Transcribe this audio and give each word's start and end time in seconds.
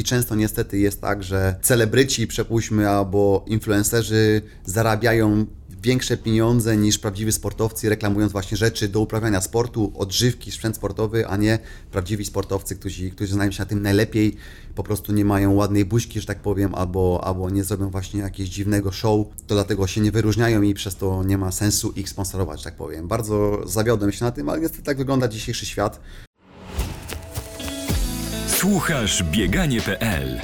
i 0.00 0.04
często 0.04 0.34
niestety 0.34 0.78
jest 0.78 1.00
tak, 1.00 1.22
że 1.22 1.54
celebryci, 1.62 2.26
przepuśćmy, 2.26 2.88
albo 2.88 3.44
influencerzy 3.46 4.42
zarabiają 4.64 5.46
większe 5.82 6.16
pieniądze 6.16 6.76
niż 6.76 6.98
prawdziwi 6.98 7.32
sportowcy, 7.32 7.88
reklamując 7.88 8.32
właśnie 8.32 8.56
rzeczy 8.56 8.88
do 8.88 9.00
uprawiania 9.00 9.40
sportu, 9.40 9.92
odżywki, 9.94 10.50
sprzęt 10.50 10.76
sportowy, 10.76 11.26
a 11.26 11.36
nie 11.36 11.58
prawdziwi 11.90 12.24
sportowcy, 12.24 12.76
którzy, 12.76 13.10
którzy 13.10 13.32
znają 13.32 13.50
się 13.50 13.62
na 13.62 13.66
tym 13.66 13.82
najlepiej, 13.82 14.36
po 14.74 14.82
prostu 14.82 15.12
nie 15.12 15.24
mają 15.24 15.54
ładnej 15.54 15.84
buźki, 15.84 16.20
że 16.20 16.26
tak 16.26 16.40
powiem, 16.40 16.74
albo, 16.74 17.20
albo 17.24 17.50
nie 17.50 17.64
zrobią 17.64 17.90
właśnie 17.90 18.20
jakiegoś 18.20 18.50
dziwnego 18.50 18.92
show, 18.92 19.26
to 19.46 19.54
dlatego 19.54 19.86
się 19.86 20.00
nie 20.00 20.12
wyróżniają 20.12 20.62
i 20.62 20.74
przez 20.74 20.96
to 20.96 21.24
nie 21.24 21.38
ma 21.38 21.52
sensu 21.52 21.92
ich 21.96 22.08
sponsorować, 22.08 22.58
że 22.58 22.64
tak 22.64 22.76
powiem. 22.76 23.08
Bardzo 23.08 23.62
zawiodłem 23.68 24.12
się 24.12 24.24
na 24.24 24.30
tym, 24.30 24.48
ale 24.48 24.60
niestety 24.60 24.82
tak 24.82 24.96
wygląda 24.96 25.28
dzisiejszy 25.28 25.66
świat. 25.66 26.00
Słuchasz 28.60 29.22
bieganie.pl 29.22 30.40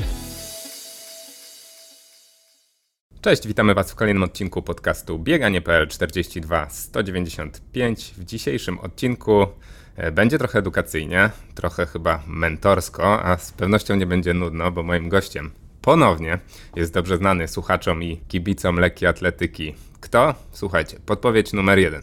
Cześć, 3.21 3.46
witamy 3.46 3.75
Was 3.75 3.93
w 3.93 3.95
kolejnym 3.95 4.23
odcinku 4.23 4.63
podcastu 4.63 5.18
Bieganie.pl 5.18 5.89
42 5.89 6.71
195. 6.71 8.14
W 8.17 8.25
dzisiejszym 8.25 8.79
odcinku 8.79 9.46
e, 9.96 10.13
będzie 10.13 10.39
trochę 10.39 10.59
edukacyjnie, 10.59 11.31
trochę 11.54 11.87
chyba 11.87 12.23
mentorsko, 12.26 13.25
a 13.25 13.39
z 13.39 13.53
pewnością 13.53 13.96
nie 13.96 14.07
będzie 14.07 14.35
nudno, 14.35 14.71
bo 14.71 14.82
moim 14.82 15.09
gościem 15.09 15.51
ponownie 15.82 16.39
jest 16.76 16.93
dobrze 16.93 17.17
znany 17.17 17.48
słuchaczom 17.48 18.03
i 18.03 18.21
kibicom 18.29 18.76
lekkiej 18.76 19.09
atletyki. 19.09 19.75
Kto? 20.01 20.35
Słuchajcie, 20.53 20.98
podpowiedź 21.07 21.53
numer 21.53 21.79
jeden. 21.79 22.03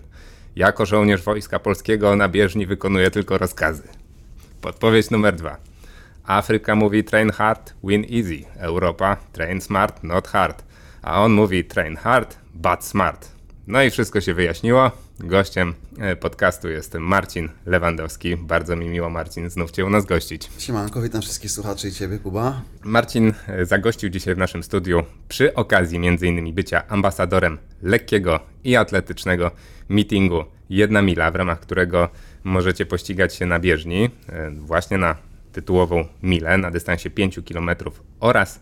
Jako 0.56 0.86
żołnierz 0.86 1.22
Wojska 1.22 1.60
Polskiego 1.60 2.16
na 2.16 2.30
bieżni 2.30 2.66
wykonuje 2.66 3.12
tylko 3.12 3.38
rozkazy. 3.38 3.84
Podpowiedź 4.62 5.10
numer 5.10 5.36
dwa. 5.36 5.73
Afryka 6.24 6.76
mówi 6.76 7.04
train 7.04 7.32
hard, 7.32 7.74
win 7.84 8.06
easy. 8.12 8.46
Europa 8.58 9.18
train 9.34 9.62
smart, 9.62 10.04
not 10.04 10.28
hard 10.28 10.64
a 11.04 11.22
on 11.24 11.34
mówi 11.34 11.64
train 11.64 11.96
hard, 11.96 12.38
but 12.54 12.84
smart. 12.84 13.32
No 13.68 13.84
i 13.84 13.90
wszystko 13.90 14.22
się 14.22 14.34
wyjaśniło. 14.34 14.92
Gościem 15.20 15.74
e, 16.00 16.16
podcastu 16.16 16.70
jest 16.70 16.94
Marcin 16.94 17.50
Lewandowski. 17.66 18.38
Bardzo 18.38 18.76
mi 18.76 18.90
miło, 18.90 19.10
Marcin, 19.10 19.50
znów 19.50 19.72
Cię 19.72 19.86
u 19.86 19.90
nas 19.90 20.06
gościć. 20.06 20.50
Siemanko, 20.58 21.02
witam 21.02 21.22
wszystkich 21.22 21.52
słuchaczy 21.52 21.88
i 21.88 21.92
Ciebie, 21.92 22.20
Kuba. 22.20 22.62
Marcin 22.84 23.34
e, 23.48 23.66
zagościł 23.66 24.10
dzisiaj 24.10 24.36
w 24.36 24.38
naszym 24.38 24.64
studiu 24.64 25.04
przy 25.28 25.54
okazji 25.54 26.08
m.in. 26.08 26.54
bycia 26.54 26.88
ambasadorem 26.88 27.58
lekkiego 27.82 28.40
i 28.64 28.76
atletycznego 28.76 29.52
meetingu 29.90 30.44
Jedna 30.70 31.02
Mila, 31.02 31.32
w 31.32 31.36
ramach 31.36 31.60
którego 31.60 32.10
możecie 32.44 32.86
pościgać 32.86 33.36
się 33.36 33.46
na 33.46 33.60
bieżni, 33.60 34.10
e, 34.30 34.52
właśnie 34.52 34.98
na 34.98 35.16
tytułową 35.54 36.06
milę 36.24 36.58
na 36.58 36.72
dystansie 36.72 37.10
5 37.10 37.40
km 37.48 37.70
oraz 38.20 38.60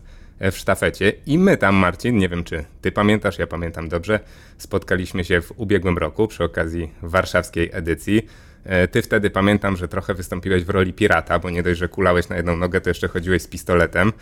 w 0.50 0.56
sztafecie 0.56 1.12
i 1.26 1.38
my 1.38 1.56
tam, 1.56 1.74
Marcin, 1.74 2.18
nie 2.18 2.28
wiem 2.28 2.44
czy 2.44 2.64
ty 2.80 2.92
pamiętasz, 2.92 3.38
ja 3.38 3.46
pamiętam 3.46 3.88
dobrze, 3.88 4.20
spotkaliśmy 4.58 5.24
się 5.24 5.40
w 5.40 5.52
ubiegłym 5.56 5.98
roku 5.98 6.28
przy 6.28 6.44
okazji 6.44 6.90
warszawskiej 7.02 7.70
edycji. 7.72 8.28
E, 8.64 8.88
ty 8.88 9.02
wtedy 9.02 9.30
pamiętam, 9.30 9.76
że 9.76 9.88
trochę 9.88 10.14
wystąpiłeś 10.14 10.64
w 10.64 10.70
roli 10.70 10.92
pirata, 10.92 11.38
bo 11.38 11.50
nie 11.50 11.62
dość, 11.62 11.78
że 11.78 11.88
kulałeś 11.88 12.28
na 12.28 12.36
jedną 12.36 12.56
nogę, 12.56 12.80
to 12.80 12.90
jeszcze 12.90 13.08
chodziłeś 13.08 13.42
z 13.42 13.46
pistoletem. 13.46 14.12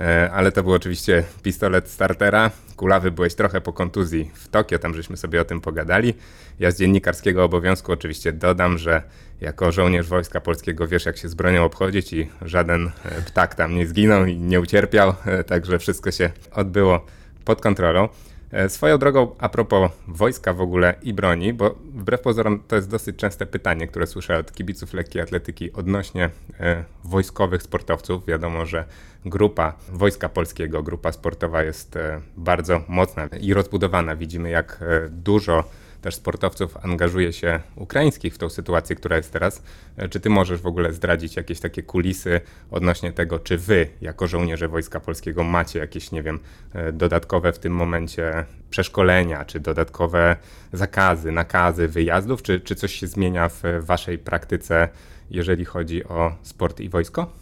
E, 0.00 0.30
ale 0.32 0.52
to 0.52 0.62
był 0.62 0.72
oczywiście 0.72 1.24
pistolet 1.42 1.88
startera. 1.88 2.50
Kulawy 2.76 3.10
byłeś 3.10 3.34
trochę 3.34 3.60
po 3.60 3.72
kontuzji 3.72 4.30
w 4.34 4.48
Tokio, 4.48 4.78
tam 4.78 4.94
żeśmy 4.94 5.16
sobie 5.16 5.40
o 5.40 5.44
tym 5.44 5.60
pogadali. 5.60 6.14
Ja 6.58 6.70
z 6.70 6.78
dziennikarskiego 6.78 7.44
obowiązku 7.44 7.92
oczywiście 7.92 8.32
dodam, 8.32 8.78
że 8.78 9.02
jako 9.40 9.72
żołnierz 9.72 10.08
Wojska 10.08 10.40
Polskiego 10.40 10.88
wiesz, 10.88 11.06
jak 11.06 11.16
się 11.16 11.28
z 11.28 11.34
bronią 11.34 11.64
obchodzić 11.64 12.12
i 12.12 12.28
żaden 12.42 12.90
e, 13.04 13.22
ptak 13.22 13.54
tam 13.54 13.74
nie 13.74 13.86
zginął 13.86 14.26
i 14.26 14.36
nie 14.36 14.60
ucierpiał, 14.60 15.14
także 15.46 15.78
wszystko 15.78 16.10
się 16.10 16.30
odbyło 16.52 17.06
pod 17.44 17.60
kontrolą. 17.60 18.08
E, 18.50 18.68
swoją 18.68 18.98
drogą, 18.98 19.34
a 19.38 19.48
propos 19.48 19.90
wojska 20.08 20.52
w 20.52 20.60
ogóle 20.60 20.94
i 21.02 21.14
broni, 21.14 21.52
bo 21.52 21.74
wbrew 21.94 22.20
pozorom 22.20 22.62
to 22.68 22.76
jest 22.76 22.90
dosyć 22.90 23.16
częste 23.16 23.46
pytanie, 23.46 23.86
które 23.86 24.06
słyszę 24.06 24.38
od 24.38 24.52
kibiców 24.52 24.94
lekkiej 24.94 25.22
atletyki 25.22 25.72
odnośnie 25.72 26.30
e, 26.60 26.84
wojskowych 27.04 27.62
sportowców. 27.62 28.26
Wiadomo, 28.26 28.66
że 28.66 28.84
grupa 29.24 29.74
Wojska 29.92 30.28
Polskiego, 30.28 30.82
grupa 30.82 31.12
sportowa 31.12 31.62
jest 31.62 31.96
e, 31.96 32.20
bardzo 32.36 32.84
mocna 32.88 33.26
i 33.40 33.54
rozbudowana. 33.54 34.16
Widzimy, 34.16 34.50
jak 34.50 34.78
e, 34.82 35.08
dużo 35.08 35.64
też 36.06 36.14
sportowców 36.14 36.76
angażuje 36.82 37.32
się 37.32 37.60
ukraińskich 37.76 38.34
w 38.34 38.38
tą 38.38 38.48
sytuację, 38.48 38.96
która 38.96 39.16
jest 39.16 39.32
teraz. 39.32 39.62
E, 39.96 40.08
czy 40.08 40.20
ty 40.20 40.30
możesz 40.30 40.60
w 40.60 40.66
ogóle 40.66 40.92
zdradzić 40.92 41.36
jakieś 41.36 41.60
takie 41.60 41.82
kulisy 41.82 42.40
odnośnie 42.70 43.12
tego, 43.12 43.38
czy 43.38 43.58
wy, 43.58 43.88
jako 44.00 44.26
żołnierze 44.26 44.68
Wojska 44.68 45.00
Polskiego, 45.00 45.44
macie 45.44 45.78
jakieś, 45.78 46.12
nie 46.12 46.22
wiem, 46.22 46.40
e, 46.74 46.92
dodatkowe 46.92 47.52
w 47.52 47.58
tym 47.58 47.72
momencie 47.72 48.44
przeszkolenia, 48.70 49.44
czy 49.44 49.60
dodatkowe 49.60 50.36
zakazy, 50.72 51.32
nakazy 51.32 51.88
wyjazdów, 51.88 52.42
czy, 52.42 52.60
czy 52.60 52.74
coś 52.74 52.92
się 52.94 53.06
zmienia 53.06 53.48
w 53.48 53.62
waszej 53.80 54.18
praktyce, 54.18 54.88
jeżeli 55.30 55.64
chodzi 55.64 56.04
o 56.04 56.36
sport 56.42 56.80
i 56.80 56.88
wojsko? 56.88 57.32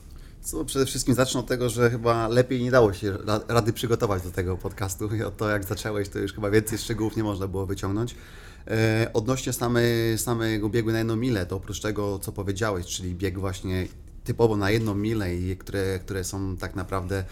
Co, 0.45 0.65
przede 0.65 0.87
wszystkim 0.87 1.15
zacznę 1.15 1.41
od 1.41 1.47
tego, 1.47 1.69
że 1.69 1.91
chyba 1.91 2.29
lepiej 2.29 2.63
nie 2.63 2.71
dało 2.71 2.93
się 2.93 3.17
rady 3.49 3.73
przygotować 3.73 4.23
do 4.23 4.31
tego 4.31 4.57
podcastu. 4.57 5.09
I 5.17 5.23
o 5.23 5.31
to, 5.31 5.49
jak 5.49 5.65
zacząłeś, 5.65 6.09
to 6.09 6.19
już 6.19 6.33
chyba 6.33 6.51
więcej 6.51 6.79
szczegółów 6.79 7.17
nie 7.17 7.23
można 7.23 7.49
było 7.49 7.67
wyciągnąć. 7.67 8.15
E, 8.69 9.11
odnośnie 9.13 9.53
samej, 9.53 10.19
samego 10.19 10.69
biegu 10.69 10.93
na 10.93 10.99
jedną 10.99 11.17
milę, 11.17 11.47
to 11.47 11.57
oprócz 11.57 11.81
tego, 11.81 12.19
co 12.19 12.33
powiedziałeś, 12.33 12.87
czyli 12.87 13.15
bieg 13.15 13.39
właśnie 13.39 13.87
typowo 14.25 14.57
na 14.57 14.71
jedną 14.71 14.95
milę 14.95 15.35
i 15.35 15.57
które, 15.57 15.99
które 15.99 16.25
są 16.25 16.57
tak 16.57 16.75
naprawdę 16.75 17.25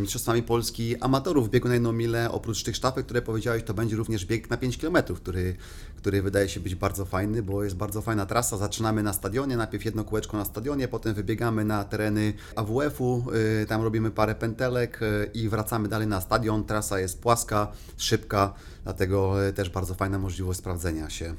mistrzostwami 0.00 0.42
Polski 0.42 0.96
amatorów 1.00 1.48
w 1.48 1.50
biegu 1.50 1.68
na 1.68 1.74
jedną 1.74 1.92
milę. 1.92 2.30
Oprócz 2.30 2.62
tych 2.62 2.76
sztafek, 2.76 3.04
które 3.04 3.22
powiedziałeś, 3.22 3.62
to 3.62 3.74
będzie 3.74 3.96
również 3.96 4.26
bieg 4.26 4.50
na 4.50 4.56
5 4.56 4.78
km, 4.78 4.96
który, 5.16 5.56
który 5.96 6.22
wydaje 6.22 6.48
się 6.48 6.60
być 6.60 6.74
bardzo 6.74 7.04
fajny, 7.04 7.42
bo 7.42 7.64
jest 7.64 7.76
bardzo 7.76 8.02
fajna 8.02 8.26
trasa. 8.26 8.56
Zaczynamy 8.56 9.02
na 9.02 9.12
stadionie, 9.12 9.56
najpierw 9.56 9.84
jedno 9.84 10.04
kółeczko 10.04 10.36
na 10.36 10.44
stadionie, 10.44 10.88
potem 10.88 11.14
wybiegamy 11.14 11.64
na 11.64 11.84
tereny 11.84 12.32
AWF-u, 12.56 13.24
e, 13.62 13.66
tam 13.66 13.82
robimy 13.82 14.10
parę 14.10 14.34
pętelek 14.34 15.00
e, 15.02 15.24
i 15.34 15.48
wracamy 15.48 15.88
dalej 15.88 16.08
na 16.08 16.20
stadion. 16.20 16.64
Trasa 16.64 17.00
jest 17.00 17.22
płaska, 17.22 17.72
szybka, 17.96 18.54
dlatego 18.84 19.46
e, 19.46 19.52
też 19.52 19.70
bardzo 19.70 19.94
fajna 19.94 20.18
możliwość 20.18 20.58
sprawdzenia 20.58 21.10
się 21.10 21.34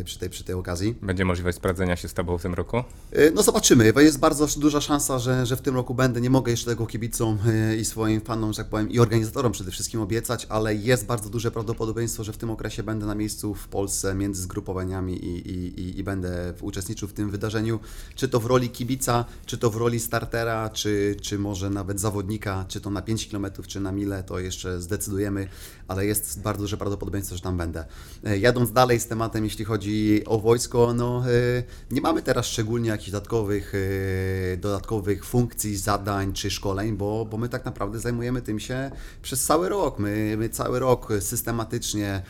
e, 0.00 0.04
przy 0.04 0.18
tej, 0.18 0.30
przy 0.30 0.44
tej 0.44 0.54
okazji. 0.54 0.94
Będzie 1.02 1.24
możliwość 1.24 1.56
sprawdzenia 1.56 1.96
się 1.96 2.08
z 2.08 2.14
Tobą 2.14 2.38
w 2.38 2.42
tym 2.42 2.54
roku? 2.54 2.76
E, 3.12 3.30
no 3.30 3.42
zobaczymy, 3.42 3.92
bo 3.92 4.00
jest 4.00 4.18
bardzo 4.18 4.46
duża 4.56 4.80
szansa, 4.80 5.18
że, 5.18 5.46
że 5.46 5.56
w 5.56 5.60
tym 5.60 5.74
roku 5.74 5.94
będę. 5.94 6.20
Nie 6.20 6.30
mogę 6.30 6.50
jeszcze 6.50 6.70
tego 6.70 6.86
kibicom 6.86 7.38
i 7.80 7.84
swoim 7.84 8.20
fanom, 8.20 8.52
że 8.52 8.56
tak 8.56 8.66
powiem, 8.66 8.90
i 8.90 8.98
organizatorom 8.98 9.52
przede 9.52 9.70
wszystkim 9.70 10.00
obiecać, 10.00 10.46
ale 10.48 10.74
jest 10.74 11.06
bardzo 11.06 11.30
duże 11.30 11.50
prawdopodobieństwo, 11.50 12.24
że 12.24 12.32
w 12.32 12.36
tym 12.36 12.50
okresie 12.50 12.82
będę 12.82 13.06
na 13.06 13.14
miejscu 13.14 13.54
w 13.54 13.68
Polsce 13.68 14.14
między 14.14 14.42
zgrupowaniami 14.42 15.24
i, 15.24 15.50
i, 15.50 15.98
i, 15.98 16.04
będę 16.04 16.54
uczestniczył 16.60 17.08
w 17.08 17.12
tym 17.12 17.30
wydarzeniu. 17.30 17.80
Czy 18.14 18.28
to 18.28 18.40
w 18.40 18.46
roli 18.46 18.70
kibica, 18.70 19.24
czy 19.46 19.58
to 19.58 19.70
w 19.70 19.76
roli 19.76 20.00
startera, 20.00 20.70
czy, 20.70 21.16
czy 21.22 21.38
może 21.38 21.70
nawet 21.70 22.00
zawodnika, 22.00 22.64
czy 22.68 22.80
to 22.80 22.90
na 22.90 23.02
5 23.02 23.28
km, 23.28 23.46
czy 23.66 23.80
na 23.80 23.92
mile, 23.92 24.22
to 24.22 24.38
jeszcze 24.38 24.80
zdecydujemy, 24.80 25.48
ale 25.88 26.06
jest 26.06 26.42
bardzo 26.42 26.62
duże 26.62 26.76
prawdopodobieństwo, 26.76 27.36
że 27.36 27.42
tam 27.42 27.56
będę. 27.56 27.84
E, 28.24 28.38
jadąc 28.38 28.72
dalej 28.72 29.00
z 29.00 29.06
tematem, 29.06 29.44
jeśli 29.44 29.64
chodzi 29.64 30.22
o 30.26 30.38
wojsko, 30.38 30.94
no 30.94 31.24
e, 31.30 31.62
nie 31.90 32.00
mamy 32.00 32.22
teraz 32.22 32.46
szczególnie 32.46 32.88
jakichś 32.88 33.10
dodatkowych, 33.10 33.72
e, 33.74 34.56
dodatkowych 34.56 35.24
funkcji, 35.24 35.76
zadań 35.76 36.32
czy 36.32 36.50
szkoleń, 36.50 36.96
bo, 36.96 37.24
bo 37.30 37.36
my 37.36 37.47
tak 37.48 37.64
naprawdę 37.64 38.00
zajmujemy 38.00 38.42
tym 38.42 38.60
się 38.60 38.90
przez 39.22 39.44
cały 39.44 39.68
rok. 39.68 39.98
My, 39.98 40.34
my 40.38 40.48
cały 40.48 40.78
rok 40.78 41.08
systematycznie, 41.20 42.22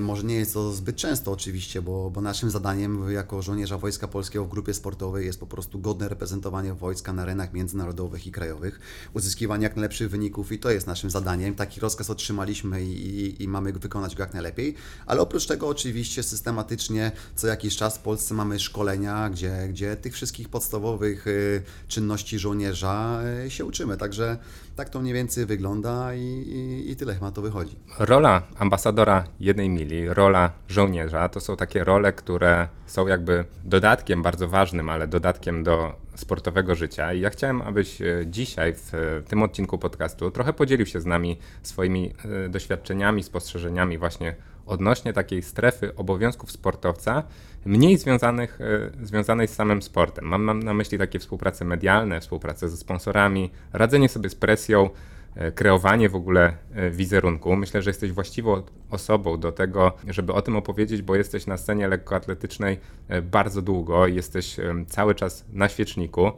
może 0.00 0.22
nie 0.22 0.34
jest 0.34 0.54
to 0.54 0.72
zbyt 0.72 0.96
często 0.96 1.32
oczywiście, 1.32 1.82
bo, 1.82 2.10
bo 2.10 2.20
naszym 2.20 2.50
zadaniem 2.50 3.12
jako 3.12 3.42
żołnierza 3.42 3.78
Wojska 3.78 4.08
Polskiego 4.08 4.44
w 4.44 4.48
grupie 4.48 4.74
sportowej 4.74 5.26
jest 5.26 5.40
po 5.40 5.46
prostu 5.46 5.78
godne 5.78 6.08
reprezentowanie 6.08 6.74
wojska 6.74 7.12
na 7.12 7.22
arenach 7.22 7.52
międzynarodowych 7.52 8.26
i 8.26 8.32
krajowych, 8.32 8.80
uzyskiwanie 9.14 9.62
jak 9.62 9.76
najlepszych 9.76 10.10
wyników 10.10 10.52
i 10.52 10.58
to 10.58 10.70
jest 10.70 10.86
naszym 10.86 11.10
zadaniem. 11.10 11.54
Taki 11.54 11.80
rozkaz 11.80 12.10
otrzymaliśmy 12.10 12.84
i, 12.84 13.20
i, 13.20 13.42
i 13.42 13.48
mamy 13.48 13.72
wykonać 13.72 14.16
go 14.16 14.22
jak 14.22 14.34
najlepiej, 14.34 14.74
ale 15.06 15.20
oprócz 15.20 15.46
tego 15.46 15.68
oczywiście 15.68 16.22
systematycznie 16.22 17.12
co 17.36 17.46
jakiś 17.46 17.76
czas 17.76 17.98
w 17.98 18.00
Polsce 18.00 18.34
mamy 18.34 18.60
szkolenia, 18.60 19.30
gdzie, 19.30 19.68
gdzie 19.68 19.96
tych 19.96 20.14
wszystkich 20.14 20.48
podstawowych 20.48 21.26
y, 21.26 21.62
czynności 21.88 22.38
żołnierza 22.38 23.20
y, 23.46 23.50
się 23.50 23.64
uczymy, 23.64 23.96
także 23.96 24.38
tak 24.78 24.88
to 24.88 25.00
mniej 25.00 25.14
więcej 25.14 25.46
wygląda 25.46 26.14
i, 26.14 26.22
i, 26.22 26.90
i 26.90 26.96
tyle 26.96 27.14
chyba 27.14 27.30
to 27.30 27.42
wychodzi. 27.42 27.76
Rola 27.98 28.42
ambasadora 28.58 29.24
jednej 29.40 29.68
mili, 29.68 30.08
rola 30.08 30.50
żołnierza 30.68 31.28
to 31.28 31.40
są 31.40 31.56
takie 31.56 31.84
role, 31.84 32.12
które 32.12 32.68
są 32.86 33.06
jakby 33.06 33.44
dodatkiem 33.64 34.22
bardzo 34.22 34.48
ważnym, 34.48 34.88
ale 34.88 35.08
dodatkiem 35.08 35.62
do 35.62 35.94
sportowego 36.14 36.74
życia. 36.74 37.12
I 37.12 37.20
ja 37.20 37.30
chciałem, 37.30 37.62
abyś 37.62 38.02
e, 38.02 38.24
dzisiaj 38.26 38.74
w 38.76 39.22
tym 39.28 39.42
odcinku 39.42 39.78
podcastu 39.78 40.30
trochę 40.30 40.52
podzielił 40.52 40.86
się 40.86 41.00
z 41.00 41.06
nami 41.06 41.38
swoimi 41.62 42.12
e, 42.46 42.48
doświadczeniami, 42.48 43.22
spostrzeżeniami 43.22 43.98
właśnie 43.98 44.34
odnośnie 44.66 45.12
takiej 45.12 45.42
strefy 45.42 45.96
obowiązków 45.96 46.52
sportowca, 46.52 47.22
mniej 47.68 47.96
związanych, 47.96 48.58
e, 48.60 49.06
związanej 49.06 49.48
z 49.48 49.54
samym 49.54 49.82
sportem. 49.82 50.24
Mam, 50.24 50.42
mam 50.42 50.62
na 50.62 50.74
myśli 50.74 50.98
takie 50.98 51.18
współprace 51.18 51.64
medialne, 51.64 52.20
współpracę 52.20 52.68
ze 52.68 52.76
sponsorami, 52.76 53.50
radzenie 53.72 54.08
sobie 54.08 54.30
z 54.30 54.34
presją, 54.34 54.90
e, 55.36 55.52
kreowanie 55.52 56.08
w 56.08 56.14
ogóle 56.14 56.52
e, 56.74 56.90
wizerunku. 56.90 57.56
Myślę, 57.56 57.82
że 57.82 57.90
jesteś 57.90 58.12
właściwą 58.12 58.62
osobą 58.90 59.40
do 59.40 59.52
tego, 59.52 59.92
żeby 60.08 60.32
o 60.32 60.42
tym 60.42 60.56
opowiedzieć, 60.56 61.02
bo 61.02 61.16
jesteś 61.16 61.46
na 61.46 61.56
scenie 61.56 61.88
lekkoatletycznej 61.88 62.78
bardzo 63.22 63.62
długo, 63.62 64.06
jesteś 64.06 64.56
cały 64.86 65.14
czas 65.14 65.44
na 65.52 65.68
świeczniku. 65.68 66.32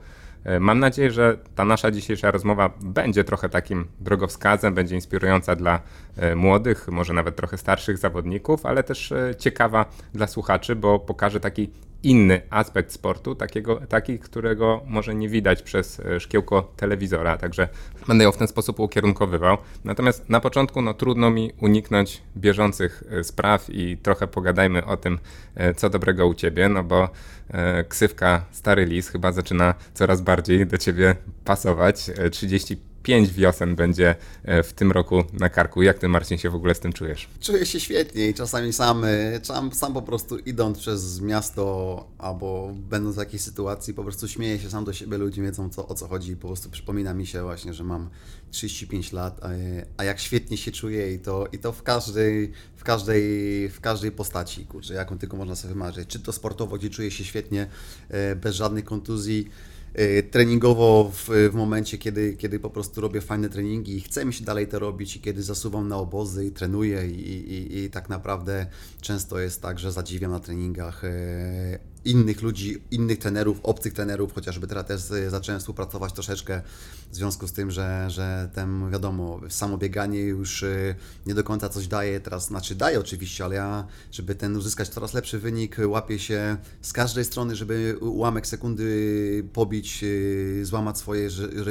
E, 0.44 0.60
mam 0.60 0.78
nadzieję, 0.78 1.10
że 1.10 1.38
ta 1.54 1.64
nasza 1.64 1.90
dzisiejsza 1.90 2.30
rozmowa 2.30 2.70
będzie 2.80 3.24
trochę 3.24 3.48
takim 3.48 3.86
drogowskazem, 4.00 4.74
będzie 4.74 4.94
inspirująca 4.94 5.56
dla 5.56 5.80
e, 6.16 6.34
młodych, 6.34 6.88
może 6.88 7.12
nawet 7.12 7.36
trochę 7.36 7.58
starszych 7.58 7.98
zawodników, 7.98 8.66
ale 8.66 8.82
też 8.82 9.12
e, 9.12 9.34
ciekawa 9.38 9.86
dla 10.14 10.26
słuchaczy, 10.26 10.76
bo 10.76 10.98
pokaże 10.98 11.40
taki 11.40 11.70
inny 12.02 12.42
aspekt 12.50 12.92
sportu, 12.92 13.34
takiego, 13.34 13.80
taki, 13.88 14.18
którego 14.18 14.80
może 14.86 15.14
nie 15.14 15.28
widać 15.28 15.62
przez 15.62 16.02
szkiełko 16.18 16.72
telewizora, 16.76 17.38
także 17.38 17.68
będę 18.08 18.24
ją 18.24 18.32
w 18.32 18.36
ten 18.36 18.48
sposób 18.48 18.80
ukierunkowywał. 18.80 19.56
Natomiast 19.84 20.28
na 20.28 20.40
początku 20.40 20.82
no, 20.82 20.94
trudno 20.94 21.30
mi 21.30 21.52
uniknąć 21.60 22.22
bieżących 22.36 23.04
spraw 23.22 23.70
i 23.70 23.96
trochę 23.96 24.26
pogadajmy 24.26 24.84
o 24.84 24.96
tym, 24.96 25.18
co 25.76 25.90
dobrego 25.90 26.26
u 26.26 26.34
Ciebie, 26.34 26.68
no 26.68 26.84
bo 26.84 27.08
E, 27.52 27.84
ksywka 27.84 28.44
Stary 28.50 28.84
Lis 28.84 29.08
chyba 29.08 29.32
zaczyna 29.32 29.74
coraz 29.94 30.20
bardziej 30.20 30.66
do 30.66 30.78
ciebie 30.78 31.16
pasować. 31.44 32.10
35 32.32 32.76
e, 33.08 33.26
wiosen 33.26 33.76
będzie 33.76 34.14
e, 34.44 34.62
w 34.62 34.72
tym 34.72 34.92
roku 34.92 35.24
na 35.32 35.48
karku. 35.48 35.82
Jak 35.82 35.98
ty, 35.98 36.08
Marcin, 36.08 36.38
się 36.38 36.50
w 36.50 36.54
ogóle 36.54 36.74
z 36.74 36.80
tym 36.80 36.92
czujesz? 36.92 37.28
Czuję 37.40 37.66
się 37.66 37.80
świetnie 37.80 38.28
i 38.28 38.34
czasami 38.34 38.72
sam, 38.72 39.04
sam, 39.42 39.72
sam 39.72 39.94
po 39.94 40.02
prostu 40.02 40.38
idąc 40.38 40.78
przez 40.78 41.20
miasto 41.20 42.06
albo 42.18 42.72
będąc 42.74 43.16
w 43.16 43.18
jakiejś 43.18 43.42
sytuacji, 43.42 43.94
po 43.94 44.02
prostu 44.02 44.28
śmieję 44.28 44.58
się 44.58 44.70
sam 44.70 44.84
do 44.84 44.92
siebie, 44.92 45.18
ludzie 45.18 45.42
wiedzą 45.42 45.70
co, 45.70 45.88
o 45.88 45.94
co 45.94 46.08
chodzi. 46.08 46.36
Po 46.36 46.46
prostu 46.46 46.70
przypomina 46.70 47.14
mi 47.14 47.26
się 47.26 47.42
właśnie, 47.42 47.74
że 47.74 47.84
mam 47.84 48.10
35 48.50 49.12
lat, 49.12 49.40
a, 49.42 49.48
a 49.96 50.04
jak 50.04 50.20
świetnie 50.20 50.56
się 50.56 50.72
czuję 50.72 51.14
i 51.14 51.18
to, 51.18 51.46
i 51.52 51.58
to 51.58 51.72
w 51.72 51.82
każdej, 51.82 52.52
w 52.76 52.84
każdej, 52.84 53.68
w 53.68 53.80
każdej 53.80 54.12
postaci, 54.12 54.66
kurczę, 54.66 54.94
jaką 54.94 55.18
tylko 55.18 55.36
można 55.36 55.56
sobie 55.56 55.74
wymarzyć. 55.74 56.08
Czy 56.08 56.20
to 56.20 56.32
sportowo, 56.32 56.78
gdzie 56.78 56.90
czuję 56.90 57.10
się 57.10 57.24
świetnie, 57.24 57.66
e, 58.08 58.36
bez 58.36 58.54
żadnych 58.54 58.84
kontuzji, 58.84 59.48
e, 59.48 59.69
treningowo 60.30 61.10
w, 61.14 61.28
w 61.50 61.54
momencie, 61.54 61.98
kiedy, 61.98 62.36
kiedy 62.36 62.60
po 62.60 62.70
prostu 62.70 63.00
robię 63.00 63.20
fajne 63.20 63.48
treningi 63.48 63.96
i 63.96 64.00
chcę 64.00 64.24
mi 64.24 64.34
się 64.34 64.44
dalej 64.44 64.68
to 64.68 64.78
robić 64.78 65.16
i 65.16 65.20
kiedy 65.20 65.42
zasuwam 65.42 65.88
na 65.88 65.96
obozy 65.96 66.46
i 66.46 66.50
trenuję 66.50 67.06
i, 67.06 67.52
i, 67.52 67.78
i 67.78 67.90
tak 67.90 68.08
naprawdę 68.08 68.66
często 69.00 69.40
jest 69.40 69.62
tak, 69.62 69.78
że 69.78 69.92
zadziwiam 69.92 70.30
na 70.30 70.40
treningach 70.40 71.04
e, 71.04 71.78
innych 72.04 72.42
ludzi, 72.42 72.82
innych 72.90 73.18
trenerów, 73.18 73.60
obcych 73.62 73.92
trenerów, 73.92 74.34
chociażby 74.34 74.66
teraz 74.66 74.86
też 74.86 75.00
zacząłem 75.28 75.60
współpracować 75.60 76.12
troszeczkę 76.12 76.62
w 77.12 77.14
związku 77.14 77.46
z 77.48 77.52
tym, 77.52 77.70
że, 77.70 78.10
że 78.10 78.50
ten, 78.54 78.90
wiadomo, 78.90 79.40
samo 79.48 79.78
bieganie 79.78 80.20
już 80.20 80.62
y, 80.62 80.94
nie 81.26 81.34
do 81.34 81.44
końca 81.44 81.68
coś 81.68 81.86
daje 81.86 82.20
teraz, 82.20 82.46
znaczy 82.46 82.74
daje 82.74 83.00
oczywiście, 83.00 83.44
ale 83.44 83.54
ja, 83.54 83.86
żeby 84.12 84.34
ten 84.34 84.56
uzyskać 84.56 84.88
coraz 84.88 85.14
lepszy 85.14 85.38
wynik, 85.38 85.76
łapię 85.86 86.18
się 86.18 86.56
z 86.82 86.92
każdej 86.92 87.24
strony, 87.24 87.56
żeby 87.56 87.96
ułamek 88.00 88.46
sekundy 88.46 89.44
pobić, 89.52 90.00
y, 90.02 90.60
złamać 90.64 90.98
swoje 90.98 91.28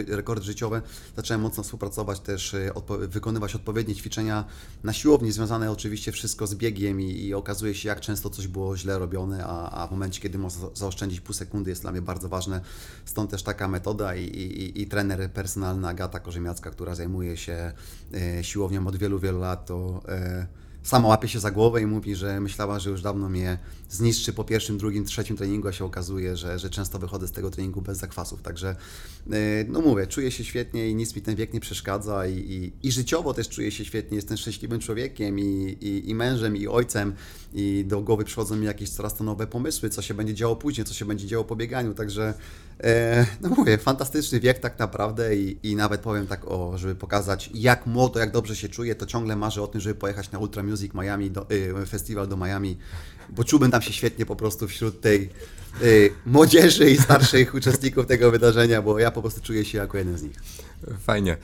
rekordy 0.08 0.46
życiowe. 0.46 0.82
Zacząłem 1.16 1.42
mocno 1.42 1.64
współpracować 1.64 2.20
też, 2.20 2.54
y, 2.54 2.72
wykonywać 3.08 3.56
odpowiednie 3.56 3.96
ćwiczenia 3.96 4.46
na 4.84 4.94
siłowni, 4.94 5.32
związane 5.32 5.72
oczywiście 5.72 6.12
wszystko 6.12 6.48
z 6.48 6.56
biegiem 6.56 7.02
i, 7.02 7.26
i 7.26 7.34
okazuje 7.34 7.76
się, 7.76 7.90
jak 7.90 8.00
często 8.00 8.30
coś 8.30 8.48
było 8.48 8.78
źle 8.78 9.00
robione, 9.00 9.46
a, 9.46 9.84
a 9.84 9.88
w 9.88 9.92
momencie, 9.92 10.19
kiedy 10.20 10.38
można 10.38 10.70
zaoszczędzić 10.74 11.22
pół 11.22 11.34
sekundy, 11.34 11.70
jest 11.70 11.82
dla 11.82 11.92
mnie 11.92 12.02
bardzo 12.02 12.30
ważne. 12.30 12.62
Stąd 13.06 13.32
też 13.32 13.44
taka 13.44 13.68
metoda 13.68 14.16
i, 14.16 14.24
i, 14.24 14.82
i 14.82 14.88
trener 14.88 15.32
personalny 15.32 15.88
Agata 15.88 16.20
Korzymiacka, 16.20 16.72
która 16.72 16.96
zajmuje 16.96 17.38
się 17.38 17.72
e, 18.14 18.44
siłownią 18.44 18.88
od 18.88 18.96
wielu, 18.96 19.20
wielu 19.20 19.40
lat, 19.40 19.66
to 19.66 20.02
e, 20.08 20.48
sama 20.84 21.08
łapie 21.08 21.28
się 21.28 21.40
za 21.40 21.52
głowę 21.52 21.82
i 21.82 21.86
mówi, 21.86 22.16
że 22.16 22.40
myślała, 22.40 22.80
że 22.80 22.90
już 22.90 23.02
dawno 23.02 23.30
mnie 23.30 23.58
zniszczy 23.90 24.34
po 24.34 24.44
pierwszym, 24.44 24.78
drugim, 24.78 25.06
trzecim 25.06 25.38
treningu, 25.38 25.68
a 25.68 25.72
się 25.72 25.86
okazuje, 25.86 26.38
że, 26.38 26.60
że 26.60 26.70
często 26.70 27.00
wychodzę 27.00 27.28
z 27.28 27.32
tego 27.32 27.52
treningu 27.52 27.82
bez 27.82 27.98
zakwasów. 27.98 28.42
Także, 28.42 28.70
e, 29.32 29.36
no 29.68 29.82
mówię, 29.82 30.08
czuję 30.08 30.32
się 30.32 30.44
świetnie 30.44 30.90
i 30.90 30.96
nic 30.96 31.16
mi 31.16 31.22
ten 31.22 31.36
wiek 31.36 31.54
nie 31.54 31.60
przeszkadza 31.60 32.28
i, 32.28 32.38
i, 32.38 32.88
i 32.88 32.92
życiowo 32.92 33.34
też 33.34 33.50
czuję 33.50 33.72
się 33.72 33.86
świetnie. 33.86 34.16
Jestem 34.16 34.38
szczęśliwym 34.38 34.80
człowiekiem 34.80 35.40
i, 35.40 35.78
i, 35.82 36.10
i 36.10 36.16
mężem, 36.16 36.58
i 36.58 36.68
ojcem 36.68 37.14
i 37.54 37.86
do 37.88 38.02
głowy 38.02 38.26
przychodzą 38.26 38.56
mi 38.56 38.66
jakieś 38.66 38.90
coraz 38.90 39.16
to 39.16 39.24
nowe 39.24 39.48
pomysły, 39.48 39.90
co 39.90 40.02
się 40.02 40.14
będzie 40.14 40.34
działo 40.34 40.56
później, 40.56 40.86
co 40.86 40.94
się 40.94 41.06
będzie 41.06 41.28
działo 41.28 41.46
po 41.46 41.56
bieganiu. 41.56 41.94
Także, 41.94 42.34
e, 42.84 43.26
no 43.42 43.50
mówię, 43.50 43.78
fantastyczny 43.78 44.40
wiek 44.40 44.60
tak 44.60 44.80
naprawdę 44.80 45.36
i, 45.36 45.58
i 45.64 45.76
nawet 45.76 46.02
powiem 46.02 46.28
tak, 46.28 46.48
o, 46.48 46.78
żeby 46.78 46.96
pokazać 46.96 47.50
jak 47.54 47.86
młodo, 47.86 48.20
jak 48.20 48.32
dobrze 48.32 48.56
się 48.56 48.70
czuję, 48.70 48.96
to 48.96 49.06
ciągle 49.06 49.36
marzę 49.36 49.62
o 49.62 49.68
tym, 49.68 49.82
żeby 49.82 49.96
pojechać 49.96 50.32
na 50.32 50.40
Ultra 50.40 50.64
Music 50.64 50.94
Miami, 50.94 51.32
do, 51.32 51.52
y, 51.52 51.86
festiwal 51.86 52.28
do 52.28 52.38
Miami, 52.38 52.78
bo 53.30 53.44
czułbym 53.44 53.72
tam 53.72 53.82
się 53.82 53.94
świetnie 53.94 54.26
po 54.26 54.36
prostu 54.36 54.68
wśród 54.68 55.02
tej 55.02 55.30
y, 55.82 56.12
młodzieży 56.26 56.92
i 56.92 56.98
starszych 56.98 57.56
uczestników 57.60 58.06
tego 58.06 58.32
wydarzenia, 58.32 58.82
bo 58.82 59.00
ja 59.00 59.12
po 59.12 59.22
prostu 59.22 59.42
czuję 59.42 59.66
się 59.66 59.78
jako 59.78 59.98
jeden 59.98 60.18
z 60.18 60.24
nich. 60.24 60.40
Fajnie. 61.00 61.38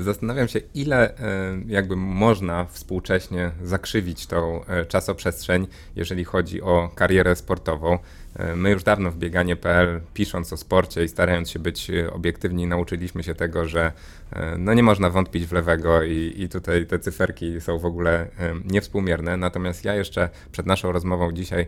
Zastanawiam 0.00 0.48
się, 0.48 0.60
ile 0.74 1.18
e, 1.18 1.58
jakby 1.66 1.96
można 1.96 2.64
współcześnie 2.64 3.50
zakrzywić 3.64 4.26
tą 4.26 4.64
e, 4.64 4.84
czasoprzestrzeń, 4.84 5.66
jeżeli 5.96 6.24
chodzi 6.24 6.62
o 6.62 6.90
karierę 6.94 7.36
sportową. 7.36 7.98
E, 8.36 8.56
my 8.56 8.70
już 8.70 8.82
dawno 8.82 9.10
w 9.10 9.16
bieganie.pl, 9.16 10.00
pisząc 10.14 10.52
o 10.52 10.56
sporcie 10.56 11.04
i 11.04 11.08
starając 11.08 11.50
się 11.50 11.58
być 11.58 11.90
obiektywni, 12.12 12.66
nauczyliśmy 12.66 13.22
się 13.22 13.34
tego, 13.34 13.68
że 13.68 13.92
no 14.58 14.74
nie 14.74 14.82
można 14.82 15.10
wątpić 15.10 15.46
w 15.46 15.52
lewego 15.52 16.02
i, 16.02 16.34
i 16.36 16.48
tutaj 16.48 16.86
te 16.86 16.98
cyferki 16.98 17.60
są 17.60 17.78
w 17.78 17.84
ogóle 17.84 18.28
niewspółmierne. 18.64 19.36
Natomiast 19.36 19.84
ja 19.84 19.94
jeszcze 19.94 20.28
przed 20.52 20.66
naszą 20.66 20.92
rozmową 20.92 21.32
dzisiaj 21.32 21.66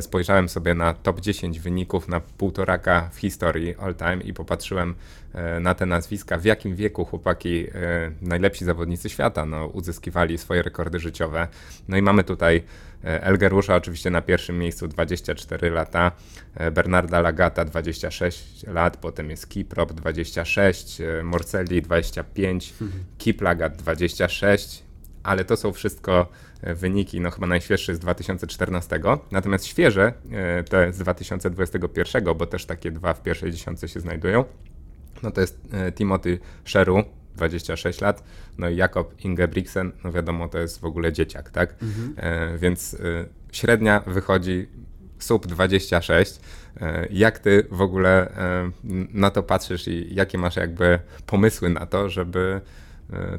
spojrzałem 0.00 0.48
sobie 0.48 0.74
na 0.74 0.94
top 0.94 1.20
10 1.20 1.60
wyników 1.60 2.08
na 2.08 2.20
półtoraka 2.20 3.10
w 3.12 3.18
historii 3.18 3.74
all 3.76 3.94
time 3.94 4.16
i 4.16 4.34
popatrzyłem 4.34 4.94
na 5.60 5.74
te 5.74 5.86
nazwiska, 5.86 6.38
w 6.38 6.44
jakim 6.44 6.76
wieku 6.76 7.04
chłopaki, 7.04 7.66
najlepsi 8.22 8.64
zawodnicy 8.64 9.10
świata, 9.10 9.46
no, 9.46 9.66
uzyskiwali 9.66 10.38
swoje 10.38 10.62
rekordy 10.62 10.98
życiowe. 10.98 11.48
No 11.88 11.96
i 11.96 12.02
mamy 12.02 12.24
tutaj 12.24 12.62
Elgerusza 13.02 13.76
oczywiście 13.76 14.10
na 14.10 14.22
pierwszym 14.22 14.58
miejscu 14.58 14.88
24 14.88 15.70
lata, 15.70 16.12
Bernarda 16.72 17.20
Lagata 17.20 17.64
26 17.64 18.66
lat, 18.66 18.96
potem 18.96 19.30
jest 19.30 19.48
Kiprop 19.48 19.92
26, 19.92 20.98
Morcelli 21.22 21.82
25, 21.82 22.74
mhm. 22.80 23.04
Kiplagat 23.18 23.76
26, 23.76 24.82
ale 25.22 25.44
to 25.44 25.56
są 25.56 25.72
wszystko 25.72 26.28
wyniki, 26.62 27.20
no 27.20 27.30
chyba 27.30 27.46
najświeższy 27.46 27.94
z 27.94 27.98
2014, 27.98 29.00
natomiast 29.30 29.66
świeże 29.66 30.12
te 30.70 30.92
z 30.92 30.98
2021, 30.98 32.24
bo 32.24 32.46
też 32.46 32.66
takie 32.66 32.90
dwa 32.90 33.14
w 33.14 33.22
pierwszej 33.22 33.52
dziesiątce 33.52 33.88
się 33.88 34.00
znajdują, 34.00 34.44
no 35.24 35.30
to 35.30 35.40
jest 35.40 35.60
e, 35.72 35.92
Timothy 35.92 36.38
Sheru, 36.64 37.04
26 37.36 38.00
lat, 38.00 38.24
no 38.58 38.68
i 38.68 38.76
Jakob 38.76 39.24
Ingebrigtsen, 39.24 39.92
no 40.04 40.12
wiadomo, 40.12 40.48
to 40.48 40.58
jest 40.58 40.80
w 40.80 40.84
ogóle 40.84 41.12
dzieciak, 41.12 41.50
tak? 41.50 41.74
Mhm. 41.82 42.14
E, 42.16 42.58
więc 42.58 42.94
e, 42.94 42.98
średnia 43.52 44.00
wychodzi 44.06 44.68
sub 45.18 45.46
26. 45.46 46.40
E, 46.80 47.06
jak 47.10 47.38
ty 47.38 47.66
w 47.70 47.80
ogóle 47.80 48.32
na 49.12 49.30
to 49.30 49.42
patrzysz 49.42 49.88
i 49.88 50.14
jakie 50.14 50.38
masz 50.38 50.56
jakby 50.56 50.98
pomysły 51.26 51.70
na 51.70 51.86
to, 51.86 52.08
żeby 52.08 52.60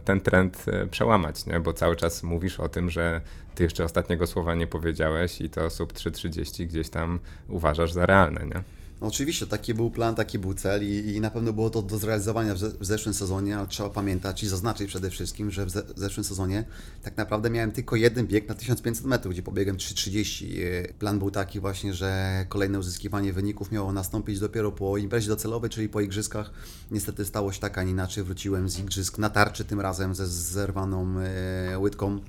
ten 0.04 0.22
trend 0.22 0.66
przełamać, 0.92 1.46
nie? 1.46 1.60
bo 1.60 1.74
cały 1.74 1.96
czas 1.96 2.24
mówisz 2.24 2.60
o 2.60 2.70
tym, 2.70 2.90
że 2.90 3.22
ty 3.56 3.64
jeszcze 3.64 3.84
ostatniego 3.84 4.28
słowa 4.28 4.56
nie 4.56 4.68
powiedziałeś 4.68 5.42
i 5.42 5.50
to 5.50 5.70
sub 5.70 5.94
3.30 5.94 6.66
gdzieś 6.66 6.90
tam 6.90 7.20
uważasz 7.48 7.92
za 7.94 8.06
realne, 8.06 8.46
nie? 8.46 8.64
No 9.06 9.10
oczywiście, 9.10 9.48
taki 9.48 9.74
był 9.74 9.92
plan, 9.92 10.16
taki 10.16 10.40
był 10.40 10.54
cel 10.54 10.84
i, 10.84 11.16
i 11.16 11.22
na 11.22 11.32
pewno 11.32 11.54
było 11.54 11.70
to 11.70 11.82
do 11.82 11.98
zrealizowania 11.98 12.56
w, 12.56 12.58
ze, 12.58 12.70
w, 12.70 12.86
zeszłym 12.86 13.14
sezonie, 13.14 13.58
ale 13.58 13.68
trzeba 13.68 13.90
pamiętać 13.90 14.44
i 14.44 14.48
zaznaczyć 14.48 14.88
przede 14.88 15.10
wszystkim, 15.10 15.52
że 15.52 15.66
w, 15.66 15.70
ze, 15.70 15.84
w, 15.84 16.00
zeszłym 16.00 16.24
sezonie 16.24 16.66
tak 17.04 17.18
naprawdę 17.18 17.50
miałem 17.50 17.72
tylko 17.72 17.96
jeden 17.96 18.28
bieg 18.28 18.50
na 18.50 18.56
1500 18.56 19.06
metrów, 19.06 19.34
gdzie 19.34 19.44
pobiegłem 19.44 19.78
3.30. 19.78 20.94
Plan 21.00 21.20
był 21.20 21.32
taki 21.32 21.60
właśnie, 21.60 21.94
że 21.94 22.46
kolejne 22.50 22.80
uzyskiwanie 22.80 23.34
wyników 23.34 23.72
miało 23.72 23.94
nastąpić 23.94 24.40
dopiero 24.40 24.72
po 24.72 24.98
imprezie 24.98 25.28
docelowej, 25.28 25.70
czyli 25.70 25.90
po 25.90 26.02
igrzyskach. 26.02 26.52
Niestety 26.92 27.26
stało 27.26 27.52
się 27.52 27.60
tak, 27.60 27.78
a 27.78 27.84
nie 27.84 27.92
inaczej. 27.92 28.24
Wróciłem 28.24 28.70
z 28.70 28.80
igrzysk 28.80 29.18
na 29.18 29.30
tarczy 29.30 29.66
tym 29.66 29.82
razem 29.82 30.16
ze 30.16 30.28
zerwaną 30.28 31.20
e, 31.20 31.80
łydką 31.80 32.20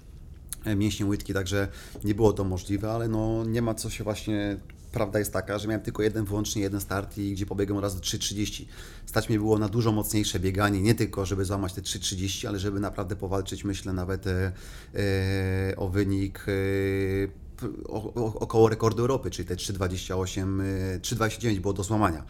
mięśnie 0.77 1.07
łydki, 1.07 1.35
także 1.35 1.69
nie 2.05 2.15
było 2.15 2.33
to 2.33 2.45
możliwe, 2.45 2.93
ale 2.93 3.09
no 3.09 3.45
nie 3.45 3.63
ma 3.63 3.75
co 3.75 3.91
się 3.91 4.05
właśnie 4.05 4.59
prawda 4.93 5.19
jest 5.19 5.33
taka, 5.33 5.59
że 5.59 5.69
miałem 5.69 5.81
tylko 5.83 6.03
jeden, 6.03 6.25
wyłącznie 6.25 6.63
jeden 6.63 6.81
start 6.81 7.19
i 7.19 7.33
gdzie 7.33 7.47
pobiegłem 7.47 7.79
raz 7.83 7.95
do 7.95 8.01
3.30. 8.01 8.65
Stać 9.07 9.29
mnie 9.29 9.39
było 9.39 9.59
na 9.59 9.69
dużo 9.69 9.93
mocniejsze 9.93 10.41
bieganie, 10.41 10.81
nie 10.83 10.95
tylko 10.95 11.27
żeby 11.27 11.45
złamać 11.45 11.73
te 11.73 11.81
3.30, 11.83 12.49
ale 12.49 12.59
żeby 12.59 12.81
naprawdę 12.81 13.17
powalczyć, 13.17 13.65
myślę 13.65 13.93
nawet 13.93 14.27
e, 14.27 14.53
e, 14.95 15.77
o 15.77 15.89
wynik 15.89 16.47
e, 16.49 17.47
o, 17.89 18.15
o, 18.15 18.35
około 18.41 18.69
rekordu 18.69 19.03
Europy, 19.03 19.31
czyli 19.31 19.49
te 19.49 19.55
3.28, 19.57 20.63
e, 20.63 20.99
3.29 20.99 21.59
było 21.61 21.75
do 21.75 21.83
złamania. 21.83 22.25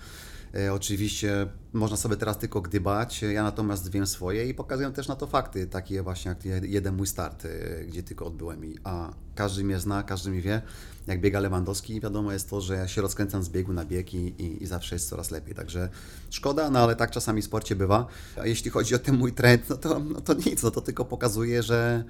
E, 0.54 0.72
Oczywiście 0.72 1.46
można 1.72 1.96
sobie 1.96 2.16
teraz 2.16 2.38
tylko 2.38 2.60
gdybać, 2.60 3.22
ja 3.22 3.42
natomiast 3.42 3.90
wiem 3.90 4.06
swoje 4.06 4.48
i 4.48 4.54
pokazuję 4.54 4.90
też 4.90 5.08
na 5.08 5.16
to 5.16 5.26
fakty, 5.26 5.66
takie 5.66 6.02
właśnie 6.02 6.28
jak 6.28 6.44
je- 6.44 6.60
jeden 6.62 6.96
mój 6.96 7.06
start, 7.06 7.44
e, 7.44 7.84
gdzie 7.84 8.02
tylko 8.02 8.26
odbyłem 8.26 8.60
a 8.84 9.12
każdy 9.34 9.64
mnie 9.64 9.80
zna, 9.80 10.02
każdy 10.02 10.30
mi 10.30 10.40
wie, 10.42 10.62
jak 11.06 11.20
biega 11.20 11.40
Lewandowski 11.40 12.00
wiadomo 12.00 12.32
jest 12.32 12.50
to, 12.50 12.60
że 12.60 12.74
ja 12.74 12.88
się 12.88 13.02
rozkręcam 13.02 13.42
z 13.42 13.48
biegu 13.48 13.72
na 13.72 13.84
bieg 13.84 14.14
i, 14.14 14.18
i, 14.18 14.62
i 14.62 14.66
zawsze 14.66 14.94
jest 14.94 15.08
coraz 15.08 15.30
lepiej, 15.30 15.54
także 15.54 15.88
szkoda, 16.30 16.70
no 16.70 16.78
ale 16.78 16.96
tak 16.96 17.10
czasami 17.10 17.42
w 17.42 17.44
sporcie 17.44 17.76
bywa. 17.76 18.06
A 18.40 18.46
jeśli 18.46 18.70
chodzi 18.70 18.94
o 18.94 18.98
ten 18.98 19.16
mój 19.16 19.32
trend, 19.32 19.68
no 19.68 19.76
to, 19.76 19.98
no 19.98 20.20
to 20.20 20.34
nic, 20.34 20.62
no 20.62 20.70
to 20.70 20.80
tylko 20.80 21.04
pokazuje, 21.04 21.62
że 21.62 22.04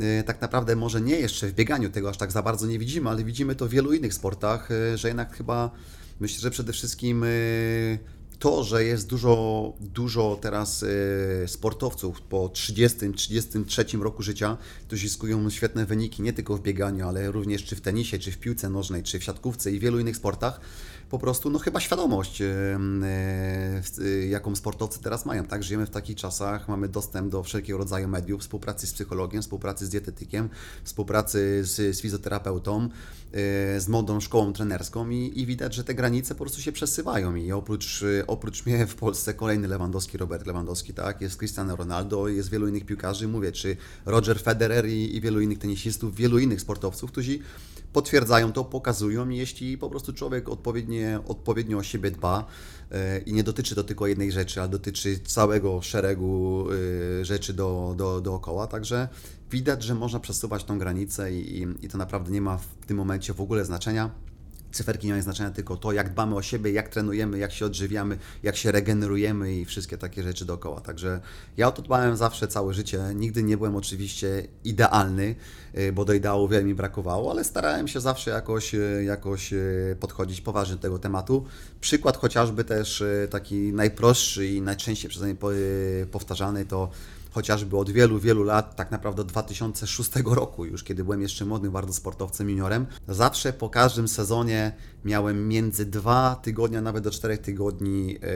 e, 0.00 0.22
tak 0.22 0.40
naprawdę 0.40 0.76
może 0.76 1.00
nie 1.00 1.16
jeszcze 1.16 1.46
w 1.48 1.54
bieganiu 1.54 1.90
tego 1.90 2.10
aż 2.10 2.16
tak 2.16 2.32
za 2.32 2.42
bardzo 2.42 2.66
nie 2.66 2.78
widzimy, 2.78 3.10
ale 3.10 3.24
widzimy 3.24 3.54
to 3.54 3.66
w 3.66 3.70
wielu 3.70 3.92
innych 3.92 4.14
sportach, 4.14 4.70
e, 4.70 4.98
że 4.98 5.08
jednak 5.08 5.36
chyba 5.36 5.70
myślę, 6.20 6.40
że 6.40 6.50
przede 6.50 6.72
wszystkim 6.72 7.24
e, 7.24 7.26
to, 8.38 8.64
że 8.64 8.84
jest 8.84 9.08
dużo, 9.08 9.72
dużo 9.80 10.38
teraz 10.40 10.82
e, 10.82 11.48
sportowców 11.48 12.20
po 12.20 12.48
30-33 12.48 14.00
roku 14.00 14.22
życia, 14.22 14.56
którzy 14.86 15.08
zyskują 15.08 15.50
świetne 15.50 15.86
wyniki 15.86 16.22
nie 16.22 16.32
tylko 16.32 16.56
w 16.56 16.62
bieganiu, 16.62 17.08
ale 17.08 17.32
również 17.32 17.64
czy 17.64 17.76
w 17.76 17.80
tenisie, 17.80 18.18
czy 18.18 18.32
w 18.32 18.38
piłce 18.38 18.70
nożnej, 18.70 19.02
czy 19.02 19.18
w 19.18 19.24
siatkówce 19.24 19.72
i 19.72 19.78
wielu 19.78 19.98
innych 19.98 20.16
sportach, 20.16 20.60
po 21.14 21.18
prostu 21.18 21.50
no 21.50 21.58
chyba 21.58 21.80
świadomość, 21.80 22.42
e, 22.42 22.78
e, 24.00 24.26
jaką 24.26 24.56
sportowcy 24.56 25.02
teraz 25.02 25.26
mają. 25.26 25.44
Tak, 25.44 25.62
żyjemy 25.62 25.86
w 25.86 25.90
takich 25.90 26.16
czasach, 26.16 26.68
mamy 26.68 26.88
dostęp 26.88 27.32
do 27.32 27.42
wszelkiego 27.42 27.78
rodzaju 27.78 28.08
mediów, 28.08 28.40
współpracy 28.40 28.86
z 28.86 28.92
psychologiem, 28.92 29.42
współpracy 29.42 29.86
z 29.86 29.88
dietetykiem, 29.88 30.48
współpracy 30.84 31.64
z, 31.64 31.96
z 31.96 32.00
fizjoterapeutą, 32.00 32.88
e, 33.32 33.80
z 33.80 33.88
młodą 33.88 34.20
szkołą 34.20 34.52
trenerską 34.52 35.10
i, 35.10 35.32
i 35.34 35.46
widać, 35.46 35.74
że 35.74 35.84
te 35.84 35.94
granice 35.94 36.34
po 36.34 36.44
prostu 36.44 36.60
się 36.60 36.72
przesywają 36.72 37.34
i 37.34 37.52
oprócz, 37.52 38.04
oprócz 38.26 38.66
mnie 38.66 38.86
w 38.86 38.94
Polsce 38.94 39.34
kolejny 39.34 39.68
Lewandowski, 39.68 40.18
Robert 40.18 40.46
Lewandowski, 40.46 40.94
tak, 40.94 41.20
jest 41.20 41.38
Cristiano 41.38 41.76
Ronaldo, 41.76 42.28
jest 42.28 42.50
wielu 42.50 42.68
innych 42.68 42.86
piłkarzy, 42.86 43.28
mówię, 43.28 43.52
czy 43.52 43.76
Roger 44.06 44.40
Federer 44.42 44.88
i, 44.88 45.16
i 45.16 45.20
wielu 45.20 45.40
innych 45.40 45.58
tenisistów, 45.58 46.16
wielu 46.16 46.38
innych 46.38 46.60
sportowców, 46.60 47.10
którzy 47.10 47.38
potwierdzają 47.94 48.52
to, 48.52 48.64
pokazują 48.64 49.28
jeśli 49.28 49.78
po 49.78 49.90
prostu 49.90 50.12
człowiek 50.12 50.48
odpowiednie, 50.48 51.20
odpowiednio 51.26 51.78
o 51.78 51.82
siebie 51.82 52.10
dba 52.10 52.46
e, 52.90 53.18
i 53.18 53.32
nie 53.32 53.44
dotyczy 53.44 53.74
to 53.74 53.84
tylko 53.84 54.06
jednej 54.06 54.32
rzeczy, 54.32 54.60
ale 54.60 54.68
dotyczy 54.68 55.18
całego 55.18 55.82
szeregu 55.82 56.66
e, 57.20 57.24
rzeczy 57.24 57.52
do, 57.52 57.94
do, 57.96 58.20
dookoła, 58.20 58.66
także 58.66 59.08
widać, 59.50 59.82
że 59.82 59.94
można 59.94 60.20
przesuwać 60.20 60.64
tą 60.64 60.78
granicę 60.78 61.32
i, 61.32 61.66
i 61.82 61.88
to 61.88 61.98
naprawdę 61.98 62.30
nie 62.30 62.40
ma 62.40 62.58
w 62.58 62.86
tym 62.86 62.96
momencie 62.96 63.34
w 63.34 63.40
ogóle 63.40 63.64
znaczenia. 63.64 64.10
Cyferki 64.74 65.06
nie 65.06 65.12
mają 65.12 65.22
znaczenia, 65.22 65.50
tylko 65.50 65.76
to, 65.76 65.92
jak 65.92 66.10
dbamy 66.12 66.36
o 66.36 66.42
siebie, 66.42 66.72
jak 66.72 66.88
trenujemy, 66.88 67.38
jak 67.38 67.52
się 67.52 67.66
odżywiamy, 67.66 68.18
jak 68.42 68.56
się 68.56 68.72
regenerujemy 68.72 69.54
i 69.54 69.64
wszystkie 69.64 69.98
takie 69.98 70.22
rzeczy 70.22 70.44
dookoła. 70.44 70.80
Także 70.80 71.20
ja 71.56 71.68
o 71.68 71.72
to 71.72 71.82
dbałem 71.82 72.16
zawsze 72.16 72.48
całe 72.48 72.74
życie. 72.74 73.00
Nigdy 73.14 73.42
nie 73.42 73.56
byłem 73.56 73.76
oczywiście 73.76 74.46
idealny, 74.64 75.34
y, 75.78 75.92
bo 75.92 76.04
do 76.04 76.12
ideału 76.12 76.48
wiele 76.48 76.64
mi 76.64 76.74
brakowało, 76.74 77.30
ale 77.30 77.44
starałem 77.44 77.88
się 77.88 78.00
zawsze 78.00 78.30
jakoś, 78.30 78.74
y, 78.74 79.04
jakoś 79.06 79.52
y, 79.52 79.96
podchodzić 80.00 80.40
poważnie 80.40 80.76
do 80.76 80.82
tego 80.82 80.98
tematu. 80.98 81.44
Przykład 81.80 82.16
chociażby 82.16 82.64
też 82.64 83.04
taki 83.30 83.72
najprostszy 83.72 84.46
i 84.46 84.62
najczęściej 84.62 85.10
przeze 85.10 85.26
mnie 85.26 85.34
po- 85.34 85.50
powtarzany 86.10 86.66
to 86.66 86.90
chociażby 87.34 87.76
od 87.76 87.90
wielu, 87.90 88.18
wielu 88.18 88.42
lat, 88.42 88.76
tak 88.76 88.90
naprawdę 88.90 89.22
od 89.22 89.28
2006 89.28 90.10
roku 90.24 90.64
już, 90.64 90.84
kiedy 90.84 91.04
byłem 91.04 91.22
jeszcze 91.22 91.44
młodym 91.44 91.72
bardzo 91.72 91.92
sportowcem 91.92 92.50
juniorem, 92.50 92.86
zawsze 93.08 93.52
po 93.52 93.68
każdym 93.68 94.08
sezonie 94.08 94.72
miałem 95.04 95.48
między 95.48 95.86
dwa 95.86 96.40
tygodnie, 96.42 96.78
a 96.78 96.80
nawet 96.80 97.04
do 97.04 97.10
czterech 97.10 97.40
tygodni 97.40 98.16
e, 98.16 98.26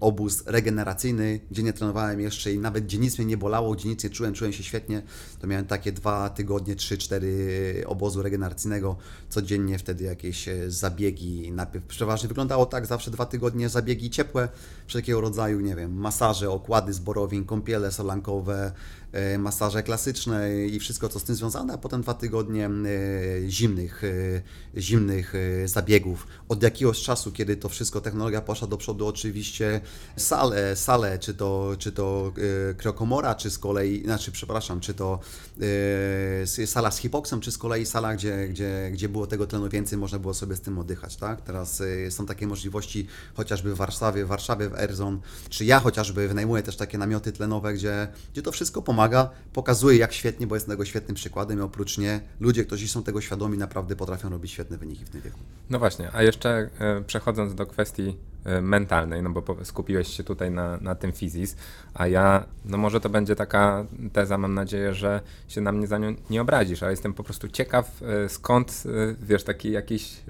obóz 0.00 0.42
regeneracyjny, 0.46 1.40
gdzie 1.50 1.62
nie 1.62 1.72
trenowałem 1.72 2.20
jeszcze 2.20 2.52
i 2.52 2.58
nawet 2.58 2.84
gdzie 2.84 2.98
nic 2.98 3.18
mnie 3.18 3.26
nie 3.26 3.36
bolało, 3.36 3.74
gdzie 3.74 3.88
nic 3.88 4.04
nie 4.04 4.10
czułem, 4.10 4.34
czułem 4.34 4.52
się 4.52 4.62
świetnie, 4.62 5.02
to 5.40 5.46
miałem 5.46 5.66
takie 5.66 5.92
dwa 5.92 6.30
tygodnie, 6.30 6.76
trzy, 6.76 6.98
cztery 6.98 7.84
obozu 7.86 8.22
regeneracyjnego, 8.22 8.96
codziennie 9.28 9.78
wtedy 9.78 10.04
jakieś 10.04 10.48
e, 10.48 10.70
zabiegi, 10.70 11.52
najpierw 11.52 11.84
przeważnie 11.84 12.28
wyglądało 12.28 12.66
tak, 12.66 12.86
zawsze 12.86 13.10
dwa 13.10 13.26
tygodnie 13.26 13.68
zabiegi 13.68 14.10
ciepłe, 14.10 14.48
wszelkiego 14.86 15.20
rodzaju, 15.20 15.60
nie 15.60 15.76
wiem, 15.76 15.94
masaże, 15.94 16.50
okłady 16.50 16.92
z 16.92 17.02
kąpiele 17.46 17.92
solankowe, 17.92 18.72
masaże 19.38 19.82
klasyczne 19.82 20.66
i 20.66 20.78
wszystko, 20.80 21.08
co 21.08 21.18
z 21.18 21.24
tym 21.24 21.34
związane, 21.36 21.74
a 21.74 21.78
potem 21.78 22.02
dwa 22.02 22.14
tygodnie 22.14 22.66
e, 22.66 22.70
zimnych, 23.50 24.04
e, 24.04 24.80
zimnych 24.80 25.34
e, 25.34 25.68
zabiegów. 25.68 26.26
Od 26.48 26.62
jakiegoś 26.62 27.02
czasu, 27.02 27.32
kiedy 27.32 27.56
to 27.56 27.68
wszystko, 27.68 28.00
technologia 28.00 28.40
poszła 28.40 28.68
do 28.68 28.76
przodu, 28.76 29.06
oczywiście 29.06 29.80
sale, 30.16 30.76
sale 30.76 31.18
czy 31.18 31.34
to, 31.34 31.72
czy 31.78 31.92
to 31.92 32.32
e, 32.70 32.74
Krokomora, 32.74 33.34
czy 33.34 33.50
z 33.50 33.58
kolei, 33.58 34.04
znaczy, 34.04 34.32
przepraszam, 34.32 34.80
czy 34.80 34.94
to 34.94 35.18
e, 36.62 36.66
sala 36.66 36.90
z 36.90 36.98
hipoksem, 36.98 37.40
czy 37.40 37.52
z 37.52 37.58
kolei 37.58 37.86
sala, 37.86 38.14
gdzie, 38.14 38.48
gdzie, 38.48 38.90
gdzie 38.92 39.08
było 39.08 39.26
tego 39.26 39.46
tlenu 39.46 39.68
więcej, 39.68 39.98
można 39.98 40.18
było 40.18 40.34
sobie 40.34 40.56
z 40.56 40.60
tym 40.60 40.78
oddychać, 40.78 41.16
tak? 41.16 41.40
Teraz 41.40 41.80
e, 41.80 42.10
są 42.10 42.26
takie 42.26 42.46
możliwości 42.46 43.06
chociażby 43.34 43.74
w 43.74 43.76
Warszawie, 43.76 44.24
w 44.24 44.28
Warszawie 44.28 44.68
w 44.68 44.74
Airzone, 44.74 45.18
czy 45.48 45.64
ja 45.64 45.80
chociażby 45.80 46.28
wynajmuję 46.28 46.62
też 46.62 46.76
takie 46.76 46.98
namioty 46.98 47.32
tlenowe, 47.32 47.74
gdzie, 47.74 48.08
gdzie 48.32 48.42
to 48.42 48.52
wszystko 48.52 48.82
pomaga, 48.82 49.01
pokazuje 49.52 49.98
jak 49.98 50.12
świetnie, 50.12 50.46
bo 50.46 50.54
jest 50.56 50.66
tego 50.66 50.84
świetnym 50.84 51.14
przykładem 51.14 51.58
i 51.58 51.62
oprócz 51.62 51.98
mnie 51.98 52.20
ludzie, 52.40 52.64
którzy 52.64 52.88
są 52.88 53.02
tego 53.02 53.20
świadomi, 53.20 53.58
naprawdę 53.58 53.96
potrafią 53.96 54.30
robić 54.30 54.52
świetne 54.52 54.78
wyniki 54.78 55.04
w 55.04 55.10
tym 55.10 55.20
wieku. 55.20 55.38
No 55.70 55.78
właśnie, 55.78 56.10
a 56.12 56.22
jeszcze 56.22 56.70
e, 56.78 57.02
przechodząc 57.06 57.54
do 57.54 57.66
kwestii 57.66 58.16
mentalnej, 58.62 59.22
no 59.22 59.30
bo 59.30 59.56
skupiłeś 59.64 60.08
się 60.08 60.24
tutaj 60.24 60.50
na, 60.50 60.76
na 60.76 60.94
tym 60.94 61.12
fizis, 61.12 61.56
a 61.94 62.06
ja, 62.06 62.44
no 62.64 62.78
może 62.78 63.00
to 63.00 63.08
będzie 63.08 63.36
taka 63.36 63.84
teza, 64.12 64.38
mam 64.38 64.54
nadzieję, 64.54 64.94
że 64.94 65.20
się 65.48 65.60
na 65.60 65.72
mnie 65.72 65.86
za 65.86 65.98
nią 65.98 66.14
nie 66.30 66.42
obrazisz, 66.42 66.82
ale 66.82 66.92
jestem 66.92 67.14
po 67.14 67.24
prostu 67.24 67.48
ciekaw, 67.48 68.02
e, 68.02 68.28
skąd, 68.28 68.82
e, 68.86 69.14
wiesz, 69.22 69.44
taki 69.44 69.72
jakiś 69.72 70.20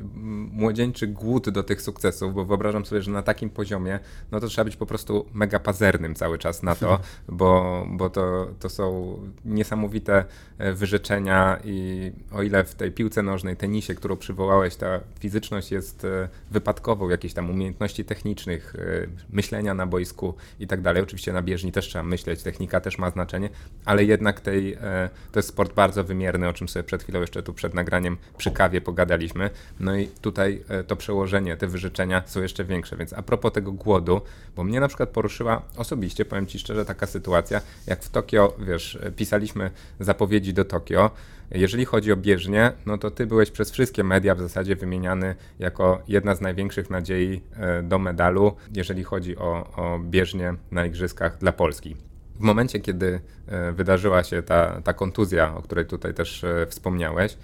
młodzieńczy 0.52 1.07
głód 1.07 1.50
do 1.50 1.62
tych 1.62 1.83
sukcesów, 1.83 2.35
bo 2.35 2.45
wyobrażam 2.45 2.85
sobie, 2.85 3.02
że 3.02 3.11
na 3.11 3.23
takim 3.23 3.50
poziomie, 3.50 3.99
no 4.33 4.40
to 4.40 4.49
trzeba 4.49 4.64
być 4.64 4.76
po 4.76 4.87
prostu 4.87 5.26
mega 5.35 5.59
pazernym 5.59 6.14
cały 6.14 6.38
czas 6.38 6.62
na 6.62 6.75
to, 6.75 6.99
bo, 7.28 7.85
bo 7.90 8.11
to, 8.11 8.49
to 8.61 8.69
są 8.69 9.19
niesamowite 9.45 10.25
e, 10.59 10.73
wyrzeczenia 10.73 11.59
i 11.64 12.12
o 12.33 12.42
ile 12.42 12.64
w 12.64 12.75
tej 12.75 12.92
piłce 12.92 13.23
nożnej, 13.23 13.57
tenisie, 13.57 13.95
którą 13.95 14.16
przywołałeś, 14.16 14.76
ta 14.76 15.00
fizyczność 15.19 15.73
jest 15.73 16.04
e, 16.04 16.28
wypadkową, 16.50 17.09
jakieś 17.09 17.35
tam 17.35 17.50
umiejętności 17.50 18.01
technicznych, 18.04 18.75
e, 18.78 19.06
myślenia 19.30 19.75
na 19.75 19.87
boisku 19.87 20.35
i 20.61 20.66
tak 20.66 20.80
dalej. 20.80 21.02
Oczywiście 21.02 21.32
na 21.32 21.42
bieżni 21.42 21.73
też 21.73 21.88
trzeba 21.88 22.02
myśleć, 22.02 22.42
technika 22.42 22.80
też 22.80 22.99
ma 22.99 23.11
znaczenie, 23.11 23.50
ale 23.85 24.04
jednak 24.04 24.40
tej, 24.40 24.73
e, 24.73 25.09
to 25.32 25.38
jest 25.38 25.49
sport 25.49 25.75
bardzo 25.75 26.04
wymierny, 26.04 26.49
o 26.49 26.52
czym 26.52 26.68
sobie 26.68 26.85
przed 26.85 27.02
chwilą 27.02 27.21
jeszcze 27.21 27.42
tu 27.42 27.54
przed 27.54 27.75
nagraniem 27.75 28.16
przy 28.38 28.50
kawie 28.50 28.80
pogadaliśmy. 28.80 29.50
No 29.80 29.97
i 29.97 30.06
tutaj 30.06 30.62
e, 30.68 30.85
to 30.85 30.97
przełożenie, 30.97 31.56
te 31.56 31.66
wyrzeczenia 31.66 32.23
są 32.26 32.42
jeszcze 32.42 32.64
większe, 32.64 32.97
więc 32.97 33.12
a 33.12 33.23
propos 33.23 33.52
tego 33.52 33.73
głodu, 33.73 34.21
bo 34.56 34.64
mnie 34.64 34.80
na 34.80 34.88
przykład 34.88 35.09
poruszyła 35.09 35.62
osobiście, 35.76 36.25
powiem 36.25 36.47
Ci 36.47 36.59
szczerze, 36.59 36.85
taka 36.85 37.06
sytuacja, 37.06 37.61
jak 37.87 38.02
w 38.02 38.11
Tokio, 38.11 38.56
wiesz, 38.59 38.99
pisaliśmy 39.16 39.71
zapowiedzi 40.00 40.54
do 40.54 40.64
Tokio, 40.64 41.11
jeżeli 41.54 41.85
chodzi 41.85 42.12
o 42.12 42.16
bieżnię, 42.16 42.73
no 42.87 42.99
to 42.99 43.11
ty 43.11 43.26
byłeś 43.26 43.50
przez 43.50 43.71
wszystkie 43.71 44.04
media 44.04 44.35
w 44.35 44.40
zasadzie 44.40 44.76
wymieniany 44.76 45.35
jako 45.59 46.02
jedna 46.09 46.35
z 46.35 46.40
największych 46.40 46.90
nadziei 46.90 47.42
e, 47.56 47.82
do 47.82 47.99
medalu, 47.99 48.56
jeżeli 48.76 49.04
chodzi 49.04 49.37
o, 49.37 49.73
o 49.76 49.99
bieżnię 49.99 50.54
na 50.71 50.87
igrzyskach 50.87 51.38
dla 51.38 51.52
Polski. 51.52 51.97
W 52.37 52.40
momencie, 52.40 52.80
kiedy 52.80 53.21
e, 53.47 53.73
wydarzyła 53.73 54.25
się 54.25 54.42
ta, 54.42 54.80
ta 54.80 54.92
kontuzja, 54.92 55.54
o 55.56 55.62
której 55.62 55.87
tutaj 55.87 56.14
też 56.14 56.44
e, 56.44 56.66
wspomniałeś, 56.66 57.38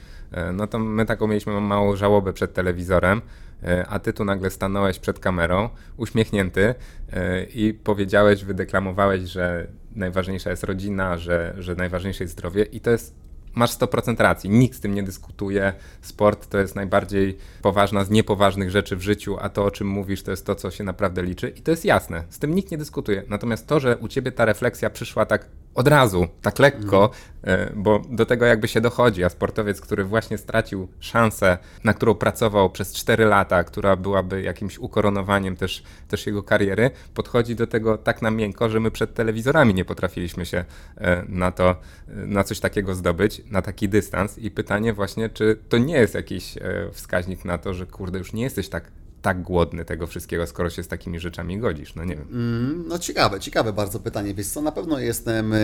no 0.53 0.67
to 0.67 0.79
my 0.79 1.07
taką 1.07 1.27
mieliśmy 1.27 1.61
małą 1.61 1.97
żałobę 1.97 2.33
przed 2.33 2.53
telewizorem, 2.55 3.23
a 3.88 3.99
ty 3.99 4.12
tu 4.12 4.25
nagle 4.25 4.50
stanąłeś 4.50 4.99
przed 4.99 5.19
kamerą, 5.19 5.69
uśmiechnięty 5.97 6.75
i 7.55 7.75
powiedziałeś, 7.85 8.45
wydeklamowałeś, 8.45 9.23
że 9.23 9.67
najważniejsza 9.97 10.50
jest 10.50 10.65
rodzina, 10.65 11.19
że, 11.19 11.55
że 11.59 11.75
najważniejsze 11.75 12.25
jest 12.25 12.33
zdrowie 12.33 12.62
i 12.62 12.81
to 12.81 12.91
jest 12.91 13.15
Masz 13.55 13.71
100% 13.71 14.21
racji, 14.21 14.50
nikt 14.50 14.76
z 14.76 14.81
tym 14.81 14.95
nie 14.95 15.02
dyskutuje. 15.02 15.73
Sport 16.02 16.49
to 16.49 16.59
jest 16.59 16.76
najbardziej 16.76 17.38
poważna 17.62 18.05
z 18.05 18.11
niepoważnych 18.11 18.71
rzeczy 18.71 18.97
w 18.97 19.02
życiu, 19.02 19.37
a 19.40 19.49
to, 19.49 19.64
o 19.64 19.71
czym 19.71 19.87
mówisz, 19.87 20.23
to 20.23 20.31
jest 20.31 20.47
to, 20.47 20.55
co 20.55 20.71
się 20.71 20.85
naprawdę 20.85 21.23
liczy 21.23 21.49
i 21.49 21.62
to 21.62 21.71
jest 21.71 21.85
jasne. 21.85 22.25
Z 22.31 22.38
tym 22.38 22.55
nikt 22.55 22.71
nie 22.71 22.78
dyskutuje. 22.78 23.23
Natomiast 23.28 23.67
to, 23.67 23.81
że 23.81 23.97
u 23.97 24.09
ciebie 24.09 24.33
ta 24.33 24.45
refleksja 24.45 24.90
przyszła 24.90 25.26
tak 25.26 25.47
od 25.78 25.88
razu, 25.88 26.26
tak 26.42 26.58
lekko, 26.58 27.11
e, 27.44 27.73
bo 27.76 28.02
do 28.11 28.26
tego 28.26 28.47
jakby 28.47 28.68
się 28.68 28.80
dochodzi, 28.80 29.25
a 29.25 29.28
sportowiec, 29.28 29.80
który 29.80 30.04
właśnie 30.04 30.38
stracił 30.38 30.88
szansę, 31.00 31.58
na 31.85 31.94
którą 31.94 32.14
pracował 32.14 32.70
przez 32.70 32.94
4 32.94 33.25
lata, 33.25 33.64
która 33.64 33.97
byłaby 33.97 34.42
jakimś 34.42 34.78
ukoronowaniem 34.78 35.56
też, 35.56 35.82
też 36.08 36.26
jego 36.26 36.42
kariery, 36.42 36.90
podchodzi 37.14 37.56
do 37.56 37.66
tego 37.66 37.99
tak 37.99 38.23
na 38.23 38.30
miękko, 38.30 38.68
że 38.68 38.80
my 38.80 38.90
przed 38.90 39.14
telewizorami 39.14 39.75
nie 39.75 39.85
potrafiliśmy 39.85 40.47
się 40.47 40.64
e, 40.97 41.25
na 41.28 41.52
to, 41.52 41.70
e, 41.70 41.76
na 42.08 42.44
coś 42.44 42.61
takiego 42.61 42.94
zdobyć, 42.94 43.42
na 43.50 43.62
taki 43.62 43.88
dystans. 43.88 44.38
I 44.38 44.50
pytanie 44.50 44.92
właśnie, 44.92 45.28
czy 45.28 45.58
to 45.68 45.78
nie 45.78 45.94
jest 45.94 46.14
jakiś 46.14 46.54
wskaźnik 46.92 47.44
na 47.44 47.58
to, 47.58 47.75
że 47.75 47.87
kurde, 47.87 48.18
już 48.18 48.32
nie 48.32 48.42
jesteś 48.42 48.68
tak 48.68 48.90
tak 49.28 49.42
głodny 49.42 49.85
tego 49.85 50.06
wszystkiego, 50.06 50.47
skoro 50.47 50.70
się 50.70 50.82
z 50.82 50.88
takimi 50.88 51.20
rzeczami 51.20 51.58
godzisz? 51.58 51.94
No 51.94 52.04
nie 52.04 52.16
wiem. 52.16 52.28
Mm, 52.30 52.85
no 52.88 52.99
ciekawe, 52.99 53.40
ciekawe 53.40 53.73
bardzo 53.73 54.00
pytanie. 54.00 54.35
Wiesz 54.35 54.47
co, 54.47 54.62
na 54.62 54.73
pewno 54.73 54.99
jestem 54.99 55.52
e, 55.52 55.58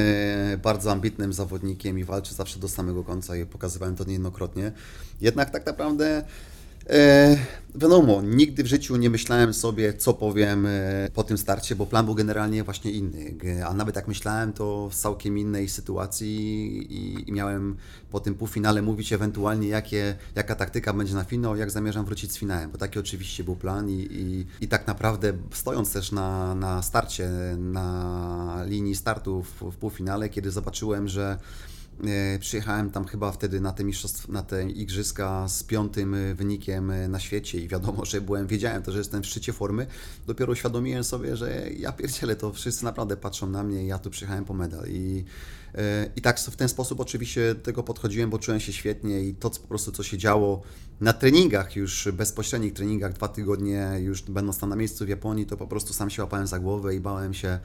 bardzo 0.63 0.93
ambitnym 0.93 1.33
zawodnikiem 1.33 1.99
i 1.99 2.05
walczę 2.05 2.35
zawsze 2.35 2.61
do 2.61 2.69
samego 2.69 3.05
końca 3.05 3.37
i 3.37 3.47
pokazywałem 3.47 3.97
to 3.97 4.05
niejednokrotnie. 4.05 4.73
Jednak 5.21 5.51
tak 5.51 5.67
naprawdę 5.67 6.25
E, 6.91 7.37
wiadomo, 7.75 8.23
nigdy 8.23 8.63
w 8.63 8.67
życiu 8.67 8.97
nie 8.97 9.11
myślałem 9.11 9.55
sobie, 9.55 9.95
co 9.95 10.15
powiem 10.15 10.67
e, 10.67 11.11
po 11.15 11.25
tym 11.25 11.39
starcie, 11.39 11.77
bo 11.77 11.87
plan 11.87 12.05
był 12.05 12.15
generalnie 12.15 12.65
właśnie 12.65 12.91
inny. 12.91 13.35
A 13.67 13.75
nawet 13.75 13.97
jak 13.97 14.09
myślałem, 14.09 14.53
to 14.53 14.89
w 14.91 14.95
całkiem 14.95 15.39
innej 15.39 15.69
sytuacji 15.69 16.37
i, 16.93 17.29
i 17.29 17.33
miałem 17.33 17.77
po 18.11 18.21
tym 18.21 18.35
półfinale 18.35 18.83
mówić 18.83 19.13
ewentualnie, 19.13 19.69
jakie, 19.69 20.17
jaka 20.35 20.55
taktyka 20.55 20.93
będzie 20.93 21.15
na 21.15 21.25
finał, 21.25 21.57
jak 21.57 21.71
zamierzam 21.71 22.05
wrócić 22.05 22.33
z 22.33 22.39
finałem, 22.39 22.71
bo 22.71 22.79
taki 22.79 22.99
oczywiście 22.99 23.45
był 23.45 23.57
plan 23.57 23.91
i, 23.91 24.09
i, 24.11 24.47
i 24.61 24.69
tak 24.69 24.87
naprawdę 24.87 25.33
stojąc 25.53 25.93
też 25.93 26.13
na, 26.13 26.55
na 26.55 26.83
starcie, 26.83 27.31
na 27.59 28.65
linii 28.67 28.97
startu 28.97 29.43
w, 29.43 29.71
w 29.73 29.77
półfinale, 29.77 30.29
kiedy 30.29 30.51
zobaczyłem, 30.51 31.09
że 31.09 31.39
przyjechałem 32.41 32.91
tam 32.91 33.05
chyba 33.05 33.33
wtedy 33.33 33.61
na 33.61 33.73
te, 33.73 33.85
na 34.29 34.43
te 34.43 34.71
igrzyska 34.71 35.49
z 35.49 35.63
piątym 35.63 36.15
e, 36.15 36.35
wynikiem 36.35 36.91
e, 36.91 37.09
na 37.09 37.21
świecie 37.21 37.61
i 37.61 37.69
wiadomo, 37.69 38.05
że 38.05 38.21
byłem, 38.21 38.47
wiedziałem 38.47 38.83
to, 38.83 38.93
że 38.93 38.99
jestem 38.99 39.23
w 39.23 39.27
szczycie 39.27 39.53
formy. 39.53 39.87
Dopiero 40.27 40.53
uświadomiłem 40.53 41.05
sobie, 41.05 41.37
że 41.37 41.71
ja 41.79 41.93
pierdzielę, 41.93 42.37
to 42.37 42.53
wszyscy 42.53 42.85
naprawdę 42.85 43.17
patrzą 43.17 43.51
na 43.51 43.63
mnie 43.63 43.85
i 43.85 43.87
ja 43.87 43.99
tu 43.99 44.11
przyjechałem 44.11 44.45
po 44.45 44.55
medal. 44.55 44.85
I, 44.89 45.25
i 46.17 46.21
tak 46.21 46.41
w 46.41 46.57
ten 46.57 46.69
sposób 46.69 47.01
oczywiście 47.01 47.55
do 47.55 47.61
tego 47.61 47.83
podchodziłem, 47.83 48.31
bo 48.31 48.39
czułem 48.39 48.61
się 48.61 48.73
świetnie 48.73 49.21
i 49.21 49.35
to 49.35 49.51
po 49.51 49.69
prostu, 49.69 49.93
co 49.93 50.03
się 50.03 50.19
działo 50.19 50.63
na 51.01 51.13
treningach, 51.13 51.77
już 51.77 52.09
bezpośrednich 52.13 52.73
treningach, 52.73 53.13
dwa 53.13 53.29
tygodnie 53.29 53.91
już 53.99 54.23
będąc 54.23 54.59
tam 54.59 54.69
na 54.69 54.77
miejscu 54.77 55.05
w 55.05 55.09
Japonii, 55.09 55.47
to 55.47 55.57
po 55.57 55.67
prostu 55.67 55.93
sam 55.93 56.11
się 56.11 56.23
łapałem 56.23 56.47
za 56.47 56.59
głowę 56.59 56.95
i 56.95 57.01
bałem 57.01 57.35
się 57.35 57.59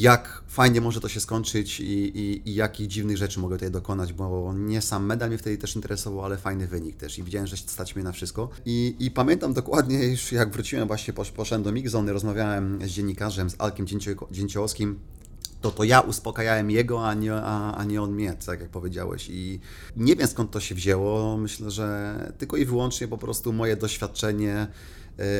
jak 0.00 0.42
fajnie 0.48 0.80
może 0.80 1.00
to 1.00 1.08
się 1.08 1.20
skończyć 1.20 1.80
i, 1.80 1.84
i, 2.18 2.50
i 2.50 2.54
jakich 2.54 2.86
dziwnych 2.86 3.16
rzeczy 3.16 3.40
mogę 3.40 3.56
tutaj 3.56 3.70
dokonać, 3.70 4.12
bo 4.12 4.54
nie 4.54 4.82
sam 4.82 5.06
medal 5.06 5.28
mnie 5.28 5.38
wtedy 5.38 5.58
też 5.58 5.76
interesował, 5.76 6.24
ale 6.24 6.36
fajny 6.36 6.66
wynik 6.66 6.96
też 6.96 7.18
i 7.18 7.22
widziałem, 7.22 7.46
że 7.46 7.56
stać 7.56 7.96
mnie 7.96 8.04
na 8.04 8.12
wszystko. 8.12 8.48
I, 8.66 8.96
i 8.98 9.10
pamiętam 9.10 9.52
dokładnie 9.52 10.04
już 10.04 10.32
jak 10.32 10.50
wróciłem 10.50 10.86
właśnie, 10.88 11.14
poszedłem 11.14 11.62
do 11.62 11.72
Migzony, 11.72 12.12
rozmawiałem 12.12 12.78
z 12.82 12.88
dziennikarzem, 12.88 13.50
z 13.50 13.54
Alkiem 13.58 13.86
Dzięciołowskim, 14.30 14.98
to 15.60 15.70
to 15.70 15.84
ja 15.84 16.00
uspokajałem 16.00 16.70
jego, 16.70 17.08
a 17.08 17.14
nie, 17.14 17.34
a, 17.34 17.74
a 17.74 17.84
nie 17.84 18.02
on 18.02 18.12
mnie, 18.12 18.36
tak 18.46 18.60
jak 18.60 18.70
powiedziałeś. 18.70 19.28
I 19.30 19.60
nie 19.96 20.16
wiem 20.16 20.28
skąd 20.28 20.50
to 20.50 20.60
się 20.60 20.74
wzięło. 20.74 21.36
Myślę, 21.36 21.70
że 21.70 22.32
tylko 22.38 22.56
i 22.56 22.64
wyłącznie 22.64 23.08
po 23.08 23.18
prostu 23.18 23.52
moje 23.52 23.76
doświadczenie 23.76 24.66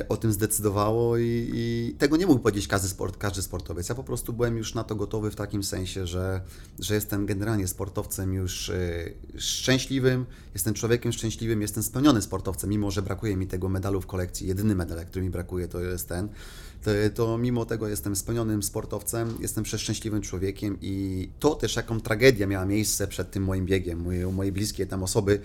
o 0.09 0.17
tym 0.17 0.33
zdecydowało 0.33 1.19
i, 1.19 1.51
i, 1.55 1.95
tego 1.99 2.17
nie 2.17 2.27
mógł 2.27 2.43
powiedzieć 2.43 2.69
każdy, 2.69 2.89
sport, 2.89 3.17
każdy 3.17 3.43
sportowiec. 3.43 3.89
Ja 3.89 3.95
po 3.95 4.05
prostu 4.05 4.33
byłem 4.33 4.57
już 4.57 4.75
na 4.75 4.85
to 4.85 4.97
gotowy 4.97 5.31
w 5.31 5.37
takim 5.37 5.65
sensie, 5.65 6.07
że, 6.07 6.41
że 6.79 6.95
jestem 6.95 7.27
generalnie 7.27 7.69
sportowcem 7.69 8.35
już 8.35 8.71
e, 8.71 9.11
szczęśliwym, 9.39 10.27
jestem 10.55 10.75
człowiekiem 10.75 11.13
szczęśliwym, 11.13 11.63
jestem 11.63 11.83
spełnionym 11.83 12.23
sportowcem, 12.23 12.71
mimo 12.71 12.91
że 12.91 13.03
brakuje 13.03 13.37
mi 13.37 13.47
tego 13.47 13.69
medalu 13.69 14.01
w 14.01 14.07
kolekcji. 14.07 14.47
Jedyny 14.47 14.75
medal, 14.75 15.07
który 15.07 15.25
mi 15.25 15.31
brakuje, 15.31 15.69
to 15.69 15.81
jest 15.81 16.09
ten. 16.09 16.29
To, 16.83 16.91
to 17.15 17.39
mimo 17.39 17.65
tego 17.65 17.89
jestem 17.89 18.17
spełnionym 18.17 18.63
sportowcem, 18.63 19.35
jestem 19.41 19.65
przeszczęśliwym 19.65 20.23
człowiekiem 20.23 20.79
i 20.81 21.29
to 21.41 21.55
też 21.55 21.77
jaką 21.77 22.01
tragedia 22.01 22.47
miała 22.47 22.67
miejsce 22.67 23.09
przed 23.09 23.31
tym 23.31 23.45
moim 23.45 23.67
biegiem. 23.67 24.01
Moje, 24.01 24.33
moje 24.33 24.53
bliskie 24.53 24.87
tam 24.87 25.03
osoby 25.03 25.41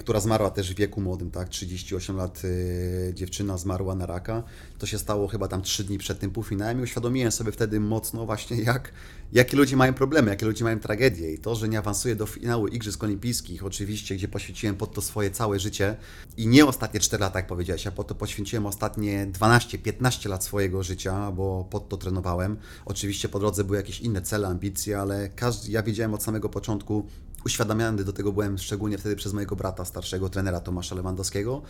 która 0.00 0.20
zmarła 0.20 0.50
też 0.50 0.74
w 0.74 0.76
wieku 0.76 1.00
młodym, 1.00 1.30
tak, 1.30 1.48
38 1.48 2.16
lat 2.16 2.44
y, 2.44 3.12
dziewczyna 3.14 3.58
zmarła 3.58 3.94
na 3.94 4.06
raka. 4.06 4.42
To 4.78 4.86
się 4.86 4.98
stało 4.98 5.28
chyba 5.28 5.48
tam 5.48 5.62
3 5.62 5.84
dni 5.84 5.98
przed 5.98 6.18
tym 6.18 6.30
półfinałem 6.30 6.80
i 6.80 6.82
uświadomiłem 6.82 7.32
sobie 7.32 7.52
wtedy 7.52 7.80
mocno 7.80 8.26
właśnie 8.26 8.62
jak, 8.62 8.92
jakie 9.32 9.56
ludzie 9.56 9.76
mają 9.76 9.94
problemy, 9.94 10.30
jakie 10.30 10.46
ludzie 10.46 10.64
mają 10.64 10.80
tragedie 10.80 11.32
i 11.32 11.38
to, 11.38 11.54
że 11.54 11.68
nie 11.68 11.78
awansuję 11.78 12.16
do 12.16 12.26
finału 12.26 12.66
Igrzysk 12.66 13.04
Olimpijskich, 13.04 13.64
oczywiście, 13.64 14.14
gdzie 14.14 14.28
poświęciłem 14.28 14.76
pod 14.76 14.94
to 14.94 15.02
swoje 15.02 15.30
całe 15.30 15.60
życie 15.60 15.96
i 16.36 16.46
nie 16.46 16.66
ostatnie 16.66 17.00
4 17.00 17.20
lata, 17.20 17.38
jak 17.38 17.46
powiedziałeś, 17.46 17.84
ja 17.84 17.90
pod 17.90 18.06
to 18.06 18.14
poświęciłem 18.14 18.66
ostatnie 18.66 19.26
12-15 19.32 20.28
lat 20.28 20.44
swojego 20.44 20.82
życia, 20.82 21.32
bo 21.32 21.64
pod 21.70 21.88
to 21.88 21.96
trenowałem. 21.96 22.56
Oczywiście 22.84 23.28
po 23.28 23.38
drodze 23.38 23.64
były 23.64 23.76
jakieś 23.76 24.00
inne 24.00 24.22
cele, 24.22 24.48
ambicje, 24.48 25.00
ale 25.00 25.28
każdy, 25.28 25.72
ja 25.72 25.82
wiedziałem 25.82 26.14
od 26.14 26.22
samego 26.22 26.48
początku, 26.48 27.06
uświadamiany 27.46 28.04
do 28.04 28.12
tego 28.12 28.32
byłem 28.32 28.58
szczególnie 28.58 28.98
wtedy 28.98 29.16
przez 29.16 29.32
mojego 29.32 29.56
brata, 29.56 29.84
starszego 29.84 30.28
trenera 30.28 30.60
Tomasza 30.60 30.94
Lewandowskiego, 30.94 31.62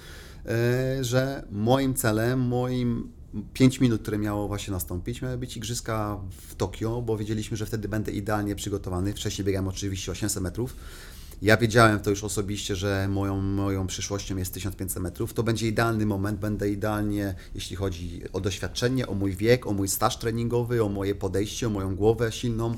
e, 0.47 1.05
że 1.05 1.45
moim 1.51 1.95
celem, 1.95 2.41
moim 2.41 3.13
5 3.53 3.81
minut, 3.81 4.03
które 4.03 4.19
miało 4.19 4.49
właśnie 4.49 4.73
nastąpić, 4.73 5.23
miały 5.23 5.39
być 5.39 5.57
igrzyska 5.57 6.21
w 6.49 6.55
Tokio, 6.55 7.03
bo 7.03 7.17
wiedzieliśmy, 7.17 7.57
że 7.57 7.67
wtedy 7.67 7.89
będę 7.89 8.13
idealnie 8.13 8.55
przygotowany. 8.55 9.13
Wcześniej 9.13 9.45
biegałem 9.45 9.69
oczywiście 9.69 10.13
800 10.13 10.43
metrów. 10.43 10.77
Ja 11.43 11.57
wiedziałem 11.57 12.01
to 12.01 12.11
już 12.11 12.25
osobiście, 12.25 12.77
że 12.77 13.09
moją, 13.09 13.41
moją 13.41 13.87
przyszłością 13.87 14.37
jest 14.37 14.55
1500 14.55 15.03
metrów. 15.03 15.35
To 15.35 15.43
będzie 15.43 15.69
idealny 15.69 16.07
moment, 16.07 16.41
będę 16.41 16.71
idealnie, 16.71 17.35
jeśli 17.55 17.77
chodzi 17.77 18.23
o 18.33 18.41
doświadczenie, 18.41 19.07
o 19.07 19.15
mój 19.15 19.37
wiek, 19.37 19.67
o 19.67 19.73
mój 19.73 19.89
staż 19.89 20.17
treningowy, 20.17 20.85
o 20.85 20.89
moje 20.89 21.15
podejście, 21.15 21.67
o 21.67 21.71
moją 21.71 21.97
głowę 21.97 22.33
silną, 22.33 22.75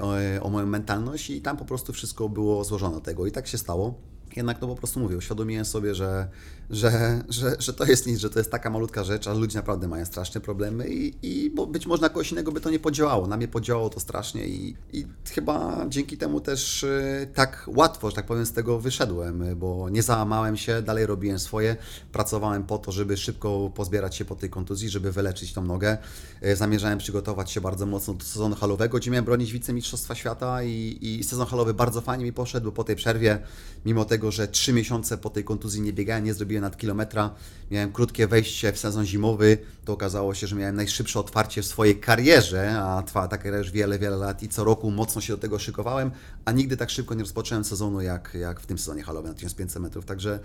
o, 0.00 0.14
o 0.46 0.50
moją 0.50 0.66
mentalność 0.66 1.30
i 1.30 1.42
tam 1.42 1.56
po 1.56 1.64
prostu 1.64 1.92
wszystko 1.92 2.28
było 2.28 2.64
złożone 2.64 3.00
tego 3.00 3.26
i 3.26 3.32
tak 3.32 3.46
się 3.46 3.58
stało. 3.58 3.94
Jednak 4.36 4.58
to 4.58 4.68
po 4.68 4.76
prostu 4.76 5.00
mówię, 5.00 5.16
uświadomiłem 5.16 5.64
sobie, 5.64 5.94
że 5.94 6.28
że, 6.70 7.22
że, 7.28 7.56
że 7.58 7.72
to 7.72 7.84
jest 7.84 8.06
nic, 8.06 8.18
że 8.18 8.30
to 8.30 8.38
jest 8.38 8.50
taka 8.50 8.70
malutka 8.70 9.04
rzecz, 9.04 9.26
a 9.26 9.32
ludzie 9.32 9.58
naprawdę 9.58 9.88
mają 9.88 10.04
straszne 10.04 10.40
problemy 10.40 10.88
i, 10.88 11.14
i 11.22 11.50
bo 11.50 11.66
być 11.66 11.86
może 11.86 12.02
na 12.02 12.08
kogoś 12.08 12.32
innego 12.32 12.52
by 12.52 12.60
to 12.60 12.70
nie 12.70 12.78
podziałało. 12.78 13.26
Na 13.26 13.36
mnie 13.36 13.48
podziałało 13.48 13.90
to 13.90 14.00
strasznie 14.00 14.46
i, 14.46 14.76
i 14.92 15.06
chyba 15.30 15.86
dzięki 15.88 16.18
temu 16.18 16.40
też 16.40 16.82
y, 16.82 17.28
tak 17.34 17.64
łatwo, 17.66 18.10
że 18.10 18.16
tak 18.16 18.26
powiem, 18.26 18.46
z 18.46 18.52
tego 18.52 18.78
wyszedłem, 18.78 19.44
bo 19.56 19.90
nie 19.90 20.02
załamałem 20.02 20.56
się, 20.56 20.82
dalej 20.82 21.06
robiłem 21.06 21.38
swoje, 21.38 21.76
pracowałem 22.12 22.64
po 22.64 22.78
to, 22.78 22.92
żeby 22.92 23.16
szybko 23.16 23.70
pozbierać 23.74 24.16
się 24.16 24.24
po 24.24 24.34
tej 24.34 24.50
kontuzji, 24.50 24.88
żeby 24.88 25.12
wyleczyć 25.12 25.52
tą 25.52 25.64
nogę. 25.64 25.98
Y, 26.44 26.56
zamierzałem 26.56 26.98
przygotować 26.98 27.50
się 27.50 27.60
bardzo 27.60 27.86
mocno 27.86 28.14
do 28.14 28.24
sezonu 28.24 28.56
halowego, 28.56 28.98
gdzie 28.98 29.10
miałem 29.10 29.24
bronić 29.24 29.52
wicemistrzostwa 29.52 30.14
świata 30.14 30.62
i, 30.62 30.98
i 31.02 31.24
sezon 31.24 31.46
halowy 31.46 31.74
bardzo 31.74 32.00
fajnie 32.00 32.24
mi 32.24 32.32
poszedł, 32.32 32.66
bo 32.66 32.72
po 32.72 32.84
tej 32.84 32.96
przerwie, 32.96 33.38
mimo 33.86 34.04
tego, 34.04 34.30
że 34.30 34.48
trzy 34.48 34.72
miesiące 34.72 35.18
po 35.18 35.30
tej 35.30 35.44
kontuzji 35.44 35.80
nie 35.80 35.92
biegałem, 35.92 36.24
nie 36.24 36.34
zrobiłem 36.34 36.55
nad 36.60 36.76
kilometra. 36.76 37.30
Miałem 37.70 37.92
krótkie 37.92 38.26
wejście 38.26 38.72
w 38.72 38.78
sezon 38.78 39.06
zimowy. 39.06 39.58
To 39.84 39.92
okazało 39.92 40.34
się, 40.34 40.46
że 40.46 40.56
miałem 40.56 40.76
najszybsze 40.76 41.20
otwarcie 41.20 41.62
w 41.62 41.66
swojej 41.66 42.00
karierze, 42.00 42.80
a 42.80 43.02
trwa 43.02 43.28
ta 43.28 43.38
kariera 43.38 43.58
już 43.58 43.70
wiele, 43.70 43.98
wiele 43.98 44.16
lat 44.16 44.42
i 44.42 44.48
co 44.48 44.64
roku 44.64 44.90
mocno 44.90 45.20
się 45.20 45.32
do 45.32 45.38
tego 45.38 45.58
szykowałem, 45.58 46.10
a 46.44 46.52
nigdy 46.52 46.76
tak 46.76 46.90
szybko 46.90 47.14
nie 47.14 47.20
rozpocząłem 47.20 47.64
sezonu 47.64 48.00
jak, 48.00 48.36
jak 48.40 48.60
w 48.60 48.66
tym 48.66 48.78
sezonie 48.78 49.02
halowym 49.02 49.30
na 49.30 49.34
1500 49.34 49.82
metrów. 49.82 50.04
Także 50.04 50.38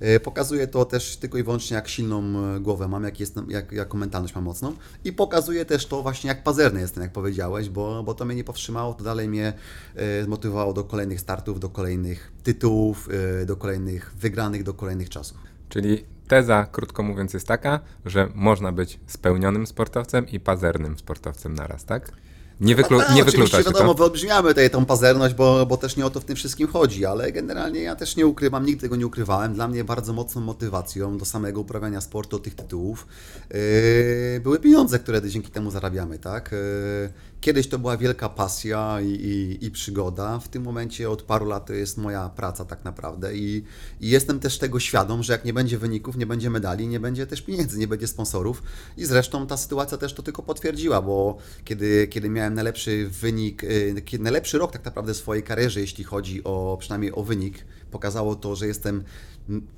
yy, 0.00 0.20
pokazuje 0.20 0.66
to 0.66 0.84
też 0.84 1.16
tylko 1.16 1.38
i 1.38 1.42
wyłącznie, 1.42 1.74
jak 1.74 1.88
silną 1.88 2.22
e, 2.56 2.60
głowę 2.60 2.88
mam, 2.88 3.04
jak 3.04 3.20
jestem, 3.20 3.50
jak, 3.50 3.72
jaką 3.72 3.98
mentalność 3.98 4.34
mam 4.34 4.44
mocną. 4.44 4.74
I 5.04 5.12
pokazuje 5.12 5.64
też 5.64 5.86
to 5.86 6.02
właśnie, 6.02 6.28
jak 6.28 6.42
pazerny 6.42 6.80
jestem, 6.80 7.02
jak 7.02 7.12
powiedziałeś, 7.12 7.68
bo, 7.68 8.02
bo 8.02 8.14
to 8.14 8.24
mnie 8.24 8.34
nie 8.34 8.44
powstrzymało, 8.44 8.94
to 8.94 9.04
dalej 9.04 9.28
mnie 9.28 9.52
yy, 9.94 10.24
zmotywowało 10.24 10.72
do 10.72 10.84
kolejnych 10.84 11.20
startów, 11.20 11.60
do 11.60 11.68
kolejnych 11.68 12.32
tytułów, 12.48 13.08
yy, 13.38 13.46
do 13.46 13.56
kolejnych 13.56 14.12
wygranych, 14.16 14.62
do 14.62 14.74
kolejnych 14.74 15.08
czasów. 15.08 15.38
Czyli 15.68 16.04
teza, 16.28 16.66
krótko 16.72 17.02
mówiąc, 17.02 17.34
jest 17.34 17.46
taka, 17.46 17.80
że 18.04 18.28
można 18.34 18.72
być 18.72 19.00
spełnionym 19.06 19.66
sportowcem 19.66 20.28
i 20.28 20.40
pazernym 20.40 20.98
sportowcem 20.98 21.54
naraz, 21.54 21.84
tak? 21.84 22.12
Nie, 22.60 22.74
wyklu 22.76 22.98
no, 22.98 23.14
nie 23.14 23.24
wyklucza 23.24 23.58
się 23.58 23.64
wiadomo, 23.64 23.94
to? 23.94 23.98
wyolbrzymiamy 23.98 24.48
tutaj 24.48 24.70
tą 24.70 24.84
pazerność, 24.84 25.34
bo, 25.34 25.66
bo 25.66 25.76
też 25.76 25.96
nie 25.96 26.06
o 26.06 26.10
to 26.10 26.20
w 26.20 26.24
tym 26.24 26.36
wszystkim 26.36 26.68
chodzi, 26.68 27.06
ale 27.06 27.32
generalnie 27.32 27.80
ja 27.80 27.96
też 27.96 28.16
nie 28.16 28.26
ukrywam, 28.26 28.66
nigdy 28.66 28.80
tego 28.80 28.96
nie 28.96 29.06
ukrywałem. 29.06 29.54
Dla 29.54 29.68
mnie 29.68 29.84
bardzo 29.84 30.12
mocną 30.12 30.40
motywacją 30.40 31.18
do 31.18 31.24
samego 31.24 31.60
uprawiania 31.60 32.00
sportu, 32.00 32.38
tych 32.38 32.54
tytułów 32.54 33.06
yy, 33.50 34.40
były 34.40 34.60
pieniądze, 34.60 34.98
które 34.98 35.22
dzięki 35.22 35.50
temu 35.50 35.70
zarabiamy, 35.70 36.18
tak? 36.18 36.52
Yy, 36.52 37.37
Kiedyś 37.40 37.68
to 37.68 37.78
była 37.78 37.96
wielka 37.96 38.28
pasja 38.28 39.00
i, 39.00 39.08
i, 39.08 39.64
i, 39.66 39.70
przygoda. 39.70 40.38
W 40.38 40.48
tym 40.48 40.62
momencie 40.62 41.10
od 41.10 41.22
paru 41.22 41.46
lat 41.46 41.66
to 41.66 41.72
jest 41.72 41.98
moja 41.98 42.28
praca 42.28 42.64
tak 42.64 42.84
naprawdę 42.84 43.36
I, 43.36 43.64
i 44.00 44.08
jestem 44.10 44.40
też 44.40 44.58
tego 44.58 44.80
świadom, 44.80 45.22
że 45.22 45.32
jak 45.32 45.44
nie 45.44 45.52
będzie 45.52 45.78
wyników, 45.78 46.16
nie 46.16 46.26
będzie 46.26 46.50
medali, 46.50 46.88
nie 46.88 47.00
będzie 47.00 47.26
też 47.26 47.42
pieniędzy, 47.42 47.78
nie 47.78 47.88
będzie 47.88 48.06
sponsorów. 48.06 48.62
I 48.96 49.04
zresztą 49.04 49.46
ta 49.46 49.56
sytuacja 49.56 49.98
też 49.98 50.14
to 50.14 50.22
tylko 50.22 50.42
potwierdziła, 50.42 51.02
bo 51.02 51.36
kiedy, 51.64 52.08
kiedy 52.08 52.30
miałem 52.30 52.54
najlepszy 52.54 53.08
wynik, 53.08 53.64
y, 53.64 54.18
najlepszy 54.18 54.58
rok 54.58 54.72
tak 54.72 54.84
naprawdę 54.84 55.14
w 55.14 55.16
swojej 55.16 55.42
karierze, 55.42 55.80
jeśli 55.80 56.04
chodzi 56.04 56.44
o 56.44 56.76
przynajmniej 56.80 57.12
o 57.14 57.22
wynik. 57.22 57.64
Pokazało 57.90 58.36
to, 58.36 58.56
że 58.56 58.66
jestem 58.66 59.04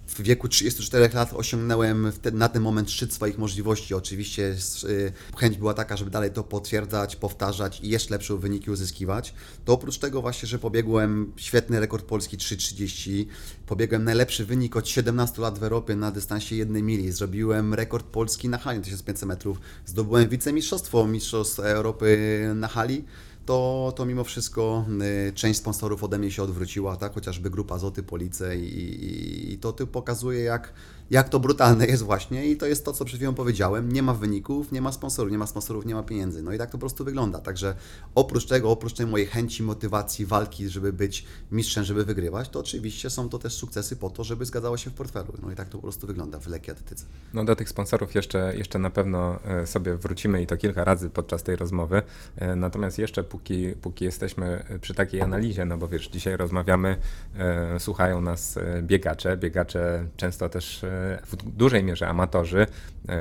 w 0.06 0.22
wieku 0.22 0.48
34 0.48 1.10
lat 1.14 1.32
osiągnąłem 1.32 2.12
na 2.32 2.48
ten 2.48 2.62
moment 2.62 2.90
szczyt 2.90 3.12
swoich 3.12 3.38
możliwości. 3.38 3.94
Oczywiście 3.94 4.54
y, 4.84 5.12
chęć 5.36 5.56
była 5.56 5.74
taka, 5.74 5.96
żeby 5.96 6.10
dalej 6.10 6.30
to 6.30 6.44
potwierdzać, 6.44 7.16
powtarzać 7.16 7.80
i 7.80 7.88
jeszcze 7.88 8.14
lepsze 8.14 8.36
wyniki 8.36 8.70
uzyskiwać. 8.70 9.34
To 9.64 9.72
oprócz 9.72 9.98
tego 9.98 10.22
właśnie, 10.22 10.48
że 10.48 10.58
pobiegłem 10.58 11.32
świetny 11.36 11.80
rekord 11.80 12.04
polski 12.04 12.38
3.30, 12.38 13.26
pobiegłem 13.66 14.04
najlepszy 14.04 14.44
wynik 14.44 14.76
od 14.76 14.88
17 14.88 15.42
lat 15.42 15.58
w 15.58 15.62
Europie 15.62 15.96
na 15.96 16.10
dystansie 16.10 16.56
jednej 16.56 16.82
mili. 16.82 17.12
Zrobiłem 17.12 17.74
rekord 17.74 18.06
polski 18.06 18.48
na 18.48 18.58
hali 18.58 18.80
1500 18.80 19.28
metrów. 19.28 19.60
Zdobyłem 19.86 20.28
wicemistrzostwo 20.28 21.06
Mistrzostw 21.06 21.58
Europy 21.58 22.40
na 22.54 22.68
hali 22.68 23.04
to, 23.50 23.92
to 23.96 24.06
mimo 24.06 24.24
wszystko 24.24 24.84
y, 25.28 25.32
część 25.32 25.58
sponsorów 25.58 26.04
ode 26.04 26.18
mnie 26.18 26.30
się 26.30 26.42
odwróciła, 26.42 26.96
tak? 26.96 27.14
chociażby 27.14 27.50
grupa 27.50 27.78
Zoty 27.78 28.02
Police 28.02 28.56
i, 28.56 28.64
i, 28.64 29.52
i 29.52 29.58
to 29.58 29.72
ty 29.72 29.86
pokazuje, 29.86 30.40
jak, 30.40 30.72
jak 31.10 31.28
to 31.28 31.40
brutalne 31.40 31.86
jest 31.86 32.02
właśnie 32.02 32.46
i 32.46 32.56
to 32.56 32.66
jest 32.66 32.84
to, 32.84 32.92
co 32.92 33.04
przed 33.04 33.18
chwilą 33.18 33.34
powiedziałem. 33.34 33.92
Nie 33.92 34.02
ma 34.02 34.14
wyników, 34.14 34.72
nie 34.72 34.82
ma 34.82 34.92
sponsorów, 34.92 35.32
nie 35.32 35.38
ma 35.38 35.46
sponsorów, 35.46 35.86
nie 35.86 35.94
ma 35.94 36.02
pieniędzy. 36.02 36.42
No 36.42 36.52
i 36.52 36.58
tak 36.58 36.68
to 36.68 36.72
po 36.72 36.78
prostu 36.78 37.04
wygląda. 37.04 37.38
Także 37.38 37.74
oprócz 38.14 38.46
tego, 38.46 38.70
oprócz 38.70 38.92
tej 38.92 39.06
mojej 39.06 39.26
chęci, 39.26 39.62
motywacji, 39.62 40.26
walki, 40.26 40.68
żeby 40.68 40.92
być 40.92 41.24
mistrzem, 41.52 41.84
żeby 41.84 42.04
wygrywać, 42.04 42.48
to 42.48 42.60
oczywiście 42.60 43.10
są 43.10 43.28
to 43.28 43.38
też 43.38 43.52
sukcesy 43.52 43.96
po 43.96 44.10
to, 44.10 44.24
żeby 44.24 44.44
zgadzało 44.44 44.76
się 44.76 44.90
w 44.90 44.94
portfelu. 44.94 45.32
No 45.42 45.52
i 45.52 45.54
tak 45.54 45.68
to 45.68 45.78
po 45.78 45.82
prostu 45.82 46.06
wygląda 46.06 46.38
w 46.38 46.46
lekkiej 46.46 46.72
atletyce. 46.72 47.04
No 47.34 47.44
do 47.44 47.56
tych 47.56 47.68
sponsorów 47.68 48.14
jeszcze, 48.14 48.56
jeszcze 48.56 48.78
na 48.78 48.90
pewno 48.90 49.38
e, 49.44 49.66
sobie 49.66 49.96
wrócimy 49.96 50.42
i 50.42 50.46
to 50.46 50.56
kilka 50.56 50.84
razy 50.84 51.10
podczas 51.10 51.42
tej 51.42 51.56
rozmowy. 51.56 52.02
E, 52.36 52.56
natomiast 52.56 52.98
jeszcze 52.98 53.24
póki, 53.24 53.74
póki 53.82 54.04
jesteśmy 54.04 54.64
przy 54.80 54.94
takiej 54.94 55.20
analizie, 55.20 55.64
no 55.64 55.78
bo 55.78 55.88
wiesz, 55.88 56.08
dzisiaj 56.08 56.36
rozmawiamy, 56.36 56.96
e, 57.36 57.80
słuchają 57.80 58.20
nas 58.20 58.58
biegacze, 58.82 59.36
biegacze 59.36 60.06
często 60.16 60.48
też 60.48 60.84
w 61.26 61.36
dużej 61.36 61.84
mierze 61.84 62.08
amatorzy, 62.08 62.66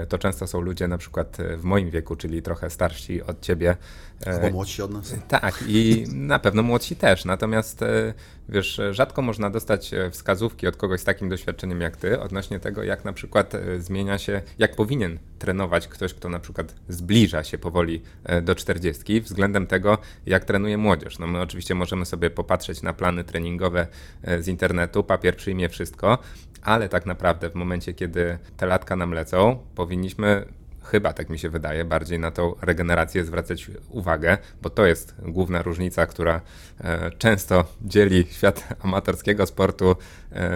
to 0.09 0.17
często 0.17 0.47
są 0.47 0.61
ludzie 0.61 0.87
na 0.87 0.97
przykład 0.97 1.39
e, 1.39 1.57
w 1.57 1.63
moim 1.63 1.89
wieku, 1.89 2.15
czyli 2.15 2.41
trochę 2.41 2.69
starsi 2.69 3.21
od 3.23 3.41
ciebie. 3.41 3.77
E, 4.27 4.33
Albo 4.33 4.49
młodsi 4.49 4.81
od 4.81 4.91
nas. 4.91 5.15
Tak, 5.27 5.63
i 5.67 6.05
na 6.13 6.39
pewno 6.39 6.63
młodsi 6.63 6.95
też. 6.95 7.25
Natomiast 7.25 7.79
wiesz, 8.49 8.81
rzadko 8.91 9.21
można 9.21 9.49
dostać 9.49 9.91
wskazówki 10.11 10.67
od 10.67 10.75
kogoś 10.75 11.01
z 11.01 11.03
takim 11.03 11.29
doświadczeniem 11.29 11.81
jak 11.81 11.97
ty, 11.97 12.19
odnośnie 12.19 12.59
tego, 12.59 12.83
jak 12.83 13.05
na 13.05 13.13
przykład 13.13 13.53
zmienia 13.77 14.17
się, 14.17 14.41
jak 14.57 14.75
powinien 14.75 15.19
trenować 15.39 15.87
ktoś, 15.87 16.13
kto 16.13 16.29
na 16.29 16.39
przykład 16.39 16.75
zbliża 16.89 17.43
się 17.43 17.57
powoli 17.57 18.01
do 18.41 18.55
40, 18.55 19.21
względem 19.21 19.67
tego, 19.67 19.97
jak 20.25 20.45
trenuje 20.45 20.77
młodzież. 20.77 21.19
No 21.19 21.27
my 21.27 21.41
oczywiście 21.41 21.75
możemy 21.75 22.05
sobie 22.05 22.29
popatrzeć 22.29 22.81
na 22.81 22.93
plany 22.93 23.23
treningowe 23.23 23.87
z 24.39 24.47
internetu, 24.47 25.03
papier 25.03 25.35
przyjmie 25.35 25.69
wszystko, 25.69 26.17
ale 26.61 26.89
tak 26.89 27.05
naprawdę 27.05 27.49
w 27.49 27.55
momencie, 27.55 27.93
kiedy 27.93 28.37
te 28.57 28.65
latka 28.65 28.95
nam 28.95 29.11
lecą, 29.11 29.59
powinniśmy 29.79 30.45
chyba 30.83 31.13
tak 31.13 31.29
mi 31.29 31.39
się 31.39 31.49
wydaje, 31.49 31.85
bardziej 31.85 32.19
na 32.19 32.31
tą 32.31 32.55
regenerację 32.61 33.25
zwracać 33.25 33.71
uwagę, 33.89 34.37
bo 34.61 34.69
to 34.69 34.85
jest 34.85 35.15
główna 35.21 35.61
różnica, 35.61 36.05
która 36.05 36.41
e, 36.81 37.11
często 37.17 37.65
dzieli 37.81 38.25
świat 38.31 38.67
amatorskiego 38.83 39.45
sportu 39.45 39.95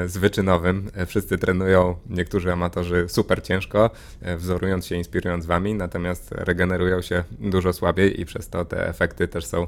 z 0.05 0.17
wyczynowym. 0.17 0.89
E, 0.95 1.05
wszyscy 1.05 1.37
trenują, 1.37 1.95
niektórzy 2.09 2.53
amatorzy 2.53 3.05
super 3.09 3.43
ciężko, 3.43 3.89
wzorując 4.37 4.85
się, 4.85 4.95
inspirując 4.95 5.45
wami, 5.45 5.73
natomiast 5.73 6.31
regenerują 6.31 7.01
się 7.01 7.23
dużo 7.39 7.73
słabiej 7.73 8.21
i 8.21 8.25
przez 8.25 8.49
to 8.49 8.65
te 8.65 8.87
efekty 8.87 9.27
też 9.27 9.45
są, 9.45 9.67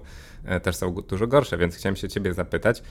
też 0.63 0.75
są 0.75 0.93
dużo 0.93 1.27
gorsze. 1.27 1.57
Więc 1.57 1.75
chciałem 1.75 1.95
się 1.95 2.09
ciebie 2.09 2.33
zapytać, 2.33 2.83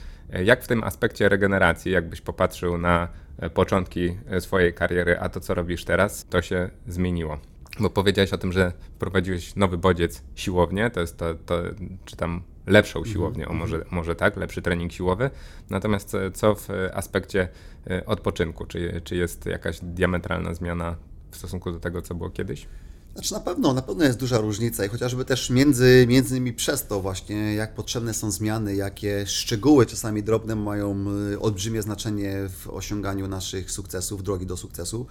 jak 0.43 0.63
w 0.63 0.67
tym 0.67 0.83
aspekcie 0.83 1.29
regeneracji, 1.29 1.91
jakbyś 1.91 2.21
popatrzył 2.21 2.77
na 2.77 3.07
początki 3.53 4.17
swojej 4.39 4.73
kariery, 4.73 5.19
a 5.19 5.29
to 5.29 5.39
co 5.39 5.53
robisz 5.53 5.85
teraz, 5.85 6.25
to 6.25 6.41
się 6.41 6.69
zmieniło? 6.87 7.37
Bo 7.79 7.89
powiedziałeś 7.89 8.33
o 8.33 8.37
tym, 8.37 8.51
że 8.51 8.71
prowadziłeś 8.99 9.55
nowy 9.55 9.77
bodziec 9.77 10.23
siłownię, 10.35 10.89
to 10.89 11.01
jest 11.01 11.17
to, 11.17 11.35
to 11.35 11.61
czy 12.05 12.15
tam 12.15 12.43
lepszą 12.67 12.99
mhm, 12.99 13.13
siłownię, 13.13 13.47
o 13.47 13.51
mhm. 13.51 13.59
może, 13.59 13.85
może 13.91 14.15
tak, 14.15 14.37
lepszy 14.37 14.61
trening 14.61 14.91
siłowy. 14.91 15.29
Natomiast 15.69 16.17
co 16.33 16.55
w 16.55 16.67
aspekcie 16.93 17.47
e, 17.87 18.05
odpoczynku? 18.05 18.65
Czy, 18.65 19.01
czy 19.03 19.15
jest 19.15 19.45
jakaś 19.45 19.79
diametralna 19.83 20.53
zmiana 20.53 20.95
w 21.31 21.37
stosunku 21.37 21.71
do 21.71 21.79
tego, 21.79 22.01
co 22.01 22.15
było 22.15 22.29
kiedyś? 22.29 22.67
Znaczy 23.15 23.33
na 23.33 23.39
pewno, 23.39 23.73
na 23.73 23.81
pewno 23.81 24.03
jest 24.03 24.19
duża 24.19 24.37
różnica 24.37 24.85
i 24.85 24.89
chociażby 24.89 25.25
też 25.25 25.49
między, 25.49 26.05
między 26.09 26.37
innymi 26.37 26.53
przez 26.53 26.87
to 26.87 27.01
właśnie, 27.01 27.55
jak 27.55 27.75
potrzebne 27.75 28.13
są 28.13 28.31
zmiany, 28.31 28.75
jakie 28.75 29.27
szczegóły 29.27 29.85
czasami 29.85 30.23
drobne 30.23 30.55
mają 30.55 31.05
olbrzymie 31.39 31.81
znaczenie 31.81 32.33
w 32.49 32.69
osiąganiu 32.69 33.27
naszych 33.27 33.71
sukcesów, 33.71 34.23
drogi 34.23 34.45
do 34.45 34.57
sukcesu. 34.57 35.07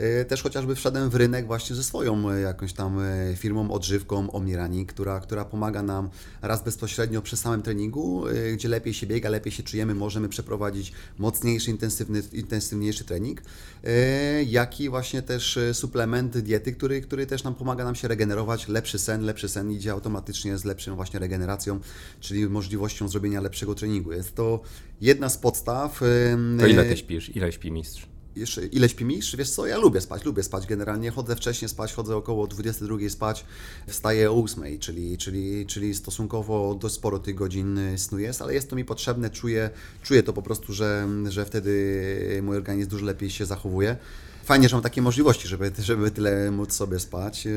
Y, 0.00 0.24
też 0.24 0.42
chociażby 0.42 0.74
wszedłem 0.74 1.10
w 1.10 1.14
rynek 1.14 1.46
właśnie 1.46 1.76
ze 1.76 1.84
swoją 1.84 2.30
y, 2.30 2.40
jakąś 2.40 2.72
tam 2.72 2.98
firmą, 3.36 3.70
odżywką 3.70 4.30
Omnirani, 4.30 4.86
która, 4.86 5.20
która 5.20 5.44
pomaga 5.44 5.82
nam 5.82 6.10
raz 6.42 6.64
bezpośrednio 6.64 7.22
przy 7.22 7.36
samym 7.36 7.62
treningu, 7.62 8.24
gdzie 8.54 8.68
lepiej 8.68 8.94
się 8.94 9.06
biega, 9.06 9.28
lepiej 9.28 9.52
się 9.52 9.62
czujemy, 9.62 9.94
możemy 9.94 10.28
przeprowadzić 10.28 10.92
mocniejszy, 11.18 11.70
intensywny, 11.70 12.22
intensywniejszy 12.32 13.04
trening, 13.04 13.42
jak 14.46 14.80
i 14.80 14.88
właśnie 14.88 15.22
też 15.22 15.58
suplement 15.72 16.38
diety, 16.38 16.72
który, 16.72 17.00
który 17.00 17.26
też 17.26 17.44
nam 17.44 17.54
pomaga 17.54 17.84
nam 17.84 17.94
się 17.94 18.08
regenerować. 18.08 18.68
Lepszy 18.68 18.98
sen, 18.98 19.22
lepszy 19.22 19.48
sen 19.48 19.72
idzie 19.72 19.92
automatycznie 19.92 20.58
z 20.58 20.64
lepszą 20.64 20.96
właśnie 20.96 21.20
regeneracją, 21.20 21.80
czyli 22.20 22.48
możliwością 22.48 23.08
zrobienia 23.08 23.40
lepszego 23.40 23.74
treningu. 23.74 24.12
Jest 24.12 24.34
to 24.34 24.60
jedna 25.00 25.28
z 25.28 25.38
podstaw. 25.38 26.00
To 26.60 26.66
ile 26.66 26.84
ty 26.84 26.96
śpisz? 26.96 27.36
Ile 27.36 27.52
śpi 27.52 27.70
mistrz? 27.70 28.13
Jeszcze 28.36 28.66
ile 28.66 28.88
śpi? 28.88 29.04
Wiesz 29.38 29.50
co, 29.50 29.66
ja 29.66 29.78
lubię 29.78 30.00
spać, 30.00 30.24
lubię 30.24 30.42
spać 30.42 30.66
generalnie. 30.66 31.10
Chodzę 31.10 31.36
wcześniej 31.36 31.68
spać, 31.68 31.92
chodzę 31.92 32.16
około 32.16 32.46
22 32.46 33.08
spać, 33.08 33.44
wstaję 33.86 34.30
o 34.30 34.42
8, 34.42 34.78
czyli, 34.78 35.18
czyli, 35.18 35.66
czyli 35.66 35.94
stosunkowo 35.94 36.74
dość 36.74 36.94
sporo 36.94 37.18
tych 37.18 37.34
godzin 37.34 37.80
snu 37.96 38.18
jest, 38.18 38.42
ale 38.42 38.54
jest 38.54 38.70
to 38.70 38.76
mi 38.76 38.84
potrzebne, 38.84 39.30
czuję, 39.30 39.70
czuję 40.02 40.22
to 40.22 40.32
po 40.32 40.42
prostu, 40.42 40.72
że, 40.72 41.08
że 41.28 41.44
wtedy 41.44 42.40
mój 42.42 42.56
organizm 42.56 42.90
dużo 42.90 43.04
lepiej 43.06 43.30
się 43.30 43.46
zachowuje 43.46 43.96
fajnie, 44.44 44.68
że 44.68 44.76
mam 44.76 44.82
takie 44.82 45.02
możliwości, 45.02 45.48
żeby, 45.48 45.72
żeby 45.78 46.10
tyle 46.10 46.50
móc 46.50 46.72
sobie 46.72 46.98
spać 46.98 47.44
yy, 47.44 47.52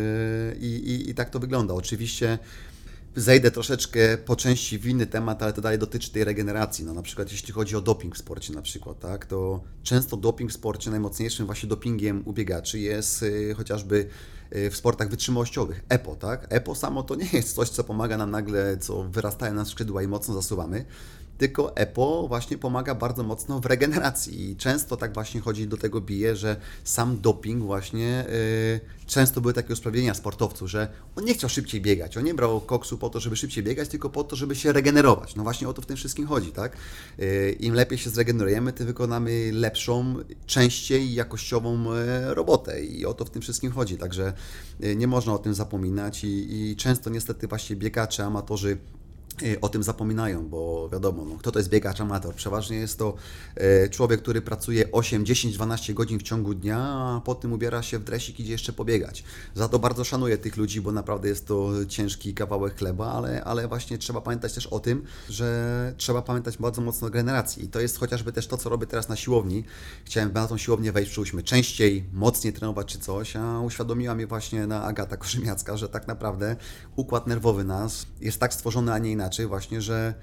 i, 0.60 0.66
i, 0.66 1.10
i 1.10 1.16
tak 1.16 1.30
to 1.30 1.40
wygląda. 1.40 1.74
Oczywiście 1.74 2.40
zejdę 3.18 3.52
troszeczkę 3.52 4.18
po 4.18 4.36
części 4.36 4.80
w 4.80 4.86
inny 4.86 5.06
temat, 5.06 5.44
ale 5.44 5.54
to 5.54 5.62
dalej 5.62 5.80
dotyczy 5.80 6.12
tej 6.12 6.24
regeneracji. 6.24 6.86
No, 6.86 6.94
na 6.94 7.02
przykład 7.02 7.32
jeśli 7.32 7.54
chodzi 7.54 7.76
o 7.76 7.82
doping 7.82 8.16
w 8.16 8.18
sporcie 8.18 8.54
na 8.54 8.62
przykład, 8.62 9.00
tak, 9.00 9.26
to 9.26 9.64
często 9.84 10.18
doping 10.18 10.52
w 10.52 10.54
sporcie, 10.54 10.92
najmocniejszym 10.92 11.46
właśnie 11.46 11.70
dopingiem 11.70 12.24
u 12.26 12.34
biegaczy 12.34 12.80
jest 12.80 13.24
y, 13.24 13.54
chociażby 13.58 14.08
y, 14.56 14.70
w 14.70 14.78
sportach 14.78 15.10
wytrzymałościowych. 15.10 15.84
EPO, 15.90 16.16
tak? 16.16 16.48
EPO 16.50 16.76
samo 16.76 17.04
to 17.04 17.16
nie 17.16 17.30
jest 17.34 17.56
coś, 17.56 17.70
co 17.70 17.84
pomaga 17.84 18.18
nam 18.18 18.32
nagle, 18.32 18.78
co 18.78 19.04
wyrastają 19.04 19.54
nam 19.54 19.66
skrzydła 19.66 20.04
i 20.04 20.08
mocno 20.08 20.34
zasuwamy, 20.34 20.86
tylko 21.38 21.76
EPO 21.76 22.28
właśnie 22.28 22.58
pomaga 22.58 22.96
bardzo 22.96 23.24
mocno 23.24 23.60
w 23.60 23.66
regeneracji 23.66 24.52
i 24.52 24.56
często 24.56 24.98
tak 24.98 25.14
właśnie 25.14 25.42
chodzi 25.42 25.68
do 25.68 25.78
tego 25.78 26.02
bije, 26.02 26.36
że 26.36 26.56
sam 26.84 27.22
doping 27.22 27.64
właśnie, 27.64 28.26
yy, 28.30 28.80
często 29.06 29.42
były 29.42 29.54
takie 29.54 29.74
usprawiedliwienia 29.74 30.14
sportowców, 30.14 30.70
że 30.70 30.88
on 31.16 31.26
nie 31.26 31.34
chciał 31.34 31.50
szybciej 31.50 31.82
biegać, 31.82 32.18
on 32.18 32.24
nie 32.24 32.34
brał 32.34 32.62
koksu 32.62 32.98
po 32.98 33.10
to, 33.10 33.20
żeby 33.20 33.36
szybciej 33.36 33.64
biegać, 33.64 33.90
tylko 33.90 34.10
po 34.10 34.24
to, 34.24 34.36
żeby 34.36 34.56
się 34.56 34.74
regenerować. 34.74 35.36
No 35.36 35.44
właśnie 35.44 35.70
o 35.70 35.74
to 35.74 35.82
w 35.82 35.86
tym 35.86 35.98
wszystkim 35.98 36.28
chodzi, 36.28 36.52
tak? 36.52 36.78
Yy, 37.18 37.52
Im 37.52 37.74
lepiej 37.74 37.98
się 37.98 38.10
zregenerujemy, 38.10 38.74
tym 38.74 38.88
wykonamy 38.88 39.52
lepszą, 39.54 40.16
częściej 40.46 41.14
jakościową 41.14 41.96
yy, 41.96 42.34
robotę 42.34 42.84
i 42.84 43.06
o 43.06 43.14
to 43.14 43.26
w 43.26 43.30
tym 43.30 43.42
wszystkim 43.42 43.72
chodzi, 43.72 43.98
także 43.98 44.34
yy, 44.80 44.96
nie 44.96 45.08
można 45.08 45.34
o 45.34 45.38
tym 45.38 45.54
zapominać 45.54 46.24
i, 46.24 46.70
i 46.72 46.76
często 46.76 47.10
niestety 47.10 47.48
właśnie 47.48 47.76
biegacze, 47.76 48.26
amatorzy 48.26 48.68
Y, 48.68 48.97
o 49.62 49.70
tym 49.70 49.84
zapominają, 49.84 50.50
bo 50.50 50.90
wiadomo, 50.90 51.26
no, 51.26 51.36
kto 51.36 51.52
to 51.52 51.60
jest 51.60 51.70
biegacz 51.70 52.02
amator? 52.02 52.36
Przeważnie 52.36 52.78
jest 52.78 53.00
to 53.00 53.16
e, 53.56 53.90
człowiek, 53.90 54.22
który 54.22 54.42
pracuje 54.42 54.92
8, 54.92 55.26
10, 55.26 55.56
12 55.56 55.94
godzin 55.94 56.20
w 56.20 56.24
ciągu 56.24 56.54
dnia, 56.54 56.78
a 56.78 57.22
potem 57.26 57.54
ubiera 57.54 57.82
się 57.82 58.00
w 58.00 58.04
dresik 58.04 58.40
i 58.40 58.44
idzie 58.44 58.52
jeszcze 58.52 58.74
pobiegać. 58.74 59.24
Za 59.56 59.70
to 59.70 59.80
bardzo 59.80 60.04
szanuję 60.04 60.38
tych 60.38 60.58
ludzi, 60.58 60.82
bo 60.82 60.92
naprawdę 60.92 61.30
jest 61.30 61.48
to 61.48 61.72
ciężki 61.88 62.34
kawałek 62.34 62.78
chleba, 62.78 63.12
ale, 63.12 63.44
ale 63.44 63.68
właśnie 63.68 63.98
trzeba 63.98 64.22
pamiętać 64.22 64.54
też 64.54 64.68
o 64.68 64.80
tym, 64.80 65.04
że 65.30 65.94
trzeba 65.98 66.22
pamiętać 66.22 66.58
bardzo 66.58 66.82
mocno 66.82 67.08
o 67.08 67.10
generacji. 67.10 67.66
I 67.66 67.68
to 67.68 67.80
jest 67.80 68.00
chociażby 68.00 68.34
też 68.34 68.48
to, 68.48 68.58
co 68.58 68.70
robię 68.70 68.88
teraz 68.88 69.10
na 69.10 69.16
siłowni. 69.16 69.64
Chciałem 70.06 70.34
na 70.34 70.48
tą 70.48 70.58
siłownię 70.58 70.92
wejść, 70.92 71.12
przyłóżmy, 71.12 71.44
częściej, 71.44 72.04
mocniej 72.14 72.54
trenować 72.54 72.88
czy 72.88 73.00
coś, 73.00 73.36
a 73.36 73.60
uświadomiła 73.60 74.16
mnie 74.16 74.28
właśnie 74.28 74.68
na 74.68 74.84
Agata 74.84 75.18
Korzymiacka, 75.18 75.78
że 75.78 75.90
tak 75.90 76.08
naprawdę 76.08 76.56
układ 76.96 77.28
nerwowy 77.28 77.64
nas 77.64 78.06
jest 78.22 78.40
tak 78.40 78.54
stworzony, 78.54 78.94
a 78.94 78.98
nie 78.98 79.12
inaczej 79.12 79.27
inaczej 79.28 79.48
właśnie, 79.48 79.82
że 79.82 80.14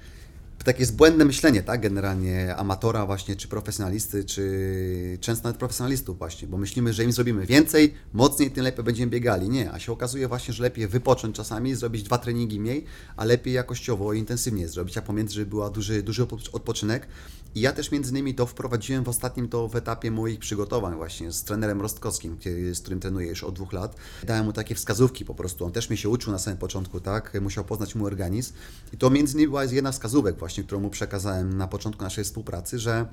takie 0.65 0.81
jest 0.81 0.97
błędne 0.97 1.25
myślenie, 1.25 1.63
tak, 1.63 1.81
generalnie 1.81 2.57
amatora 2.57 3.07
właśnie, 3.07 3.37
czy 3.37 3.49
profesjonalisty, 3.49 4.25
czy 4.25 5.19
często 5.21 5.49
nawet 5.49 5.59
profesjonalistów 5.59 6.19
właśnie, 6.19 6.49
bo 6.49 6.59
myślimy, 6.59 6.93
że 6.93 7.05
im 7.05 7.13
zrobimy 7.13 7.47
więcej, 7.47 7.95
mocniej, 8.13 8.51
tym 8.51 8.65
lepiej 8.65 8.85
będziemy 8.85 9.11
biegali. 9.11 9.49
Nie, 9.49 9.73
a 9.73 9.79
się 9.79 9.93
okazuje 9.93 10.29
właśnie, 10.29 10.55
że 10.55 10.63
lepiej 10.63 10.89
wypocząć 10.89 11.37
czasami, 11.37 11.75
zrobić 11.75 12.03
dwa 12.03 12.19
treningi 12.19 12.61
mniej, 12.61 12.85
a 13.17 13.25
lepiej 13.25 13.55
jakościowo 13.55 14.13
i 14.13 14.19
intensywnie 14.19 14.69
zrobić, 14.69 14.99
a 14.99 15.03
pomiędzy, 15.03 15.35
żeby 15.35 15.47
była 15.47 15.71
duży, 15.71 16.03
duży 16.03 16.27
odpoczynek. 16.53 17.07
I 17.55 17.61
ja 17.61 17.73
też 17.73 17.91
między 17.91 18.11
innymi 18.11 18.35
to 18.35 18.47
wprowadziłem 18.47 19.05
w 19.05 19.09
ostatnim 19.09 19.49
to 19.49 19.69
w 19.69 19.77
etapie 19.77 20.11
moich 20.11 20.39
przygotowań 20.39 20.97
właśnie 20.97 21.33
z 21.33 21.45
trenerem 21.45 21.81
Rostkowskim, 21.81 22.37
z 22.73 22.81
którym 22.81 23.01
trenuję 23.01 23.29
już 23.29 23.45
od 23.45 23.55
dwóch 23.55 23.73
lat. 23.73 23.97
Dałem 24.25 24.45
mu 24.45 24.53
takie 24.53 24.75
wskazówki 24.75 25.25
po 25.25 25.35
prostu. 25.35 25.65
On 25.65 25.73
też 25.73 25.91
mi 25.91 25.97
się 25.97 26.09
uczył 26.09 26.33
na 26.33 26.39
samym 26.39 26.59
początku, 26.59 27.01
tak? 27.01 27.41
Musiał 27.41 27.65
poznać 27.65 27.95
mój 27.95 28.07
organizm. 28.07 28.53
I 28.93 28.97
to 28.97 29.11
między 29.11 29.33
innymi 29.33 29.49
była 29.49 29.65
jedna 29.65 29.93
wskazówek 29.93 30.39
właśnie, 30.39 30.65
którą 30.65 30.81
mu 30.81 30.91
przekazałem 30.91 31.57
na 31.59 31.69
początku 31.69 32.05
naszej 32.05 32.25
współpracy, 32.25 32.79
że 32.79 33.07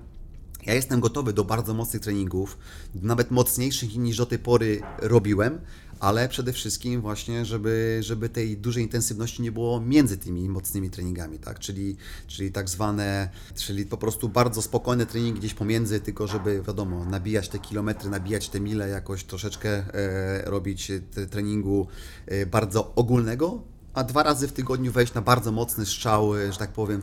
ja 0.65 0.73
jestem 0.73 0.99
gotowy 0.99 1.33
do 1.33 1.43
bardzo 1.43 1.73
mocnych 1.73 2.01
treningów, 2.01 2.57
nawet 2.95 3.31
mocniejszych 3.31 3.95
niż 3.95 4.17
do 4.17 4.25
tej 4.25 4.39
pory 4.39 4.81
robiłem, 4.99 5.61
ale 6.01 6.29
przede 6.29 6.53
wszystkim 6.53 7.01
właśnie, 7.01 7.45
żeby, 7.45 7.99
żeby 8.03 8.29
tej 8.29 8.57
dużej 8.57 8.83
intensywności 8.83 9.41
nie 9.41 9.51
było 9.51 9.81
między 9.81 10.17
tymi 10.17 10.49
mocnymi 10.49 10.89
treningami, 10.89 11.39
tak? 11.39 11.59
Czyli, 11.59 11.95
czyli 12.27 12.51
tak 12.51 12.69
zwane, 12.69 13.29
czyli 13.55 13.85
po 13.85 13.97
prostu 13.97 14.29
bardzo 14.29 14.61
spokojne 14.61 15.05
treningi 15.05 15.39
gdzieś 15.39 15.53
pomiędzy, 15.53 15.99
tylko 15.99 16.27
żeby 16.27 16.61
wiadomo, 16.67 17.05
nabijać 17.05 17.49
te 17.49 17.59
kilometry, 17.59 18.09
nabijać 18.09 18.49
te 18.49 18.59
mile, 18.59 18.89
jakoś 18.89 19.23
troszeczkę 19.23 19.69
e, 19.69 20.41
robić 20.45 20.91
treningu 21.29 21.87
e, 22.25 22.45
bardzo 22.45 22.95
ogólnego, 22.95 23.63
a 23.93 24.03
dwa 24.03 24.23
razy 24.23 24.47
w 24.47 24.53
tygodniu 24.53 24.91
wejść 24.91 25.13
na 25.13 25.21
bardzo 25.21 25.51
mocny 25.51 25.85
strzał, 25.85 26.33
że 26.51 26.57
tak 26.57 26.71
powiem, 26.71 27.01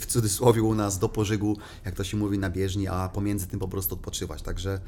w 0.00 0.06
cudzysłowie 0.06 0.62
u 0.62 0.74
nas 0.74 0.98
do 0.98 1.08
pożygu, 1.08 1.56
jak 1.84 1.94
to 1.94 2.04
się 2.04 2.16
mówi 2.16 2.38
na 2.38 2.50
bieżni, 2.50 2.88
a 2.88 3.08
pomiędzy 3.08 3.46
tym 3.46 3.60
po 3.60 3.68
prostu 3.68 3.94
odpoczywać. 3.94 4.42
Także 4.42 4.80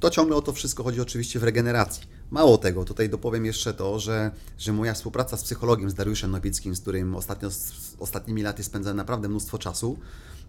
to 0.00 0.10
ciągle 0.10 0.36
o 0.36 0.42
to 0.42 0.52
wszystko 0.52 0.84
chodzi 0.84 1.00
oczywiście 1.00 1.38
w 1.38 1.44
regeneracji. 1.44 2.02
Mało 2.34 2.58
tego, 2.58 2.84
tutaj 2.84 3.08
dopowiem 3.08 3.44
jeszcze 3.44 3.74
to, 3.74 3.98
że, 3.98 4.30
że 4.58 4.72
moja 4.72 4.94
współpraca 4.94 5.36
z 5.36 5.44
psychologiem, 5.44 5.90
z 5.90 5.94
Dariuszem 5.94 6.30
Nowickim, 6.30 6.76
z 6.76 6.80
którym 6.80 7.14
ostatnio, 7.14 7.50
z 7.50 7.72
ostatnimi 7.98 8.42
laty 8.42 8.64
spędzałem 8.64 8.96
naprawdę 8.96 9.28
mnóstwo 9.28 9.58
czasu, 9.58 9.98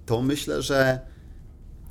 to 0.05 0.21
myślę, 0.21 0.61
że 0.61 0.99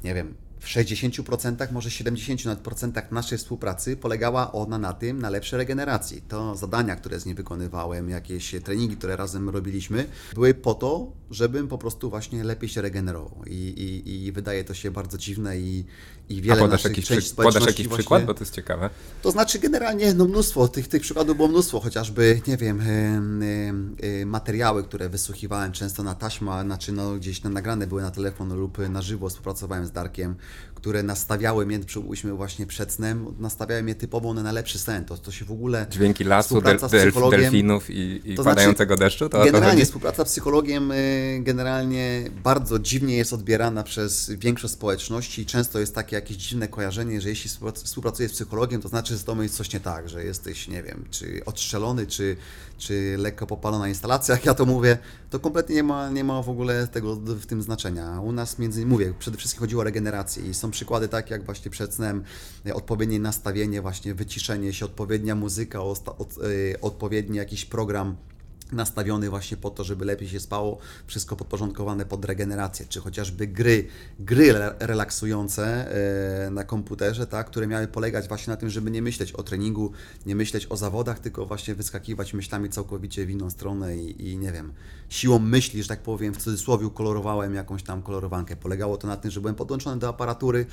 nie 0.04 0.14
wiem, 0.14 0.34
w 0.64 0.66
60%, 0.66 1.72
może 1.72 1.88
70% 1.88 3.12
naszej 3.12 3.38
współpracy 3.38 3.96
polegała 3.96 4.52
ona 4.52 4.78
na 4.78 4.92
tym, 4.92 5.22
na 5.22 5.30
lepszej 5.30 5.56
regeneracji. 5.56 6.22
To 6.28 6.56
zadania, 6.56 6.96
które 6.96 7.20
z 7.20 7.26
niej 7.26 7.34
wykonywałem, 7.34 8.10
jakieś 8.10 8.54
treningi, 8.64 8.96
które 8.96 9.16
razem 9.16 9.48
robiliśmy, 9.48 10.06
były 10.34 10.54
po 10.54 10.74
to, 10.74 11.12
żebym 11.30 11.68
po 11.68 11.78
prostu 11.78 12.10
właśnie 12.10 12.44
lepiej 12.44 12.68
się 12.68 12.82
regenerował. 12.82 13.44
I, 13.46 13.54
i, 13.54 14.24
i 14.24 14.32
wydaje 14.32 14.64
to 14.64 14.74
się 14.74 14.90
bardzo 14.90 15.18
dziwne 15.18 15.58
i, 15.58 15.84
i 16.28 16.42
wiele 16.42 16.60
A 16.60 16.64
podasz 16.64 16.84
naszych 16.84 17.10
jakiś, 17.10 17.32
podasz 17.32 17.54
jakiś 17.54 17.88
właśnie... 17.88 17.98
przykład, 17.98 18.24
bo 18.24 18.34
to 18.34 18.40
jest 18.40 18.54
ciekawe. 18.54 18.90
To 19.22 19.30
znaczy 19.30 19.58
generalnie 19.58 20.14
no 20.14 20.24
mnóstwo, 20.24 20.68
tych, 20.68 20.88
tych 20.88 21.02
przykładów 21.02 21.36
było 21.36 21.48
mnóstwo, 21.48 21.80
chociażby, 21.80 22.40
nie 22.46 22.56
wiem, 22.56 22.80
y, 22.80 24.06
y, 24.06 24.26
materiały, 24.26 24.84
które 24.84 25.08
wysłuchiwałem 25.08 25.72
często 25.72 26.02
na 26.02 26.14
taśmę, 26.14 26.62
znaczy 26.64 26.92
no, 26.92 27.14
gdzieś 27.14 27.42
na 27.42 27.50
nagrane 27.50 27.86
były 27.86 28.02
na 28.02 28.10
telefon 28.10 28.54
lub 28.54 28.78
na 28.88 29.02
żywo, 29.02 29.28
współpracowałem 29.28 29.86
z 29.86 29.92
Darkiem, 29.92 30.36
które 30.84 31.02
nastawiały 31.02 31.66
mnie, 31.66 31.78
przybyliśmy 31.78 32.32
właśnie 32.32 32.66
przed 32.66 32.92
snem, 32.92 33.34
nastawiały 33.38 33.82
mnie 33.82 33.94
typowo 33.94 34.34
na 34.34 34.42
najlepszy 34.42 34.78
sen. 34.78 35.04
To, 35.04 35.18
to 35.18 35.32
się 35.32 35.44
w 35.44 35.50
ogóle... 35.50 35.86
Dźwięki 35.90 36.24
lasu, 36.24 36.60
del, 36.60 36.78
delfinów 37.30 37.90
i, 37.90 38.20
i 38.24 38.34
to 38.34 38.44
padającego 38.44 38.96
znaczy, 38.96 39.04
deszczu? 39.04 39.28
To 39.28 39.44
generalnie 39.44 39.84
współpraca 39.84 40.24
z 40.24 40.28
psychologiem 40.28 40.92
generalnie 41.40 42.30
bardzo 42.42 42.78
dziwnie 42.78 43.16
jest 43.16 43.32
odbierana 43.32 43.82
przez 43.82 44.30
większość 44.30 44.74
społeczności. 44.74 45.46
Często 45.46 45.80
jest 45.80 45.94
takie 45.94 46.16
jakieś 46.16 46.36
dziwne 46.36 46.68
kojarzenie, 46.68 47.20
że 47.20 47.28
jeśli 47.28 47.50
współpracujesz 47.74 48.32
z 48.32 48.34
psychologiem, 48.34 48.82
to 48.82 48.88
znaczy, 48.88 49.12
że 49.12 49.18
z 49.18 49.24
tobą 49.24 49.42
jest 49.42 49.56
coś 49.56 49.72
nie 49.72 49.80
tak, 49.80 50.08
że 50.08 50.24
jesteś, 50.24 50.68
nie 50.68 50.82
wiem, 50.82 51.04
czy 51.10 51.42
odstrzelony, 51.44 52.06
czy, 52.06 52.36
czy 52.78 53.16
lekko 53.18 53.46
popalona 53.46 53.84
na 53.84 53.88
instalacjach, 53.88 54.44
ja 54.44 54.54
to 54.54 54.66
mówię, 54.66 54.98
to 55.30 55.40
kompletnie 55.40 55.74
nie 55.74 55.82
ma, 55.82 56.10
nie 56.10 56.24
ma 56.24 56.42
w 56.42 56.48
ogóle 56.48 56.88
tego 56.88 57.16
w 57.16 57.46
tym 57.46 57.62
znaczenia. 57.62 58.20
U 58.20 58.32
nas 58.32 58.58
między 58.58 58.86
mówię, 58.86 59.14
przede 59.18 59.36
wszystkim 59.36 59.60
chodziło 59.60 59.80
o 59.80 59.84
regenerację 59.84 60.46
i 60.46 60.54
są 60.54 60.70
przykłady 60.70 61.08
takie 61.08 61.34
jak 61.34 61.44
właśnie 61.44 61.70
przed 61.70 61.94
snem, 61.94 62.24
odpowiednie 62.74 63.20
nastawienie, 63.20 63.82
właśnie 63.82 64.14
wyciszenie 64.14 64.72
się, 64.72 64.84
odpowiednia 64.84 65.34
muzyka, 65.34 65.82
od, 65.82 66.08
od, 66.08 66.34
e, 66.38 66.80
odpowiedni 66.80 67.36
jakiś 67.36 67.64
program 67.64 68.16
nastawiony 68.72 69.30
właśnie 69.30 69.56
po 69.56 69.70
to, 69.70 69.84
żeby 69.84 70.04
lepiej 70.04 70.28
się 70.28 70.40
spało, 70.40 70.78
wszystko 71.06 71.36
podporządkowane 71.36 72.06
pod 72.06 72.24
regenerację, 72.24 72.86
czy 72.88 73.00
chociażby 73.00 73.46
gry, 73.46 73.86
gry 74.20 74.54
relaksujące 74.78 75.94
e, 76.46 76.50
na 76.50 76.64
komputerze, 76.64 77.26
tak, 77.26 77.46
które 77.46 77.66
miały 77.66 77.88
polegać 77.88 78.28
właśnie 78.28 78.50
na 78.50 78.56
tym, 78.56 78.70
żeby 78.70 78.90
nie 78.90 79.02
myśleć 79.02 79.32
o 79.32 79.42
treningu, 79.42 79.92
nie 80.26 80.36
myśleć 80.36 80.66
o 80.70 80.76
zawodach, 80.76 81.18
tylko 81.18 81.46
właśnie 81.46 81.74
wyskakiwać 81.74 82.34
myślami 82.34 82.70
całkowicie 82.70 83.26
w 83.26 83.30
inną 83.30 83.50
stronę 83.50 83.96
i, 83.96 84.28
i 84.28 84.38
nie 84.38 84.52
wiem, 84.52 84.72
siłą 85.08 85.38
myśli, 85.38 85.82
że 85.82 85.88
tak 85.88 86.02
powiem, 86.02 86.34
w 86.34 86.38
cudzysłowie 86.38 86.90
kolorowałem 86.94 87.54
jakąś 87.54 87.82
tam 87.82 88.02
kolorowankę. 88.02 88.56
Polegało 88.56 88.96
to 88.96 89.06
na 89.06 89.16
tym, 89.16 89.30
że 89.30 89.40
byłem 89.40 89.54
podłączony 89.54 90.00
do 90.00 90.08
aparatury 90.08 90.66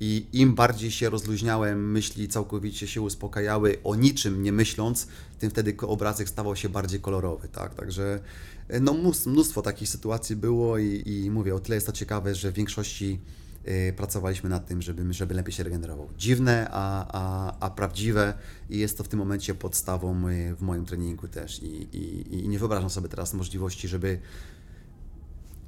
i 0.00 0.26
im 0.32 0.54
bardziej 0.54 0.90
się 0.90 1.10
rozluźniałem, 1.10 1.90
myśli 1.90 2.28
całkowicie 2.28 2.86
się 2.86 3.00
uspokajały, 3.00 3.78
o 3.84 3.94
niczym 3.94 4.42
nie 4.42 4.52
myśląc, 4.52 5.06
tym 5.38 5.50
wtedy 5.50 5.76
obrazek 5.80 6.28
stawał 6.28 6.56
się 6.56 6.68
bardziej 6.68 7.00
kolorowy, 7.00 7.35
tak? 7.52 7.74
Także 7.74 8.20
e, 8.68 8.80
no, 8.80 8.94
mnóstwo 9.26 9.62
takich 9.62 9.88
sytuacji 9.88 10.36
było 10.36 10.78
i, 10.78 11.02
i 11.06 11.30
mówię, 11.30 11.54
o 11.54 11.60
tyle 11.60 11.74
jest 11.74 11.86
to 11.86 11.92
ciekawe, 11.92 12.34
że 12.34 12.52
w 12.52 12.54
większości 12.54 13.20
y, 13.68 13.92
pracowaliśmy 13.96 14.50
nad 14.50 14.66
tym, 14.66 14.82
żeby, 14.82 15.14
żeby 15.14 15.34
lepiej 15.34 15.52
się 15.52 15.62
regenerował. 15.62 16.08
Dziwne, 16.18 16.68
a, 16.70 17.06
a, 17.12 17.54
a 17.60 17.70
prawdziwe 17.70 18.34
i 18.70 18.78
jest 18.78 18.98
to 18.98 19.04
w 19.04 19.08
tym 19.08 19.18
momencie 19.18 19.54
podstawą 19.54 20.28
y, 20.28 20.54
w 20.54 20.62
moim 20.62 20.84
treningu 20.84 21.28
też 21.28 21.62
i, 21.62 21.66
i, 21.66 22.34
i 22.44 22.48
nie 22.48 22.58
wyobrażam 22.58 22.90
sobie 22.90 23.08
teraz 23.08 23.34
możliwości, 23.34 23.88
żeby 23.88 24.18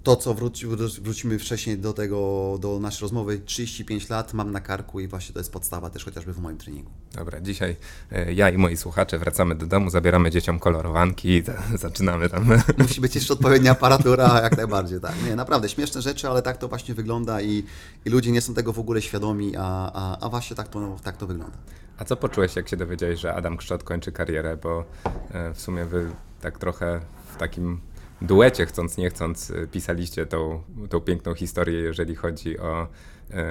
to, 0.08 0.16
co 0.16 0.34
wróci, 0.34 0.66
wrócimy 1.02 1.38
wcześniej 1.38 1.78
do 1.78 1.92
tego, 1.92 2.56
do 2.60 2.80
naszej 2.80 3.00
rozmowy, 3.00 3.38
35 3.38 4.08
lat 4.08 4.34
mam 4.34 4.52
na 4.52 4.60
karku 4.60 5.00
i 5.00 5.08
właśnie 5.08 5.32
to 5.32 5.40
jest 5.40 5.52
podstawa 5.52 5.90
też 5.90 6.04
chociażby 6.04 6.32
w 6.32 6.38
moim 6.38 6.58
treningu. 6.58 6.90
Dobra, 7.12 7.40
dzisiaj 7.40 7.76
e, 8.12 8.32
ja 8.32 8.50
i 8.50 8.58
moi 8.58 8.76
słuchacze 8.76 9.18
wracamy 9.18 9.54
do 9.54 9.66
domu, 9.66 9.90
zabieramy 9.90 10.30
dzieciom 10.30 10.58
kolorowanki 10.58 11.28
i 11.28 11.42
zaczynamy 11.74 12.28
tam. 12.28 12.48
Musi 12.78 13.00
być 13.00 13.14
jeszcze 13.14 13.32
odpowiednia 13.32 13.70
aparatura, 13.72 14.40
jak 14.42 14.56
najbardziej, 14.56 15.00
tak. 15.00 15.14
Nie, 15.26 15.36
naprawdę, 15.36 15.68
śmieszne 15.68 16.02
rzeczy, 16.02 16.28
ale 16.28 16.42
tak 16.42 16.56
to 16.56 16.68
właśnie 16.68 16.94
wygląda 16.94 17.40
i, 17.40 17.64
i 18.04 18.10
ludzie 18.10 18.30
nie 18.30 18.40
są 18.40 18.54
tego 18.54 18.72
w 18.72 18.78
ogóle 18.78 19.02
świadomi, 19.02 19.56
a, 19.56 19.92
a, 19.94 20.18
a 20.20 20.28
właśnie 20.28 20.56
tak 20.56 20.68
to, 20.68 20.96
tak 21.02 21.16
to 21.16 21.26
wygląda. 21.26 21.56
A 21.98 22.04
co 22.04 22.16
poczułeś, 22.16 22.56
jak 22.56 22.68
się 22.68 22.76
dowiedziałeś, 22.76 23.20
że 23.20 23.34
Adam 23.34 23.56
Kszczot 23.56 23.82
kończy 23.82 24.12
karierę, 24.12 24.56
bo 24.56 24.84
e, 25.30 25.54
w 25.54 25.60
sumie 25.60 25.84
wy 25.84 26.10
tak 26.40 26.58
trochę 26.58 27.00
w 27.34 27.36
takim 27.36 27.80
duecie, 28.22 28.66
chcąc 28.66 28.96
nie 28.96 29.10
chcąc, 29.10 29.50
y, 29.50 29.68
pisaliście 29.72 30.26
tą, 30.26 30.62
tą 30.90 31.00
piękną 31.00 31.34
historię, 31.34 31.80
jeżeli 31.80 32.14
chodzi 32.14 32.58
o, 32.58 32.88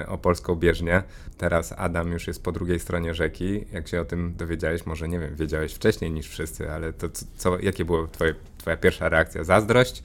y, 0.02 0.06
o 0.06 0.18
polską 0.18 0.54
bieżnię. 0.54 1.02
Teraz 1.38 1.74
Adam 1.76 2.12
już 2.12 2.26
jest 2.26 2.42
po 2.42 2.52
drugiej 2.52 2.80
stronie 2.80 3.14
rzeki. 3.14 3.64
Jak 3.72 3.88
się 3.88 4.00
o 4.00 4.04
tym 4.04 4.34
dowiedziałeś, 4.36 4.86
może 4.86 5.08
nie 5.08 5.18
wiem, 5.18 5.36
wiedziałeś 5.36 5.74
wcześniej 5.74 6.10
niż 6.10 6.28
wszyscy, 6.28 6.70
ale 6.70 6.92
to 6.92 7.08
co, 7.36 7.58
jakie 7.58 7.84
była 7.84 8.06
twoje, 8.06 8.34
twoja 8.58 8.76
pierwsza 8.76 9.08
reakcja? 9.08 9.44
Zazdrość, 9.44 10.02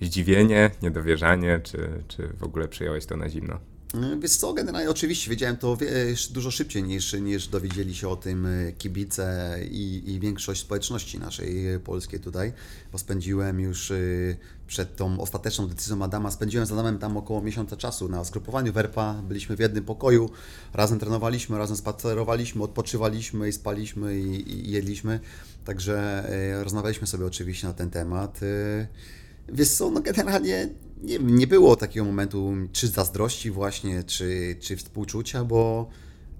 zdziwienie, 0.00 0.70
niedowierzanie, 0.82 1.60
czy, 1.62 1.90
czy 2.08 2.28
w 2.28 2.42
ogóle 2.42 2.68
przyjąłeś 2.68 3.06
to 3.06 3.16
na 3.16 3.28
zimno? 3.28 3.75
E, 3.94 4.16
wiesz 4.20 4.36
co, 4.36 4.52
generalnie 4.52 4.90
oczywiście 4.90 5.30
wiedziałem 5.30 5.56
to 5.56 5.78
dużo 6.30 6.50
szybciej 6.50 6.82
niż, 6.82 7.12
niż 7.12 7.48
dowiedzieli 7.48 7.94
się 7.94 8.08
o 8.08 8.16
tym 8.16 8.46
e, 8.46 8.72
kibice 8.72 9.58
i, 9.70 10.02
i 10.06 10.20
większość 10.20 10.60
społeczności 10.60 11.18
naszej 11.18 11.74
e, 11.74 11.80
polskiej 11.80 12.20
tutaj, 12.20 12.52
bo 12.92 12.98
spędziłem 12.98 13.60
już 13.60 13.92
przed 14.66 14.96
tą 14.96 15.20
ostateczną 15.20 15.68
decyzją 15.68 16.02
Adama, 16.02 16.30
spędziłem 16.30 16.66
z 16.66 16.72
Adamem 16.72 16.98
tam 16.98 17.16
około 17.16 17.42
miesiąca 17.42 17.76
czasu 17.76 18.08
na 18.08 18.24
zgrupowaniu 18.24 18.72
Werpa, 18.72 19.14
byliśmy 19.14 19.56
w 19.56 19.60
jednym 19.60 19.84
pokoju, 19.84 20.30
razem 20.74 20.98
trenowaliśmy, 20.98 21.58
razem 21.58 21.76
spacerowaliśmy, 21.76 22.62
odpoczywaliśmy 22.62 23.48
i 23.48 23.52
spaliśmy 23.52 24.20
i, 24.20 24.52
i 24.52 24.70
jedliśmy, 24.70 25.20
także 25.64 26.28
rozmawialiśmy 26.62 27.06
sobie 27.06 27.26
oczywiście 27.26 27.66
na 27.66 27.74
ten 27.74 27.90
temat. 27.90 28.40
Wiesz 29.48 29.68
co, 29.68 29.90
no 29.90 30.00
generalnie 30.00 30.68
nie, 31.02 31.18
nie 31.18 31.46
było 31.46 31.76
takiego 31.76 32.06
momentu 32.06 32.54
czy 32.72 32.88
zazdrości 32.88 33.50
właśnie, 33.50 34.04
czy, 34.04 34.56
czy 34.60 34.76
współczucia, 34.76 35.44
bo 35.44 35.88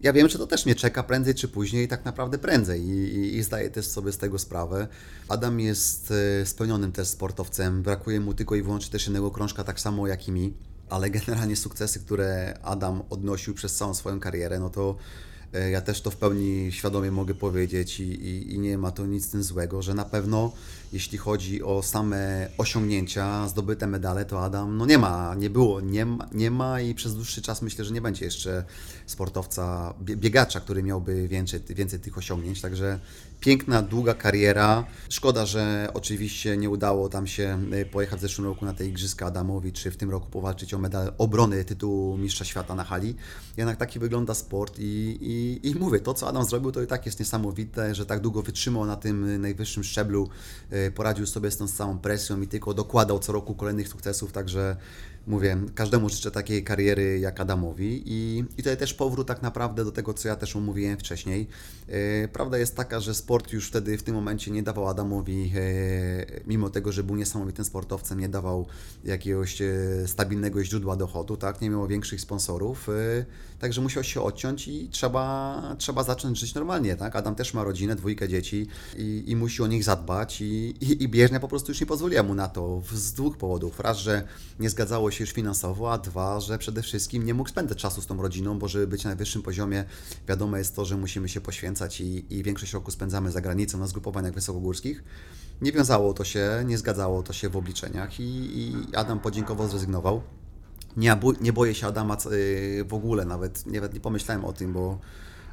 ja 0.00 0.12
wiem, 0.12 0.28
że 0.28 0.38
to 0.38 0.46
też 0.46 0.66
mnie 0.66 0.74
czeka 0.74 1.02
prędzej 1.02 1.34
czy 1.34 1.48
później, 1.48 1.88
tak 1.88 2.04
naprawdę 2.04 2.38
prędzej 2.38 2.82
i, 2.82 3.14
i, 3.14 3.36
i 3.36 3.42
zdaję 3.42 3.70
też 3.70 3.86
sobie 3.86 4.12
z 4.12 4.18
tego 4.18 4.38
sprawę. 4.38 4.88
Adam 5.28 5.60
jest 5.60 6.12
e, 6.42 6.46
spełnionym 6.46 6.92
też 6.92 7.08
sportowcem, 7.08 7.82
brakuje 7.82 8.20
mu 8.20 8.34
tylko 8.34 8.54
i 8.54 8.62
wyłącznie 8.62 8.92
też 8.92 9.04
jednego 9.06 9.30
krążka, 9.30 9.64
tak 9.64 9.80
samo 9.80 10.06
jak 10.06 10.28
i 10.28 10.32
mi, 10.32 10.54
ale 10.88 11.10
generalnie 11.10 11.56
sukcesy, 11.56 12.00
które 12.00 12.58
Adam 12.62 13.02
odnosił 13.10 13.54
przez 13.54 13.76
całą 13.76 13.94
swoją 13.94 14.20
karierę, 14.20 14.58
no 14.58 14.70
to 14.70 14.96
Ja 15.70 15.80
też 15.80 16.00
to 16.00 16.10
w 16.10 16.16
pełni 16.16 16.72
świadomie 16.72 17.10
mogę 17.10 17.34
powiedzieć 17.34 18.00
i, 18.00 18.02
i, 18.02 18.54
i 18.54 18.58
nie 18.58 18.78
ma 18.78 18.90
to 18.90 19.06
nic 19.06 19.24
z 19.24 19.30
tym 19.30 19.42
złego, 19.42 19.82
że 19.82 19.94
na 19.94 20.04
pewno 20.04 20.52
jeśli 20.92 21.18
chodzi 21.18 21.62
o 21.62 21.82
same 21.82 22.48
osiągnięcia, 22.58 23.48
zdobyte 23.48 23.86
medale, 23.86 24.24
to 24.24 24.44
Adam 24.44 24.76
no 24.76 24.86
nie 24.86 24.98
ma, 24.98 25.34
nie 25.34 25.50
było, 25.50 25.80
nie 25.80 26.06
ma, 26.06 26.28
nie 26.32 26.50
ma 26.50 26.80
i 26.80 26.94
przez 26.94 27.14
dłuższy 27.14 27.42
czas 27.42 27.62
myślę, 27.62 27.84
że 27.84 27.94
nie 27.94 28.00
będzie 28.00 28.24
jeszcze 28.24 28.64
sportowca, 29.06 29.94
bie- 30.04 30.16
biegacza, 30.16 30.60
który 30.60 30.82
miałby 30.82 31.28
więcej, 31.28 31.60
więcej 31.68 32.00
tych 32.00 32.18
osiągnięć, 32.18 32.60
także 32.60 32.98
piękna, 33.40 33.82
długa 33.82 34.14
kariera. 34.14 34.84
Szkoda, 35.08 35.46
że 35.46 35.88
oczywiście 35.94 36.56
nie 36.56 36.70
udało 36.70 37.08
tam 37.08 37.26
się 37.26 37.58
y, 37.72 37.86
pojechać 37.86 38.18
w 38.18 38.22
zeszłym 38.22 38.46
roku 38.46 38.64
na 38.64 38.74
te 38.74 38.86
Igrzyska 38.86 39.26
Adamowi, 39.26 39.72
czy 39.72 39.90
w 39.90 39.96
tym 39.96 40.10
roku 40.10 40.30
powalczyć 40.30 40.74
o 40.74 40.78
medal 40.78 41.12
obrony 41.18 41.64
tytułu 41.64 42.16
Mistrza 42.18 42.44
Świata 42.44 42.74
na 42.74 42.84
hali. 42.84 43.16
Jednak 43.56 43.76
taki 43.76 43.98
wygląda 43.98 44.34
sport 44.34 44.78
i, 44.78 45.18
i, 45.20 45.68
i 45.68 45.74
mówię, 45.74 46.00
to 46.00 46.14
co 46.14 46.28
Adam 46.28 46.44
zrobił 46.44 46.72
to 46.72 46.82
i 46.82 46.86
tak 46.86 47.06
jest 47.06 47.18
niesamowite, 47.18 47.94
że 47.94 48.06
tak 48.06 48.20
długo 48.20 48.42
wytrzymał 48.42 48.86
na 48.86 48.96
tym 48.96 49.28
y, 49.28 49.38
najwyższym 49.38 49.84
szczeblu, 49.84 50.28
y, 50.72 50.90
poradził 50.90 51.26
sobie 51.26 51.50
z 51.50 51.56
tą 51.56 51.68
całą 51.68 51.98
presją 51.98 52.40
i 52.40 52.48
tylko 52.48 52.74
dokładał 52.74 53.18
co 53.18 53.32
roku 53.32 53.54
kolejnych 53.54 53.88
sukcesów, 53.88 54.32
także 54.32 54.76
mówię, 55.26 55.58
każdemu 55.74 56.08
życzę 56.08 56.30
takiej 56.30 56.64
kariery 56.64 57.18
jak 57.18 57.40
Adamowi 57.40 58.02
i, 58.06 58.44
i 58.58 58.62
jest 58.62 58.80
też 58.80 58.94
powrót 58.94 59.26
tak 59.26 59.42
naprawdę 59.42 59.84
do 59.84 59.92
tego, 59.92 60.14
co 60.14 60.28
ja 60.28 60.36
też 60.36 60.56
omówiłem 60.56 60.98
wcześniej. 60.98 61.48
E, 61.88 62.28
Prawda 62.28 62.58
jest 62.58 62.76
taka, 62.76 63.00
że 63.00 63.14
sport 63.14 63.52
już 63.52 63.68
wtedy 63.68 63.98
w 63.98 64.02
tym 64.02 64.14
momencie 64.14 64.50
nie 64.50 64.62
dawał 64.62 64.88
Adamowi, 64.88 65.52
e, 65.56 65.60
mimo 66.46 66.70
tego, 66.70 66.92
że 66.92 67.02
był 67.02 67.16
niesamowitym 67.16 67.64
sportowcem, 67.64 68.20
nie 68.20 68.28
dawał 68.28 68.66
jakiegoś 69.04 69.62
e, 69.62 69.66
stabilnego 70.06 70.64
źródła 70.64 70.96
dochodu, 70.96 71.36
tak, 71.36 71.60
nie 71.60 71.70
miał 71.70 71.86
większych 71.86 72.20
sponsorów, 72.20 72.88
także 73.58 73.80
musiał 73.80 74.04
się 74.04 74.22
odciąć 74.22 74.68
i 74.68 74.88
trzeba, 74.88 75.62
trzeba 75.78 76.02
zacząć 76.02 76.38
żyć 76.38 76.54
normalnie, 76.54 76.96
tak. 76.96 77.16
Adam 77.16 77.34
też 77.34 77.54
ma 77.54 77.64
rodzinę, 77.64 77.96
dwójkę 77.96 78.28
dzieci 78.28 78.66
i, 78.96 79.24
i 79.26 79.36
musi 79.36 79.62
o 79.62 79.66
nich 79.66 79.84
zadbać 79.84 80.40
i, 80.40 80.44
i, 80.80 81.02
i 81.02 81.08
bieżnia 81.08 81.40
po 81.40 81.48
prostu 81.48 81.70
już 81.70 81.80
nie 81.80 81.86
pozwoliła 81.86 82.22
mu 82.22 82.34
na 82.34 82.48
to 82.48 82.82
z 82.92 83.12
dwóch 83.12 83.36
powodów. 83.36 83.80
Raz, 83.80 83.98
że 83.98 84.22
nie 84.60 84.70
zgadzało 84.70 85.10
się 85.10 85.24
już 85.24 85.32
finansowo, 85.32 85.92
a 85.92 85.98
dwa, 85.98 86.40
że 86.40 86.58
przede 86.58 86.82
wszystkim 86.82 87.26
nie 87.26 87.34
mógł 87.34 87.48
spędzać 87.48 87.78
czasu 87.78 88.02
z 88.02 88.06
tą 88.06 88.22
rodziną, 88.22 88.58
bo 88.58 88.68
żeby 88.68 88.86
być 88.86 89.04
na 89.04 89.10
najwyższym 89.10 89.42
poziomie, 89.42 89.84
wiadomo 90.28 90.56
jest 90.56 90.76
to, 90.76 90.84
że 90.84 90.96
musimy 90.96 91.28
się 91.28 91.40
poświęcać 91.40 92.00
i, 92.00 92.34
i 92.34 92.42
większość 92.42 92.72
roku 92.72 92.90
spędzamy 92.90 93.30
za 93.30 93.40
granicą 93.40 93.78
na 93.78 93.86
zgrupowaniach 93.86 94.32
wysokogórskich. 94.32 95.04
Nie 95.60 95.72
wiązało 95.72 96.14
to 96.14 96.24
się, 96.24 96.64
nie 96.66 96.78
zgadzało 96.78 97.22
to 97.22 97.32
się 97.32 97.48
w 97.48 97.56
obliczeniach 97.56 98.20
i, 98.20 98.58
i 98.58 98.94
Adam 98.94 99.20
podziękowo 99.20 99.68
zrezygnował. 99.68 100.22
Nie, 100.96 101.16
nie 101.40 101.52
boję 101.52 101.74
się 101.74 101.86
Adama 101.86 102.16
y, 102.32 102.84
w 102.88 102.94
ogóle, 102.94 103.24
nawet, 103.24 103.66
nawet 103.66 103.94
nie 103.94 104.00
pomyślałem 104.00 104.44
o 104.44 104.52
tym, 104.52 104.72
bo 104.72 104.98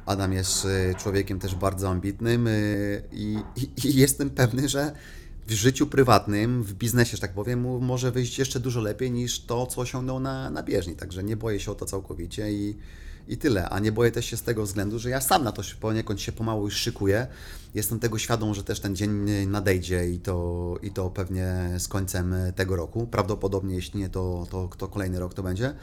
Adam 0.06 0.32
jest 0.32 0.64
y, 0.64 0.94
człowiekiem 0.98 1.38
też 1.38 1.54
bardzo 1.54 1.88
ambitnym 1.88 2.46
y, 2.46 3.02
i, 3.12 3.38
i, 3.56 3.88
i 3.88 3.96
jestem 3.96 4.30
pewny, 4.30 4.68
że 4.68 4.92
w 5.46 5.52
życiu 5.52 5.86
prywatnym, 5.86 6.62
w 6.62 6.74
biznesie, 6.74 7.16
że 7.16 7.20
tak 7.20 7.32
powiem, 7.32 7.80
może 7.80 8.12
wyjść 8.12 8.38
jeszcze 8.38 8.60
dużo 8.60 8.80
lepiej 8.80 9.10
niż 9.10 9.40
to, 9.40 9.66
co 9.66 9.80
osiągnął 9.80 10.20
na, 10.20 10.50
na 10.50 10.62
bieżni. 10.62 10.96
Także 10.96 11.24
nie 11.24 11.36
boję 11.36 11.60
się 11.60 11.70
o 11.70 11.74
to 11.74 11.86
całkowicie 11.86 12.52
i, 12.52 12.76
i 13.28 13.36
tyle. 13.36 13.68
A 13.68 13.78
nie 13.78 13.92
boję 13.92 14.10
też 14.10 14.26
się 14.26 14.36
z 14.36 14.42
tego 14.42 14.62
względu, 14.62 14.98
że 14.98 15.10
ja 15.10 15.20
sam 15.20 15.44
na 15.44 15.52
to 15.52 15.62
poniekąd 15.80 16.20
się 16.20 16.32
pomału 16.32 16.64
już 16.64 16.76
szykuję. 16.76 17.26
Jestem 17.74 18.00
tego 18.00 18.18
świadom, 18.18 18.54
że 18.54 18.64
też 18.64 18.80
ten 18.80 18.96
dzień 18.96 19.10
nadejdzie 19.46 20.10
i 20.10 20.20
to, 20.20 20.76
i 20.82 20.90
to 20.90 21.10
pewnie 21.10 21.70
z 21.78 21.88
końcem 21.88 22.34
tego 22.56 22.76
roku. 22.76 23.06
Prawdopodobnie, 23.06 23.74
jeśli 23.74 24.00
nie, 24.00 24.08
to, 24.08 24.46
to, 24.50 24.68
to 24.78 24.88
kolejny 24.88 25.18
rok 25.18 25.34
to 25.34 25.42
będzie. 25.42 25.74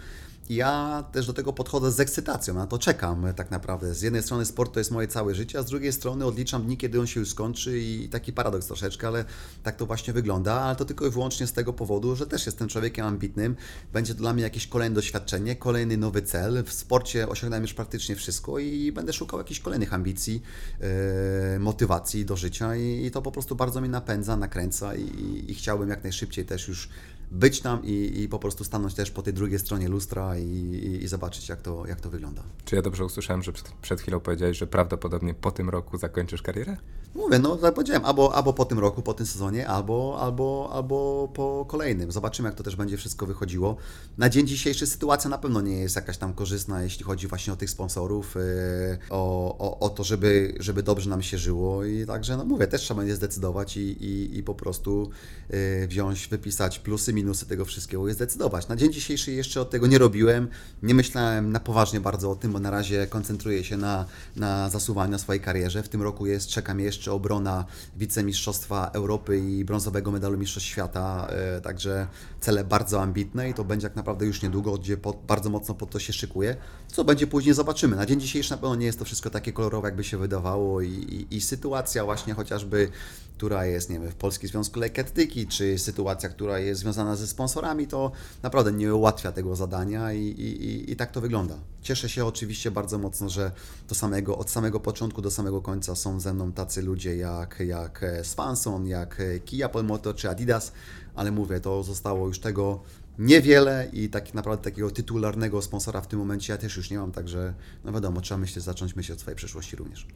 Ja 0.52 1.04
też 1.12 1.28
do 1.28 1.34
tego 1.34 1.54
podchodzę 1.54 1.92
z 1.92 2.00
ekscytacją, 2.00 2.54
na 2.54 2.68
to 2.68 2.78
czekam 2.78 3.26
tak 3.36 3.52
naprawdę. 3.52 3.94
Z 3.94 4.02
jednej 4.02 4.24
strony 4.24 4.46
sport 4.46 4.74
to 4.74 4.80
jest 4.80 4.92
moje 4.92 5.08
całe 5.08 5.36
życie, 5.36 5.60
a 5.60 5.64
z 5.64 5.66
drugiej 5.66 5.94
strony 5.94 6.26
odliczam 6.26 6.64
dni, 6.64 6.78
kiedy 6.78 7.00
on 7.00 7.08
się 7.08 7.20
już 7.20 7.30
skończy 7.30 7.80
i 7.80 8.10
taki 8.10 8.34
paradoks 8.34 8.68
troszeczkę, 8.68 9.08
ale 9.08 9.26
tak 9.64 9.76
to 9.76 9.86
właśnie 9.86 10.14
wygląda, 10.14 10.54
ale 10.54 10.76
to 10.76 10.86
tylko 10.86 11.06
i 11.06 11.10
wyłącznie 11.10 11.48
z 11.48 11.54
tego 11.54 11.74
powodu, 11.74 12.16
że 12.16 12.28
też 12.28 12.46
jestem 12.46 12.68
człowiekiem 12.68 13.06
ambitnym. 13.06 13.56
Będzie 13.94 14.14
to 14.14 14.20
dla 14.20 14.34
mnie 14.34 14.44
jakieś 14.44 14.68
kolejne 14.68 14.96
doświadczenie, 14.96 15.56
kolejny 15.56 15.98
nowy 15.98 16.22
cel. 16.22 16.64
W 16.64 16.74
sporcie 16.74 17.30
osiągnąłem 17.30 17.64
już 17.64 17.74
praktycznie 17.74 18.16
wszystko 18.16 18.60
i 18.60 18.92
będę 18.92 19.14
szukał 19.14 19.40
jakichś 19.40 19.60
kolejnych 19.60 19.94
ambicji, 19.94 20.42
e, 20.82 21.60
motywacji 21.60 22.26
do 22.26 22.36
życia 22.36 22.76
i, 22.76 23.06
i 23.06 23.12
to 23.12 23.22
po 23.22 23.32
prostu 23.32 23.56
bardzo 23.56 23.82
mnie 23.82 23.90
napędza, 23.90 24.38
nakręca 24.38 24.96
i, 24.96 25.02
i, 25.02 25.52
i 25.52 25.56
chciałbym 25.56 25.90
jak 25.90 26.04
najszybciej 26.04 26.46
też 26.46 26.68
już 26.68 26.90
być 27.32 27.62
tam 27.62 27.86
i, 27.86 28.22
i 28.22 28.30
po 28.30 28.40
prostu 28.40 28.64
stanąć 28.64 28.94
też 28.94 29.12
po 29.12 29.22
tej 29.22 29.34
drugiej 29.34 29.60
stronie 29.60 29.90
lustra 29.90 30.38
i, 30.44 31.04
i, 31.04 31.08
zobaczyć, 31.08 31.50
jak 31.50 31.62
to, 31.62 31.88
jak 31.88 32.02
to 32.02 32.10
wygląda. 32.10 32.44
Czy 32.66 32.76
ja 32.76 32.82
dobrze 32.82 33.06
usłyszałem, 33.06 33.44
że 33.44 33.54
przed, 33.54 33.72
przed 33.82 34.02
chwilą 34.02 34.20
powiedziałeś, 34.20 34.58
że 34.58 34.68
prawdopodobnie 34.68 35.34
po 35.34 35.52
tym 35.52 35.70
roku 35.70 35.98
zakończysz 35.98 36.42
karierę? 36.42 36.78
Mówię, 37.16 37.40
no 37.40 37.56
tak 37.56 37.74
powiedziałem, 37.74 38.06
albo, 38.06 38.36
albo 38.36 38.54
po 38.54 38.66
tym 38.66 38.80
roku, 38.80 39.02
po 39.02 39.14
tym 39.14 39.26
sezonie, 39.26 39.68
albo, 39.68 40.18
albo, 40.22 40.70
albo 40.74 41.30
po 41.34 41.66
kolejnym. 41.68 42.12
Zobaczymy, 42.12 42.50
jak 42.50 42.56
to 42.56 42.64
też 42.64 42.76
będzie 42.76 42.98
wszystko 42.98 43.26
wychodziło. 43.26 43.76
Na 44.18 44.30
dzień 44.30 44.48
dzisiejszy 44.48 44.88
sytuacja 44.88 45.30
na 45.30 45.38
pewno 45.38 45.62
nie 45.62 45.80
jest 45.80 45.96
jakaś 45.96 46.18
tam 46.18 46.34
korzystna, 46.34 46.84
jeśli 46.84 47.06
chodzi 47.06 47.28
właśnie 47.28 47.54
o 47.54 47.56
tych 47.56 47.70
sponsorów, 47.70 48.36
yy, 48.36 48.98
o, 49.10 49.58
o, 49.58 49.80
o 49.80 49.90
to, 49.90 50.04
żeby, 50.04 50.56
żeby 50.60 50.84
dobrze 50.84 51.10
nam 51.10 51.22
się 51.22 51.38
żyło 51.38 51.86
i 51.86 52.06
także, 52.06 52.38
no 52.38 52.46
mówię, 52.46 52.68
też 52.68 52.82
trzeba 52.82 52.98
będzie 52.98 53.16
zdecydować 53.16 53.78
i, 53.78 53.82
i, 53.82 54.38
i 54.38 54.44
po 54.44 54.56
prostu 54.56 55.10
yy, 55.50 55.88
wziąć, 55.88 56.28
wypisać 56.28 56.80
plusy, 56.80 57.14
minusy 57.14 57.46
tego 57.46 57.66
wszystkiego 57.66 58.10
i 58.10 58.14
zdecydować. 58.14 58.68
Na 58.68 58.76
dzień 58.76 58.94
dzisiejszy 58.94 59.32
jeszcze 59.32 59.62
od 59.62 59.70
tego 59.70 59.88
nie 59.88 59.98
robiłem, 59.98 60.21
nie 60.84 60.94
myślałem 60.94 61.52
na 61.52 61.60
poważnie 61.60 62.02
bardzo 62.02 62.32
o 62.32 62.36
tym, 62.36 62.52
bo 62.52 62.60
na 62.60 62.70
razie 62.70 63.08
koncentruję 63.08 63.64
się 63.64 63.78
na, 63.78 64.06
na 64.36 64.70
zasuwaniu 64.70 65.20
swojej 65.20 65.42
karierze. 65.42 65.84
W 65.84 65.90
tym 65.90 66.02
roku 66.02 66.26
jest, 66.26 66.48
czeka 66.48 66.74
mnie 66.74 66.84
jeszcze 66.84 67.12
obrona 67.12 67.66
wicemistrzostwa 67.98 68.92
Europy 68.94 69.40
i 69.40 69.66
brązowego 69.66 70.12
medalu 70.12 70.38
Mistrzostw 70.38 70.70
Świata, 70.70 71.28
e, 71.30 71.62
także 71.62 72.08
cele 72.40 72.64
bardzo 72.64 73.02
ambitne 73.02 73.50
i 73.50 73.54
to 73.54 73.64
będzie 73.64 73.88
jak 73.88 73.96
naprawdę 73.96 74.26
już 74.26 74.42
niedługo, 74.42 74.78
gdzie 74.78 74.98
pod, 74.98 75.18
bardzo 75.28 75.50
mocno 75.50 75.76
pod 75.76 75.90
to 75.90 76.00
się 76.00 76.14
szykuję. 76.14 76.56
Co 76.88 77.04
będzie 77.04 77.28
później 77.28 77.56
zobaczymy. 77.56 77.96
Na 77.96 78.06
dzień 78.06 78.20
dzisiejszy 78.20 78.52
na 78.52 78.58
pewno 78.58 78.76
nie 78.76 78.86
jest 78.86 79.00
to 79.00 79.06
wszystko 79.06 79.30
takie 79.30 79.54
kolorowe, 79.54 79.88
jakby 79.88 80.04
się 80.04 80.18
wydawało 80.18 80.82
i, 80.82 80.90
i, 80.90 81.36
i 81.36 81.42
sytuacja 81.42 82.06
właśnie 82.06 82.34
chociażby, 82.34 82.90
która 83.38 83.66
jest, 83.66 83.90
nie 83.90 84.00
wiem, 84.00 84.12
w 84.12 84.16
Polskim 84.16 84.50
Związku 84.50 84.80
Lekkoatletyki, 84.80 85.48
czy 85.48 85.80
sytuacja, 85.80 86.30
która 86.30 86.60
jest 86.60 86.82
związana 86.82 87.16
ze 87.16 87.28
sponsorami, 87.28 87.88
to 87.88 88.12
naprawdę 88.44 88.72
nie 88.72 88.96
ułatwia 88.96 89.32
tego 89.32 89.56
zadania 89.56 90.11
i, 90.14 90.42
i, 90.42 90.92
i, 90.92 90.96
tak 90.96 91.12
to 91.12 91.22
wygląda. 91.22 91.56
Cieszę 91.82 92.10
się 92.10 92.26
oczywiście 92.26 92.72
bardzo 92.72 92.98
mocno, 92.98 93.30
że 93.30 93.52
do 93.90 93.96
samego, 93.96 94.38
od 94.38 94.50
samego 94.50 94.80
początku 94.80 95.22
do 95.22 95.32
samego 95.32 95.62
końca 95.62 95.96
są 95.96 96.20
ze 96.20 96.34
mną 96.34 96.52
tacy 96.52 96.82
ludzie 96.82 97.18
jak, 97.18 97.60
jak 97.68 98.04
e, 98.04 98.24
Swanson, 98.24 98.88
jak 98.88 99.20
e, 99.20 99.40
Kia 99.40 99.70
Polmoto 99.70 100.14
czy 100.14 100.30
Adidas, 100.30 100.72
ale 101.16 101.32
mówię, 101.32 101.60
to 101.60 101.84
zostało 101.84 102.28
już 102.28 102.40
tego 102.40 102.82
niewiele 103.20 103.90
i 103.94 104.10
tak 104.10 104.34
naprawdę 104.34 104.64
takiego 104.64 104.92
tytularnego 104.92 105.62
sponsora 105.62 106.02
w 106.02 106.08
tym 106.08 106.20
momencie 106.20 106.54
ja 106.54 106.58
też 106.58 106.78
już 106.78 106.90
nie 106.90 106.98
mam, 106.98 107.12
także 107.12 107.54
no 107.84 107.92
wiadomo, 107.92 108.22
trzeba 108.22 108.38
myśleć, 108.38 108.66
zacząć 108.66 108.96
myśleć 108.96 109.18
o 109.18 109.22
swojej 109.22 109.36
przyszłości 109.36 109.76
również. 109.76 110.08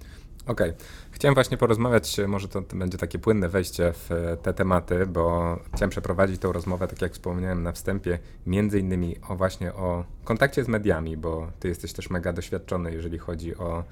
Okej. 0.48 0.74
Chciałem 1.12 1.36
właśnie 1.36 1.58
porozmawiać, 1.58 2.20
e, 2.20 2.28
może 2.28 2.48
to, 2.48 2.62
to 2.62 2.76
będzie 2.76 2.98
takie 2.98 3.20
płynne 3.20 3.50
wejście 3.50 3.94
w 3.94 4.12
e, 4.12 4.38
te 4.38 4.54
tematy, 4.54 5.06
bo 5.06 5.58
chciałem 5.74 5.90
przeprowadzić 5.90 6.42
tą 6.42 6.52
rozmowę, 6.52 6.88
tak 6.88 7.02
jak 7.02 7.14
wspomniałem 7.14 7.64
na 7.64 7.72
wstępie, 7.72 8.20
między 8.46 8.80
innymi 8.80 9.16
o 9.30 9.36
właśnie 9.36 9.74
o 9.74 10.04
kontakcie 10.24 10.64
z 10.64 10.68
mediami, 10.68 11.18
bo 11.18 11.52
ty 11.60 11.68
jesteś 11.68 11.94
też 11.94 12.10
mega 12.10 12.34
doświadczony, 12.34 12.94
jeżeli 12.94 13.18
chodzi 13.18 13.56
o, 13.56 13.84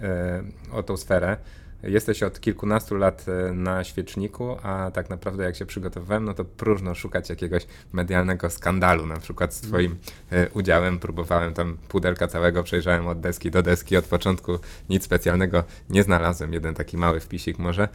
e, 0.00 0.42
o 0.72 0.82
tą 0.82 0.96
sferę. 0.96 1.36
Jesteś 1.82 2.22
od 2.22 2.40
kilkunastu 2.40 2.94
lat 2.94 3.26
e, 3.28 3.52
na 3.52 3.84
świeczniku, 3.84 4.56
a 4.62 4.90
tak 4.94 5.10
naprawdę 5.10 5.44
jak 5.44 5.56
się 5.56 5.66
przygotowywałem, 5.66 6.24
no 6.24 6.34
to 6.34 6.44
próżno 6.44 6.94
szukać 6.94 7.30
jakiegoś 7.30 7.66
medialnego 7.92 8.50
skandalu, 8.50 9.06
na 9.06 9.16
przykład 9.16 9.54
z 9.54 9.60
twoim 9.60 9.96
e, 10.32 10.48
udziałem. 10.48 10.98
Próbowałem 10.98 11.54
tam 11.54 11.76
pudelka 11.88 12.28
całego, 12.28 12.62
przejrzałem 12.62 13.06
od 13.06 13.20
deski 13.20 13.50
do 13.50 13.62
deski, 13.62 13.96
od 13.96 14.04
początku 14.04 14.58
nic 14.88 15.04
specjalnego 15.04 15.64
nie 15.90 16.02
znalazłem. 16.02 16.52
Jeden 16.52 16.74
taki 16.74 16.96
mały 16.96 17.20
wpisik 17.20 17.58
może. 17.58 17.88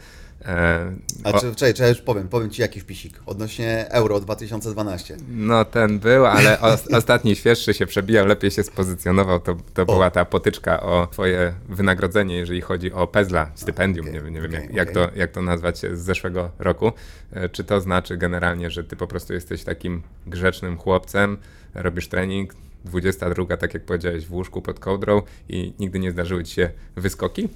E, 0.44 0.92
A 1.24 1.30
o- 1.32 1.40
czy, 1.40 1.54
czekaj, 1.54 1.74
czekaj, 1.74 1.88
już 1.90 2.00
powiem, 2.00 2.28
powiem 2.28 2.50
Ci 2.50 2.62
jaki 2.62 2.80
wpisik 2.80 3.20
odnośnie 3.26 3.86
Euro 3.90 4.20
2012. 4.20 5.16
No 5.28 5.64
ten 5.64 5.98
był, 5.98 6.26
ale 6.26 6.60
os- 6.60 6.86
ostatni 6.98 7.36
świeższy 7.36 7.74
się 7.74 7.86
przebijał, 7.86 8.26
lepiej 8.26 8.50
się 8.50 8.62
spozycjonował. 8.62 9.40
To, 9.40 9.56
to 9.74 9.86
była 9.86 10.10
ta 10.10 10.24
potyczka 10.24 10.80
o 10.82 11.06
twoje 11.06 11.54
wynagrodzenie, 11.68 12.36
jeżeli 12.36 12.60
chodzi 12.60 12.92
o 12.92 13.06
Pezla, 13.06 13.50
stypendium, 13.54 14.06
Okej, 14.06 14.14
nie, 14.14 14.24
wiem- 14.24 14.34
nie 14.34 14.40
wiem 14.40 14.52
okej, 14.62 14.68
jak, 14.76 14.90
to, 14.90 15.10
jak 15.16 15.32
to 15.32 15.42
nazwać 15.42 15.78
z 15.78 15.98
zeszłego 15.98 16.50
roku. 16.58 16.92
E, 17.32 17.48
Czy 17.48 17.64
to 17.64 17.80
znaczy 17.80 18.16
generalnie, 18.16 18.70
że 18.70 18.84
ty 18.84 18.96
po 18.96 19.06
prostu 19.06 19.32
jesteś 19.32 19.64
takim 19.64 20.02
grzecznym 20.26 20.76
chłopcem, 20.78 21.38
robisz 21.74 22.08
trening, 22.08 22.54
22, 22.84 23.56
tak 23.56 23.74
jak 23.74 23.84
powiedziałeś, 23.84 24.26
w 24.26 24.32
łóżku 24.32 24.62
pod 24.62 24.80
kołdrą 24.80 25.22
i 25.48 25.72
nigdy 25.78 25.98
nie 25.98 26.10
zdarzyły 26.10 26.44
ci 26.44 26.54
się 26.54 26.70
wyskoki? 26.96 27.48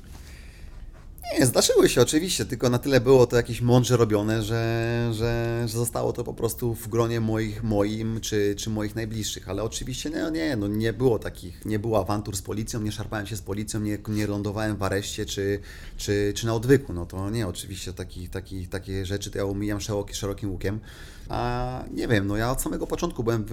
Nie, 1.39 1.47
zdarzyły 1.47 1.89
się 1.89 2.03
oczywiście, 2.03 2.45
tylko 2.45 2.71
na 2.71 2.79
tyle 2.79 3.01
było 3.01 3.27
to 3.27 3.37
jakieś 3.37 3.61
mądrze 3.61 3.97
robione, 3.97 4.43
że, 4.43 5.11
że, 5.13 5.63
że 5.67 5.79
zostało 5.79 6.13
to 6.13 6.25
po 6.25 6.35
prostu 6.35 6.75
w 6.75 6.89
gronie 6.89 7.21
moich, 7.21 7.63
moim 7.63 8.21
czy, 8.21 8.55
czy 8.59 8.71
moich 8.71 8.95
najbliższych. 8.95 9.49
Ale 9.49 9.63
oczywiście 9.63 10.11
nie, 10.11 10.31
nie, 10.31 10.57
no 10.57 10.69
nie 10.69 10.93
było 10.93 11.19
takich, 11.19 11.65
nie 11.65 11.79
było 11.79 12.01
awantur 12.01 12.37
z 12.37 12.43
policją, 12.43 12.81
nie 12.81 12.93
szarpałem 12.93 13.27
się 13.27 13.37
z 13.37 13.43
policją, 13.43 13.81
nie, 13.81 13.99
nie 14.09 14.27
lądowałem 14.27 14.77
w 14.77 14.83
areszcie 14.83 15.27
czy, 15.27 15.61
czy, 15.97 16.33
czy 16.37 16.47
na 16.47 16.55
odwyku. 16.55 16.93
No 16.93 17.07
to 17.07 17.31
nie, 17.31 17.49
oczywiście 17.49 17.93
taki, 17.93 18.29
taki, 18.29 18.67
takie 18.69 19.07
rzeczy 19.07 19.31
to 19.31 19.39
ja 19.39 19.45
umijam 19.45 19.81
szeroki, 19.81 20.15
szerokim 20.15 20.51
łukiem. 20.51 20.81
A 21.29 21.85
nie 21.91 22.09
wiem, 22.09 22.27
no 22.27 22.37
ja 22.37 22.51
od 22.51 22.63
samego 22.63 22.87
początku 22.87 23.25
byłem 23.25 23.47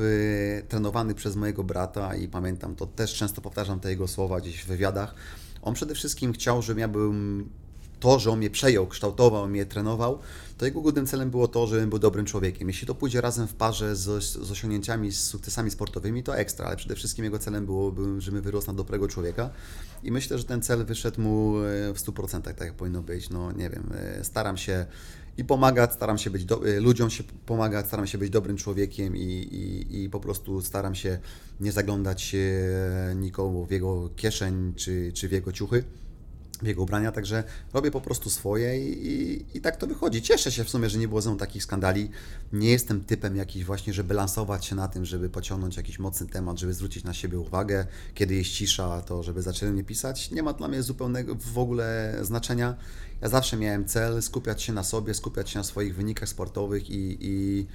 trenowany 0.68 1.16
przez 1.16 1.36
mojego 1.36 1.64
brata 1.64 2.16
i 2.16 2.28
pamiętam, 2.28 2.76
to 2.76 2.88
też 2.88 3.14
często 3.14 3.42
powtarzam 3.42 3.80
te 3.80 3.90
jego 3.90 4.08
słowa 4.08 4.42
gdzieś 4.42 4.64
w 4.64 4.68
wywiadach. 4.68 5.16
On 5.62 5.74
przede 5.74 5.96
wszystkim 5.96 6.34
chciał, 6.34 6.62
żebym 6.62 6.80
ja 6.80 6.88
był 6.88 7.14
to, 8.00 8.20
że 8.20 8.32
on 8.32 8.38
mnie 8.38 8.50
przejął, 8.50 8.88
kształtował, 8.88 9.48
mnie 9.48 9.66
trenował, 9.66 10.20
to 10.58 10.66
jego 10.66 10.82
głównym 10.82 11.08
celem 11.08 11.30
było 11.30 11.48
to, 11.48 11.68
żebym 11.68 11.90
był 11.90 12.00
dobrym 12.00 12.26
człowiekiem. 12.26 12.68
Jeśli 12.68 12.88
to 12.88 12.96
pójdzie 12.96 13.22
razem 13.22 13.48
w 13.48 13.54
parze 13.54 13.96
z, 13.96 14.24
z 14.24 14.52
osiągnięciami, 14.52 15.12
z 15.12 15.24
sukcesami 15.24 15.72
sportowymi, 15.72 16.24
to 16.24 16.38
ekstra, 16.38 16.68
ale 16.68 16.76
przede 16.76 16.96
wszystkim 16.96 17.26
jego 17.26 17.40
celem 17.40 17.66
było, 17.66 17.96
żebym 18.18 18.42
wyrósł 18.42 18.68
na 18.68 18.74
dobrego 18.74 19.08
człowieka 19.08 19.50
i 20.04 20.12
myślę, 20.12 20.38
że 20.38 20.44
ten 20.44 20.62
cel 20.62 20.86
wyszedł 20.86 21.22
mu 21.22 21.60
e, 21.60 21.94
w 21.94 21.98
100%, 21.98 22.42
tak 22.42 22.60
jak 22.60 22.74
powinno 22.74 23.02
być. 23.02 23.30
No 23.30 23.52
nie 23.52 23.70
wiem, 23.70 23.84
e, 23.96 24.24
staram 24.24 24.58
się 24.58 24.86
i 25.40 25.44
pomagać, 25.44 25.94
staram 25.94 26.18
się 26.18 26.30
być 26.30 26.46
do, 26.46 26.68
e, 26.68 26.80
ludziom 26.80 27.10
się 27.10 27.24
pomagać, 27.46 27.88
staram 27.88 28.08
się 28.08 28.18
być 28.18 28.30
dobrym 28.30 28.58
człowiekiem 28.58 29.18
i, 29.18 29.22
i, 29.22 30.04
i 30.04 30.10
po 30.10 30.20
prostu 30.20 30.62
staram 30.62 30.96
się 30.96 31.20
nie 31.60 31.72
zaglądać 31.72 32.36
nikomu 33.16 33.66
w 33.66 33.72
jego 33.72 34.10
kieszeń 34.16 34.74
czy, 34.76 35.12
czy 35.14 35.28
w 35.28 35.32
jego 35.32 35.52
ciuchy 35.52 35.84
jego 36.68 36.84
ubrania, 36.84 37.12
także 37.12 37.44
robię 37.74 37.92
po 37.92 38.02
prostu 38.02 38.30
swoje 38.30 38.90
i, 38.90 39.08
i, 39.08 39.46
i, 39.58 39.62
tak 39.62 39.78
to 39.78 39.88
wychodzi. 39.88 40.22
Cieszę 40.22 40.52
się 40.52 40.64
w 40.64 40.70
sumie, 40.70 40.90
że 40.90 41.00
nie 41.00 41.08
było 41.08 41.22
ze 41.22 41.30
mną 41.30 41.38
takich 41.38 41.64
skandali. 41.64 42.10
Nie 42.54 42.70
jestem 42.70 43.04
typem 43.04 43.36
jakiś 43.36 43.66
właśnie, 43.66 43.94
żeby 43.94 44.14
lansować 44.14 44.66
się 44.66 44.76
na 44.76 44.88
tym, 44.88 45.06
żeby 45.06 45.30
pociągnąć 45.30 45.78
jakiś 45.78 46.00
mocny 46.00 46.28
temat, 46.28 46.60
żeby 46.60 46.74
zwrócić 46.74 47.04
na 47.04 47.14
siebie 47.14 47.40
uwagę. 47.40 47.86
Kiedy 48.14 48.36
jest 48.36 48.50
cisza, 48.50 49.02
to 49.02 49.24
żeby 49.24 49.42
zaczęli 49.42 49.72
mnie 49.72 49.84
pisać. 49.84 50.32
Nie 50.32 50.44
ma 50.44 50.54
dla 50.54 50.68
mnie 50.68 50.84
zupełnego 50.84 51.36
w 51.36 51.58
ogóle 51.58 52.18
znaczenia. 52.22 52.76
Ja 53.22 53.30
zawsze 53.30 53.58
miałem 53.58 53.86
cel 53.86 54.22
skupiać 54.22 54.64
się 54.64 54.74
na 54.74 54.84
sobie, 54.84 55.14
skupiać 55.14 55.50
się 55.50 55.60
na 55.60 55.64
swoich 55.64 55.96
wynikach 55.96 56.30
sportowych 56.30 56.90
i, 56.90 57.18
i 57.22 57.66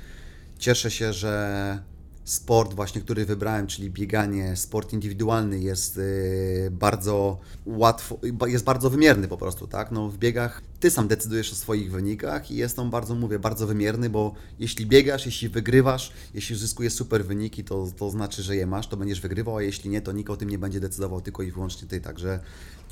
cieszę 0.58 0.90
się, 0.90 1.12
że 1.12 1.93
sport 2.24 2.74
właśnie, 2.74 3.00
który 3.00 3.24
wybrałem, 3.24 3.66
czyli 3.66 3.90
bieganie, 3.90 4.56
sport 4.56 4.92
indywidualny 4.92 5.60
jest 5.60 5.96
y, 5.96 6.68
bardzo 6.72 7.38
łatwo, 7.66 8.18
jest 8.46 8.64
bardzo 8.64 8.90
wymierny 8.90 9.28
po 9.28 9.36
prostu, 9.36 9.66
tak? 9.66 9.90
No 9.90 10.08
w 10.08 10.18
biegach 10.18 10.62
ty 10.80 10.90
sam 10.90 11.08
decydujesz 11.08 11.52
o 11.52 11.54
swoich 11.54 11.92
wynikach 11.92 12.50
i 12.50 12.56
jest 12.56 12.78
on 12.78 12.90
bardzo, 12.90 13.14
mówię, 13.14 13.38
bardzo 13.38 13.66
wymierny, 13.66 14.10
bo 14.10 14.34
jeśli 14.58 14.86
biegasz, 14.86 15.26
jeśli 15.26 15.48
wygrywasz, 15.48 16.12
jeśli 16.34 16.54
uzyskujesz 16.54 16.92
super 16.92 17.24
wyniki, 17.24 17.64
to, 17.64 17.88
to 17.96 18.10
znaczy, 18.10 18.42
że 18.42 18.56
je 18.56 18.66
masz, 18.66 18.88
to 18.88 18.96
będziesz 18.96 19.20
wygrywał, 19.20 19.56
a 19.56 19.62
jeśli 19.62 19.90
nie, 19.90 20.00
to 20.00 20.12
nikt 20.12 20.30
o 20.30 20.36
tym 20.36 20.50
nie 20.50 20.58
będzie 20.58 20.80
decydował, 20.80 21.20
tylko 21.20 21.42
i 21.42 21.52
wyłącznie 21.52 21.88
ty, 21.88 22.00
także 22.00 22.40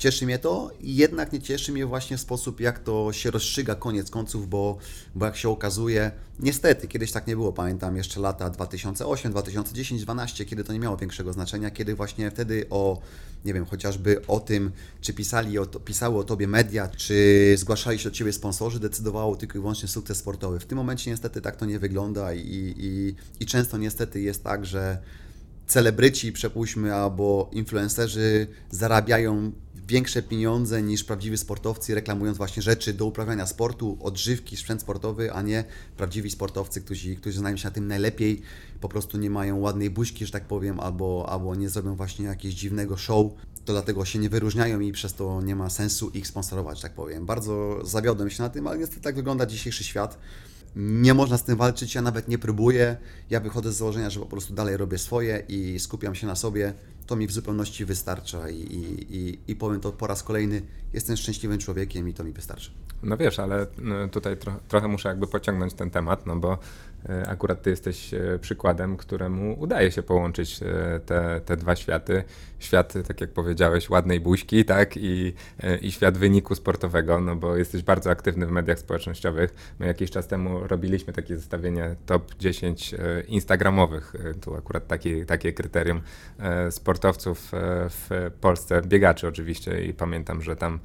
cieszy 0.03 0.25
mnie 0.25 0.39
to, 0.39 0.71
jednak 0.81 1.33
nie 1.33 1.41
cieszy 1.41 1.71
mnie 1.71 1.85
właśnie 1.85 2.17
sposób, 2.17 2.59
jak 2.59 2.79
to 2.79 3.13
się 3.13 3.31
rozstrzyga 3.31 3.75
koniec 3.75 4.09
końców, 4.09 4.49
bo, 4.49 4.77
bo 5.15 5.25
jak 5.25 5.37
się 5.37 5.49
okazuje, 5.49 6.11
niestety, 6.39 6.87
kiedyś 6.87 7.11
tak 7.11 7.27
nie 7.27 7.35
było, 7.35 7.53
pamiętam 7.53 7.97
jeszcze 7.97 8.19
lata 8.19 8.49
2008, 8.49 9.31
2010, 9.31 10.01
2012, 10.01 10.45
kiedy 10.45 10.63
to 10.63 10.73
nie 10.73 10.79
miało 10.79 10.97
większego 10.97 11.33
znaczenia, 11.33 11.71
kiedy 11.71 11.95
właśnie 11.95 12.31
wtedy 12.31 12.65
o, 12.69 13.01
nie 13.45 13.53
wiem, 13.53 13.65
chociażby 13.65 14.27
o 14.27 14.39
tym, 14.39 14.71
czy 15.01 15.13
pisali 15.13 15.59
o 15.59 15.65
to, 15.65 15.79
pisały 15.79 16.17
o 16.17 16.23
tobie 16.23 16.47
media, 16.47 16.87
czy 16.87 17.55
zgłaszali 17.57 17.99
się 17.99 18.09
do 18.09 18.15
ciebie 18.15 18.33
sponsorzy, 18.33 18.79
decydowało 18.79 19.35
tylko 19.35 19.57
i 19.57 19.61
wyłącznie 19.61 19.87
sukces 19.87 20.17
sportowy. 20.17 20.59
W 20.59 20.65
tym 20.65 20.77
momencie 20.77 21.11
niestety 21.11 21.41
tak 21.41 21.55
to 21.55 21.65
nie 21.65 21.79
wygląda 21.79 22.33
i, 22.33 22.73
i, 22.77 23.15
i 23.39 23.45
często 23.45 23.77
niestety 23.77 24.21
jest 24.21 24.43
tak, 24.43 24.65
że 24.65 24.97
celebryci, 25.67 26.31
przepuśćmy, 26.31 26.93
albo 26.93 27.49
influencerzy 27.53 28.47
zarabiają 28.71 29.51
większe 29.87 30.21
pieniądze 30.21 30.81
niż 30.81 31.03
prawdziwi 31.03 31.37
sportowcy, 31.37 31.95
reklamując 31.95 32.37
właśnie 32.37 32.63
rzeczy 32.63 32.93
do 32.93 33.05
uprawiania 33.05 33.45
sportu, 33.45 33.97
odżywki, 34.01 34.57
sprzęt 34.57 34.81
sportowy, 34.81 35.33
a 35.33 35.41
nie 35.41 35.63
prawdziwi 35.97 36.29
sportowcy, 36.29 36.81
którzy, 36.81 37.15
którzy 37.15 37.39
znają 37.39 37.57
się 37.57 37.67
na 37.67 37.71
tym 37.71 37.87
najlepiej, 37.87 38.41
po 38.81 38.89
prostu 38.89 39.17
nie 39.17 39.29
mają 39.29 39.59
ładnej 39.59 39.89
buźki, 39.89 40.25
że 40.25 40.31
tak 40.31 40.45
powiem, 40.45 40.79
albo, 40.79 41.25
albo 41.29 41.55
nie 41.55 41.69
zrobią 41.69 41.95
właśnie 41.95 42.25
jakiegoś 42.25 42.55
dziwnego 42.55 42.97
show, 42.97 43.31
to 43.65 43.73
dlatego 43.73 44.05
się 44.05 44.19
nie 44.19 44.29
wyróżniają 44.29 44.79
i 44.79 44.91
przez 44.91 45.13
to 45.13 45.41
nie 45.41 45.55
ma 45.55 45.69
sensu 45.69 46.09
ich 46.09 46.27
sponsorować, 46.27 46.81
tak 46.81 46.93
powiem. 46.93 47.25
Bardzo 47.25 47.79
zawiodłem 47.85 48.29
się 48.29 48.43
na 48.43 48.49
tym, 48.49 48.67
ale 48.67 48.77
niestety 48.77 49.01
tak 49.01 49.15
wygląda 49.15 49.45
dzisiejszy 49.45 49.83
świat. 49.83 50.17
Nie 50.75 51.13
można 51.13 51.37
z 51.37 51.43
tym 51.43 51.57
walczyć, 51.57 51.95
ja 51.95 52.01
nawet 52.01 52.27
nie 52.27 52.37
próbuję. 52.37 52.97
Ja 53.29 53.39
wychodzę 53.39 53.71
z 53.71 53.77
założenia, 53.77 54.09
że 54.09 54.19
po 54.19 54.25
prostu 54.25 54.53
dalej 54.53 54.77
robię 54.77 54.97
swoje 54.97 55.43
i 55.47 55.79
skupiam 55.79 56.15
się 56.15 56.27
na 56.27 56.35
sobie 56.35 56.73
to 57.07 57.15
mi 57.15 57.27
w 57.27 57.31
zupełności 57.31 57.85
wystarcza 57.85 58.49
i, 58.49 58.57
i, 59.09 59.39
i 59.51 59.55
powiem 59.55 59.79
to 59.79 59.91
po 59.91 60.07
raz 60.07 60.23
kolejny, 60.23 60.61
jestem 60.93 61.17
szczęśliwym 61.17 61.57
człowiekiem 61.57 62.09
i 62.09 62.13
to 62.13 62.23
mi 62.23 62.31
wystarczy. 62.31 62.71
No 63.03 63.17
wiesz, 63.17 63.39
ale 63.39 63.67
no, 63.77 64.07
tutaj 64.07 64.37
tro, 64.37 64.59
trochę 64.67 64.87
muszę 64.87 65.09
jakby 65.09 65.27
pociągnąć 65.27 65.73
ten 65.73 65.89
temat, 65.89 66.25
no 66.25 66.35
bo 66.35 66.57
akurat 67.27 67.61
ty 67.61 67.69
jesteś 67.69 68.13
e, 68.13 68.39
przykładem, 68.41 68.97
któremu 68.97 69.59
udaje 69.59 69.91
się 69.91 70.03
połączyć 70.03 70.59
e, 70.63 70.99
te, 70.99 71.41
te 71.45 71.57
dwa 71.57 71.75
światy. 71.75 72.23
Świat, 72.59 72.93
tak 73.07 73.21
jak 73.21 73.29
powiedziałeś, 73.29 73.89
ładnej 73.89 74.19
buźki, 74.19 74.65
tak, 74.65 74.97
i, 74.97 75.33
i 75.81 75.91
świat 75.91 76.17
wyniku 76.17 76.55
sportowego, 76.55 77.19
no 77.19 77.35
bo 77.35 77.57
jesteś 77.57 77.83
bardzo 77.83 78.09
aktywny 78.09 78.45
w 78.45 78.51
mediach 78.51 78.79
społecznościowych. 78.79 79.75
My 79.79 79.85
jakiś 79.85 80.11
czas 80.11 80.27
temu 80.27 80.67
robiliśmy 80.67 81.13
takie 81.13 81.37
zestawienie 81.37 81.95
top 82.05 82.35
10 82.35 82.95
instagramowych, 83.27 84.13
tu 84.41 84.55
akurat 84.55 84.87
taki, 84.87 85.25
takie 85.25 85.53
kryterium 85.53 86.01
sportowców 86.69 87.51
w 87.89 88.31
Polsce, 88.41 88.81
biegaczy 88.81 89.27
oczywiście 89.27 89.85
i 89.85 89.93
pamiętam, 89.93 90.41
że 90.41 90.55
tam 90.55 90.79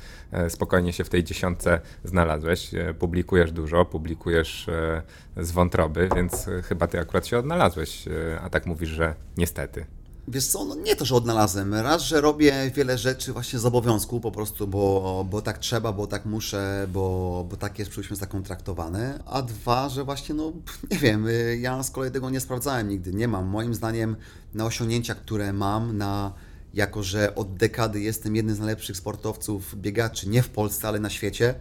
spokojnie 0.49 0.93
się 0.93 1.05
w 1.05 1.09
tej 1.09 1.25
dziesiątce 1.25 1.81
znalazłeś. 2.05 2.75
E, 2.75 2.95
publikujesz 2.95 3.53
dużo, 3.53 3.85
publikujesz 3.85 4.69
e, 4.69 5.03
z 5.39 5.51
wątroby, 5.51 6.09
więc 6.17 6.49
e, 6.49 6.63
chyba 6.63 6.87
ty 6.87 7.01
akurat 7.01 7.27
się 7.27 7.39
odnalazłeś, 7.39 8.05
a 8.43 8.51
tak 8.51 8.67
mówisz, 8.67 8.91
że 8.91 9.15
niestety. 9.37 9.87
Wiesz 10.31 10.47
co, 10.47 10.65
no 10.65 10.75
nie 10.75 10.97
to, 10.97 11.05
że 11.05 11.15
odnalazłem. 11.15 11.75
Raz, 11.75 12.03
że 12.03 12.21
robię 12.21 12.71
wiele 12.75 12.99
rzeczy 12.99 13.33
właśnie 13.33 13.59
z 13.59 13.67
obowiązku 13.67 14.21
po 14.21 14.33
prostu, 14.33 14.67
bo, 14.67 15.27
bo 15.31 15.43
tak 15.43 15.59
trzeba, 15.59 15.93
bo 15.93 16.07
tak 16.07 16.27
muszę, 16.27 16.87
bo, 16.93 17.47
bo 17.51 17.57
tak 17.57 17.79
jest 17.79 17.91
przypuśćmy 17.91 18.17
zakontraktowane. 18.17 19.23
A 19.27 19.43
dwa, 19.43 19.89
że 19.89 20.05
właśnie, 20.05 20.35
no 20.35 20.53
nie 20.91 20.99
wiem, 20.99 21.27
ja 21.59 21.83
z 21.83 21.91
kolei 21.91 22.11
tego 22.11 22.31
nie 22.31 22.41
sprawdzałem 22.41 22.89
nigdy. 22.89 23.15
Nie 23.15 23.29
mam. 23.29 23.47
Moim 23.47 23.75
zdaniem 23.75 24.17
na 24.55 24.65
osiągnięcia, 24.65 25.15
które 25.15 25.53
mam, 25.53 25.99
na 25.99 26.33
jako 26.75 27.03
że 27.03 27.35
od 27.35 27.55
dekady 27.55 28.01
jestem 28.01 28.37
jednym 28.37 28.57
z 28.57 28.59
najlepszych 28.59 28.97
sportowców, 28.97 29.75
biegaczy, 29.75 30.29
nie 30.29 30.43
w 30.43 30.49
Polsce, 30.49 30.89
ale 30.89 31.01
na 31.01 31.11
świecie, 31.11 31.55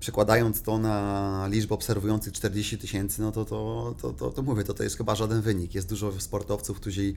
przekładając 0.00 0.62
to 0.62 0.78
na 0.78 1.48
liczbę 1.50 1.74
obserwujących 1.74 2.32
40 2.32 2.78
tysięcy, 2.78 3.22
no 3.22 3.32
to, 3.32 3.44
to, 3.44 3.94
to, 4.02 4.12
to, 4.12 4.30
to 4.30 4.42
mówię, 4.42 4.64
to, 4.64 4.74
to 4.74 4.82
jest 4.82 4.96
chyba 4.96 5.14
żaden 5.14 5.40
wynik. 5.40 5.74
Jest 5.74 5.88
dużo 5.88 6.20
sportowców, 6.20 6.80
którzy, 6.80 7.14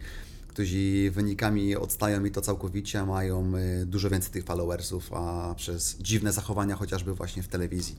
którzy 0.48 1.12
wynikami 1.12 1.76
odstają 1.76 2.26
i 2.26 2.32
to 2.32 2.42
całkowicie, 2.42 3.06
mają 3.06 3.54
y, 3.58 3.86
dużo 3.86 4.10
więcej 4.10 4.32
tych 4.32 4.46
followersów, 4.46 5.14
a 5.14 5.56
przez 5.58 5.98
dziwne 6.00 6.34
zachowania 6.34 6.76
chociażby 6.76 7.14
właśnie 7.14 7.44
w 7.44 7.48
telewizji. 7.48 7.96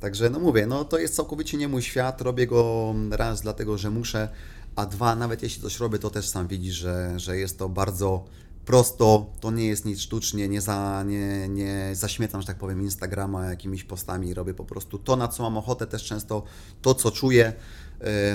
Także 0.00 0.30
no 0.30 0.38
mówię, 0.38 0.66
no 0.66 0.84
to 0.84 0.98
jest 0.98 1.14
całkowicie 1.16 1.58
nie 1.58 1.68
mój 1.68 1.82
świat, 1.82 2.20
robię 2.20 2.46
go 2.46 2.94
raz 3.10 3.42
dlatego, 3.42 3.78
że 3.78 3.90
muszę, 3.90 4.28
a 4.76 4.86
dwa, 4.86 5.16
nawet 5.16 5.42
jeśli 5.42 5.62
coś 5.62 5.80
robię, 5.80 5.98
to 5.98 6.10
też 6.10 6.28
sam 6.28 6.48
widzisz, 6.48 6.74
że, 6.74 7.12
że 7.16 7.38
jest 7.38 7.58
to 7.58 7.68
bardzo 7.68 8.24
prosto, 8.64 9.32
to 9.40 9.50
nie 9.50 9.66
jest 9.66 9.84
nic 9.84 10.00
sztucznie, 10.00 10.48
nie, 10.48 10.60
za, 10.60 11.04
nie, 11.06 11.48
nie 11.48 11.94
że 12.40 12.46
tak 12.46 12.58
powiem, 12.58 12.82
Instagrama 12.82 13.46
jakimiś 13.46 13.84
postami, 13.84 14.34
robię 14.34 14.54
po 14.54 14.64
prostu 14.64 14.98
to, 14.98 15.16
na 15.16 15.28
co 15.28 15.42
mam 15.42 15.56
ochotę, 15.56 15.86
też 15.86 16.04
często 16.04 16.42
to, 16.82 16.94
co 16.94 17.10
czuję, 17.10 17.52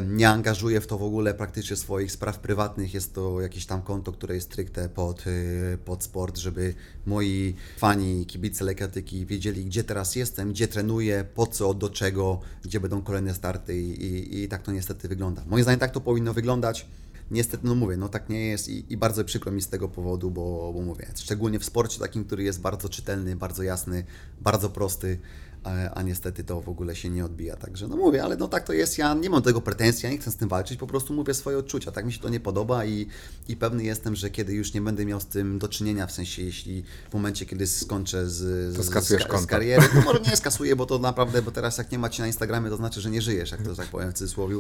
nie 0.08 0.30
angażuję 0.30 0.82
w 0.82 0.88
to 0.88 0.98
w 0.98 1.04
ogóle 1.04 1.34
praktycznie 1.34 1.76
swoich 1.76 2.12
spraw 2.12 2.40
prywatnych. 2.40 2.94
Jest 2.94 3.14
to 3.14 3.42
jakieś 3.42 3.66
tam 3.66 3.82
konto, 3.82 4.12
które 4.12 4.36
jest 4.36 4.48
stricte 4.48 4.90
pod, 4.90 5.28
y, 5.28 5.78
pod 5.86 6.04
sport, 6.04 6.38
żeby 6.38 6.74
moi 7.06 7.56
fani, 7.78 8.26
kibice 8.26 8.66
lekkatyki 8.66 9.26
wiedzieli, 9.26 9.66
gdzie 9.66 9.84
teraz 9.84 10.16
jestem, 10.16 10.50
gdzie 10.50 10.68
trenuję, 10.68 11.26
po 11.36 11.48
co, 11.48 11.74
do 11.74 11.90
czego, 11.90 12.40
gdzie 12.64 12.80
będą 12.80 13.02
kolejne 13.02 13.34
starty 13.34 13.82
i, 13.82 14.06
i, 14.06 14.44
i 14.44 14.48
tak 14.48 14.64
to 14.64 14.72
niestety 14.72 15.08
wygląda. 15.08 15.44
Moim 15.48 15.64
zdaniem 15.64 15.80
tak 15.80 15.92
to 15.92 16.02
powinno 16.02 16.34
wyglądać 16.34 16.86
niestety, 17.32 17.68
no 17.68 17.76
mówię, 17.76 17.98
no 17.98 18.10
tak 18.10 18.30
nie 18.30 18.46
jest 18.46 18.70
i, 18.70 18.94
i 18.94 18.98
bardzo 18.98 19.26
przykro 19.26 19.52
mi 19.52 19.62
z 19.62 19.70
tego 19.70 19.90
powodu, 19.90 20.32
bo, 20.32 20.74
bo 20.74 20.82
mówię, 20.82 21.08
szczególnie 21.16 21.60
w 21.60 21.66
sporcie 21.66 22.00
takim, 22.00 22.26
który 22.26 22.44
jest 22.44 22.62
bardzo 22.62 22.90
czytelny, 22.90 23.36
bardzo 23.36 23.64
jasny, 23.64 24.04
bardzo 24.42 24.70
prosty, 24.70 25.20
a, 25.64 26.02
niestety 26.02 26.44
to 26.44 26.62
w 26.62 26.70
ogóle 26.70 26.96
się 26.96 27.10
nie 27.10 27.26
odbija. 27.26 27.56
Także 27.56 27.88
no 27.88 27.98
mówię, 27.98 28.24
ale 28.24 28.38
no 28.38 28.48
tak 28.48 28.64
to 28.64 28.74
jest, 28.74 28.98
ja 28.98 29.14
nie 29.14 29.30
mam 29.30 29.42
tego 29.42 29.62
pretensji, 29.62 30.06
ja 30.06 30.12
nie 30.12 30.18
chcę 30.18 30.32
z 30.32 30.36
tym 30.36 30.50
walczyć, 30.50 30.80
po 30.80 30.88
prostu 30.88 31.14
mówię 31.14 31.34
swoje 31.34 31.58
odczucia, 31.58 31.92
tak 31.92 32.06
mi 32.06 32.14
się 32.14 32.20
to 32.20 32.30
nie 32.30 32.40
podoba 32.40 32.86
i, 32.86 33.08
i 33.48 33.56
pewny 33.56 33.84
jestem, 33.84 34.16
że 34.16 34.30
kiedy 34.30 34.54
już 34.54 34.74
nie 34.74 34.82
będę 34.82 35.06
miał 35.06 35.20
z 35.20 35.26
tym 35.26 35.60
do 35.60 35.68
czynienia, 35.68 36.08
w 36.08 36.12
sensie 36.12 36.44
jeśli 36.44 36.84
w 37.10 37.14
momencie, 37.14 37.46
kiedy 37.46 37.68
skończę 37.68 38.30
z, 38.30 38.34
z, 38.74 38.76
To 38.76 38.84
z, 38.84 38.88
skasujesz 38.88 39.24
z, 39.24 39.28
konto. 39.28 39.48
kariery, 39.48 39.88
to 39.94 40.02
może 40.02 40.20
nie 40.20 40.38
skasuję, 40.38 40.76
bo 40.76 40.86
to 40.86 41.00
naprawdę, 41.00 41.42
bo 41.42 41.52
teraz 41.52 41.78
jak 41.78 41.92
nie 41.92 42.00
macie 42.00 42.24
na 42.24 42.28
Instagramie, 42.28 42.70
to 42.70 42.78
znaczy, 42.78 43.02
że 43.02 43.10
nie 43.10 43.22
żyjesz, 43.22 43.52
jak 43.52 43.62
to 43.62 43.76
tak 43.76 43.88
powiem 43.88 44.12
w 44.12 44.14
cudzysłowie, 44.14 44.56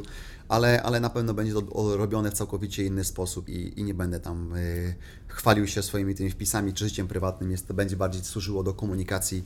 ale, 0.47 0.83
ale 0.83 0.99
na 0.99 1.09
pewno 1.09 1.33
będzie 1.33 1.53
to 1.53 1.97
robione 1.97 2.31
w 2.31 2.33
całkowicie 2.33 2.85
inny 2.85 3.03
sposób 3.03 3.49
i, 3.49 3.79
i 3.79 3.83
nie 3.83 3.93
będę 3.93 4.19
tam 4.19 4.53
y, 4.55 4.95
chwalił 5.27 5.67
się 5.67 5.83
swoimi 5.83 6.15
tymi 6.15 6.29
wpisami 6.29 6.73
czy 6.73 6.85
życiem 6.85 7.07
prywatnym, 7.07 7.51
jest 7.51 7.67
to 7.67 7.73
będzie 7.73 7.95
bardziej 7.95 8.23
służyło 8.23 8.63
do 8.63 8.73
komunikacji 8.73 9.43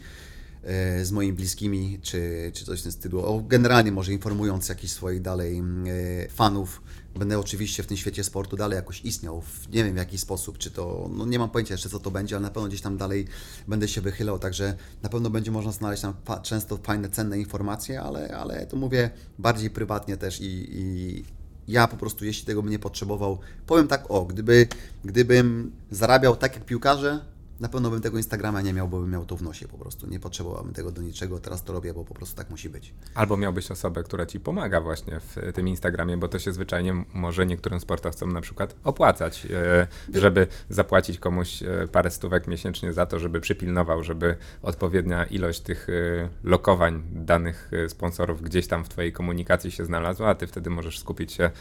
z 1.04 1.12
moimi 1.12 1.34
bliskimi, 1.34 2.00
czy, 2.02 2.52
czy 2.54 2.66
coś 2.66 2.80
w 2.80 2.84
tym 2.84 2.92
stylu. 2.92 3.44
Generalnie 3.48 3.92
może 3.92 4.14
informując 4.14 4.70
jakichś 4.70 4.94
swoich 4.94 5.22
dalej 5.22 5.64
y, 5.88 6.28
fanów, 6.30 6.82
będę 7.16 7.40
oczywiście 7.40 7.84
w 7.84 7.88
tym 7.88 7.98
świecie 7.98 8.24
sportu 8.24 8.56
dalej 8.58 8.76
jakoś 8.76 9.02
istniał, 9.02 9.44
nie 9.74 9.84
wiem 9.84 9.94
w 9.94 9.98
jaki 9.98 10.18
sposób, 10.18 10.58
czy 10.58 10.72
to, 10.72 11.10
no 11.14 11.26
nie 11.26 11.40
mam 11.40 11.50
pojęcia 11.50 11.74
jeszcze 11.74 11.90
co 11.90 12.00
to 12.00 12.12
będzie, 12.12 12.36
ale 12.36 12.44
na 12.44 12.50
pewno 12.50 12.70
gdzieś 12.70 12.82
tam 12.82 12.98
dalej 12.98 13.28
będę 13.68 13.88
się 13.88 14.02
wychylał, 14.02 14.40
także 14.40 14.76
na 15.04 15.10
pewno 15.10 15.30
będzie 15.30 15.52
można 15.52 15.72
znaleźć 15.72 16.02
tam 16.02 16.14
fa- 16.26 16.40
często 16.40 16.78
fajne, 16.78 17.10
cenne 17.10 17.40
informacje, 17.40 18.02
ale, 18.02 18.38
ale 18.38 18.66
to 18.66 18.78
mówię 18.78 19.10
bardziej 19.40 19.70
prywatnie 19.70 20.18
też 20.18 20.42
i, 20.42 20.68
i 20.72 21.24
ja 21.68 21.88
po 21.88 21.98
prostu, 21.98 22.26
jeśli 22.26 22.46
tego 22.46 22.62
bym 22.62 22.72
nie 22.72 22.80
potrzebował, 22.80 23.40
powiem 23.68 23.88
tak, 23.88 24.12
o, 24.12 24.26
gdyby, 24.26 24.68
gdybym 25.06 25.72
zarabiał 25.92 26.36
tak 26.36 26.56
jak 26.56 26.66
piłkarze, 26.66 27.33
na 27.60 27.70
pewno 27.70 27.90
bym 27.90 28.02
tego 28.02 28.18
Instagrama 28.18 28.62
nie 28.62 28.74
miał, 28.74 28.88
bo 28.88 29.00
bym 29.00 29.12
miał 29.12 29.26
to 29.26 29.38
w 29.38 29.42
nosie 29.42 29.68
po 29.68 29.78
prostu. 29.78 30.08
Nie 30.08 30.20
potrzebowałbym 30.20 30.74
tego 30.74 30.92
do 30.92 31.02
niczego, 31.02 31.40
teraz 31.40 31.64
to 31.64 31.74
robię, 31.74 31.94
bo 31.94 32.06
po 32.06 32.14
prostu 32.14 32.36
tak 32.36 32.50
musi 32.50 32.70
być. 32.70 32.94
Albo 33.16 33.38
miałbyś 33.38 33.72
osobę, 33.72 34.04
która 34.04 34.26
ci 34.26 34.40
pomaga 34.40 34.82
właśnie 34.82 35.20
w 35.20 35.36
tym 35.54 35.68
Instagramie, 35.68 36.18
bo 36.18 36.28
to 36.28 36.40
się 36.40 36.54
zwyczajnie 36.54 37.06
może 37.14 37.46
niektórym 37.46 37.80
sportowcom 37.80 38.34
na 38.34 38.42
przykład 38.42 38.76
opłacać, 38.84 39.46
e, 39.46 39.88
żeby 40.14 40.48
zapłacić 40.70 41.20
komuś 41.20 41.64
e, 41.64 41.88
parę 41.92 42.12
stówek 42.12 42.48
miesięcznie 42.48 42.94
za 42.94 43.06
to, 43.06 43.20
żeby 43.20 43.42
przypilnował, 43.42 44.04
żeby 44.04 44.36
odpowiednia 44.62 45.26
ilość 45.26 45.60
tych 45.60 45.88
e, 45.90 46.30
lokowań 46.44 47.04
danych 47.12 47.72
sponsorów 47.88 48.42
gdzieś 48.42 48.68
tam 48.68 48.86
w 48.86 48.90
twojej 48.90 49.14
komunikacji 49.14 49.72
się 49.72 49.86
znalazła, 49.86 50.30
a 50.30 50.36
ty 50.36 50.48
wtedy 50.48 50.70
możesz 50.70 51.00
skupić 51.00 51.32
się 51.32 51.52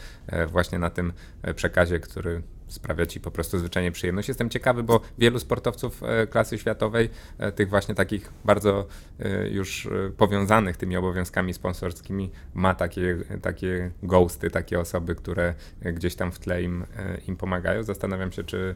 właśnie 0.47 0.79
na 0.79 0.89
tym 0.89 1.13
przekazie, 1.55 1.99
który 1.99 2.41
sprawia 2.73 3.05
ci 3.05 3.19
po 3.19 3.31
prostu 3.31 3.59
zwyczajnie 3.59 3.91
przyjemność. 3.91 4.27
Jestem 4.27 4.49
ciekawy, 4.49 4.83
bo 4.83 5.01
wielu 5.17 5.39
sportowców 5.39 6.03
e, 6.03 6.27
klasy 6.27 6.57
światowej, 6.57 7.09
e, 7.37 7.51
tych 7.51 7.69
właśnie 7.69 7.95
takich 7.95 8.31
bardzo 8.45 8.87
e, 9.19 9.49
już 9.49 9.87
powiązanych 10.17 10.77
tymi 10.77 10.97
obowiązkami 10.97 11.53
sponsorskimi, 11.53 12.31
ma 12.53 12.75
takie, 12.75 13.17
takie 13.41 13.91
ghosty, 14.03 14.49
takie 14.49 14.79
osoby, 14.79 15.15
które 15.15 15.53
gdzieś 15.81 16.15
tam 16.15 16.31
w 16.31 16.39
tle 16.39 16.63
im, 16.63 16.85
im 17.27 17.35
pomagają. 17.35 17.83
Zastanawiam 17.83 18.31
się, 18.31 18.43
czy 18.43 18.75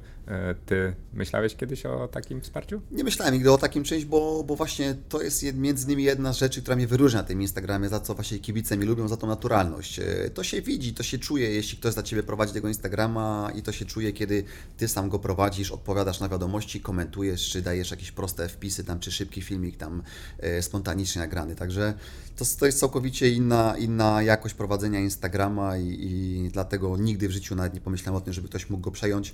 ty 0.66 0.94
myślałeś 1.14 1.56
kiedyś 1.56 1.86
o 1.86 2.08
takim 2.08 2.42
wsparciu? 2.42 2.82
Nie 2.92 3.04
myślałem 3.04 3.34
nigdy 3.34 3.52
o 3.52 3.58
takim 3.58 3.84
czymś, 3.84 4.06
bo, 4.06 4.44
bo 4.44 4.56
właśnie 4.56 4.96
to 5.10 5.22
jest 5.22 5.54
między 5.54 5.86
innymi 5.86 6.04
jedna 6.04 6.34
z 6.34 6.38
rzeczy, 6.38 6.62
która 6.62 6.76
mnie 6.76 6.88
wyróżnia 6.88 7.22
na 7.22 7.28
tym 7.28 7.42
Instagramie, 7.42 7.90
za 7.90 8.00
co 8.00 8.16
właśnie 8.16 8.40
kibice 8.40 8.78
mi 8.78 8.86
lubią, 8.86 9.08
za 9.08 9.18
tą 9.18 9.28
naturalność. 9.28 10.00
To 10.34 10.44
się 10.44 10.62
widzi, 10.62 10.94
to 10.94 11.04
się 11.04 11.20
czuje, 11.20 11.52
jeśli 11.52 11.78
ktoś 11.78 11.94
za 11.94 12.04
Ciebie 12.04 12.24
prowadzi 12.24 12.54
tego 12.54 12.68
Instagrama 12.68 13.52
i 13.56 13.62
to 13.62 13.72
się 13.72 13.86
czuje, 13.88 14.14
kiedy 14.14 14.44
Ty 14.78 14.88
sam 14.88 15.10
go 15.10 15.20
prowadzisz, 15.20 15.72
odpowiadasz 15.72 16.20
na 16.20 16.30
wiadomości, 16.30 16.82
komentujesz, 16.82 17.50
czy 17.50 17.62
dajesz 17.62 17.92
jakieś 17.92 18.12
proste 18.12 18.50
wpisy 18.50 18.84
tam, 18.84 19.00
czy 19.00 19.12
szybki 19.12 19.42
filmik 19.42 19.78
tam 19.78 20.04
e, 20.40 20.62
spontanicznie 20.62 21.22
nagrany. 21.22 21.56
Także 21.56 21.94
to, 22.36 22.46
to 22.60 22.66
jest 22.66 22.80
całkowicie 22.80 23.30
inna, 23.30 23.78
inna 23.78 24.22
jakość 24.22 24.56
prowadzenia 24.56 25.00
Instagrama 25.00 25.78
i, 25.78 25.98
i 26.02 26.50
dlatego 26.54 26.98
nigdy 26.98 27.28
w 27.28 27.32
życiu 27.32 27.56
nawet 27.56 27.74
nie 27.74 27.82
pomyślałem 27.82 28.22
o 28.22 28.22
tym, 28.22 28.34
żeby 28.34 28.48
ktoś 28.48 28.70
mógł 28.70 28.84
go 28.84 28.92
przejąć. 28.92 29.34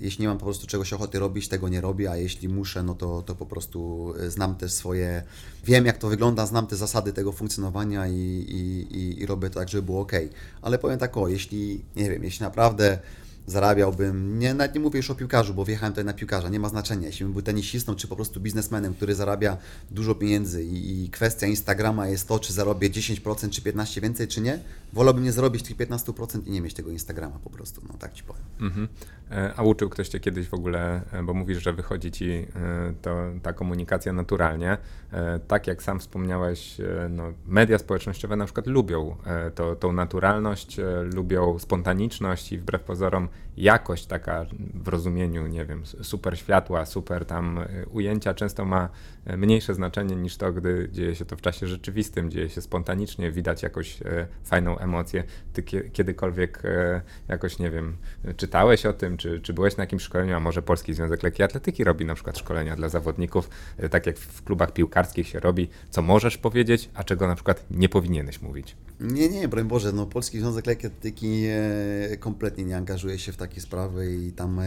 Jeśli 0.00 0.22
nie 0.22 0.28
mam 0.28 0.38
po 0.38 0.44
prostu 0.44 0.66
czegoś 0.66 0.92
ochoty 0.92 1.18
robić, 1.18 1.48
tego 1.48 1.68
nie 1.68 1.80
robię, 1.80 2.10
a 2.10 2.16
jeśli 2.16 2.48
muszę, 2.48 2.82
no 2.82 2.94
to, 2.94 3.22
to 3.22 3.34
po 3.34 3.46
prostu 3.46 4.12
e, 4.20 4.30
znam 4.30 4.54
też 4.54 4.72
swoje, 4.72 5.22
wiem 5.64 5.86
jak 5.86 5.98
to 5.98 6.08
wygląda, 6.08 6.46
znam 6.46 6.66
te 6.66 6.76
zasady 6.76 7.12
tego 7.12 7.32
funkcjonowania 7.32 8.08
i, 8.08 8.16
i, 8.48 8.96
i, 8.96 9.22
i 9.22 9.26
robię 9.26 9.50
to 9.50 9.60
tak, 9.60 9.68
żeby 9.68 9.82
było 9.82 10.00
ok. 10.00 10.12
Ale 10.62 10.78
powiem 10.78 10.98
tak, 10.98 11.16
o, 11.16 11.28
jeśli, 11.28 11.84
nie 11.96 12.10
wiem, 12.10 12.24
jeśli 12.24 12.44
naprawdę 12.44 12.98
zarabiałbym, 13.46 14.38
nie, 14.38 14.54
nawet 14.54 14.74
nie 14.74 14.80
mówię 14.80 14.96
już 14.96 15.10
o 15.10 15.14
piłkarzu, 15.14 15.54
bo 15.54 15.64
wjechałem 15.64 15.92
tutaj 15.92 16.04
na 16.04 16.12
piłkarza, 16.12 16.48
nie 16.48 16.60
ma 16.60 16.68
znaczenia, 16.68 17.06
jeśli 17.06 17.24
bym 17.24 17.32
był 17.32 17.42
tenisistą, 17.42 17.94
czy 17.94 18.08
po 18.08 18.16
prostu 18.16 18.40
biznesmenem, 18.40 18.94
który 18.94 19.14
zarabia 19.14 19.56
dużo 19.90 20.14
pieniędzy 20.14 20.64
i, 20.64 21.04
i 21.04 21.10
kwestia 21.10 21.46
Instagrama 21.46 22.08
jest 22.08 22.28
to, 22.28 22.38
czy 22.38 22.52
zarobię 22.52 22.90
10% 22.90 23.50
czy 23.50 23.62
15% 23.62 24.00
więcej, 24.00 24.28
czy 24.28 24.40
nie, 24.40 24.58
wolałbym 24.92 25.24
nie 25.24 25.32
zarobić 25.32 25.62
tych 25.62 25.76
15% 25.76 26.46
i 26.46 26.50
nie 26.50 26.60
mieć 26.60 26.74
tego 26.74 26.90
Instagrama 26.90 27.38
po 27.44 27.50
prostu, 27.50 27.82
no 27.88 27.94
tak 27.98 28.12
Ci 28.12 28.22
powiem. 28.22 28.42
Mhm. 28.60 28.88
E, 29.32 29.54
A 29.56 29.62
uczył 29.62 29.88
ktoś 29.88 30.08
cię 30.08 30.20
kiedyś 30.20 30.48
w 30.48 30.54
ogóle, 30.54 31.00
e, 31.12 31.22
bo 31.22 31.34
mówisz, 31.34 31.62
że 31.62 31.72
wychodzi 31.72 32.10
ci 32.10 32.30
e, 32.30 32.46
to, 33.02 33.16
ta 33.42 33.52
komunikacja 33.52 34.12
naturalnie. 34.12 34.78
Tak 35.48 35.66
jak 35.66 35.82
sam 35.82 36.00
wspomniałeś, 36.00 36.76
no, 37.10 37.32
media 37.46 37.78
społecznościowe 37.78 38.36
na 38.36 38.44
przykład 38.44 38.66
lubią 38.66 39.16
to, 39.54 39.76
tą 39.76 39.92
naturalność, 39.92 40.76
lubią 41.14 41.58
spontaniczność 41.58 42.52
i 42.52 42.58
wbrew 42.58 42.82
pozorom 42.82 43.28
jakość 43.56 44.06
taka 44.06 44.46
w 44.74 44.88
rozumieniu, 44.88 45.46
nie 45.46 45.64
wiem, 45.64 45.82
super 46.02 46.38
światła, 46.38 46.86
super 46.86 47.24
tam 47.24 47.58
e, 47.58 47.86
ujęcia 47.86 48.34
często 48.34 48.64
ma 48.64 48.88
e, 49.24 49.36
mniejsze 49.36 49.74
znaczenie 49.74 50.16
niż 50.16 50.36
to, 50.36 50.52
gdy 50.52 50.88
dzieje 50.92 51.14
się 51.14 51.24
to 51.24 51.36
w 51.36 51.40
czasie 51.40 51.66
rzeczywistym, 51.66 52.30
dzieje 52.30 52.48
się 52.48 52.60
spontanicznie, 52.60 53.32
widać 53.32 53.62
jakąś 53.62 54.02
e, 54.02 54.26
fajną 54.44 54.78
emocję. 54.78 55.24
Ty 55.52 55.62
kie- 55.62 55.90
kiedykolwiek 55.90 56.62
jakoś, 57.28 57.58
nie 57.58 57.70
wiem, 57.70 57.96
czytałeś 58.36 58.86
o 58.86 58.92
tym, 58.92 59.16
czy, 59.16 59.40
czy 59.40 59.52
byłeś 59.52 59.76
na 59.76 59.82
jakimś 59.82 60.02
szkoleniu, 60.02 60.36
a 60.36 60.40
może 60.40 60.62
Polski 60.62 60.94
Związek 60.94 61.22
Lekkiej 61.22 61.44
Atletyki 61.44 61.84
robi 61.84 62.04
na 62.04 62.14
przykład 62.14 62.38
szkolenia 62.38 62.76
dla 62.76 62.88
zawodników, 62.88 63.50
tak 63.90 64.06
jak 64.06 64.18
w 64.18 64.42
klubach 64.44 64.72
piłkarskich 64.72 65.28
się 65.28 65.40
robi, 65.40 65.68
co 65.90 66.02
możesz 66.02 66.38
powiedzieć, 66.38 66.90
a 66.94 67.04
czego 67.04 67.26
na 67.26 67.34
przykład 67.34 67.64
nie 67.70 67.88
powinieneś 67.88 68.42
mówić. 68.42 68.76
Nie, 69.00 69.28
nie, 69.28 69.48
broń 69.48 69.64
Boże, 69.64 69.92
no 69.92 70.06
Polski 70.06 70.38
Związek 70.40 70.66
Lekkiej 70.66 70.86
Atletyki 70.90 71.44
kompletnie 72.20 72.64
nie 72.64 72.76
angażuje 72.76 73.18
się 73.18 73.32
w 73.32 73.36
takie 73.42 73.60
sprawy 73.60 74.16
i 74.16 74.32
tam 74.32 74.58
e, 74.58 74.64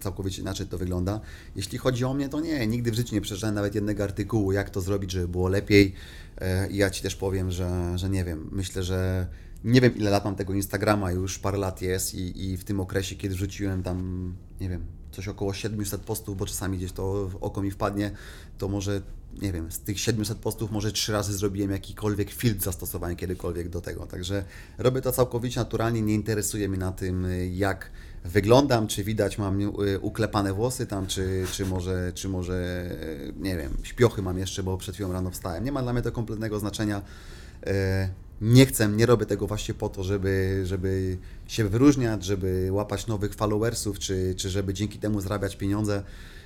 całkowicie 0.00 0.42
inaczej 0.42 0.66
to 0.66 0.78
wygląda. 0.78 1.20
Jeśli 1.56 1.78
chodzi 1.78 2.04
o 2.04 2.14
mnie, 2.14 2.28
to 2.28 2.40
nie, 2.40 2.66
nigdy 2.66 2.90
w 2.90 2.94
życiu 2.94 3.14
nie 3.14 3.20
przeczytałem 3.20 3.54
nawet 3.54 3.74
jednego 3.74 4.04
artykułu, 4.04 4.52
jak 4.52 4.70
to 4.70 4.80
zrobić, 4.80 5.10
żeby 5.10 5.28
było 5.28 5.48
lepiej. 5.48 5.94
E, 6.38 6.70
I 6.70 6.76
ja 6.76 6.90
Ci 6.90 7.02
też 7.02 7.16
powiem, 7.16 7.50
że, 7.50 7.98
że 7.98 8.10
nie 8.10 8.24
wiem, 8.24 8.48
myślę, 8.52 8.82
że 8.82 9.26
nie 9.64 9.80
wiem 9.80 9.96
ile 9.96 10.10
lat 10.10 10.24
mam 10.24 10.36
tego 10.36 10.54
Instagrama, 10.54 11.12
już 11.12 11.38
parę 11.38 11.58
lat 11.58 11.82
jest 11.82 12.14
i, 12.14 12.44
i 12.44 12.56
w 12.56 12.64
tym 12.64 12.80
okresie, 12.80 13.16
kiedy 13.16 13.34
wrzuciłem 13.34 13.82
tam, 13.82 14.34
nie 14.60 14.68
wiem, 14.68 14.86
coś 15.12 15.28
około 15.28 15.52
700 15.52 16.00
postów, 16.00 16.36
bo 16.36 16.46
czasami 16.46 16.78
gdzieś 16.78 16.92
to 16.92 17.30
oko 17.40 17.62
mi 17.62 17.70
wpadnie, 17.70 18.10
to 18.58 18.68
może, 18.68 19.02
nie 19.42 19.52
wiem, 19.52 19.72
z 19.72 19.78
tych 19.80 20.00
700 20.00 20.38
postów 20.38 20.70
może 20.70 20.92
trzy 20.92 21.12
razy 21.12 21.34
zrobiłem 21.34 21.70
jakikolwiek 21.70 22.30
filtr 22.30 22.64
zastosowany 22.64 23.16
kiedykolwiek 23.16 23.68
do 23.68 23.80
tego. 23.80 24.06
Także 24.06 24.44
robię 24.78 25.00
to 25.00 25.12
całkowicie 25.12 25.60
naturalnie, 25.60 26.02
nie 26.02 26.14
interesuje 26.14 26.68
mnie 26.68 26.78
na 26.78 26.92
tym, 26.92 27.24
y, 27.24 27.48
jak 27.48 27.90
wyglądam, 28.24 28.86
czy 28.86 29.04
widać 29.04 29.38
mam 29.38 29.60
y, 29.60 30.00
uklepane 30.00 30.52
włosy 30.52 30.86
tam, 30.86 31.06
czy, 31.06 31.46
czy 31.52 31.66
może, 31.66 32.12
czy 32.14 32.28
może, 32.28 32.86
y, 33.02 33.32
nie 33.36 33.56
wiem, 33.56 33.76
śpiochy 33.82 34.22
mam 34.22 34.38
jeszcze, 34.38 34.62
bo 34.62 34.78
przed 34.78 34.94
chwilą 34.94 35.12
rano 35.12 35.30
wstałem. 35.30 35.64
Nie 35.64 35.72
ma 35.72 35.82
dla 35.82 35.92
mnie 35.92 36.02
to 36.02 36.12
kompletnego 36.12 36.58
znaczenia. 36.58 37.02
Nie 38.40 38.66
chcę, 38.66 38.88
nie 38.88 39.06
robię 39.06 39.26
tego 39.26 39.46
właśnie 39.46 39.74
po 39.74 39.88
to, 39.88 40.04
żeby, 40.04 40.62
żeby 40.66 41.18
się 41.46 41.68
wyróżniać, 41.68 42.24
żeby 42.24 42.68
łapać 42.72 43.06
nowych 43.06 43.34
followersów, 43.34 43.98
czy, 43.98 44.34
czy 44.36 44.50
żeby 44.50 44.74
dzięki 44.74 44.98
temu 44.98 45.20
zarabiać 45.20 45.56
pieniądze. 45.56 46.02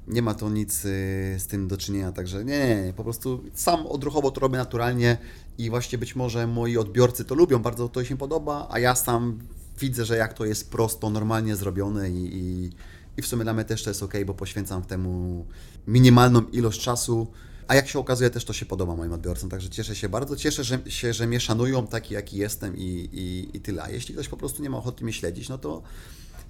Nie 0.08 0.22
ma 0.22 0.34
to 0.34 0.50
nic 0.50 0.84
y, 0.84 1.36
z 1.38 1.46
tym 1.46 1.68
do 1.68 1.76
czynienia, 1.76 2.12
także 2.12 2.44
nie, 2.44 2.84
nie, 2.84 2.92
po 2.96 3.04
prostu 3.04 3.44
sam 3.54 3.86
odruchowo 3.86 4.30
to 4.30 4.40
robię 4.40 4.58
naturalnie 4.58 5.18
i 5.58 5.70
właśnie 5.70 5.98
być 5.98 6.16
może 6.16 6.46
moi 6.46 6.76
odbiorcy 6.76 7.24
to 7.24 7.34
lubią, 7.34 7.58
bardzo 7.58 7.88
to 7.88 8.04
się 8.04 8.16
podoba, 8.16 8.68
a 8.70 8.78
ja 8.78 8.94
sam 8.94 9.38
widzę, 9.80 10.04
że 10.04 10.16
jak 10.16 10.34
to 10.34 10.44
jest 10.44 10.70
prosto, 10.70 11.10
normalnie 11.10 11.56
zrobione 11.56 12.10
i, 12.10 12.36
i, 12.36 12.70
i 13.16 13.22
w 13.22 13.26
sumie 13.26 13.44
dla 13.44 13.54
mnie 13.54 13.64
też 13.64 13.84
to 13.84 13.90
jest 13.90 14.02
ok, 14.02 14.14
bo 14.26 14.34
poświęcam 14.34 14.82
temu 14.82 15.46
minimalną 15.86 16.42
ilość 16.52 16.80
czasu. 16.80 17.26
A 17.68 17.74
jak 17.74 17.88
się 17.88 17.98
okazuje, 17.98 18.30
też 18.30 18.44
to 18.44 18.52
się 18.52 18.66
podoba 18.66 18.96
moim 18.96 19.12
odbiorcom, 19.12 19.50
także 19.50 19.68
cieszę 19.68 19.96
się 19.96 20.08
bardzo. 20.08 20.36
Cieszę 20.36 20.64
że, 20.64 20.78
się, 20.86 21.12
że 21.12 21.26
mnie 21.26 21.40
szanują 21.40 21.86
taki, 21.86 22.14
jaki 22.14 22.36
jestem 22.36 22.76
i, 22.76 23.08
i, 23.12 23.56
i 23.56 23.60
tyle. 23.60 23.82
A 23.82 23.90
jeśli 23.90 24.14
ktoś 24.14 24.28
po 24.28 24.36
prostu 24.36 24.62
nie 24.62 24.70
ma 24.70 24.78
ochoty 24.78 25.04
mnie 25.04 25.12
śledzić, 25.12 25.48
no 25.48 25.58
to 25.58 25.82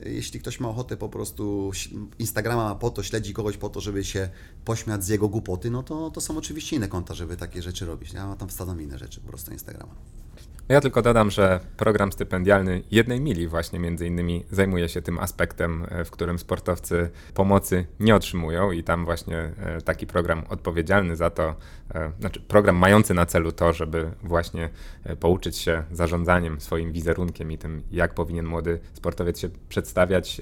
jeśli 0.04 0.40
ktoś 0.40 0.60
ma 0.60 0.68
ochotę 0.68 0.96
po 0.96 1.08
prostu 1.08 1.70
Instagrama 2.18 2.64
ma 2.64 2.74
po 2.74 2.90
to, 2.90 3.02
śledzi 3.02 3.34
kogoś 3.34 3.56
po 3.56 3.68
to, 3.68 3.80
żeby 3.80 4.04
się 4.04 4.30
pośmiać 4.64 5.04
z 5.04 5.08
jego 5.08 5.28
głupoty, 5.28 5.70
no 5.70 5.82
to, 5.82 6.10
to 6.10 6.20
są 6.20 6.36
oczywiście 6.38 6.76
inne 6.76 6.88
konta, 6.88 7.14
żeby 7.14 7.36
takie 7.36 7.62
rzeczy 7.62 7.86
robić. 7.86 8.12
Ja 8.12 8.36
tam 8.36 8.48
wsadzam 8.48 8.82
inne 8.82 8.98
rzeczy 8.98 9.20
po 9.20 9.28
prostu 9.28 9.52
Instagrama. 9.52 9.94
Ja 10.68 10.80
tylko 10.80 11.02
dodam, 11.02 11.30
że 11.30 11.60
program 11.76 12.12
stypendialny 12.12 12.82
jednej 12.90 13.20
mili 13.20 13.48
właśnie 13.48 13.78
między 13.78 14.06
innymi 14.06 14.44
zajmuje 14.50 14.88
się 14.88 15.02
tym 15.02 15.18
aspektem, 15.18 15.86
e, 15.88 16.04
w 16.04 16.10
którym 16.10 16.38
sportowcy 16.38 17.10
pomocy 17.34 17.86
nie 18.00 18.14
otrzymują 18.14 18.70
i 18.72 18.82
tam 18.82 19.04
właśnie 19.04 19.38
e, 19.38 19.80
taki 19.84 20.06
program 20.06 20.44
odpowiedzialny 20.48 21.16
za 21.16 21.30
to, 21.30 21.54
e, 21.94 22.12
znaczy 22.20 22.40
program 22.40 22.76
mający 22.76 23.14
na 23.14 23.26
celu 23.26 23.52
to, 23.52 23.72
żeby 23.72 24.10
właśnie 24.22 24.68
pouczyć 25.20 25.56
się 25.56 25.84
zarządzaniem 25.92 26.60
swoim 26.60 26.92
wizerunkiem 26.92 27.52
i 27.52 27.58
tym, 27.58 27.82
jak 27.90 28.14
powinien 28.14 28.46
młody 28.46 28.80
sportowiec 28.92 29.38
się 29.38 29.48
przedstawiać 29.68 30.40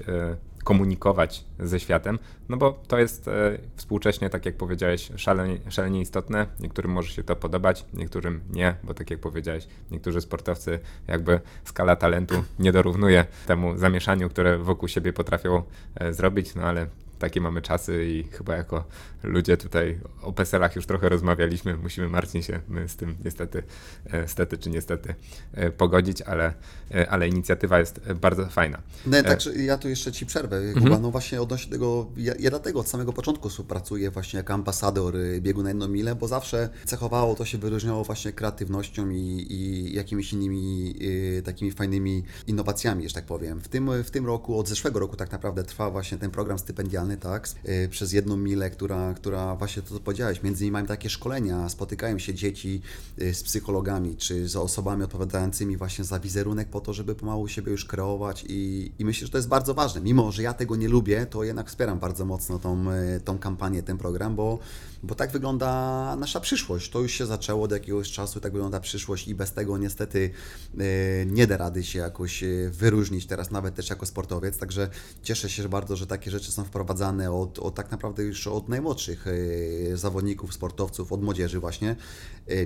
komunikować 0.67 1.45
ze 1.59 1.79
światem, 1.79 2.19
no 2.49 2.57
bo 2.57 2.79
to 2.87 2.99
jest 2.99 3.27
e, 3.27 3.57
współcześnie, 3.75 4.29
tak 4.29 4.45
jak 4.45 4.57
powiedziałeś, 4.57 5.11
szalenie, 5.15 5.57
szalenie 5.69 6.01
istotne. 6.01 6.47
Niektórym 6.59 6.91
może 6.91 7.11
się 7.11 7.23
to 7.23 7.35
podobać, 7.35 7.85
niektórym 7.93 8.41
nie, 8.49 8.75
bo 8.83 8.93
tak 8.93 9.11
jak 9.11 9.19
powiedziałeś, 9.19 9.67
niektórzy 9.91 10.21
sportowcy 10.21 10.79
jakby 11.07 11.39
skala 11.63 11.95
talentu 11.95 12.43
nie 12.59 12.71
dorównuje 12.71 13.25
temu 13.45 13.77
zamieszaniu, 13.77 14.29
które 14.29 14.57
wokół 14.57 14.87
siebie 14.87 15.13
potrafią 15.13 15.63
e, 15.95 16.13
zrobić, 16.13 16.55
no 16.55 16.63
ale 16.63 16.87
takie 17.19 17.41
mamy 17.41 17.61
czasy 17.61 18.05
i 18.05 18.23
chyba 18.23 18.55
jako 18.55 18.83
ludzie 19.23 19.57
tutaj 19.57 19.99
o 20.21 20.33
PESEL-ach 20.33 20.75
już 20.75 20.85
trochę 20.85 21.09
rozmawialiśmy. 21.09 21.77
Musimy 21.77 22.09
Marcin 22.09 22.43
się 22.43 22.59
my 22.67 22.89
z 22.89 22.95
tym 22.95 23.15
niestety, 23.25 23.63
e, 24.11 24.27
stety 24.27 24.57
czy 24.57 24.69
niestety 24.69 25.15
e, 25.53 25.71
pogodzić, 25.71 26.21
ale, 26.21 26.53
e, 26.95 27.09
ale 27.09 27.27
inicjatywa 27.27 27.79
jest 27.79 28.13
bardzo 28.13 28.45
fajna. 28.45 28.81
No, 29.05 29.23
także 29.23 29.55
ja 29.55 29.77
tu 29.77 29.89
jeszcze 29.89 30.11
Ci 30.11 30.25
przerwę, 30.25 30.61
Kuba. 30.73 30.85
Mhm. 30.85 31.01
No 31.01 31.11
właśnie 31.11 31.41
odnośnie 31.41 31.71
tego, 31.71 32.07
ja, 32.17 32.33
ja, 32.39 32.49
dlatego 32.49 32.79
od 32.79 32.89
samego 32.89 33.13
początku 33.13 33.49
współpracuję 33.49 34.11
właśnie 34.11 34.37
jako 34.37 34.53
ambasador 34.53 35.13
biegu 35.39 35.63
na 35.63 35.69
jedną 35.69 35.87
milę, 35.87 36.15
bo 36.15 36.27
zawsze 36.27 36.69
cechowało, 36.85 37.35
to 37.35 37.45
się 37.45 37.57
wyróżniało 37.57 38.03
właśnie 38.03 38.33
kreatywnością 38.33 39.09
i, 39.09 39.45
i 39.49 39.93
jakimiś 39.95 40.33
innymi 40.33 40.95
y, 41.01 41.41
takimi 41.45 41.71
fajnymi 41.71 42.23
innowacjami, 42.47 43.09
że 43.09 43.15
tak 43.15 43.25
powiem. 43.25 43.61
W 43.61 43.67
tym, 43.67 44.03
w 44.03 44.11
tym 44.11 44.25
roku, 44.25 44.59
od 44.59 44.67
zeszłego 44.67 44.99
roku 44.99 45.15
tak 45.15 45.31
naprawdę 45.31 45.63
trwa 45.63 45.89
właśnie 45.89 46.17
ten 46.17 46.31
program 46.31 46.59
stypendialny 46.59 47.06
tak, 47.15 47.49
przez 47.89 48.13
jedną 48.13 48.37
milę, 48.37 48.69
która, 48.69 49.13
która 49.13 49.55
właśnie 49.55 49.81
to, 49.81 49.89
co 49.89 49.99
powiedziałeś, 49.99 50.43
między 50.43 50.63
innymi 50.63 50.71
mamy 50.71 50.87
takie 50.87 51.09
szkolenia, 51.09 51.69
spotykają 51.69 52.19
się 52.19 52.33
dzieci 52.33 52.81
y, 53.21 53.33
z 53.33 53.43
psychologami, 53.43 54.15
czy 54.17 54.47
z 54.47 54.55
osobami 54.55 55.03
odpowiadającymi 55.03 55.77
właśnie 55.77 56.03
za 56.03 56.19
wizerunek 56.19 56.67
po 56.67 56.81
to, 56.81 56.93
żeby 56.93 57.15
pomału 57.15 57.47
siebie 57.47 57.71
już 57.71 57.85
kreować 57.85 58.45
i, 58.49 58.91
i 58.99 59.05
myślę, 59.05 59.27
że 59.27 59.31
to 59.31 59.37
jest 59.37 59.47
bardzo 59.47 59.73
ważne. 59.73 60.01
Mimo, 60.01 60.31
że 60.31 60.43
ja 60.43 60.53
tego 60.53 60.75
nie 60.75 60.87
lubię, 60.87 61.25
to 61.25 61.43
jednak 61.43 61.69
wspieram 61.69 61.99
bardzo 61.99 62.25
mocno 62.25 62.59
tą, 62.59 62.91
y, 62.91 63.19
tą 63.19 63.37
kampanię, 63.37 63.83
ten 63.83 63.97
program, 63.97 64.35
bo 64.35 64.59
bo 65.03 65.15
tak 65.15 65.31
wygląda 65.31 66.15
nasza 66.15 66.39
przyszłość. 66.39 66.89
To 66.89 66.99
już 66.99 67.11
się 67.11 67.25
zaczęło 67.25 67.63
od 67.63 67.71
jakiegoś 67.71 68.11
czasu, 68.11 68.39
tak 68.39 68.51
wygląda 68.51 68.79
przyszłość 68.79 69.27
i 69.27 69.35
bez 69.35 69.53
tego 69.53 69.77
niestety 69.77 70.29
e, 70.77 71.25
nie 71.25 71.47
da 71.47 71.57
rady 71.57 71.83
się 71.83 71.99
jakoś 71.99 72.43
e, 72.43 72.47
wyróżnić 72.69 73.25
teraz 73.25 73.51
nawet 73.51 73.75
też 73.75 73.89
jako 73.89 74.05
sportowiec, 74.05 74.57
także 74.57 74.89
cieszę 75.23 75.49
się 75.49 75.69
bardzo, 75.69 75.95
że 75.95 76.07
takie 76.07 76.31
rzeczy 76.31 76.51
są 76.51 76.63
wprowadzane 76.63 77.31
od, 77.31 77.59
od 77.59 77.75
tak 77.75 77.91
naprawdę 77.91 78.23
już 78.23 78.47
od 78.47 78.69
najmłodszych 78.69 79.25
e, 79.27 79.97
zawodników, 79.97 80.53
sportowców, 80.53 81.11
od 81.11 81.23
młodzieży 81.23 81.59
właśnie. 81.59 81.95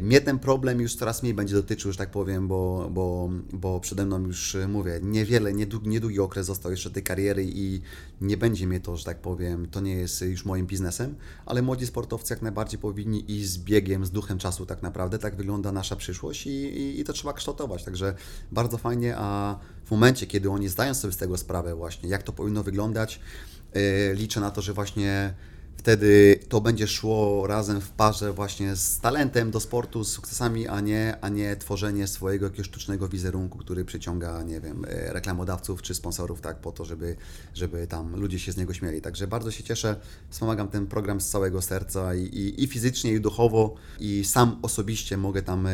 Mnie 0.02 0.22
ten 0.22 0.40
problem 0.40 0.82
już 0.82 0.96
coraz 0.96 1.24
mniej 1.24 1.34
będzie 1.34 1.56
dotyczył, 1.56 1.92
że 1.92 1.98
tak 1.98 2.12
powiem, 2.12 2.48
bo, 2.48 2.90
bo, 2.92 3.30
bo 3.54 3.80
przede 3.80 4.06
mną 4.06 4.20
już 4.20 4.58
mówię, 4.68 5.00
niewiele, 5.04 5.54
niedługi, 5.54 5.90
niedługi 5.90 6.20
okres 6.20 6.46
został 6.46 6.72
jeszcze 6.72 6.92
tej 6.92 7.04
kariery 7.04 7.46
i 7.46 7.82
nie 8.22 8.38
będzie 8.38 8.68
mnie 8.68 8.80
to, 8.80 8.98
że 8.98 9.06
tak 9.06 9.20
powiem, 9.20 9.68
to 9.70 9.82
nie 9.82 9.94
jest 9.94 10.22
już 10.22 10.46
moim 10.46 10.68
biznesem, 10.68 11.16
ale 11.46 11.62
młodzi 11.62 11.86
sportowcy 11.86 12.34
jak 12.34 12.42
najbardziej 12.42 12.80
powinni 12.80 13.32
iść 13.32 13.50
z 13.50 13.58
biegiem, 13.58 14.06
z 14.06 14.12
duchem 14.12 14.38
czasu 14.38 14.66
tak 14.66 14.82
naprawdę. 14.82 15.20
Tak 15.20 15.36
wygląda 15.36 15.72
nasza 15.72 15.96
przyszłość 15.96 16.48
i, 16.48 16.50
i, 16.50 17.00
i 17.00 17.04
to 17.04 17.14
trzeba 17.14 17.34
kształtować. 17.34 17.84
Także 17.84 18.16
bardzo 18.52 18.78
fajnie, 18.78 19.16
a 19.18 19.60
w 19.86 19.92
momencie, 19.92 20.28
kiedy 20.28 20.50
oni 20.50 20.70
zdają 20.70 20.94
sobie 20.94 21.14
z 21.14 21.18
tego 21.18 21.38
sprawę 21.38 21.76
właśnie, 21.76 22.10
jak 22.10 22.24
to 22.24 22.34
powinno 22.34 22.64
wyglądać, 22.64 23.20
yy, 23.74 23.82
liczę 24.14 24.40
na 24.40 24.52
to, 24.52 24.62
że 24.62 24.74
właśnie 24.74 25.34
wtedy 25.82 26.40
to 26.50 26.62
będzie 26.62 26.88
szło 26.88 27.48
razem 27.48 27.82
w 27.82 27.90
parze 27.90 28.34
właśnie 28.34 28.76
z 28.76 29.00
talentem 29.00 29.52
do 29.52 29.60
sportu, 29.60 30.04
z 30.04 30.12
sukcesami, 30.12 30.68
a 30.68 30.80
nie, 30.80 31.18
a 31.22 31.30
nie 31.30 31.56
tworzenie 31.56 32.08
swojego 32.08 32.46
jakiegoś 32.46 32.68
sztucznego 32.68 33.08
wizerunku, 33.08 33.58
który 33.58 33.86
przyciąga, 33.86 34.44
nie 34.44 34.62
wiem, 34.62 34.86
e, 34.86 35.14
reklamodawców 35.14 35.82
czy 35.82 35.96
sponsorów, 35.96 36.42
tak, 36.42 36.58
po 36.58 36.72
to, 36.72 36.86
żeby, 36.86 37.16
żeby 37.54 37.88
tam 37.88 38.16
ludzie 38.16 38.40
się 38.40 38.52
z 38.52 38.58
niego 38.58 38.74
śmieli. 38.74 39.02
Także 39.02 39.28
bardzo 39.28 39.52
się 39.52 39.64
cieszę, 39.64 39.96
wspomagam 40.30 40.68
ten 40.68 40.88
program 40.88 41.22
z 41.22 41.30
całego 41.30 41.62
serca 41.62 42.16
i, 42.16 42.24
i, 42.24 42.64
i 42.64 42.68
fizycznie, 42.68 43.12
i 43.14 43.22
duchowo, 43.22 43.76
i 44.00 44.26
sam 44.26 44.60
osobiście 44.62 45.18
mogę 45.18 45.42
tam 45.42 45.68
e, 45.68 45.72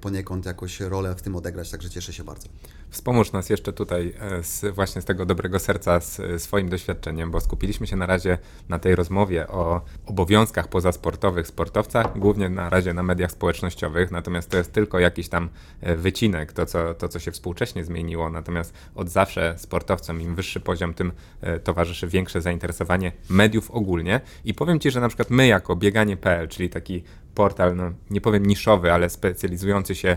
poniekąd 0.00 0.46
jakoś 0.46 0.80
rolę 0.80 1.14
w 1.14 1.22
tym 1.22 1.36
odegrać, 1.36 1.70
także 1.70 1.90
cieszę 1.90 2.12
się 2.12 2.24
bardzo. 2.24 2.48
Wspomóż 2.90 3.32
nas 3.32 3.50
jeszcze 3.50 3.72
tutaj 3.72 4.14
e, 4.20 4.42
z, 4.42 4.74
właśnie 4.74 5.02
z 5.02 5.04
tego 5.04 5.26
dobrego 5.26 5.58
serca, 5.58 6.00
z 6.00 6.42
swoim 6.42 6.68
doświadczeniem, 6.68 7.30
bo 7.30 7.40
skupiliśmy 7.40 7.86
się 7.86 7.96
na 7.96 8.06
razie 8.06 8.38
na 8.68 8.78
tej 8.78 8.94
rozmowie 8.94 9.48
o 9.48 9.80
obowiązkach 10.06 10.68
pozasportowych 10.68 11.46
sportowca, 11.46 12.02
głównie 12.16 12.48
na 12.48 12.70
razie 12.70 12.94
na 12.94 13.02
mediach 13.02 13.32
społecznościowych, 13.32 14.10
natomiast 14.10 14.50
to 14.50 14.56
jest 14.56 14.72
tylko 14.72 14.98
jakiś 14.98 15.28
tam 15.28 15.48
e, 15.80 15.96
wycinek, 15.96 16.52
to 16.52 16.66
co, 16.66 16.94
to 16.94 17.08
co 17.08 17.18
się 17.18 17.30
współcześnie 17.30 17.84
zmieniło, 17.84 18.30
natomiast 18.30 18.74
od 18.94 19.08
zawsze 19.08 19.54
sportowcom 19.58 20.20
im 20.20 20.34
wyższy 20.34 20.60
poziom, 20.60 20.94
tym 20.94 21.12
e, 21.40 21.58
towarzyszy 21.58 22.08
większe 22.08 22.40
zainteresowanie 22.40 23.12
mediów 23.28 23.70
ogólnie. 23.70 24.20
I 24.44 24.54
powiem 24.54 24.80
Ci, 24.80 24.90
że 24.90 25.00
na 25.00 25.08
przykład 25.08 25.30
my 25.30 25.46
jako 25.46 25.76
bieganie.pl, 25.76 26.48
czyli 26.48 26.70
taki 26.70 27.02
portal, 27.40 27.76
no, 27.76 27.92
nie 28.10 28.20
powiem 28.20 28.46
niszowy, 28.46 28.92
ale 28.92 29.10
specjalizujący 29.10 29.94
się 29.94 30.08
e, 30.08 30.16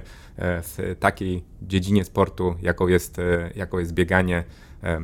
w 0.61 0.95
takiej 0.99 1.43
dziedzinie 1.61 2.05
sportu, 2.05 2.55
jaką 2.61 2.87
jest, 2.87 3.17
jaką 3.55 3.79
jest 3.79 3.93
bieganie, 3.93 4.43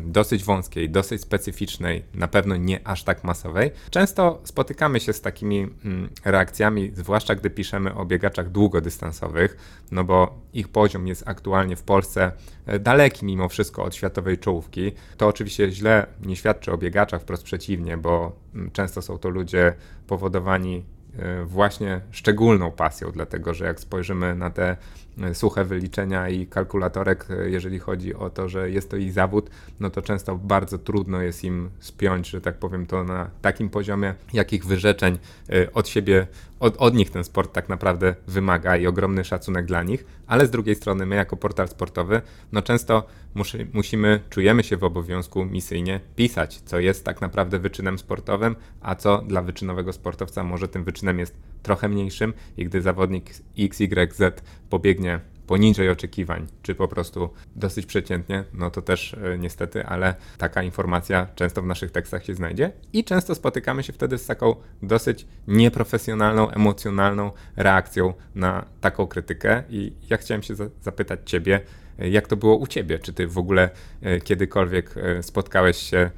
dosyć 0.05 0.43
wąskiej, 0.43 0.89
dosyć 0.89 1.21
specyficznej, 1.21 2.03
na 2.13 2.27
pewno 2.27 2.55
nie 2.55 2.87
aż 2.87 3.03
tak 3.03 3.23
masowej. 3.23 3.71
Często 3.89 4.41
spotykamy 4.43 4.99
się 4.99 5.13
z 5.13 5.21
takimi 5.21 5.59
mm, 5.59 6.09
reakcjami, 6.25 6.91
zwłaszcza 6.95 7.35
gdy 7.35 7.49
piszemy 7.49 7.95
o 7.95 8.05
biegaczach 8.05 8.49
długodystansowych, 8.49 9.57
no 9.91 10.03
bo 10.03 10.39
ich 10.53 10.67
poziom 10.67 11.07
jest 11.07 11.23
aktualnie 11.27 11.75
w 11.75 11.83
Polsce 11.83 12.31
e, 12.65 12.79
daleki 12.79 13.25
mimo 13.25 13.49
wszystko 13.49 13.83
od 13.83 13.95
światowej 13.95 14.37
czołówki. 14.37 14.91
To 15.17 15.27
oczywiście 15.27 15.71
źle 15.71 16.07
nie 16.21 16.35
świadczy 16.35 16.71
o 16.71 16.77
biegaczach, 16.77 17.21
wprost 17.21 17.43
przeciwnie, 17.43 17.97
bo 17.97 18.35
mm, 18.55 18.71
często 18.71 19.01
są 19.01 19.17
to 19.17 19.29
ludzie 19.29 19.73
powodowani 20.07 20.77
e, 20.77 20.98
właśnie 21.45 22.01
szczególną 22.11 22.71
pasją, 22.71 23.11
dlatego 23.11 23.53
że 23.53 23.65
jak 23.65 23.79
spojrzymy 23.79 24.35
na 24.35 24.49
te 24.49 24.63
E, 24.71 25.08
suche 25.33 25.65
wyliczenia 25.65 26.29
i 26.29 26.47
kalkulatorek, 26.47 27.27
e, 27.29 27.49
jeżeli 27.49 27.79
chodzi 27.79 28.15
o 28.15 28.29
to, 28.29 28.49
że 28.49 28.69
jest 28.69 28.89
to 28.89 28.97
ich 28.97 29.13
zawód, 29.13 29.49
no 29.79 29.89
to 29.89 30.01
często 30.01 30.35
bardzo 30.35 30.77
trudno 30.77 31.21
jest 31.21 31.43
im 31.43 31.69
spiąć, 31.79 32.29
że 32.29 32.41
tak 32.41 32.57
powiem, 32.57 32.85
to 32.85 33.03
na 33.03 33.29
takim 33.41 33.69
poziomie, 33.69 34.13
jakich 34.33 34.65
wyrzeczeń 34.65 35.19
e, 35.49 35.73
od 35.73 35.87
siebie, 35.87 36.27
od, 36.59 36.77
od 36.77 36.93
nich 36.93 37.09
ten 37.09 37.23
sport 37.23 37.53
tak 37.53 37.69
naprawdę 37.69 38.15
wymaga 38.27 38.77
i 38.77 38.87
ogromny 38.87 39.23
szacunek 39.23 39.65
dla 39.65 39.83
nich, 39.83 40.05
ale 40.27 40.47
z 40.47 40.51
drugiej 40.51 40.75
strony 40.75 41.05
my 41.05 41.15
jako 41.15 41.37
portal 41.37 41.67
sportowy, 41.67 42.21
no 42.51 42.61
często 42.61 43.07
muszy, 43.35 43.67
musimy, 43.73 44.19
czujemy 44.29 44.63
się 44.63 44.77
w 44.77 44.83
obowiązku 44.83 45.45
misyjnie 45.45 45.99
pisać, 46.15 46.61
co 46.61 46.79
jest 46.79 47.05
tak 47.05 47.21
naprawdę 47.21 47.59
wyczynem 47.59 47.99
sportowym, 47.99 48.55
a 48.81 48.95
co 48.95 49.17
dla 49.17 49.41
wyczynowego 49.41 49.93
sportowca 49.93 50.43
może 50.43 50.67
tym 50.67 50.83
wyczynem 50.83 51.19
jest 51.19 51.35
trochę 51.63 51.89
mniejszym 51.89 52.33
i 52.57 52.65
gdy 52.65 52.81
zawodnik 52.81 53.29
XYZ 53.57 54.21
pobiegnie 54.69 55.19
poniżej 55.49 55.89
oczekiwań, 55.89 56.47
czy 56.61 56.75
po 56.75 56.87
prostu 56.87 57.29
dosyć 57.55 57.85
przeciętnie, 57.85 58.43
no 58.53 58.71
to 58.71 58.81
też 58.81 59.13
e, 59.13 59.37
niestety, 59.37 59.85
ale 59.85 60.15
taka 60.37 60.63
informacja 60.63 61.27
często 61.35 61.61
w 61.61 61.65
naszych 61.65 61.91
tekstach 61.91 62.25
się 62.25 62.35
znajdzie 62.35 62.71
i 62.93 63.03
często 63.03 63.35
spotykamy 63.35 63.83
się 63.83 63.93
wtedy 63.93 64.17
z 64.17 64.25
taką 64.25 64.55
dosyć 64.81 65.27
nieprofesjonalną, 65.47 66.49
emocjonalną 66.49 67.31
reakcją 67.55 68.13
na 68.35 68.65
taką 68.81 69.07
krytykę 69.07 69.63
i 69.69 69.93
ja 70.09 70.17
chciałem 70.17 70.43
się 70.43 70.53
zapytać 70.81 71.19
Ciebie, 71.25 71.61
e, 71.99 72.09
jak 72.09 72.27
to 72.27 72.37
było 72.37 72.55
u 72.55 72.67
Ciebie? 72.67 72.99
Czy 72.99 73.13
Ty 73.13 73.27
w 73.27 73.37
ogóle 73.37 73.69
e, 74.01 74.19
kiedykolwiek 74.19 74.95
spotkałeś 75.21 75.77
się 75.77 76.11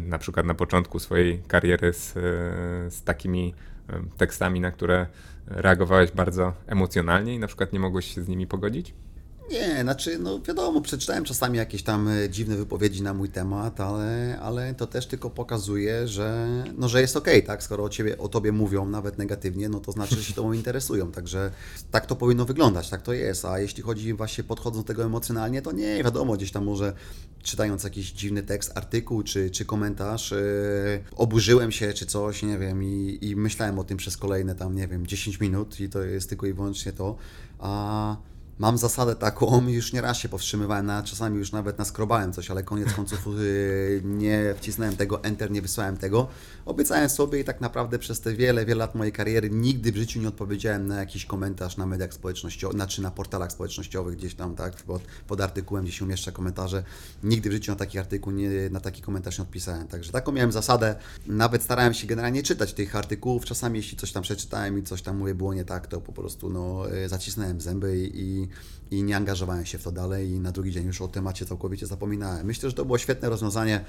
na 0.00 0.18
przykład 0.18 0.46
na 0.46 0.54
początku 0.54 0.98
swojej 0.98 1.42
kariery 1.48 1.92
z, 1.92 2.12
z 2.94 3.02
takimi 3.02 3.54
tekstami, 4.16 4.60
na 4.60 4.70
które 4.70 5.06
reagowałeś 5.46 6.10
bardzo 6.10 6.52
emocjonalnie 6.66 7.34
i 7.34 7.38
na 7.38 7.46
przykład 7.46 7.72
nie 7.72 7.80
mogłeś 7.80 8.14
się 8.14 8.22
z 8.22 8.28
nimi 8.28 8.46
pogodzić? 8.46 8.94
Nie, 9.50 9.82
znaczy, 9.82 10.18
no 10.18 10.40
wiadomo, 10.40 10.80
przeczytałem 10.80 11.24
czasami 11.24 11.58
jakieś 11.58 11.82
tam 11.82 12.08
e, 12.08 12.30
dziwne 12.30 12.56
wypowiedzi 12.56 13.02
na 13.02 13.14
mój 13.14 13.28
temat, 13.28 13.80
ale, 13.80 14.38
ale 14.42 14.74
to 14.74 14.86
też 14.86 15.06
tylko 15.06 15.30
pokazuje, 15.30 16.08
że, 16.08 16.46
no, 16.76 16.88
że 16.88 17.00
jest 17.00 17.16
okej, 17.16 17.42
tak? 17.42 17.62
Skoro 17.62 17.84
o, 17.84 17.88
ciebie, 17.88 18.18
o 18.18 18.28
tobie 18.28 18.52
mówią 18.52 18.88
nawet 18.88 19.18
negatywnie, 19.18 19.68
no 19.68 19.80
to 19.80 19.92
znaczy, 19.92 20.16
że 20.16 20.24
się 20.24 20.34
tobą 20.34 20.52
interesują, 20.52 21.12
także 21.12 21.50
tak 21.90 22.06
to 22.06 22.16
powinno 22.16 22.44
wyglądać, 22.44 22.90
tak 22.90 23.02
to 23.02 23.12
jest, 23.12 23.44
a 23.44 23.58
jeśli 23.58 23.82
chodzi 23.82 24.14
właśnie 24.14 24.44
podchodząc 24.44 24.84
do 24.84 24.88
tego 24.88 25.04
emocjonalnie, 25.04 25.62
to 25.62 25.72
nie, 25.72 26.04
wiadomo, 26.04 26.32
gdzieś 26.32 26.52
tam 26.52 26.64
może 26.64 26.92
czytając 27.42 27.84
jakiś 27.84 28.12
dziwny 28.12 28.42
tekst, 28.42 28.72
artykuł 28.74 29.22
czy, 29.22 29.50
czy 29.50 29.64
komentarz, 29.64 30.30
yy, 30.30 30.38
oburzyłem 31.16 31.72
się 31.72 31.92
czy 31.92 32.06
coś, 32.06 32.42
nie 32.42 32.58
wiem, 32.58 32.82
i, 32.84 33.18
i 33.20 33.36
myślałem 33.36 33.78
o 33.78 33.84
tym 33.84 33.96
przez 33.96 34.16
kolejne 34.16 34.54
tam, 34.54 34.74
nie 34.74 34.88
wiem, 34.88 35.06
10 35.06 35.40
minut 35.40 35.80
i 35.80 35.88
to 35.88 36.02
jest 36.02 36.28
tylko 36.28 36.46
i 36.46 36.52
wyłącznie 36.52 36.92
to, 36.92 37.16
a 37.58 38.16
Mam 38.58 38.78
zasadę 38.78 39.16
taką, 39.16 39.68
już 39.68 39.92
nieraz 39.92 40.16
się 40.16 40.28
powstrzymywałem, 40.28 40.90
czasami 41.04 41.38
już 41.38 41.52
nawet 41.52 41.78
naskrobałem 41.78 42.32
coś, 42.32 42.50
ale 42.50 42.62
koniec 42.62 42.92
końców 42.92 43.26
yy, 43.26 44.02
nie 44.22 44.54
wcisnąłem 44.56 44.96
tego 44.96 45.22
enter, 45.22 45.50
nie 45.50 45.62
wysłałem 45.62 45.96
tego. 45.96 46.28
Obiecałem 46.66 47.08
sobie 47.08 47.40
i 47.40 47.44
tak 47.44 47.60
naprawdę 47.60 47.98
przez 47.98 48.20
te 48.20 48.34
wiele, 48.34 48.66
wiele 48.66 48.78
lat 48.78 48.94
mojej 48.94 49.12
kariery 49.12 49.50
nigdy 49.50 49.92
w 49.92 49.96
życiu 49.96 50.20
nie 50.20 50.28
odpowiedziałem 50.28 50.86
na 50.86 51.00
jakiś 51.00 51.26
komentarz 51.26 51.76
na 51.76 51.86
mediach 51.86 52.14
społecznościowych, 52.14 52.76
znaczy 52.76 53.02
na 53.02 53.10
portalach 53.10 53.52
społecznościowych 53.52 54.16
gdzieś 54.16 54.34
tam, 54.34 54.54
tak, 54.54 54.76
pod, 54.76 55.02
pod 55.26 55.40
artykułem, 55.40 55.84
gdzie 55.84 55.92
się 55.92 56.04
umieszcza 56.04 56.32
komentarze. 56.32 56.82
Nigdy 57.22 57.48
w 57.48 57.52
życiu 57.52 57.72
na 57.72 57.76
taki 57.76 57.98
artykuł, 57.98 58.32
nie, 58.32 58.50
na 58.70 58.80
taki 58.80 59.02
komentarz 59.02 59.38
nie 59.38 59.42
odpisałem. 59.42 59.88
Także 59.88 60.12
taką 60.12 60.32
miałem 60.32 60.52
zasadę. 60.52 60.96
Nawet 61.26 61.62
starałem 61.62 61.94
się 61.94 62.06
generalnie 62.06 62.42
czytać 62.42 62.72
tych 62.72 62.96
artykułów. 62.96 63.44
Czasami 63.44 63.78
jeśli 63.78 63.98
coś 63.98 64.12
tam 64.12 64.22
przeczytałem 64.22 64.78
i 64.78 64.82
coś 64.82 65.02
tam 65.02 65.16
mówię 65.16 65.34
było 65.34 65.54
nie 65.54 65.64
tak, 65.64 65.86
to 65.86 66.00
po 66.00 66.12
prostu 66.12 66.50
no, 66.50 66.88
yy, 66.88 67.08
zacisnąłem 67.08 67.60
zęby 67.60 67.98
i, 68.14 68.45
i 68.90 69.02
nie 69.02 69.16
angażowałem 69.16 69.66
się 69.66 69.78
w 69.78 69.82
to 69.82 69.92
dalej 69.92 70.30
i 70.30 70.40
na 70.40 70.52
drugi 70.52 70.72
dzień 70.72 70.86
już 70.86 71.02
o 71.02 71.08
temacie 71.08 71.46
całkowicie 71.46 71.86
zapominałem. 71.86 72.46
Myślę, 72.46 72.70
że 72.70 72.76
to 72.76 72.84
było 72.84 72.98
świetne 72.98 73.28
rozwiązanie 73.28 73.84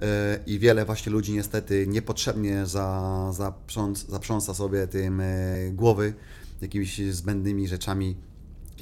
yy, 0.00 0.06
i 0.46 0.58
wiele 0.58 0.84
właśnie 0.84 1.12
ludzi 1.12 1.32
niestety 1.32 1.86
niepotrzebnie 1.86 2.66
za, 2.66 3.30
zaprząs, 3.32 4.08
zaprząsa 4.08 4.54
sobie 4.54 4.86
tym 4.86 5.18
yy, 5.18 5.72
głowy 5.72 6.14
jakimiś 6.60 7.00
zbędnymi 7.10 7.68
rzeczami. 7.68 8.16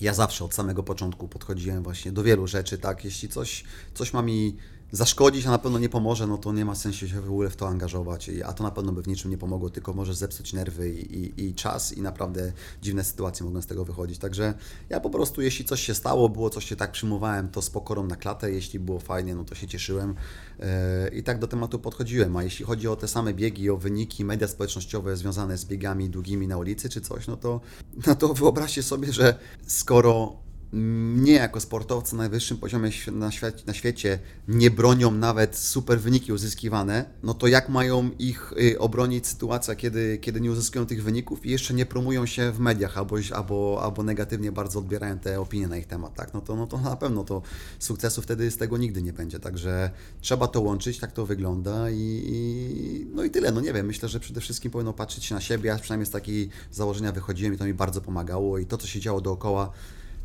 Ja 0.00 0.14
zawsze 0.14 0.44
od 0.44 0.54
samego 0.54 0.82
początku 0.82 1.28
podchodziłem 1.28 1.82
właśnie 1.82 2.12
do 2.12 2.22
wielu 2.22 2.46
rzeczy, 2.46 2.78
tak, 2.78 3.04
jeśli 3.04 3.28
coś, 3.28 3.64
coś 3.94 4.12
ma 4.12 4.22
mi 4.22 4.56
zaszkodzić, 4.92 5.46
a 5.46 5.50
na 5.50 5.58
pewno 5.58 5.78
nie 5.78 5.88
pomoże, 5.88 6.26
no 6.26 6.38
to 6.38 6.52
nie 6.52 6.64
ma 6.64 6.74
sensu 6.74 7.08
się 7.08 7.20
w 7.20 7.24
ogóle 7.30 7.50
w 7.50 7.56
to 7.56 7.68
angażować, 7.68 8.30
a 8.44 8.52
to 8.52 8.64
na 8.64 8.70
pewno 8.70 8.92
by 8.92 9.02
w 9.02 9.08
niczym 9.08 9.30
nie 9.30 9.38
pomogło, 9.38 9.70
tylko 9.70 9.92
może 9.92 10.14
zepsuć 10.14 10.52
nerwy 10.52 10.90
i, 10.90 11.16
i, 11.16 11.44
i, 11.44 11.54
czas 11.54 11.92
i 11.92 12.02
naprawdę 12.02 12.52
dziwne 12.82 13.04
sytuacje 13.04 13.46
mogą 13.46 13.62
z 13.62 13.66
tego 13.66 13.84
wychodzić. 13.84 14.18
Także 14.18 14.54
ja 14.88 15.00
po 15.00 15.10
prostu, 15.10 15.42
jeśli 15.42 15.64
coś 15.64 15.82
się 15.82 15.94
stało, 15.94 16.28
było 16.28 16.50
coś 16.50 16.64
się 16.64 16.76
tak 16.76 16.92
przyjmowałem, 16.92 17.48
to 17.48 17.62
z 17.62 17.70
pokorą 17.70 18.06
na 18.06 18.16
klatę, 18.16 18.52
jeśli 18.52 18.78
było 18.78 19.00
fajnie, 19.00 19.34
no 19.34 19.44
to 19.44 19.54
się 19.54 19.66
cieszyłem 19.66 20.14
yy, 20.58 20.66
i 21.08 21.22
tak 21.22 21.38
do 21.38 21.46
tematu 21.46 21.78
podchodziłem, 21.78 22.36
a 22.36 22.42
jeśli 22.42 22.64
chodzi 22.64 22.88
o 22.88 22.96
te 22.96 23.08
same 23.08 23.34
biegi, 23.34 23.70
o 23.70 23.76
wyniki, 23.76 24.24
media 24.24 24.48
społecznościowe 24.48 25.16
związane 25.16 25.58
z 25.58 25.64
biegami 25.64 26.10
długimi 26.10 26.48
na 26.48 26.58
ulicy 26.58 26.88
czy 26.88 27.00
coś, 27.00 27.26
no 27.26 27.36
to, 27.36 27.60
no 28.06 28.14
to 28.14 28.34
wyobraźcie 28.34 28.82
sobie, 28.82 29.12
że 29.12 29.38
skoro 29.66 30.47
mnie 30.72 31.32
jako 31.32 31.60
sportowca 31.60 32.16
na 32.16 32.22
najwyższym 32.22 32.56
poziomie 32.56 32.90
na, 33.12 33.30
świecie, 33.30 33.62
na 33.66 33.74
świecie 33.74 34.18
nie 34.48 34.70
bronią 34.70 35.10
nawet 35.10 35.56
super 35.56 36.00
wyniki 36.00 36.32
uzyskiwane, 36.32 37.04
no 37.22 37.34
to 37.34 37.46
jak 37.46 37.68
mają 37.68 38.10
ich 38.18 38.52
y, 38.52 38.78
obronić 38.78 39.26
sytuacja, 39.26 39.74
kiedy, 39.74 40.18
kiedy 40.18 40.40
nie 40.40 40.50
uzyskują 40.50 40.86
tych 40.86 41.02
wyników 41.02 41.46
i 41.46 41.50
jeszcze 41.50 41.74
nie 41.74 41.86
promują 41.86 42.26
się 42.26 42.52
w 42.52 42.60
mediach 42.60 42.98
albo, 42.98 43.16
albo, 43.34 43.80
albo 43.82 44.02
negatywnie 44.02 44.52
bardzo 44.52 44.78
odbierają 44.78 45.18
te 45.18 45.40
opinie 45.40 45.68
na 45.68 45.76
ich 45.76 45.86
temat, 45.86 46.14
tak? 46.14 46.34
No 46.34 46.40
to, 46.40 46.56
no 46.56 46.66
to 46.66 46.78
na 46.78 46.96
pewno 46.96 47.24
to 47.24 47.42
sukcesu 47.78 48.22
wtedy 48.22 48.50
z 48.50 48.56
tego 48.56 48.78
nigdy 48.78 49.02
nie 49.02 49.12
będzie, 49.12 49.40
także 49.40 49.90
trzeba 50.20 50.48
to 50.48 50.60
łączyć, 50.60 50.98
tak 50.98 51.12
to 51.12 51.26
wygląda 51.26 51.90
i, 51.90 52.22
i 52.26 53.06
no 53.14 53.24
i 53.24 53.30
tyle, 53.30 53.52
no 53.52 53.60
nie 53.60 53.72
wiem, 53.72 53.86
myślę, 53.86 54.08
że 54.08 54.20
przede 54.20 54.40
wszystkim 54.40 54.70
powinno 54.70 54.92
patrzeć 54.92 55.30
na 55.30 55.40
siebie, 55.40 55.68
ja 55.68 55.78
przynajmniej 55.78 56.06
z 56.06 56.10
takiej 56.10 56.50
założenia 56.70 57.12
wychodziłem 57.12 57.54
i 57.54 57.58
to 57.58 57.64
mi 57.64 57.74
bardzo 57.74 58.00
pomagało 58.00 58.58
i 58.58 58.66
to, 58.66 58.78
co 58.78 58.86
się 58.86 59.00
działo 59.00 59.20
dookoła, 59.20 59.72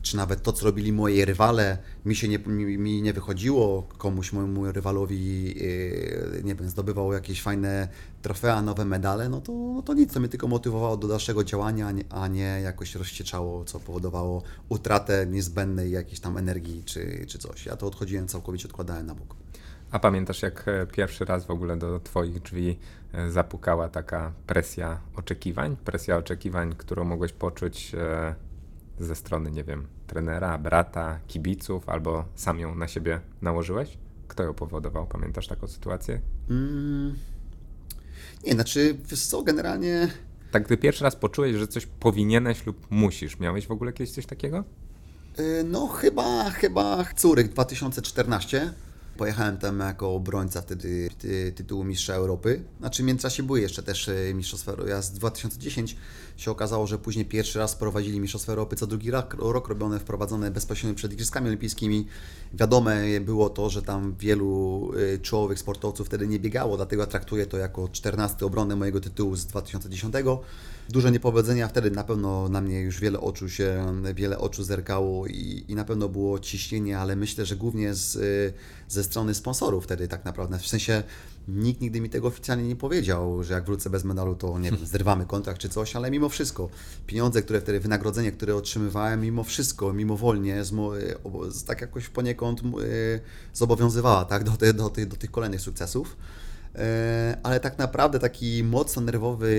czy 0.04 0.18
nawet 0.18 0.44
to, 0.44 0.54
co 0.54 0.66
robili 0.66 0.94
moi 0.94 1.26
rywale, 1.26 1.78
mi 2.06 2.16
się 2.16 2.28
nie, 2.28 2.40
mi, 2.40 2.78
mi 2.78 3.02
nie 3.02 3.14
wychodziło, 3.14 3.88
komuś 3.98 4.34
mojemu 4.34 4.72
rywalowi, 4.72 5.46
yy, 5.46 6.42
nie 6.44 6.56
wiem, 6.56 6.70
zdobywał 6.70 7.14
jakieś 7.14 7.42
fajne 7.42 7.88
trofea, 8.22 8.62
nowe 8.62 8.86
medale, 8.86 9.30
no 9.30 9.42
to, 9.42 9.52
no 9.52 9.82
to 9.82 9.94
nic, 9.94 10.14
to 10.14 10.20
mnie 10.20 10.30
tylko 10.30 10.48
motywowało 10.48 10.98
do 10.98 11.08
dalszego 11.08 11.44
działania, 11.44 11.88
a 12.10 12.28
nie 12.28 12.60
jakoś 12.64 12.96
rozścieczało, 12.96 13.66
co 13.66 13.80
powodowało 13.80 14.44
utratę 14.70 15.28
niezbędnej 15.28 15.92
jakiejś 15.92 16.20
tam 16.20 16.38
energii 16.38 16.84
czy, 16.86 17.26
czy 17.28 17.38
coś. 17.40 17.66
Ja 17.66 17.76
to 17.78 17.88
odchodziłem 17.88 18.28
całkowicie, 18.28 18.68
odkładałem 18.68 19.06
na 19.06 19.16
bok. 19.16 19.36
A 19.92 20.00
pamiętasz, 20.00 20.42
jak 20.42 20.68
e, 20.68 20.88
pierwszy 20.88 21.26
raz 21.26 21.46
w 21.46 21.52
ogóle 21.52 21.78
do 21.78 22.00
Twoich 22.00 22.42
drzwi 22.42 22.80
e, 23.14 23.32
zapukała 23.32 23.90
taka 23.90 24.32
presja 24.48 25.00
oczekiwań? 25.16 25.78
Presja 25.86 26.18
oczekiwań, 26.18 26.76
którą 26.78 27.04
mogłeś 27.04 27.34
poczuć 27.34 27.96
e, 27.96 28.36
ze 29.00 29.16
strony, 29.16 29.52
nie 29.52 29.64
wiem, 29.64 29.88
trenera, 30.08 30.58
brata, 30.58 31.20
kibiców, 31.28 31.90
albo 31.90 32.26
sam 32.36 32.60
ją 32.60 32.76
na 32.76 32.88
siebie 32.88 33.20
nałożyłeś? 33.42 33.98
Kto 34.28 34.44
ją 34.44 34.54
powodował? 34.54 35.08
Pamiętasz 35.08 35.48
taką 35.48 35.68
sytuację? 35.68 36.22
Mm, 36.50 37.16
nie, 38.46 38.54
znaczy, 38.54 38.98
wiesz 39.10 39.26
co, 39.26 39.44
generalnie... 39.44 40.08
Tak, 40.52 40.66
gdy 40.66 40.78
pierwszy 40.78 41.04
raz 41.04 41.16
poczułeś, 41.16 41.56
że 41.56 41.68
coś 41.68 41.86
powinieneś 41.86 42.66
lub 42.66 42.88
musisz, 42.90 43.40
miałeś 43.40 43.68
w 43.68 43.72
ogóle 43.72 43.94
kiedyś 43.94 44.12
coś 44.12 44.26
takiego? 44.26 44.64
Y, 45.40 45.64
no 45.64 45.88
chyba, 45.88 46.50
chyba 46.50 47.06
Curych 47.16 47.50
2014. 47.50 48.74
Pojechałem 49.18 49.58
tam 49.58 49.80
jako 49.80 50.16
obrońca 50.16 50.62
wtedy 50.62 51.10
ty, 51.18 51.52
tytułu 51.56 51.84
Mistrza 51.84 52.14
Europy. 52.14 52.64
Znaczy 52.80 53.04
w 53.04 53.06
międzyczasie 53.06 53.44
były 53.44 53.62
jeszcze 53.62 53.84
też 53.84 54.08
y, 54.08 54.34
Mistrzostwa 54.36 54.72
Europy. 54.72 55.02
Z 55.02 55.12
2010 55.12 55.96
się 56.38 56.52
okazało, 56.52 56.88
że 56.88 56.98
później 56.98 57.26
pierwszy 57.26 57.60
raz 57.60 57.76
prowadzili 57.76 58.20
Mistrzostwa 58.20 58.52
Europy, 58.52 58.76
co 58.76 58.88
drugi 58.88 59.12
rok, 59.12 59.36
rok 59.40 59.68
robione, 59.68 60.00
wprowadzone 60.00 60.52
bezpośrednio 60.52 60.96
przed 60.96 61.14
Igrzyskami 61.14 61.48
Olimpijskimi. 61.48 62.08
Wiadome 62.54 63.20
było 63.22 63.50
to, 63.50 63.70
że 63.70 63.82
tam 63.82 64.16
wielu 64.20 64.92
y, 65.16 65.20
czołowych 65.20 65.60
sportowców 65.60 66.08
wtedy 66.08 66.28
nie 66.28 66.40
biegało, 66.40 66.78
dlatego 66.78 67.08
traktuję 67.08 67.46
to 67.46 67.58
jako 67.58 67.88
14 67.88 68.46
obronę 68.46 68.76
mojego 68.76 69.02
tytułu 69.02 69.36
z 69.36 69.46
2010. 69.46 70.16
Duże 70.90 71.12
niepowodzenia, 71.12 71.68
wtedy 71.68 71.92
na 71.92 72.04
pewno 72.04 72.50
na 72.50 72.62
mnie 72.62 72.82
już 72.82 73.00
wiele 73.00 73.20
oczu 73.20 73.50
się, 73.50 73.86
wiele 74.16 74.38
oczu 74.38 74.64
zerkało 74.64 75.28
i, 75.28 75.66
i 75.68 75.76
na 75.76 75.86
pewno 75.86 76.10
było 76.10 76.40
ciśnienie, 76.40 77.00
ale 77.00 77.16
myślę, 77.16 77.46
że 77.46 77.56
głównie 77.56 77.94
z, 77.94 78.18
ze 78.88 79.04
strony 79.04 79.34
sponsorów 79.34 79.84
wtedy 79.84 80.08
tak 80.08 80.26
naprawdę. 80.26 80.60
W 80.60 80.68
sensie 80.68 81.04
nikt 81.48 81.82
nigdy 81.82 82.02
mi 82.02 82.10
tego 82.10 82.28
oficjalnie 82.28 82.68
nie 82.68 82.76
powiedział, 82.76 83.44
że 83.44 83.54
jak 83.54 83.66
wrócę 83.66 83.90
bez 83.90 84.04
medalu, 84.04 84.36
to 84.36 84.60
nie 84.60 84.72
wiem, 84.72 84.86
zrywamy 84.94 85.26
kontrakt 85.26 85.60
czy 85.60 85.70
coś, 85.70 85.96
ale 85.96 86.12
mimo 86.12 86.30
wszystko 86.30 86.70
pieniądze, 87.08 87.42
które 87.42 87.62
wtedy, 87.62 87.80
wynagrodzenie, 87.80 88.32
które 88.32 88.56
otrzymywałem, 88.56 89.22
mimo 89.22 89.44
wszystko, 89.44 89.94
mimowolnie, 89.94 90.64
z, 90.64 90.74
z, 91.50 91.64
tak 91.64 91.82
jakoś 91.82 92.10
poniekąd 92.10 92.62
y, 92.62 92.64
zobowiązywała 93.54 94.26
tak, 94.26 94.44
do, 94.44 94.52
te, 94.52 94.74
do, 94.74 94.90
do 94.90 95.16
tych 95.16 95.32
kolejnych 95.32 95.62
sukcesów. 95.62 96.18
E, 96.76 97.38
ale 97.44 97.60
tak 97.60 97.78
naprawdę 97.78 98.20
taki 98.20 98.64
mocno 98.64 99.02
nerwowy 99.02 99.54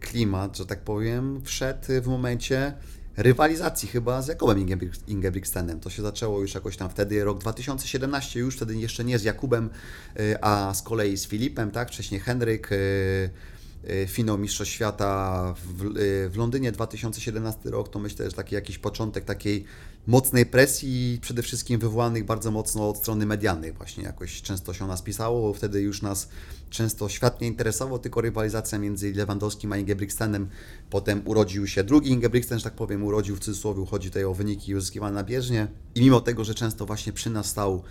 klimat, 0.00 0.56
że 0.56 0.66
tak 0.66 0.80
powiem, 0.80 1.40
wszedł 1.44 2.02
w 2.02 2.06
momencie 2.06 2.72
rywalizacji 3.16 3.88
chyba 3.88 4.22
z 4.22 4.28
Jakubem 4.28 4.66
Ingebrigtsenem. 5.06 5.80
To 5.80 5.90
się 5.90 6.02
zaczęło 6.02 6.40
już 6.40 6.54
jakoś 6.54 6.76
tam 6.76 6.90
wtedy, 6.90 7.24
rok 7.24 7.38
2017 7.38 8.40
już, 8.40 8.56
wtedy 8.56 8.76
jeszcze 8.76 9.04
nie 9.04 9.18
z 9.18 9.22
Jakubem, 9.22 9.70
e, 10.16 10.44
a 10.44 10.74
z 10.74 10.82
kolei 10.82 11.16
z 11.16 11.26
Filipem, 11.26 11.70
tak, 11.70 11.88
wcześniej 11.88 12.20
Henryk, 12.20 12.72
e, 12.72 12.76
finał 14.06 14.38
Mistrzostw 14.38 14.74
Świata 14.74 15.54
w, 15.64 15.94
w 16.30 16.36
Londynie 16.36 16.72
2017 16.72 17.70
rok, 17.70 17.88
to 17.88 17.98
myślę, 17.98 18.30
że 18.30 18.36
taki 18.36 18.54
jakiś 18.54 18.78
początek 18.78 19.24
takiej 19.24 19.64
mocnej 20.06 20.46
presji, 20.46 21.18
przede 21.22 21.42
wszystkim 21.42 21.80
wywołanych 21.80 22.24
bardzo 22.24 22.50
mocno 22.50 22.88
od 22.88 22.98
strony 22.98 23.26
medialnej. 23.26 23.72
Właśnie 23.72 24.04
jakoś 24.04 24.42
często 24.42 24.74
się 24.74 24.84
o 24.84 24.88
nas 24.88 25.02
pisało, 25.02 25.54
wtedy 25.54 25.80
już 25.80 26.02
nas 26.02 26.28
często 26.70 27.08
świat 27.08 27.40
nie 27.40 27.46
interesował, 27.46 27.98
tylko 27.98 28.20
rywalizacja 28.20 28.78
między 28.78 29.12
Lewandowskim 29.12 29.72
a 29.72 29.76
Ingebrigtsenem. 29.76 30.48
Potem 30.90 31.22
urodził 31.24 31.66
się 31.66 31.84
drugi 31.84 32.10
Ingebrigtsen, 32.10 32.58
że 32.58 32.64
tak 32.64 32.74
powiem, 32.74 33.04
urodził 33.04 33.36
w 33.36 33.40
cudzysłowie, 33.40 33.86
chodzi 33.86 34.08
tutaj 34.08 34.24
o 34.24 34.34
wyniki 34.34 34.74
uzyskiwane 34.74 35.14
na 35.14 35.24
bieżnie. 35.24 35.66
I 35.94 36.00
mimo 36.00 36.20
tego, 36.20 36.44
że 36.44 36.54
często 36.54 36.86
właśnie 36.86 37.12
przy 37.12 37.30
nas 37.30 37.46
stał, 37.46 37.82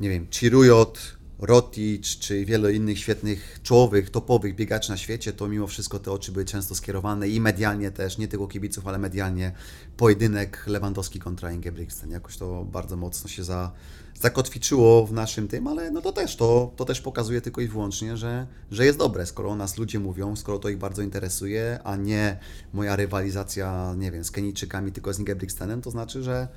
nie 0.00 0.08
wiem, 0.08 0.26
Chirujot, 0.30 0.98
Rotic 1.46 2.18
czy 2.18 2.44
wiele 2.44 2.72
innych 2.72 2.98
świetnych, 2.98 3.60
czołowych, 3.62 4.10
topowych 4.10 4.54
biegaczy 4.54 4.90
na 4.90 4.96
świecie, 4.96 5.32
to 5.32 5.48
mimo 5.48 5.66
wszystko 5.66 5.98
te 5.98 6.12
oczy 6.12 6.32
były 6.32 6.44
często 6.44 6.74
skierowane 6.74 7.28
i 7.28 7.40
medialnie 7.40 7.90
też, 7.90 8.18
nie 8.18 8.28
tylko 8.28 8.48
kibiców, 8.48 8.86
ale 8.86 8.98
medialnie, 8.98 9.52
pojedynek 9.96 10.64
Lewandowski 10.66 11.18
kontra 11.18 11.52
Ingebrigtsen. 11.52 12.10
Jakoś 12.10 12.36
to 12.36 12.64
bardzo 12.64 12.96
mocno 12.96 13.28
się 13.30 13.44
za, 13.44 13.72
zakotwiczyło 14.20 15.06
w 15.06 15.12
naszym 15.12 15.48
tym, 15.48 15.66
ale 15.66 15.90
no 15.90 16.02
to 16.02 16.12
też, 16.12 16.36
to, 16.36 16.72
to 16.76 16.84
też 16.84 17.00
pokazuje 17.00 17.40
tylko 17.40 17.60
i 17.60 17.68
wyłącznie, 17.68 18.16
że, 18.16 18.46
że 18.70 18.84
jest 18.84 18.98
dobre, 18.98 19.26
skoro 19.26 19.50
o 19.50 19.56
nas 19.56 19.78
ludzie 19.78 20.00
mówią, 20.00 20.36
skoro 20.36 20.58
to 20.58 20.68
ich 20.68 20.78
bardzo 20.78 21.02
interesuje, 21.02 21.78
a 21.84 21.96
nie 21.96 22.36
moja 22.72 22.96
rywalizacja, 22.96 23.94
nie 23.98 24.10
wiem, 24.10 24.24
z 24.24 24.30
Kenijczykami, 24.30 24.92
tylko 24.92 25.14
z 25.14 25.18
Ingebrigtsenem, 25.18 25.82
to 25.82 25.90
znaczy, 25.90 26.22
że 26.22 26.48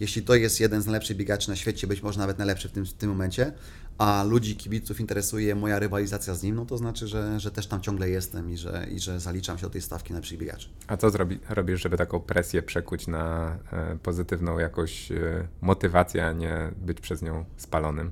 jeśli 0.00 0.22
to 0.22 0.34
jest 0.34 0.60
jeden 0.60 0.82
z 0.82 0.86
najlepszych 0.86 1.16
biegaczy 1.16 1.50
na 1.50 1.56
świecie, 1.56 1.86
być 1.86 2.02
może 2.02 2.18
nawet 2.18 2.38
najlepszy 2.38 2.68
w 2.68 2.72
tym, 2.72 2.86
w 2.86 2.92
tym 2.92 3.10
momencie, 3.10 3.52
a 3.98 4.24
ludzi, 4.24 4.56
kibiców 4.56 5.00
interesuje 5.00 5.54
moja 5.54 5.78
rywalizacja 5.78 6.34
z 6.34 6.42
nim, 6.42 6.56
no 6.56 6.66
to 6.66 6.78
znaczy, 6.78 7.08
że, 7.08 7.40
że 7.40 7.50
też 7.50 7.66
tam 7.66 7.80
ciągle 7.80 8.10
jestem 8.10 8.50
i 8.50 8.56
że, 8.56 8.86
i 8.90 9.00
że 9.00 9.20
zaliczam 9.20 9.58
się 9.58 9.62
do 9.62 9.70
tej 9.70 9.82
stawki 9.82 10.12
najlepszych 10.12 10.38
biegaczy. 10.38 10.68
A 10.86 10.96
co 10.96 11.10
zrobi, 11.10 11.38
robisz, 11.48 11.82
żeby 11.82 11.96
taką 11.96 12.20
presję 12.20 12.62
przekuć 12.62 13.06
na 13.06 13.56
e, 13.72 13.98
pozytywną 14.02 14.58
jakąś 14.58 15.12
e, 15.12 15.48
motywację, 15.60 16.26
a 16.26 16.32
nie 16.32 16.72
być 16.76 17.00
przez 17.00 17.22
nią 17.22 17.44
spalonym? 17.56 18.10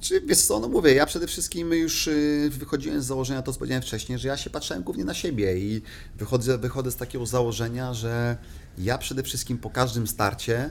Czy 0.00 0.20
wiesz 0.20 0.38
co, 0.38 0.60
no 0.60 0.68
mówię, 0.68 0.94
ja 0.94 1.06
przede 1.06 1.26
wszystkim 1.26 1.72
już 1.72 2.06
y, 2.06 2.50
wychodziłem 2.52 3.02
z 3.02 3.04
założenia, 3.04 3.42
to 3.42 3.52
co 3.52 3.58
powiedziałem 3.58 3.82
wcześniej, 3.82 4.18
że 4.18 4.28
ja 4.28 4.36
się 4.36 4.50
patrzyłem 4.50 4.82
głównie 4.82 5.04
na 5.04 5.14
siebie 5.14 5.58
i 5.58 5.82
wychodzę, 6.18 6.58
wychodzę 6.58 6.90
z 6.90 6.96
takiego 6.96 7.26
założenia, 7.26 7.94
że 7.94 8.36
ja 8.78 8.98
przede 8.98 9.22
wszystkim 9.22 9.58
po 9.58 9.70
każdym 9.70 10.06
starcie 10.06 10.70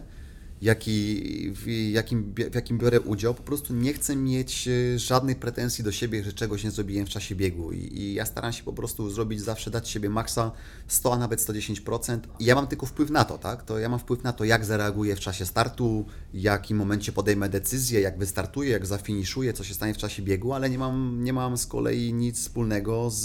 jaki, 0.63 1.23
w, 1.51 1.67
jakim, 1.91 2.33
w 2.51 2.55
jakim 2.55 2.77
biorę 2.77 3.01
udział, 3.01 3.33
po 3.33 3.43
prostu 3.43 3.73
nie 3.73 3.93
chcę 3.93 4.15
mieć 4.15 4.67
e, 4.67 4.99
żadnych 4.99 5.39
pretensji 5.39 5.83
do 5.83 5.91
siebie, 5.91 6.23
że 6.23 6.33
czegoś 6.33 6.63
nie 6.63 6.71
zrobiłem 6.71 7.05
w 7.05 7.09
czasie 7.09 7.35
biegu. 7.35 7.71
I, 7.71 7.77
I, 7.77 8.13
ja 8.13 8.25
staram 8.25 8.53
się 8.53 8.63
po 8.63 8.73
prostu 8.73 9.09
zrobić 9.09 9.41
zawsze, 9.41 9.71
dać 9.71 9.89
siebie 9.89 10.09
maksa 10.09 10.51
100, 10.87 11.13
a 11.13 11.17
nawet 11.17 11.39
110%. 11.39 12.19
I 12.39 12.45
ja 12.45 12.55
mam 12.55 12.67
tylko 12.67 12.85
wpływ 12.85 13.09
na 13.09 13.25
to, 13.25 13.37
tak? 13.37 13.63
To 13.63 13.79
ja 13.79 13.89
mam 13.89 13.99
wpływ 13.99 14.23
na 14.23 14.33
to, 14.33 14.43
jak 14.43 14.65
zareaguję 14.65 15.15
w 15.15 15.19
czasie 15.19 15.45
startu, 15.45 16.05
jakim 16.33 16.77
momencie 16.77 17.11
podejmę 17.11 17.49
decyzję, 17.49 18.01
jak 18.01 18.17
wystartuję, 18.17 18.69
jak 18.69 18.85
zafiniszuję, 18.85 19.53
co 19.53 19.63
się 19.63 19.73
stanie 19.73 19.93
w 19.93 19.97
czasie 19.97 20.23
biegu, 20.23 20.53
ale 20.53 20.69
nie 20.69 20.77
mam, 20.77 21.23
nie 21.23 21.33
mam 21.33 21.57
z 21.57 21.67
kolei 21.67 22.13
nic 22.13 22.39
wspólnego 22.39 23.09
z, 23.09 23.23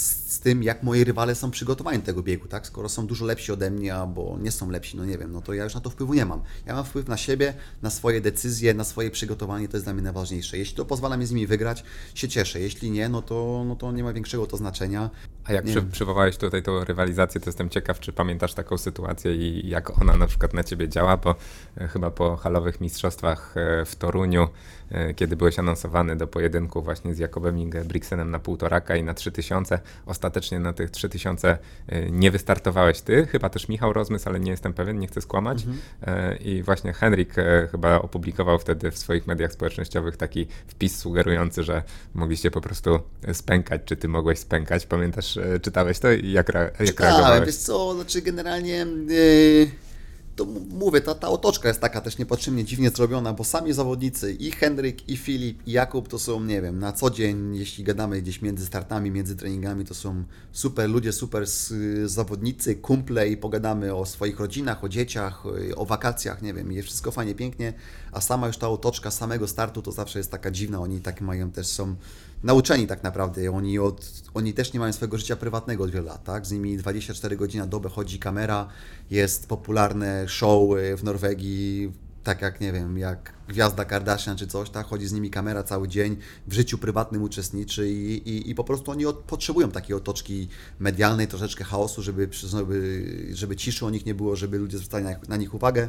z 0.00 0.40
tym, 0.40 0.62
jak 0.62 0.82
moi 0.82 1.04
rywale 1.04 1.34
są 1.34 1.50
przygotowani 1.50 1.98
do 1.98 2.04
tego 2.04 2.22
biegu, 2.22 2.48
tak? 2.48 2.66
Skoro 2.66 2.88
są 2.88 3.06
dużo 3.06 3.24
lepsi 3.24 3.52
ode 3.52 3.70
mnie, 3.70 3.94
albo 3.94 4.38
nie 4.40 4.50
są 4.50 4.70
lepsi, 4.70 4.96
no 4.96 5.04
nie 5.04 5.18
wiem, 5.18 5.32
no 5.32 5.40
to 5.40 5.54
ja 5.54 5.64
już 5.64 5.74
na 5.74 5.80
to 5.80 5.90
wpływu 5.90 6.14
nie 6.14 6.26
mam. 6.26 6.42
Ja 6.66 6.74
mam 6.74 6.84
wpływ 6.84 7.08
na 7.08 7.16
siebie, 7.16 7.54
na 7.82 7.90
swoje 7.90 8.20
decyzje, 8.20 8.74
na 8.74 8.84
swoje 8.84 9.10
przygotowanie, 9.10 9.68
to 9.68 9.76
jest 9.76 9.86
dla 9.86 9.94
mnie 9.94 10.02
najważniejsze. 10.02 10.58
Jeśli 10.58 10.76
to 10.76 10.84
pozwala 10.84 11.16
mi 11.16 11.26
z 11.26 11.30
nimi 11.30 11.46
wygrać, 11.46 11.84
się 12.14 12.28
cieszę. 12.28 12.60
Jeśli 12.60 12.90
nie, 12.90 13.08
no 13.08 13.22
to, 13.22 13.64
no 13.66 13.76
to 13.76 13.92
nie 13.92 14.04
ma 14.04 14.12
większego 14.12 14.46
to 14.46 14.56
znaczenia. 14.56 15.10
A 15.44 15.52
jak 15.52 15.64
przy, 15.64 15.82
przywołałeś 15.82 16.36
tutaj 16.36 16.62
tą 16.62 16.84
rywalizację, 16.84 17.40
to 17.40 17.48
jestem 17.48 17.68
ciekaw, 17.68 18.00
czy 18.00 18.12
pamiętasz 18.12 18.54
taką 18.54 18.78
sytuację 18.78 19.34
i 19.34 19.68
jak 19.68 20.02
ona 20.02 20.16
na 20.16 20.26
przykład 20.26 20.54
na 20.54 20.64
ciebie 20.64 20.88
działa, 20.88 21.16
bo 21.16 21.34
e, 21.76 21.88
chyba 21.88 22.10
po 22.10 22.36
halowych 22.36 22.80
mistrzostwach 22.80 23.54
e, 23.56 23.84
w 23.84 23.96
Toruniu, 23.96 24.48
e, 24.90 25.14
kiedy 25.14 25.36
byłeś 25.36 25.58
anonsowany 25.58 26.16
do 26.16 26.26
pojedynku 26.26 26.82
właśnie 26.82 27.14
z 27.14 27.18
Jakobem 27.18 27.58
Ingebrigtsenem 27.58 28.30
na 28.30 28.38
półtoraka 28.38 28.96
i 28.96 29.02
na 29.02 29.14
3000, 29.14 29.80
ostatecznie 30.06 30.60
na 30.60 30.72
tych 30.72 30.90
3000 30.90 31.58
nie 32.10 32.30
wystartowałeś 32.30 33.00
ty, 33.00 33.26
chyba 33.26 33.48
też 33.48 33.68
Michał 33.68 33.92
Rozmysł, 33.92 34.28
ale 34.28 34.40
nie 34.40 34.50
jestem 34.50 34.72
pewien, 34.72 34.98
nie 34.98 35.06
chcę 35.06 35.20
skłamać. 35.20 35.64
Mhm. 35.64 36.38
I 36.38 36.62
właśnie 36.62 36.92
Henrik 36.92 37.34
chyba 37.70 38.00
opublikował 38.00 38.58
wtedy 38.58 38.90
w 38.90 38.98
swoich 38.98 39.26
mediach 39.26 39.52
społecznościowych 39.52 40.16
taki 40.16 40.46
wpis 40.66 40.98
sugerujący, 40.98 41.62
że 41.62 41.82
mogliście 42.14 42.50
po 42.50 42.60
prostu 42.60 43.00
spękać, 43.32 43.82
czy 43.84 43.96
ty 43.96 44.08
mogłeś 44.08 44.38
spękać. 44.38 44.86
Pamiętasz 44.86 45.31
E, 45.36 45.60
czytałeś 45.60 45.98
to 45.98 46.12
i 46.12 46.32
jak, 46.32 46.52
jak 46.80 47.00
reagowałeś? 47.00 47.46
wiesz 47.46 47.56
co, 47.56 47.94
znaczy 47.94 48.22
generalnie... 48.22 48.86
Yy 49.08 49.82
to 50.36 50.44
mówię, 50.70 51.00
ta, 51.00 51.14
ta 51.14 51.28
otoczka 51.28 51.68
jest 51.68 51.80
taka 51.80 52.00
też 52.00 52.18
niepotrzebnie 52.18 52.64
dziwnie 52.64 52.90
zrobiona, 52.90 53.32
bo 53.32 53.44
sami 53.44 53.72
zawodnicy 53.72 54.32
i 54.32 54.50
Henryk, 54.50 55.08
i 55.08 55.16
Filip, 55.16 55.66
i 55.66 55.72
Jakub 55.72 56.08
to 56.08 56.18
są, 56.18 56.44
nie 56.44 56.62
wiem, 56.62 56.78
na 56.78 56.92
co 56.92 57.10
dzień, 57.10 57.56
jeśli 57.56 57.84
gadamy 57.84 58.22
gdzieś 58.22 58.42
między 58.42 58.66
startami, 58.66 59.10
między 59.10 59.36
treningami, 59.36 59.84
to 59.84 59.94
są 59.94 60.24
super 60.52 60.90
ludzie, 60.90 61.12
super 61.12 61.44
zawodnicy, 62.04 62.74
kumple 62.76 63.28
i 63.28 63.36
pogadamy 63.36 63.94
o 63.94 64.06
swoich 64.06 64.40
rodzinach, 64.40 64.84
o 64.84 64.88
dzieciach, 64.88 65.42
o 65.76 65.86
wakacjach, 65.86 66.42
nie 66.42 66.54
wiem, 66.54 66.72
jest 66.72 66.88
wszystko 66.88 67.10
fajnie, 67.10 67.34
pięknie, 67.34 67.72
a 68.12 68.20
sama 68.20 68.46
już 68.46 68.56
ta 68.56 68.68
otoczka 68.68 69.10
samego 69.10 69.48
startu 69.48 69.82
to 69.82 69.92
zawsze 69.92 70.18
jest 70.18 70.30
taka 70.30 70.50
dziwna, 70.50 70.80
oni 70.80 71.00
tak 71.00 71.20
mają 71.20 71.50
też, 71.50 71.66
są 71.66 71.94
nauczeni 72.42 72.86
tak 72.86 73.02
naprawdę, 73.02 73.50
oni, 73.50 73.78
od, 73.78 74.21
oni 74.34 74.54
też 74.54 74.72
nie 74.72 74.80
mają 74.80 74.92
swojego 74.92 75.18
życia 75.18 75.36
prywatnego 75.36 75.84
od 75.84 75.90
wielu 75.90 76.06
lat, 76.06 76.24
tak, 76.24 76.46
z 76.46 76.52
nimi 76.52 76.76
24 76.76 77.36
godziny 77.36 77.64
na 77.64 77.70
dobę 77.70 77.88
chodzi 77.88 78.18
kamera, 78.18 78.68
jest 79.10 79.46
popularne 79.46 80.28
show 80.28 80.70
w 80.96 81.04
Norwegii, 81.04 81.92
tak 82.24 82.42
jak, 82.42 82.60
nie 82.60 82.72
wiem, 82.72 82.98
jak 82.98 83.32
gwiazda 83.48 83.84
Kardashian 83.84 84.36
czy 84.36 84.46
coś, 84.46 84.70
tak, 84.70 84.86
chodzi 84.86 85.06
z 85.06 85.12
nimi 85.12 85.30
kamera 85.30 85.62
cały 85.62 85.88
dzień, 85.88 86.16
w 86.46 86.52
życiu 86.52 86.78
prywatnym 86.78 87.22
uczestniczy 87.22 87.88
i, 87.90 88.28
i, 88.28 88.50
i 88.50 88.54
po 88.54 88.64
prostu 88.64 88.90
oni 88.90 89.06
od, 89.06 89.16
potrzebują 89.16 89.70
takiej 89.70 89.96
otoczki 89.96 90.48
medialnej, 90.78 91.28
troszeczkę 91.28 91.64
chaosu, 91.64 92.02
żeby, 92.02 92.28
żeby, 92.32 93.06
żeby 93.32 93.56
ciszy 93.56 93.86
o 93.86 93.90
nich 93.90 94.06
nie 94.06 94.14
było, 94.14 94.36
żeby 94.36 94.58
ludzie 94.58 94.78
zwracali 94.78 95.04
na, 95.04 95.10
na 95.28 95.36
nich 95.36 95.54
uwagę. 95.54 95.88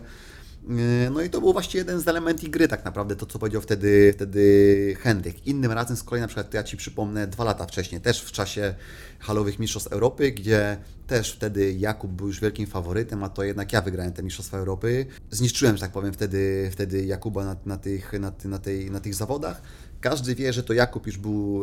Yy, 0.67 1.09
no 1.09 1.21
i 1.21 1.29
to 1.29 1.41
był 1.41 1.53
właśnie 1.53 1.77
jeden 1.77 1.99
z 1.99 2.07
elementów 2.07 2.49
gry 2.49 2.67
tak 2.67 2.85
naprawdę, 2.85 3.15
to 3.15 3.25
co 3.25 3.39
powiedział 3.39 3.61
wtedy, 3.61 4.13
wtedy 4.15 4.95
Henryk. 4.99 5.47
Innym 5.47 5.71
razem 5.71 5.97
z 5.97 6.03
kolei 6.03 6.21
na 6.21 6.27
przykład, 6.27 6.53
ja 6.53 6.63
Ci 6.63 6.77
przypomnę, 6.77 7.27
dwa 7.27 7.43
lata 7.43 7.65
wcześniej, 7.65 8.01
też 8.01 8.21
w 8.21 8.31
czasie 8.31 8.75
halowych 9.19 9.59
Mistrzostw 9.59 9.91
Europy, 9.91 10.31
gdzie 10.31 10.77
też 11.07 11.33
wtedy 11.33 11.73
Jakub 11.73 12.11
był 12.11 12.27
już 12.27 12.41
wielkim 12.41 12.67
faworytem, 12.67 13.23
a 13.23 13.29
to 13.29 13.43
jednak 13.43 13.73
ja 13.73 13.81
wygrałem 13.81 14.13
te 14.13 14.23
Mistrzostwa 14.23 14.57
Europy. 14.57 15.05
Zniszczyłem, 15.31 15.77
że 15.77 15.81
tak 15.81 15.91
powiem, 15.91 16.13
wtedy, 16.13 16.69
wtedy 16.71 17.05
Jakuba 17.05 17.45
na, 17.45 17.55
na, 17.65 17.77
tych, 17.77 18.13
na, 18.13 18.31
na, 18.45 18.59
tej, 18.59 18.91
na 18.91 18.99
tych 18.99 19.15
zawodach. 19.15 19.61
Każdy 20.03 20.35
wie, 20.35 20.53
że 20.53 20.63
to 20.63 20.73
Jakub 20.73 21.07
już 21.07 21.17
był 21.17 21.61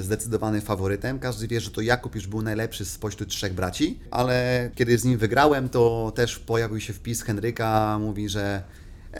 zdecydowany 0.00 0.60
faworytem, 0.60 1.18
każdy 1.18 1.48
wie, 1.48 1.60
że 1.60 1.70
to 1.70 1.80
Jakub 1.80 2.14
już 2.14 2.26
był 2.26 2.42
najlepszy 2.42 2.84
spośród 2.84 3.28
trzech 3.28 3.54
braci, 3.54 3.98
ale 4.10 4.70
kiedy 4.74 4.98
z 4.98 5.04
nim 5.04 5.18
wygrałem, 5.18 5.68
to 5.68 6.12
też 6.14 6.38
pojawił 6.38 6.80
się 6.80 6.92
wpis 6.92 7.22
Henryka, 7.22 7.98
mówi, 7.98 8.28
że 8.28 8.62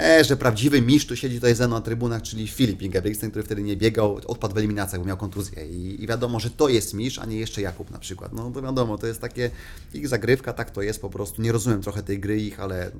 E, 0.01 0.25
że 0.25 0.37
prawdziwy 0.37 0.83
mistrz 0.83 1.09
tu 1.09 1.17
siedzi 1.17 1.35
tutaj 1.35 1.55
ze 1.55 1.67
mną 1.67 1.77
na 1.77 1.83
trybunach, 1.83 2.23
czyli 2.23 2.49
Filip 2.49 2.83
Ingebrigtsen, 2.83 3.31
który 3.31 3.45
wtedy 3.45 3.63
nie 3.63 3.77
biegał, 3.77 4.21
odpadł 4.27 4.55
w 4.55 4.59
eliminacjach, 4.59 5.01
bo 5.01 5.07
miał 5.07 5.17
kontuzję. 5.17 5.67
I, 5.67 6.03
I, 6.03 6.07
wiadomo, 6.07 6.41
że 6.41 6.51
to 6.51 6.69
jest 6.69 6.95
mistrz, 6.95 7.19
a 7.19 7.27
nie 7.27 7.37
jeszcze 7.37 7.63
Jakub 7.63 7.91
na 7.91 7.99
przykład. 7.99 8.33
No 8.33 8.51
to 8.51 8.63
wiadomo, 8.63 8.99
to 8.99 9.07
jest 9.07 9.21
takie 9.21 9.51
ich 9.95 10.09
zagrywka, 10.09 10.53
tak 10.53 10.71
to 10.71 10.83
jest 10.83 11.01
po 11.01 11.11
prostu. 11.11 11.43
Nie 11.43 11.53
rozumiem 11.53 11.83
trochę 11.83 12.03
tej 12.03 12.21
gry 12.21 12.41
ich, 12.41 12.61
ale 12.61 12.91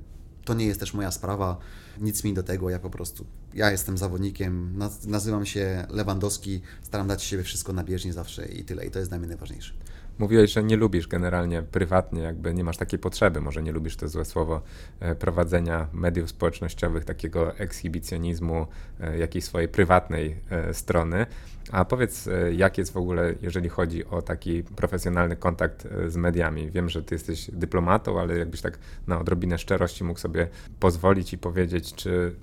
to 0.45 0.55
nie 0.55 0.67
jest 0.67 0.81
też 0.81 0.95
moja 0.95 1.11
sprawa, 1.11 1.59
nic 2.01 2.25
mi 2.25 2.35
do 2.35 2.43
tego, 2.43 2.71
ja 2.71 2.79
po 2.79 2.91
prostu, 2.91 3.27
ja 3.55 3.71
jestem 3.71 3.99
zawodnikiem, 3.99 4.79
nazywam 5.07 5.47
się 5.47 5.87
Lewandowski, 5.91 6.61
staram 6.83 7.09
dać 7.09 7.23
siebie 7.23 7.43
wszystko 7.43 7.73
na 7.73 7.85
bieżni 7.85 8.13
zawsze 8.13 8.47
i 8.47 8.65
tyle, 8.65 8.87
i 8.87 8.91
to 8.91 8.99
jest 8.99 9.11
dla 9.11 9.19
mnie 9.19 9.29
najważniejsze. 9.29 9.75
Mówiłeś, 10.19 10.53
że 10.53 10.63
nie 10.63 10.77
lubisz 10.77 11.09
generalnie 11.09 11.63
prywatnie, 11.63 12.23
jakby 12.23 12.55
nie 12.55 12.65
masz 12.65 12.77
takiej 12.77 12.99
potrzeby, 12.99 13.41
może 13.41 13.63
nie 13.63 13.73
lubisz 13.73 13.97
to 13.97 14.09
złe 14.09 14.25
słowo, 14.25 14.63
e, 15.01 15.15
prowadzenia 15.15 15.89
mediów 15.93 16.31
społecznościowych, 16.31 17.05
takiego 17.05 17.57
ekshibicjonizmu 17.57 18.67
e, 19.01 19.19
jakiejś 19.19 19.45
swojej 19.45 19.69
prywatnej 19.69 20.37
e, 20.51 20.75
strony. 20.75 21.27
A 21.73 21.85
powiedz, 21.85 22.29
jak 22.53 22.79
jest 22.79 22.93
w 22.93 22.97
ogóle, 22.97 23.35
jeżeli 23.43 23.69
chodzi 23.69 24.05
o 24.05 24.23
taki 24.23 24.63
profesjonalny 24.63 25.37
kontakt 25.37 25.89
z 26.07 26.17
mediami? 26.17 26.71
Wiem, 26.71 26.89
że 26.89 27.03
ty 27.03 27.15
jesteś 27.15 27.51
dyplomatą, 27.53 28.21
ale 28.21 28.39
jakbyś 28.39 28.61
tak 28.61 28.79
na 29.07 29.21
odrobinę 29.21 29.59
szczerości 29.59 30.05
mógł 30.05 30.21
sobie 30.21 30.49
pozwolić 30.81 31.33
i 31.33 31.39
powiedzieć, 31.39 31.95
czy 31.95 32.35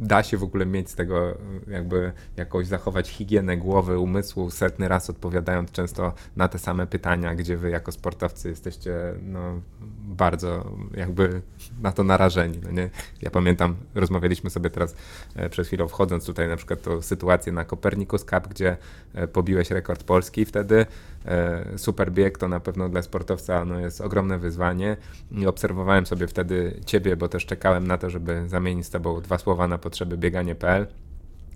da 0.00 0.22
się 0.22 0.36
w 0.36 0.42
ogóle 0.42 0.66
mieć 0.66 0.90
z 0.90 0.94
tego 0.94 1.38
jakby 1.68 2.12
jakoś 2.36 2.66
zachować 2.66 3.08
higienę 3.08 3.56
głowy, 3.56 3.98
umysłu, 3.98 4.50
setny 4.50 4.88
raz 4.88 5.10
odpowiadając 5.10 5.72
często 5.72 6.12
na 6.36 6.48
te 6.48 6.58
same 6.58 6.86
pytania, 6.86 7.34
gdzie 7.34 7.56
wy 7.56 7.70
jako 7.70 7.92
sportowcy 7.92 8.48
jesteście 8.48 8.94
no, 9.22 9.60
bardzo 10.02 10.72
jakby 10.96 11.42
na 11.80 11.92
to 11.92 12.04
narażeni. 12.04 12.58
No 12.62 12.70
nie? 12.70 12.90
Ja 13.22 13.30
pamiętam, 13.30 13.76
rozmawialiśmy 13.94 14.50
sobie 14.50 14.70
teraz 14.70 14.94
e, 15.34 15.50
przed 15.50 15.66
chwilą 15.66 15.88
wchodząc 15.88 16.26
tutaj 16.26 16.48
na 16.48 16.56
przykład 16.56 16.82
tą 16.82 17.02
sytuację 17.02 17.52
na 17.52 17.64
Copernicus 17.64 18.24
Cup, 18.24 18.48
gdzie 18.48 18.76
e, 19.14 19.28
pobiłeś 19.28 19.70
rekord 19.70 20.04
Polski 20.04 20.44
wtedy. 20.44 20.86
E, 21.26 21.64
super 21.76 22.12
bieg 22.12 22.38
to 22.38 22.48
na 22.48 22.60
pewno 22.60 22.88
dla 22.88 23.02
sportowca 23.02 23.64
no, 23.64 23.80
jest 23.80 24.00
ogromne 24.00 24.38
wyzwanie 24.38 24.96
i 25.32 25.46
obserwowałem 25.46 26.06
sobie 26.06 26.26
wtedy 26.26 26.80
ciebie, 26.86 27.16
bo 27.16 27.28
też 27.28 27.46
czekałem 27.46 27.86
na 27.86 27.98
to, 27.98 28.10
żeby 28.10 28.48
zamienić 28.48 28.86
z 28.86 28.90
tobą 28.90 29.20
dwa 29.20 29.38
słowa 29.38 29.68
na 29.68 29.78
potrzeby 29.90 30.18
bieganie.pl. 30.18 30.86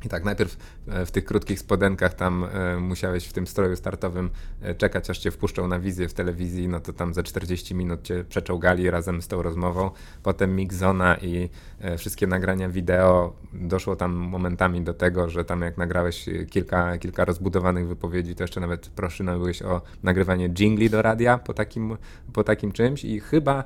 I 0.05 0.09
tak, 0.09 0.25
najpierw 0.25 0.57
e, 0.89 1.07
w 1.07 1.11
tych 1.11 1.25
krótkich 1.25 1.59
spodenkach 1.59 2.15
tam 2.15 2.45
e, 2.45 2.77
musiałeś 2.77 3.27
w 3.27 3.33
tym 3.33 3.47
stroju 3.47 3.77
startowym 3.77 4.31
e, 4.63 4.75
czekać, 4.75 5.11
aż 5.11 5.19
cię 5.19 5.31
wpuszczą 5.31 5.69
na 5.69 5.79
wizję 5.79 6.09
w 6.09 6.15
telewizji, 6.15 6.69
no 6.69 6.81
to 6.81 6.93
tam 6.93 7.15
za 7.15 7.23
40 7.23 7.75
minut 7.75 8.03
cię 8.03 8.25
przeczołgali 8.29 8.91
razem 8.91 9.23
z 9.23 9.29
tą 9.29 9.43
rozmową. 9.43 9.91
Potem 10.23 10.57
mixzona 10.57 11.17
i 11.17 11.49
wszystkie 11.99 12.27
nagrania 12.27 12.69
wideo. 12.69 13.37
Doszło 13.53 13.97
tam 13.97 14.13
momentami 14.13 14.83
do 14.83 14.95
tego, 14.95 15.31
że 15.31 15.45
tam 15.45 15.61
jak 15.61 15.79
nagrałeś 15.79 16.27
kilka, 16.51 16.99
kilka 16.99 17.25
rozbudowanych 17.25 17.89
wypowiedzi, 17.89 18.35
to 18.35 18.45
jeszcze 18.45 18.61
nawet 18.61 18.89
proszony 18.89 19.33
byłeś 19.33 19.63
o 19.63 19.83
nagrywanie 20.03 20.49
jingli 20.49 20.91
do 20.91 21.03
radia 21.03 21.39
po 21.39 21.55
takim, 21.55 21.97
po 22.33 22.45
takim 22.45 22.73
czymś 22.73 23.05
i 23.05 23.21
chyba 23.21 23.65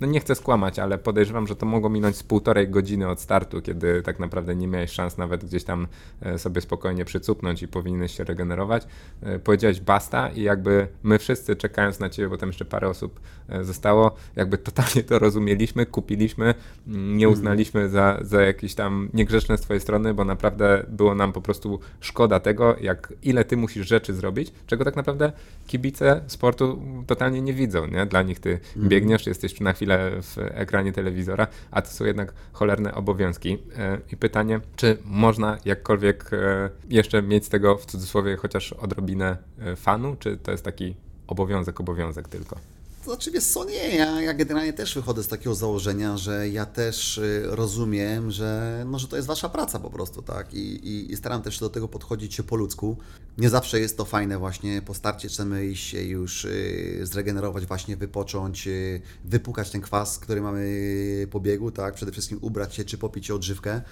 no 0.00 0.06
nie 0.06 0.20
chcę 0.20 0.34
skłamać, 0.34 0.78
ale 0.78 0.98
podejrzewam, 0.98 1.46
że 1.46 1.56
to 1.56 1.66
mogło 1.66 1.90
minąć 1.90 2.16
z 2.16 2.22
półtorej 2.22 2.68
godziny 2.68 3.08
od 3.08 3.20
startu, 3.20 3.62
kiedy 3.62 4.02
tak 4.02 4.18
naprawdę 4.18 4.56
nie 4.56 4.68
miałeś 4.68 4.90
szans 4.90 5.18
nawet 5.18 5.44
gdzieś 5.44 5.64
tam 5.64 5.86
e, 6.22 6.38
sobie 6.38 6.60
spokojnie 6.60 7.04
przycupnąć 7.04 7.62
i 7.62 7.68
powinieneś 7.68 8.16
się 8.16 8.24
regenerować. 8.24 8.86
E, 9.22 9.38
powiedziałeś 9.38 9.80
basta 9.80 10.28
i 10.28 10.42
jakby 10.42 10.88
my 11.02 11.18
wszyscy 11.18 11.56
czekając 11.56 12.00
na 12.00 12.10
ciebie, 12.10 12.28
bo 12.28 12.36
tam 12.36 12.48
jeszcze 12.48 12.64
parę 12.64 12.88
osób 12.88 13.20
zostało, 13.62 14.14
jakby 14.36 14.58
totalnie 14.58 15.02
to 15.02 15.18
rozumieliśmy, 15.18 15.86
kupiliśmy, 15.86 16.54
mm, 16.86 17.16
nie 17.16 17.28
uznaliśmy 17.28 17.88
za, 17.88 18.18
za 18.22 18.42
jakieś 18.42 18.74
tam 18.74 19.08
niegrzeczne 19.14 19.58
z 19.58 19.60
twojej 19.60 19.80
strony, 19.80 20.14
bo 20.14 20.24
naprawdę 20.24 20.86
było 20.88 21.14
nam 21.14 21.32
po 21.32 21.40
prostu 21.40 21.80
szkoda 22.00 22.40
tego, 22.40 22.76
jak 22.80 23.12
ile 23.22 23.44
ty 23.44 23.56
musisz 23.56 23.88
rzeczy 23.88 24.14
zrobić, 24.14 24.52
czego 24.66 24.84
tak 24.84 24.96
naprawdę 24.96 25.32
kibice 25.66 26.20
sportu 26.26 26.82
totalnie 27.06 27.42
nie 27.42 27.52
widzą, 27.52 27.86
nie? 27.86 28.06
Dla 28.06 28.22
nich 28.22 28.40
ty 28.40 28.58
mm. 28.76 28.88
Biegniesz, 29.20 29.26
jesteś 29.26 29.60
na 29.60 29.72
chwilę 29.72 30.10
w 30.22 30.36
ekranie 30.38 30.92
telewizora, 30.92 31.46
a 31.70 31.82
to 31.82 31.88
są 31.88 32.04
jednak 32.04 32.32
cholerne 32.52 32.94
obowiązki. 32.94 33.58
E, 33.78 33.98
I 34.12 34.16
pytanie, 34.16 34.60
czy 34.76 34.98
można 35.04 35.58
jakkolwiek 35.64 36.30
e, 36.32 36.70
jeszcze 36.88 37.22
mieć 37.22 37.44
z 37.44 37.48
tego 37.48 37.76
w 37.76 37.86
cudzysłowie 37.86 38.36
chociaż 38.36 38.72
odrobinę 38.72 39.36
e, 39.60 39.76
fanu, 39.76 40.16
czy 40.18 40.36
to 40.36 40.50
jest 40.50 40.64
taki 40.64 40.94
obowiązek, 41.26 41.80
obowiązek 41.80 42.28
tylko? 42.28 42.56
To 43.04 43.10
znaczy, 43.10 43.30
wiesz 43.30 43.44
co, 43.44 43.64
nie, 43.64 43.96
ja, 43.96 44.22
ja 44.22 44.34
generalnie 44.34 44.72
też 44.72 44.94
wychodzę 44.94 45.22
z 45.22 45.28
takiego 45.28 45.54
założenia, 45.54 46.16
że 46.16 46.48
ja 46.48 46.66
też 46.66 47.18
y, 47.18 47.42
rozumiem, 47.46 48.30
że, 48.30 48.82
no, 48.86 48.98
że 48.98 49.08
to 49.08 49.16
jest 49.16 49.28
wasza 49.28 49.48
praca 49.48 49.78
po 49.78 49.90
prostu, 49.90 50.22
tak, 50.22 50.54
I, 50.54 50.58
i, 50.58 51.12
i 51.12 51.16
staram 51.16 51.42
też 51.42 51.58
do 51.58 51.70
tego 51.70 51.88
podchodzić 51.88 52.34
się 52.34 52.42
po 52.42 52.56
ludzku. 52.56 52.96
Nie 53.38 53.50
zawsze 53.50 53.80
jest 53.80 53.96
to 53.96 54.04
fajne 54.04 54.38
właśnie, 54.38 54.82
po 54.82 54.94
starcie 54.94 55.28
chcemy 55.28 55.76
się 55.76 56.02
już 56.02 56.44
y, 56.44 57.00
zregenerować, 57.02 57.66
właśnie 57.66 57.96
wypocząć, 57.96 58.66
y, 58.66 59.00
wypukać 59.24 59.70
ten 59.70 59.80
kwas, 59.80 60.18
który 60.18 60.42
mamy 60.42 61.26
po 61.30 61.40
biegu, 61.40 61.70
tak, 61.70 61.94
przede 61.94 62.12
wszystkim 62.12 62.38
ubrać 62.40 62.74
się 62.74 62.84
czy 62.84 62.98
popić 62.98 63.30
odżywkę, 63.30 63.82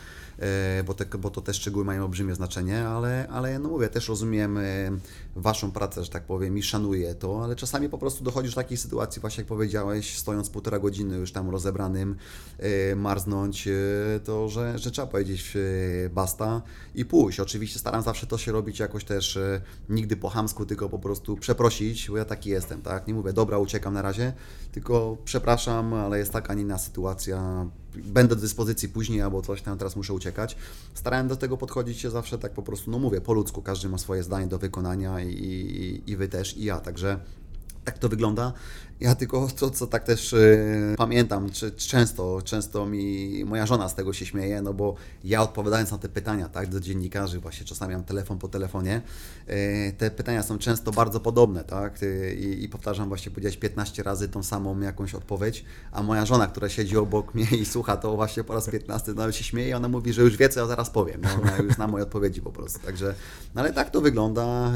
bo, 0.87 0.95
te, 0.95 1.19
bo 1.19 1.31
to 1.31 1.41
te 1.41 1.55
szczegóły 1.55 1.85
mają 1.85 2.03
olbrzymie 2.03 2.35
znaczenie, 2.35 2.89
ale, 2.89 3.29
ale 3.29 3.59
no 3.59 3.69
mówię, 3.69 3.89
też 3.89 4.09
rozumiem 4.09 4.59
waszą 5.39 5.73
pracę, 5.73 6.05
że 6.05 6.11
tak 6.11 6.25
powiem 6.25 6.59
i 6.59 6.63
szanuję 6.63 7.15
to, 7.15 7.45
ale 7.45 7.57
czasami 7.57 7.89
po 7.89 7.99
prostu 7.99 8.25
dochodzisz 8.25 8.55
do 8.55 8.61
takiej 8.61 8.77
sytuacji, 8.77 9.21
właśnie 9.21 9.41
jak 9.41 9.49
powiedziałeś, 9.49 10.19
stojąc 10.19 10.51
półtora 10.51 10.79
godziny 10.79 11.17
już 11.17 11.33
tam 11.33 11.51
rozebranym, 11.51 12.17
yy, 12.59 12.97
marznąć, 12.97 13.67
yy, 13.67 13.75
to 14.25 14.49
że, 14.49 14.79
że 14.79 14.91
trzeba 14.91 15.07
powiedzieć 15.07 15.55
yy, 15.55 16.11
basta 16.15 16.63
i 16.95 17.05
pójść. 17.05 17.41
Oczywiście 17.41 17.79
staram 17.79 18.03
zawsze 18.03 18.27
to 18.27 18.39
się 18.39 18.53
robić 18.53 18.79
jakoś 18.79 19.05
też 19.05 19.39
nigdy 19.89 20.17
po 20.17 20.29
hamsku, 20.29 20.67
tylko 20.67 20.89
po 20.89 20.99
prostu 20.99 21.37
przeprosić, 21.37 22.11
bo 22.11 22.17
ja 22.17 22.25
taki 22.25 22.51
jestem, 22.51 22.83
tak? 22.83 23.07
Nie 23.07 23.15
mówię, 23.15 23.33
dobra, 23.33 23.59
uciekam 23.59 23.95
na 23.95 24.03
razie, 24.03 24.33
tylko 24.73 25.17
przepraszam, 25.25 25.95
ale 25.95 26.19
jest 26.19 26.33
taka, 26.33 26.49
a 26.49 26.55
nie 26.55 26.63
inna 26.63 26.79
sytuacja, 26.79 27.67
będę 28.05 28.35
do 28.35 28.41
dyspozycji 28.41 28.89
później 28.89 29.23
albo 29.23 29.43
coś 29.43 29.63
tam, 29.63 29.79
teraz 29.79 29.97
muszę 29.97 30.13
uciekać. 30.13 30.57
Starałem 30.95 31.29
do 31.29 31.37
tego 31.37 31.57
podchodzić 31.57 31.99
się 31.99 32.11
zawsze 32.11 32.39
tak 32.39 32.53
po 32.53 32.63
prostu, 32.63 32.91
no 32.91 32.99
mówię, 32.99 33.21
po 33.21 33.33
ludzku, 33.33 33.63
każdy 33.63 33.89
ma 33.89 33.99
swoje 33.99 34.23
zdanie 34.23 34.47
do 34.47 34.59
wykonania 34.59 35.21
i, 35.21 35.29
i, 35.29 36.11
i 36.11 36.17
wy 36.17 36.29
też, 36.29 36.57
i 36.57 36.65
ja, 36.65 36.81
także 36.81 37.21
tak 37.85 37.99
to 37.99 38.09
wygląda. 38.09 38.53
Ja 39.01 39.15
tylko 39.15 39.49
to, 39.57 39.71
co 39.71 39.87
tak 39.87 40.05
też 40.05 40.33
y, 40.33 40.95
pamiętam, 40.97 41.51
czy, 41.51 41.73
często, 41.73 42.43
często 42.45 42.87
mi 42.87 43.45
moja 43.45 43.67
żona 43.67 43.89
z 43.89 43.95
tego 43.95 44.13
się 44.13 44.27
śmieje, 44.27 44.63
no 44.63 44.75
bo 44.75 44.95
ja 45.25 45.43
odpowiadając 45.43 45.91
na 45.91 45.99
te 45.99 46.09
pytania, 46.09 46.49
tak, 46.49 46.69
do 46.69 46.81
dziennikarzy, 46.81 47.41
właśnie 47.41 47.67
czasami 47.67 47.95
mam 47.95 48.05
telefon 48.05 48.39
po 48.39 48.49
telefonie, 48.49 49.03
y, 49.49 49.93
te 49.99 50.11
pytania 50.11 50.43
są 50.43 50.59
często 50.59 50.93
bardzo 50.93 51.21
podobne, 51.21 51.65
tak, 51.65 52.03
y, 52.03 52.37
i, 52.41 52.65
i 52.65 52.69
powtarzam 52.69 53.09
właśnie, 53.09 53.33
powiedziałeś 53.33 53.57
15 53.57 54.03
razy 54.03 54.29
tą 54.29 54.43
samą 54.43 54.81
jakąś 54.81 55.15
odpowiedź, 55.15 55.65
a 55.93 56.03
moja 56.03 56.27
żona, 56.27 56.47
która 56.47 56.69
siedzi 56.69 56.97
obok 56.97 57.35
mnie 57.35 57.47
i 57.61 57.65
słucha 57.65 57.97
to 57.97 58.17
właśnie 58.17 58.45
po 58.45 58.55
raz 58.55 58.69
15, 58.69 59.13
nawet 59.13 59.37
się 59.37 59.45
śmieje, 59.45 59.77
ona 59.77 59.89
mówi, 59.89 60.13
że 60.13 60.23
już 60.23 60.37
wie, 60.37 60.49
co 60.49 60.61
ja 60.61 60.67
zaraz 60.67 60.91
powiem, 60.91 61.21
no, 61.21 61.29
ona 61.43 61.57
już 61.57 61.75
zna 61.75 61.87
moje 61.87 62.05
odpowiedzi 62.05 62.43
po 62.43 62.53
prostu, 62.53 62.79
także, 62.79 63.15
no 63.55 63.61
ale 63.61 63.73
tak 63.73 63.91
to 63.91 64.01
wygląda, 64.01 64.73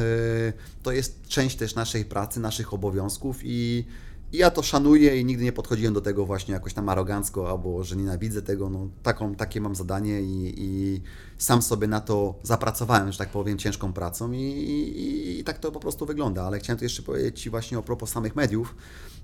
to 0.83 0.93
jest 0.93 1.27
część 1.29 1.57
też 1.57 1.75
naszej 1.75 2.05
pracy, 2.05 2.41
naszych 2.41 2.75
obowiązków 2.75 3.37
i 3.43 3.85
i 4.33 4.37
ja 4.37 4.51
to 4.51 4.63
szanuję 4.63 5.21
i 5.21 5.25
nigdy 5.25 5.45
nie 5.45 5.53
podchodziłem 5.53 5.95
do 5.95 6.01
tego 6.01 6.27
właśnie 6.27 6.55
jakoś 6.55 6.75
tam 6.75 6.89
arogancko, 6.89 7.51
albo 7.51 7.85
że 7.85 7.97
nienawidzę 7.97 8.43
tego. 8.43 8.71
No, 8.71 8.89
taką, 9.03 9.35
takie 9.35 9.61
mam 9.61 9.75
zadanie 9.75 10.23
i, 10.23 10.55
i 10.57 11.01
sam 11.39 11.63
sobie 11.63 11.87
na 11.87 12.01
to 12.01 12.35
zapracowałem, 12.43 13.13
że 13.13 13.19
tak 13.19 13.29
powiem, 13.29 13.59
ciężką 13.59 13.93
pracą 13.93 14.33
i, 14.33 14.39
i, 14.39 15.41
i 15.41 15.45
tak 15.45 15.59
to 15.59 15.73
po 15.73 15.81
prostu 15.81 16.07
wygląda. 16.07 16.45
Ale 16.45 16.59
chciałem 16.59 16.79
tu 16.79 16.85
jeszcze 16.85 17.03
powiedzieć 17.03 17.41
Ci 17.41 17.51
właśnie 17.51 17.79
o 17.79 17.83
propos 17.83 18.11
samych 18.11 18.37
mediów, 18.37 18.75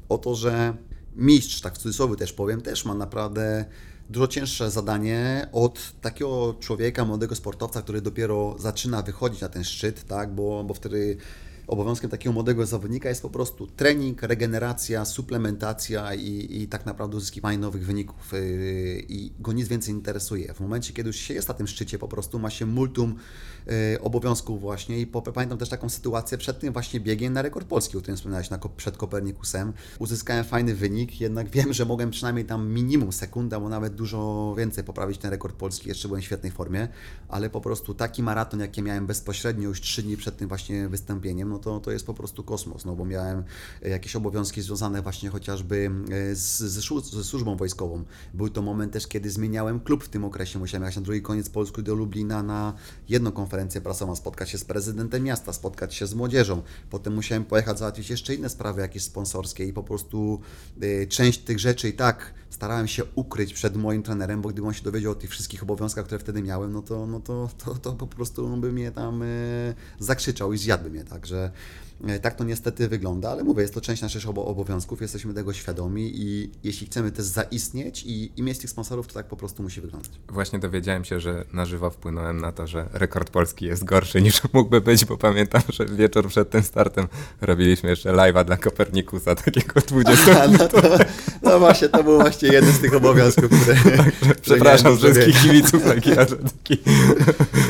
o 0.09 0.19
to, 0.19 0.35
że 0.35 0.77
mistrz, 1.17 1.61
tak 1.61 1.75
w 1.75 1.79
cudzysłowie 1.79 2.17
też 2.17 2.33
powiem, 2.33 2.61
też 2.61 2.85
ma 2.85 2.95
naprawdę 2.95 3.65
dużo 4.11 4.27
cięższe 4.27 4.71
zadanie 4.71 5.49
od 5.53 5.93
takiego 6.01 6.57
człowieka, 6.61 7.05
młodego 7.05 7.35
sportowca, 7.35 7.83
który 7.83 8.01
dopiero 8.01 8.57
zaczyna 8.59 9.03
wychodzić 9.03 9.41
na 9.41 9.49
ten 9.49 9.65
szczyt, 9.65 10.05
tak, 10.05 10.35
bo, 10.35 10.65
bo 10.65 10.75
wtedy 10.75 11.17
obowiązkiem 11.69 12.11
takiego 12.11 12.33
młodego 12.33 12.67
zawodnika 12.67 13.09
jest 13.09 13.23
po 13.23 13.31
prostu 13.31 13.67
trening, 13.67 14.23
regeneracja, 14.23 15.05
suplementacja 15.05 16.15
i, 16.15 16.63
i 16.63 16.69
tak 16.69 16.87
naprawdę 16.87 17.17
uzyskiwanie 17.17 17.59
nowych 17.59 17.87
wyników. 17.87 18.35
Y, 18.35 19.05
I 19.09 19.33
go 19.41 19.53
nic 19.53 19.69
więcej 19.69 19.95
interesuje. 19.95 20.55
W 20.55 20.61
momencie, 20.61 20.93
kiedy 20.93 21.09
już 21.09 21.17
się 21.17 21.35
jest 21.35 21.49
na 21.49 21.55
tym 21.55 21.67
szczycie, 21.67 21.99
po 21.99 22.09
prostu 22.09 22.39
ma 22.39 22.51
się 22.51 22.67
multum 22.67 23.17
y, 23.95 24.01
obowiązków 24.01 24.61
właśnie 24.61 25.01
i 25.01 25.07
pamiętam 25.07 25.59
też 25.59 25.69
taką 25.69 25.89
sytuację 25.89 26.39
przed 26.39 26.61
tym 26.61 26.73
właśnie 26.73 27.01
biegiem 27.01 27.33
na 27.33 27.43
rekord 27.43 27.69
polski, 27.69 27.97
o 27.97 28.01
którym 28.01 28.17
wspomniałeś 28.17 28.51
na, 28.51 28.59
przed 28.77 28.97
Kopernikusem. 28.97 29.73
Uzyskałem 29.99 30.45
fajny 30.45 30.75
wynik, 30.75 31.21
jednak 31.21 31.49
wiem, 31.57 31.73
że 31.73 31.85
mogłem 31.85 32.11
przynajmniej 32.11 32.45
tam 32.45 32.69
minimum 32.69 33.13
sekundę, 33.13 33.57
albo 33.57 33.69
nawet 33.69 33.95
dużo 33.95 34.55
więcej 34.59 34.85
poprawić 34.85 35.19
ten 35.19 35.31
rekord 35.31 35.57
polski, 35.57 35.89
jeszcze 35.89 36.09
byłem 36.09 36.23
w 36.23 36.25
świetnej 36.25 36.53
formie, 36.53 36.89
ale 37.29 37.51
po 37.51 37.61
prostu 37.61 37.95
taki 37.95 38.23
maraton, 38.23 38.61
jaki 38.61 38.83
miałem 38.83 39.07
bezpośrednio 39.07 39.69
już 39.69 39.81
trzy 39.81 40.03
dni 40.03 40.17
przed 40.17 40.37
tym 40.37 40.49
właśnie 40.49 40.89
wystąpieniem, 40.89 41.49
no 41.49 41.58
no 41.59 41.63
to, 41.65 41.81
to 41.81 41.91
jest 41.91 42.07
po 42.07 42.15
prostu 42.15 42.45
kosmos, 42.45 42.85
no 42.85 42.97
bo 42.97 43.05
miałem 43.05 43.45
e, 43.83 43.89
jakieś 43.89 44.17
obowiązki 44.17 44.63
związane 44.63 45.03
właśnie 45.03 45.29
chociażby 45.29 45.91
e, 46.11 46.35
z, 46.35 46.59
ze 46.59 47.25
służbą 47.25 47.57
wojskową. 47.57 48.05
Był 48.35 48.49
to 48.49 48.63
moment 48.63 48.93
też, 48.93 49.07
kiedy 49.07 49.31
zmieniałem 49.31 49.81
klub 49.81 50.05
w 50.05 50.09
tym 50.09 50.25
okresie. 50.25 50.59
Musiałem 50.59 50.83
jechać 50.83 50.97
na 50.97 51.03
drugi 51.03 51.23
koniec 51.23 51.49
Polski 51.51 51.83
do 51.83 51.95
Lublina 51.95 52.43
na 52.43 52.75
jedną 53.09 53.33
konferencję 53.33 53.81
prasową, 53.81 54.17
spotkać 54.17 54.51
się 54.51 54.59
z 54.59 54.65
prezydentem 54.65 55.23
miasta, 55.23 55.53
spotkać 55.53 55.95
się 55.95 56.07
z 56.07 56.15
młodzieżą. 56.15 56.63
Potem 56.91 57.15
musiałem 57.15 57.45
pojechać 57.45 57.79
załatwić 57.79 58.11
jeszcze 58.11 58.35
inne 58.35 58.49
sprawy 58.49 58.81
jakieś 58.81 59.03
sponsorskie 59.03 59.65
i 59.65 59.73
po 59.73 59.83
prostu 59.83 60.41
y, 60.83 61.07
część 61.11 61.39
tych 61.39 61.59
rzeczy 61.59 61.89
i 61.89 61.93
tak 61.93 62.35
starałem 62.51 62.89
się 62.89 63.03
ukryć 63.15 63.55
przed 63.55 63.77
moim 63.77 64.03
trenerem, 64.03 64.43
bo 64.43 64.49
gdyby 64.49 64.75
się 64.75 64.83
dowiedział 64.83 65.13
o 65.13 65.15
tych 65.15 65.31
wszystkich 65.31 65.63
obowiązkach, 65.63 66.05
które 66.05 66.19
wtedy 66.19 66.43
miałem, 66.43 66.73
no 66.73 66.83
to, 66.83 67.07
no 67.07 67.21
to, 67.21 67.49
to, 67.65 67.75
to 67.75 67.93
po 67.93 68.07
prostu 68.07 68.57
by 68.57 68.73
mnie 68.73 68.91
tam 68.91 69.23
zakrzyczał 69.99 70.53
i 70.53 70.59
zjadłby 70.59 70.91
mnie. 70.91 71.05
Także 71.05 71.48
E, 72.07 72.19
tak 72.19 72.35
to 72.35 72.45
niestety 72.45 72.89
wygląda, 72.89 73.31
ale 73.31 73.45
mówię, 73.45 73.63
jest 73.63 73.75
to 73.75 73.81
część 73.81 74.03
naszych 74.03 74.29
obowiązków, 74.29 75.01
jesteśmy 75.01 75.35
tego 75.35 75.53
świadomi 75.53 76.13
i 76.15 76.51
jeśli 76.65 76.87
chcemy 76.87 77.11
też 77.11 77.25
zaistnieć 77.25 78.05
i, 78.07 78.33
i 78.37 78.43
mieć 78.43 78.59
tych 78.59 78.71
sponsorów, 78.71 79.07
to 79.07 79.15
tak 79.15 79.27
po 79.27 79.37
prostu 79.37 79.63
musi 79.63 79.81
wyglądać. 79.81 80.11
Właśnie 80.29 80.59
dowiedziałem 80.59 81.05
się, 81.05 81.21
że 81.21 81.45
na 81.53 81.67
żywo 81.67 81.91
wpłynąłem 81.91 82.41
na 82.41 82.53
to, 82.53 82.67
że 82.67 82.89
rekord 82.93 83.31
polski 83.31 83.65
jest 83.65 83.85
gorszy 83.85 84.23
niż 84.23 84.41
mógłby 84.53 84.81
być, 84.81 85.05
bo 85.05 85.17
pamiętam, 85.17 85.63
że 85.69 85.87
wieczór 85.87 86.29
przed 86.29 86.51
tym 86.51 86.63
startem 86.63 87.09
robiliśmy 87.41 87.91
jeszcze 87.91 88.13
live'a 88.13 88.45
dla 88.45 88.57
Kopernikusa, 88.57 89.35
takiego 89.35 89.81
20 89.89 90.43
A, 90.43 90.49
no, 90.49 90.69
to, 90.69 90.83
no 91.43 91.59
właśnie, 91.59 91.89
to 91.89 92.05
był 92.05 92.19
właśnie 92.19 92.49
jeden 92.49 92.73
z 92.73 92.81
tych 92.81 92.95
obowiązków, 92.95 93.51
które... 93.63 93.77
Przepraszam 94.43 94.97
wszystkich 94.97 95.43
kibiców 95.43 95.87
Legii 95.87 96.13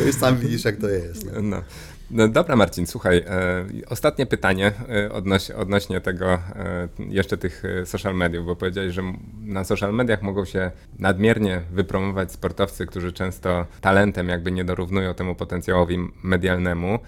Już 0.07 0.15
sam 0.15 0.39
widzisz, 0.39 0.65
jak 0.65 0.77
to 0.77 0.89
jest. 0.89 1.25
No. 1.25 1.43
no. 1.43 1.63
No 2.11 2.29
dobra, 2.29 2.57
Marcin, 2.57 2.87
słuchaj, 2.87 3.19
e, 3.19 3.65
ostatnie 3.89 4.27
pytanie 4.27 4.73
e, 4.89 5.13
odnoś, 5.13 5.51
odnośnie 5.51 6.01
tego 6.01 6.33
e, 6.33 6.89
jeszcze 6.99 7.39
tych 7.39 7.63
social 7.85 8.15
mediów, 8.15 8.47
bo 8.47 8.57
powiedziałeś, 8.57 8.95
że 8.95 9.03
na 9.41 9.65
social 9.65 9.95
mediach 9.95 10.23
mogą 10.23 10.45
się 10.45 10.71
nadmiernie 10.99 11.63
wypromować 11.73 12.33
sportowcy, 12.33 12.87
którzy 12.87 13.13
często 13.13 13.67
talentem 13.81 14.29
jakby 14.29 14.53
nie 14.53 14.65
dorównują 14.65 15.15
temu 15.15 15.35
potencjałowi 15.35 15.99
medialnemu. 16.23 16.99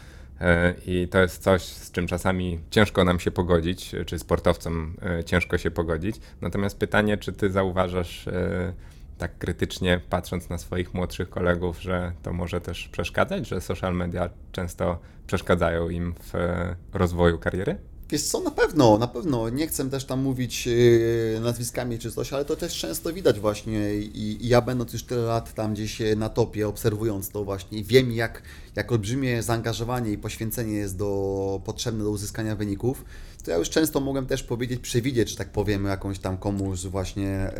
I 0.86 1.08
to 1.08 1.22
jest 1.22 1.42
coś, 1.42 1.62
z 1.62 1.90
czym 1.90 2.06
czasami 2.06 2.58
ciężko 2.70 3.04
nam 3.04 3.20
się 3.20 3.30
pogodzić, 3.30 3.94
czy 4.06 4.18
sportowcom 4.18 4.94
ciężko 5.26 5.58
się 5.58 5.70
pogodzić. 5.70 6.16
Natomiast 6.40 6.78
pytanie, 6.78 7.16
czy 7.16 7.32
ty 7.32 7.50
zauważasz 7.50 8.28
tak 9.20 9.38
krytycznie 9.38 10.00
patrząc 10.10 10.48
na 10.48 10.58
swoich 10.58 10.94
młodszych 10.94 11.30
kolegów, 11.30 11.82
że 11.82 12.12
to 12.22 12.32
może 12.32 12.60
też 12.60 12.88
przeszkadzać, 12.88 13.48
że 13.48 13.60
social 13.60 13.94
media 13.94 14.30
często 14.52 14.98
przeszkadzają 15.26 15.88
im 15.88 16.14
w 16.14 16.32
rozwoju 16.92 17.38
kariery? 17.38 17.78
Wiesz 18.10 18.22
co, 18.22 18.40
na 18.40 18.50
pewno, 18.50 18.98
na 18.98 19.06
pewno. 19.06 19.48
Nie 19.48 19.66
chcę 19.66 19.90
też 19.90 20.04
tam 20.04 20.22
mówić 20.22 20.66
yy, 20.66 21.40
nazwiskami 21.42 21.98
czy 21.98 22.12
coś, 22.12 22.32
ale 22.32 22.44
to 22.44 22.56
też 22.56 22.78
często 22.78 23.12
widać 23.12 23.40
właśnie 23.40 23.94
i, 23.94 24.48
ja 24.48 24.60
będąc 24.60 24.92
już 24.92 25.04
tyle 25.04 25.22
lat 25.22 25.54
tam 25.54 25.72
gdzieś 25.74 26.02
na 26.16 26.28
topie, 26.28 26.68
obserwując 26.68 27.28
to 27.28 27.44
właśnie, 27.44 27.84
wiem 27.84 28.12
jak, 28.12 28.42
jak 28.76 28.92
olbrzymie 28.92 29.42
zaangażowanie 29.42 30.12
i 30.12 30.18
poświęcenie 30.18 30.72
jest 30.72 30.96
do, 30.96 31.60
potrzebne 31.64 32.04
do 32.04 32.10
uzyskania 32.10 32.56
wyników, 32.56 33.04
to 33.44 33.50
ja 33.50 33.56
już 33.56 33.70
często 33.70 34.00
mogłem 34.00 34.26
też 34.26 34.42
powiedzieć, 34.42 34.80
przewidzieć, 34.80 35.30
że 35.30 35.36
tak 35.36 35.52
powiem, 35.52 35.84
jakąś 35.84 36.18
tam 36.18 36.38
komuś 36.38 36.80
właśnie... 36.80 37.50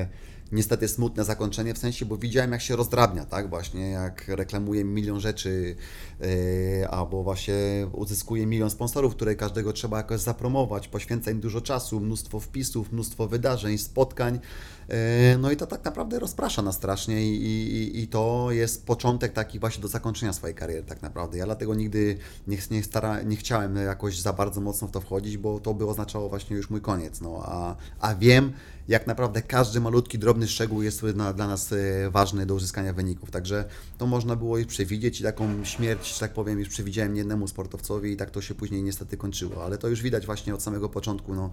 Yy, 0.00 0.26
niestety 0.52 0.88
smutne 0.88 1.24
zakończenie, 1.24 1.74
w 1.74 1.78
sensie, 1.78 2.06
bo 2.06 2.16
widziałem 2.16 2.52
jak 2.52 2.62
się 2.62 2.76
rozdrabnia, 2.76 3.24
tak, 3.24 3.50
właśnie 3.50 3.90
jak 3.90 4.28
reklamuje 4.28 4.84
milion 4.84 5.20
rzeczy, 5.20 5.76
yy, 6.20 6.88
albo 6.88 7.22
właśnie 7.22 7.54
uzyskuje 7.92 8.46
milion 8.46 8.70
sponsorów, 8.70 9.14
które 9.14 9.36
każdego 9.36 9.72
trzeba 9.72 9.96
jakoś 9.96 10.20
zapromować, 10.20 10.88
poświęca 10.88 11.30
im 11.30 11.40
dużo 11.40 11.60
czasu, 11.60 12.00
mnóstwo 12.00 12.40
wpisów, 12.40 12.92
mnóstwo 12.92 13.28
wydarzeń, 13.28 13.78
spotkań, 13.78 14.38
no 15.38 15.50
i 15.50 15.56
to 15.56 15.66
tak 15.66 15.84
naprawdę 15.84 16.18
rozprasza 16.18 16.62
nas 16.62 16.74
strasznie 16.74 17.26
i, 17.26 17.42
i, 17.44 18.02
i 18.02 18.08
to 18.08 18.48
jest 18.50 18.86
początek 18.86 19.32
taki 19.32 19.58
właśnie 19.58 19.82
do 19.82 19.88
zakończenia 19.88 20.32
swojej 20.32 20.56
kariery 20.56 20.82
tak 20.82 21.02
naprawdę. 21.02 21.38
Ja 21.38 21.44
dlatego 21.44 21.74
nigdy 21.74 22.18
nie, 22.46 22.58
nie, 22.70 22.82
stara, 22.82 23.22
nie 23.22 23.36
chciałem 23.36 23.76
jakoś 23.76 24.20
za 24.20 24.32
bardzo 24.32 24.60
mocno 24.60 24.88
w 24.88 24.90
to 24.90 25.00
wchodzić, 25.00 25.36
bo 25.36 25.60
to 25.60 25.74
by 25.74 25.86
oznaczało 25.86 26.28
właśnie 26.28 26.56
już 26.56 26.70
mój 26.70 26.80
koniec, 26.80 27.20
no 27.20 27.42
a, 27.44 27.76
a 28.00 28.14
wiem, 28.14 28.52
jak 28.88 29.06
naprawdę 29.06 29.42
każdy 29.42 29.80
malutki, 29.80 30.18
drobny 30.18 30.48
szczegół 30.48 30.82
jest 30.82 31.02
na, 31.02 31.32
dla 31.32 31.46
nas 31.46 31.72
e, 31.72 32.10
ważny 32.10 32.46
do 32.46 32.54
uzyskania 32.54 32.92
wyników. 32.92 33.30
Także 33.30 33.64
to 33.98 34.06
można 34.06 34.36
było 34.36 34.58
już 34.58 34.66
przewidzieć 34.66 35.20
i 35.20 35.22
taką 35.22 35.64
śmierć, 35.64 36.14
że 36.14 36.20
tak 36.20 36.32
powiem, 36.32 36.58
już 36.58 36.68
przewidziałem 36.68 37.14
niejednemu 37.14 37.48
sportowcowi 37.48 38.12
i 38.12 38.16
tak 38.16 38.30
to 38.30 38.40
się 38.40 38.54
później 38.54 38.82
niestety 38.82 39.16
kończyło. 39.16 39.64
Ale 39.64 39.78
to 39.78 39.88
już 39.88 40.02
widać 40.02 40.26
właśnie 40.26 40.54
od 40.54 40.62
samego 40.62 40.88
początku. 40.88 41.34
No, 41.34 41.50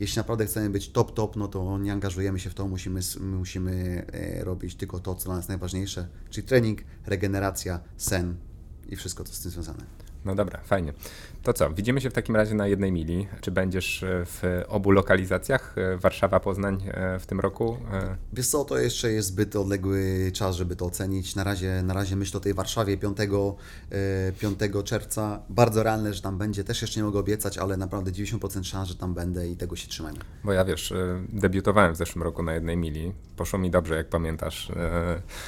jeśli 0.00 0.18
naprawdę 0.18 0.46
chcemy 0.46 0.70
być 0.70 0.88
top, 0.88 1.14
top, 1.14 1.36
no 1.36 1.48
to 1.48 1.78
nie 1.78 1.92
angażujemy 1.92 2.40
się 2.40 2.50
w 2.50 2.54
to, 2.54 2.68
musimy, 2.74 3.00
musimy 3.20 4.06
e, 4.12 4.44
robić 4.44 4.74
tylko 4.74 5.00
to, 5.00 5.14
co 5.14 5.24
dla 5.24 5.36
nas 5.36 5.48
najważniejsze, 5.48 6.08
czyli 6.30 6.46
trening, 6.46 6.80
regeneracja, 7.06 7.80
sen 7.96 8.36
i 8.88 8.96
wszystko, 8.96 9.24
co 9.24 9.34
z 9.34 9.40
tym 9.40 9.50
związane. 9.50 9.84
No 10.24 10.34
dobra, 10.34 10.60
fajnie. 10.64 10.92
To 11.44 11.52
co, 11.52 11.70
widzimy 11.70 12.00
się 12.00 12.10
w 12.10 12.12
takim 12.12 12.36
razie 12.36 12.54
na 12.54 12.66
jednej 12.66 12.92
mili. 12.92 13.26
Czy 13.40 13.50
będziesz 13.50 14.02
e, 14.02 14.24
w 14.26 14.42
obu 14.68 14.90
lokalizacjach, 14.90 15.74
e, 15.78 15.96
Warszawa, 15.96 16.40
Poznań 16.40 16.82
e, 16.86 17.18
w 17.18 17.26
tym 17.26 17.40
roku? 17.40 17.76
Wiesz 18.32 18.46
co, 18.46 18.64
to 18.64 18.78
jeszcze 18.78 19.12
jest 19.12 19.28
zbyt 19.28 19.56
odległy 19.56 20.30
czas, 20.34 20.56
żeby 20.56 20.76
to 20.76 20.86
ocenić. 20.86 21.34
Na 21.34 21.44
razie, 21.44 21.82
na 21.82 21.94
razie 21.94 22.16
myślę 22.16 22.38
o 22.38 22.40
tej 22.40 22.54
Warszawie 22.54 22.96
5, 22.96 23.16
5 24.40 24.58
czerwca. 24.84 25.42
Bardzo 25.48 25.82
realne, 25.82 26.14
że 26.14 26.22
tam 26.22 26.38
będzie. 26.38 26.64
Też 26.64 26.82
jeszcze 26.82 27.00
nie 27.00 27.04
mogę 27.04 27.18
obiecać, 27.18 27.58
ale 27.58 27.76
naprawdę 27.76 28.10
90% 28.10 28.64
szans, 28.64 28.88
że 28.88 28.94
tam 28.94 29.14
będę 29.14 29.48
i 29.48 29.56
tego 29.56 29.76
się 29.76 29.88
trzymajmy. 29.88 30.18
Bo 30.44 30.52
ja 30.52 30.64
wiesz, 30.64 30.92
debiutowałem 31.28 31.94
w 31.94 31.96
zeszłym 31.96 32.22
roku 32.22 32.42
na 32.42 32.54
jednej 32.54 32.76
mili. 32.76 33.12
Poszło 33.36 33.58
mi 33.58 33.70
dobrze, 33.70 33.94
jak 33.94 34.08
pamiętasz. 34.08 34.72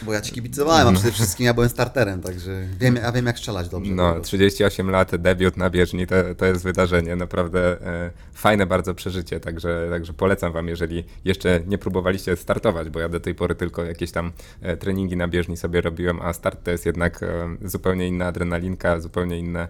Bo 0.02 0.12
ja 0.12 0.20
Ci 0.20 0.32
kibicowałem, 0.32 0.88
a 0.88 0.92
przede 0.92 1.12
wszystkim 1.12 1.46
ja 1.46 1.54
byłem 1.54 1.70
starterem, 1.70 2.22
także 2.22 2.66
wiem, 2.78 2.96
ja 2.96 3.12
wiem 3.12 3.26
jak 3.26 3.38
strzelać 3.38 3.68
dobrze. 3.68 3.92
No, 3.92 4.20
38 4.20 4.90
lat, 4.90 5.16
debiut 5.16 5.56
na 5.56 5.70
bieżni, 5.86 6.06
to, 6.06 6.34
to 6.36 6.46
jest 6.46 6.64
wydarzenie, 6.64 7.16
naprawdę 7.16 7.82
e, 7.82 8.10
fajne 8.32 8.66
bardzo 8.66 8.94
przeżycie, 8.94 9.40
także, 9.40 9.88
także 9.90 10.12
polecam 10.12 10.52
Wam, 10.52 10.68
jeżeli 10.68 11.04
jeszcze 11.24 11.60
nie 11.66 11.78
próbowaliście 11.78 12.36
startować, 12.36 12.90
bo 12.90 13.00
ja 13.00 13.08
do 13.08 13.20
tej 13.20 13.34
pory 13.34 13.54
tylko 13.54 13.84
jakieś 13.84 14.10
tam 14.10 14.32
e, 14.62 14.76
treningi 14.76 15.16
na 15.16 15.28
bieżni 15.28 15.56
sobie 15.56 15.80
robiłem, 15.80 16.22
a 16.22 16.32
start 16.32 16.64
to 16.64 16.70
jest 16.70 16.86
jednak 16.86 17.22
e, 17.22 17.56
zupełnie 17.64 18.08
inna 18.08 18.26
adrenalinka, 18.26 19.00
zupełnie 19.00 19.38
inne 19.38 19.68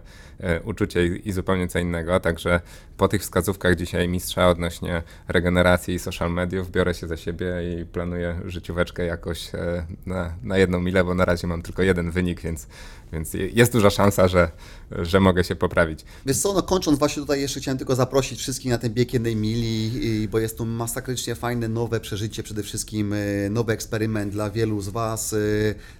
uczucie 0.64 1.06
i, 1.06 1.32
zupełnie 1.32 1.68
co 1.68 1.78
innego, 1.78 2.20
także 2.20 2.60
po 2.96 3.08
tych 3.08 3.22
wskazówkach 3.22 3.76
dzisiaj 3.76 4.08
mistrza 4.08 4.48
odnośnie 4.48 5.02
regeneracji 5.28 5.94
i 5.94 5.98
social 5.98 6.32
mediów 6.32 6.70
biorę 6.70 6.94
się 6.94 7.06
za 7.06 7.16
siebie 7.16 7.46
i 7.80 7.84
planuję 7.84 8.40
życióweczkę 8.44 9.04
jakoś 9.04 9.54
e, 9.54 9.86
na, 10.06 10.34
na 10.42 10.58
jedną 10.58 10.80
milę, 10.80 11.04
bo 11.04 11.14
na 11.14 11.24
razie 11.24 11.46
mam 11.46 11.62
tylko 11.62 11.82
jeden 11.82 12.10
wynik, 12.10 12.40
więc, 12.40 12.66
więc 13.12 13.34
jest 13.34 13.72
duża 13.72 13.90
szansa, 13.90 14.28
że, 14.28 14.50
że 14.90 15.20
mogę 15.20 15.44
się 15.44 15.56
poprawić. 15.56 16.04
Wiesz 16.26 16.38
co, 16.38 16.52
no 16.52 16.62
kończąc 16.62 16.98
właśnie 16.98 17.22
tutaj 17.22 17.40
jeszcze 17.40 17.60
chciałem 17.60 17.78
tylko 17.78 17.94
zaprosić 17.94 18.38
wszystkich 18.38 18.70
na 18.70 18.78
ten 18.78 18.94
bieg 18.94 19.12
jednej 19.12 19.36
mili, 19.36 20.28
bo 20.28 20.38
jest 20.38 20.58
to 20.58 20.64
masakrycznie 20.64 21.34
fajne, 21.34 21.68
nowe 21.68 22.00
przeżycie, 22.00 22.42
przede 22.42 22.62
wszystkim 22.62 23.12
e, 23.12 23.16
nowy 23.50 23.72
eksperyment 23.72 24.32
dla 24.32 24.50
wielu 24.50 24.80
z 24.80 24.88
Was, 24.88 25.32
e, 25.32 25.36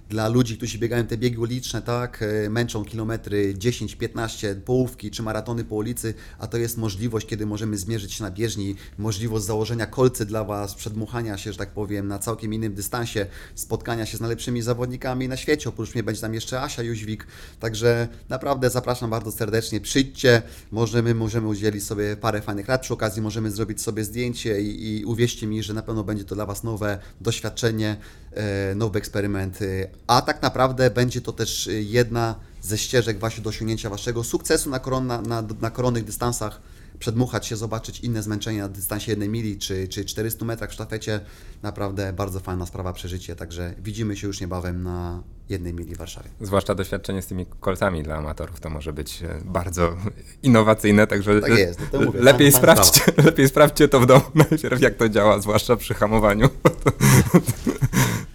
dla 0.09 0.27
ludzi, 0.27 0.57
którzy 0.57 0.77
biegają 0.77 1.07
te 1.07 1.17
biegi 1.17 1.37
uliczne, 1.37 1.81
tak, 1.81 2.23
e, 2.23 2.49
męczą 2.49 2.85
kilometry 2.85 3.53
10, 3.57 3.95
15, 4.27 4.55
połówki 4.55 5.11
czy 5.11 5.23
maratony 5.23 5.63
po 5.63 5.75
ulicy, 5.75 6.13
a 6.39 6.47
to 6.47 6.57
jest 6.57 6.77
możliwość, 6.77 7.27
kiedy 7.27 7.45
możemy 7.45 7.77
zmierzyć 7.77 8.13
się 8.13 8.23
na 8.23 8.31
bieżni, 8.31 8.75
możliwość 8.97 9.45
założenia 9.45 9.85
kolcy 9.85 10.25
dla 10.25 10.43
Was, 10.43 10.75
przedmuchania 10.75 11.37
się, 11.37 11.51
że 11.51 11.57
tak 11.57 11.69
powiem, 11.69 12.07
na 12.07 12.19
całkiem 12.19 12.53
innym 12.53 12.73
dystansie, 12.73 13.25
spotkania 13.55 14.05
się 14.05 14.17
z 14.17 14.21
najlepszymi 14.21 14.61
zawodnikami 14.61 15.27
na 15.27 15.37
świecie, 15.37 15.69
oprócz 15.69 15.93
mnie 15.93 16.03
będzie 16.03 16.21
tam 16.21 16.33
jeszcze 16.33 16.61
Asia 16.61 16.83
Jóźwik, 16.83 17.27
także 17.59 18.07
naprawdę 18.29 18.69
zapraszam 18.69 19.09
bardzo 19.09 19.31
serdecznie, 19.31 19.81
przyjdźcie, 19.81 20.41
możemy, 20.71 21.15
możemy 21.15 21.47
udzielić 21.47 21.83
sobie 21.83 22.17
parę 22.17 22.41
fajnych 22.41 22.67
rad, 22.67 22.81
przy 22.81 22.93
okazji 22.93 23.21
możemy 23.21 23.51
zrobić 23.51 23.81
sobie 23.81 24.03
zdjęcie 24.03 24.61
i, 24.61 24.99
i 24.99 25.05
uwierzcie 25.05 25.47
mi, 25.47 25.63
że 25.63 25.73
na 25.73 25.81
pewno 25.81 26.03
będzie 26.03 26.23
to 26.23 26.35
dla 26.35 26.45
Was 26.45 26.63
nowe 26.63 26.99
doświadczenie, 27.21 27.97
e, 28.31 28.75
nowy 28.75 28.99
eksperyment, 28.99 29.59
a 30.07 30.21
tak 30.21 30.41
naprawdę 30.41 30.89
będzie 30.89 31.21
to 31.21 31.31
też 31.31 31.69
jedna 31.71 32.35
ze 32.61 32.77
ścieżek 32.77 33.19
właśnie 33.19 33.43
do 33.43 33.49
osiągnięcia 33.49 33.89
Waszego 33.89 34.23
sukcesu 34.23 34.69
na, 34.69 34.79
koron, 34.79 35.07
na, 35.07 35.21
na, 35.21 35.43
na 35.61 35.71
koronnych 35.71 36.03
dystansach, 36.03 36.61
przedmuchać 36.99 37.47
się, 37.47 37.55
zobaczyć 37.55 37.99
inne 37.99 38.23
zmęczenia 38.23 38.63
na 38.63 38.69
dystansie 38.69 39.11
1 39.11 39.31
mili 39.31 39.57
czy, 39.57 39.87
czy 39.87 40.05
400 40.05 40.45
metrach 40.45 40.69
w 40.69 40.73
sztafecie. 40.73 41.19
Naprawdę 41.63 42.13
bardzo 42.13 42.39
fajna 42.39 42.65
sprawa, 42.65 42.93
przeżycie, 42.93 43.35
także 43.35 43.73
widzimy 43.79 44.17
się 44.17 44.27
już 44.27 44.41
niebawem 44.41 44.83
na 44.83 45.23
jednej 45.49 45.73
mili 45.73 45.95
w 45.95 45.97
Warszawie. 45.97 46.29
Zwłaszcza 46.41 46.75
doświadczenie 46.75 47.21
z 47.21 47.27
tymi 47.27 47.45
kolcami 47.59 48.03
dla 48.03 48.15
amatorów 48.15 48.59
to 48.59 48.69
może 48.69 48.93
być 48.93 49.23
e, 49.23 49.41
bardzo 49.45 49.95
innowacyjne, 50.43 51.07
także 51.07 51.41
tak 51.41 51.57
jest, 51.57 51.79
no 51.93 52.01
mówię, 52.01 52.19
lepiej, 52.21 52.51
sprawdźcie, 52.51 53.01
lepiej 53.25 53.47
sprawdźcie 53.47 53.87
to 53.87 53.99
w 53.99 54.05
domu 54.05 54.25
najpierw, 54.35 54.81
jak 54.81 54.95
to 54.95 55.09
działa, 55.09 55.39
zwłaszcza 55.39 55.75
przy 55.75 55.93
hamowaniu. 55.93 56.49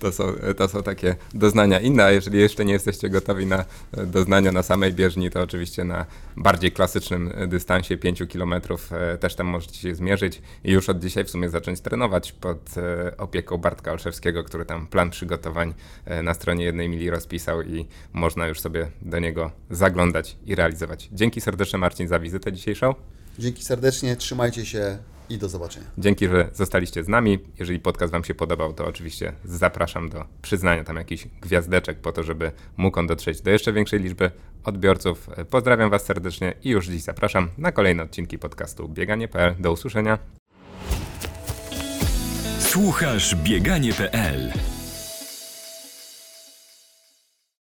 To 0.03 0.12
są, 0.12 0.32
to 0.57 0.68
są 0.68 0.82
takie 0.82 1.16
doznania 1.34 1.80
inne, 1.80 2.05
a 2.05 2.11
jeżeli 2.11 2.38
jeszcze 2.38 2.64
nie 2.64 2.72
jesteście 2.72 3.09
gotowi 3.09 3.46
na 3.46 3.64
doznania 3.92 4.53
na 4.53 4.62
samej 4.62 4.92
bieżni, 4.92 5.30
to 5.30 5.40
oczywiście 5.40 5.84
na 5.84 6.07
bardziej 6.36 6.72
klasycznym 6.72 7.32
dystansie 7.48 7.96
5 7.96 8.22
km 8.32 8.55
e, 8.90 9.18
też 9.18 9.34
tam 9.34 9.46
możecie 9.46 9.78
się 9.78 9.94
zmierzyć 9.94 10.42
i 10.64 10.72
już 10.72 10.88
od 10.88 10.98
dzisiaj 10.98 11.24
w 11.24 11.30
sumie 11.30 11.48
zacząć 11.48 11.80
trenować 11.80 12.32
pod 12.32 12.78
e, 12.78 13.16
opieką 13.16 13.59
Bartka 13.59 13.92
Olszewskiego, 13.92 14.44
który 14.44 14.64
tam 14.64 14.86
plan 14.86 15.11
przygotowań 15.11 15.74
e, 16.05 16.22
na 16.22 16.34
stronie 16.34 16.64
jednej 16.64 16.88
mili 16.88 17.11
rozpisał 17.11 17.62
i 17.62 17.86
można 18.12 18.46
już 18.46 18.61
sobie 18.61 18.90
do 19.03 19.18
niego 19.18 19.50
zaglądać 19.70 20.36
i 20.46 20.55
realizować. 20.55 21.09
Dzięki 21.12 21.40
serdecznie 21.40 21.78
Marcin 21.78 22.09
za 22.09 22.18
wizytę 22.18 22.53
dzisiejszą. 22.53 22.94
Dzięki 23.38 23.64
serdecznie, 23.64 24.16
trzymajcie 24.16 24.66
się 24.66 24.98
i 25.28 25.38
do 25.38 25.48
zobaczenia. 25.48 25.86
Dzięki, 25.98 26.28
że 26.28 26.50
zostaliście 26.52 27.04
z 27.04 27.08
nami. 27.08 27.38
Jeżeli 27.58 27.80
podcast 27.80 28.12
Wam 28.12 28.24
się 28.24 28.34
podobał, 28.34 28.72
to 28.72 28.86
oczywiście 28.86 29.32
zapraszam 29.44 30.08
do 30.08 30.24
przyznania 30.42 30.84
tam 30.84 30.96
jakichś 30.96 31.26
gwiazdeczek 31.40 32.00
po 32.00 32.12
to, 32.12 32.22
żeby 32.22 32.52
mógł 32.76 32.98
on 32.98 33.06
dotrzeć 33.06 33.40
do 33.40 33.50
jeszcze 33.50 33.72
większej 33.72 34.00
liczby 34.00 34.30
odbiorców. 34.64 35.30
Pozdrawiam 35.50 35.90
Was 35.90 36.04
serdecznie 36.04 36.54
i 36.64 36.70
już 36.70 36.86
dziś 36.86 37.02
zapraszam 37.02 37.48
na 37.58 37.72
kolejne 37.72 38.02
odcinki 38.02 38.38
podcastu 38.38 38.88
Bieganie.pl. 38.88 39.54
Do 39.58 39.72
usłyszenia. 39.72 40.18
Słuchasz 42.58 43.34
Bieganie.pl 43.34 44.52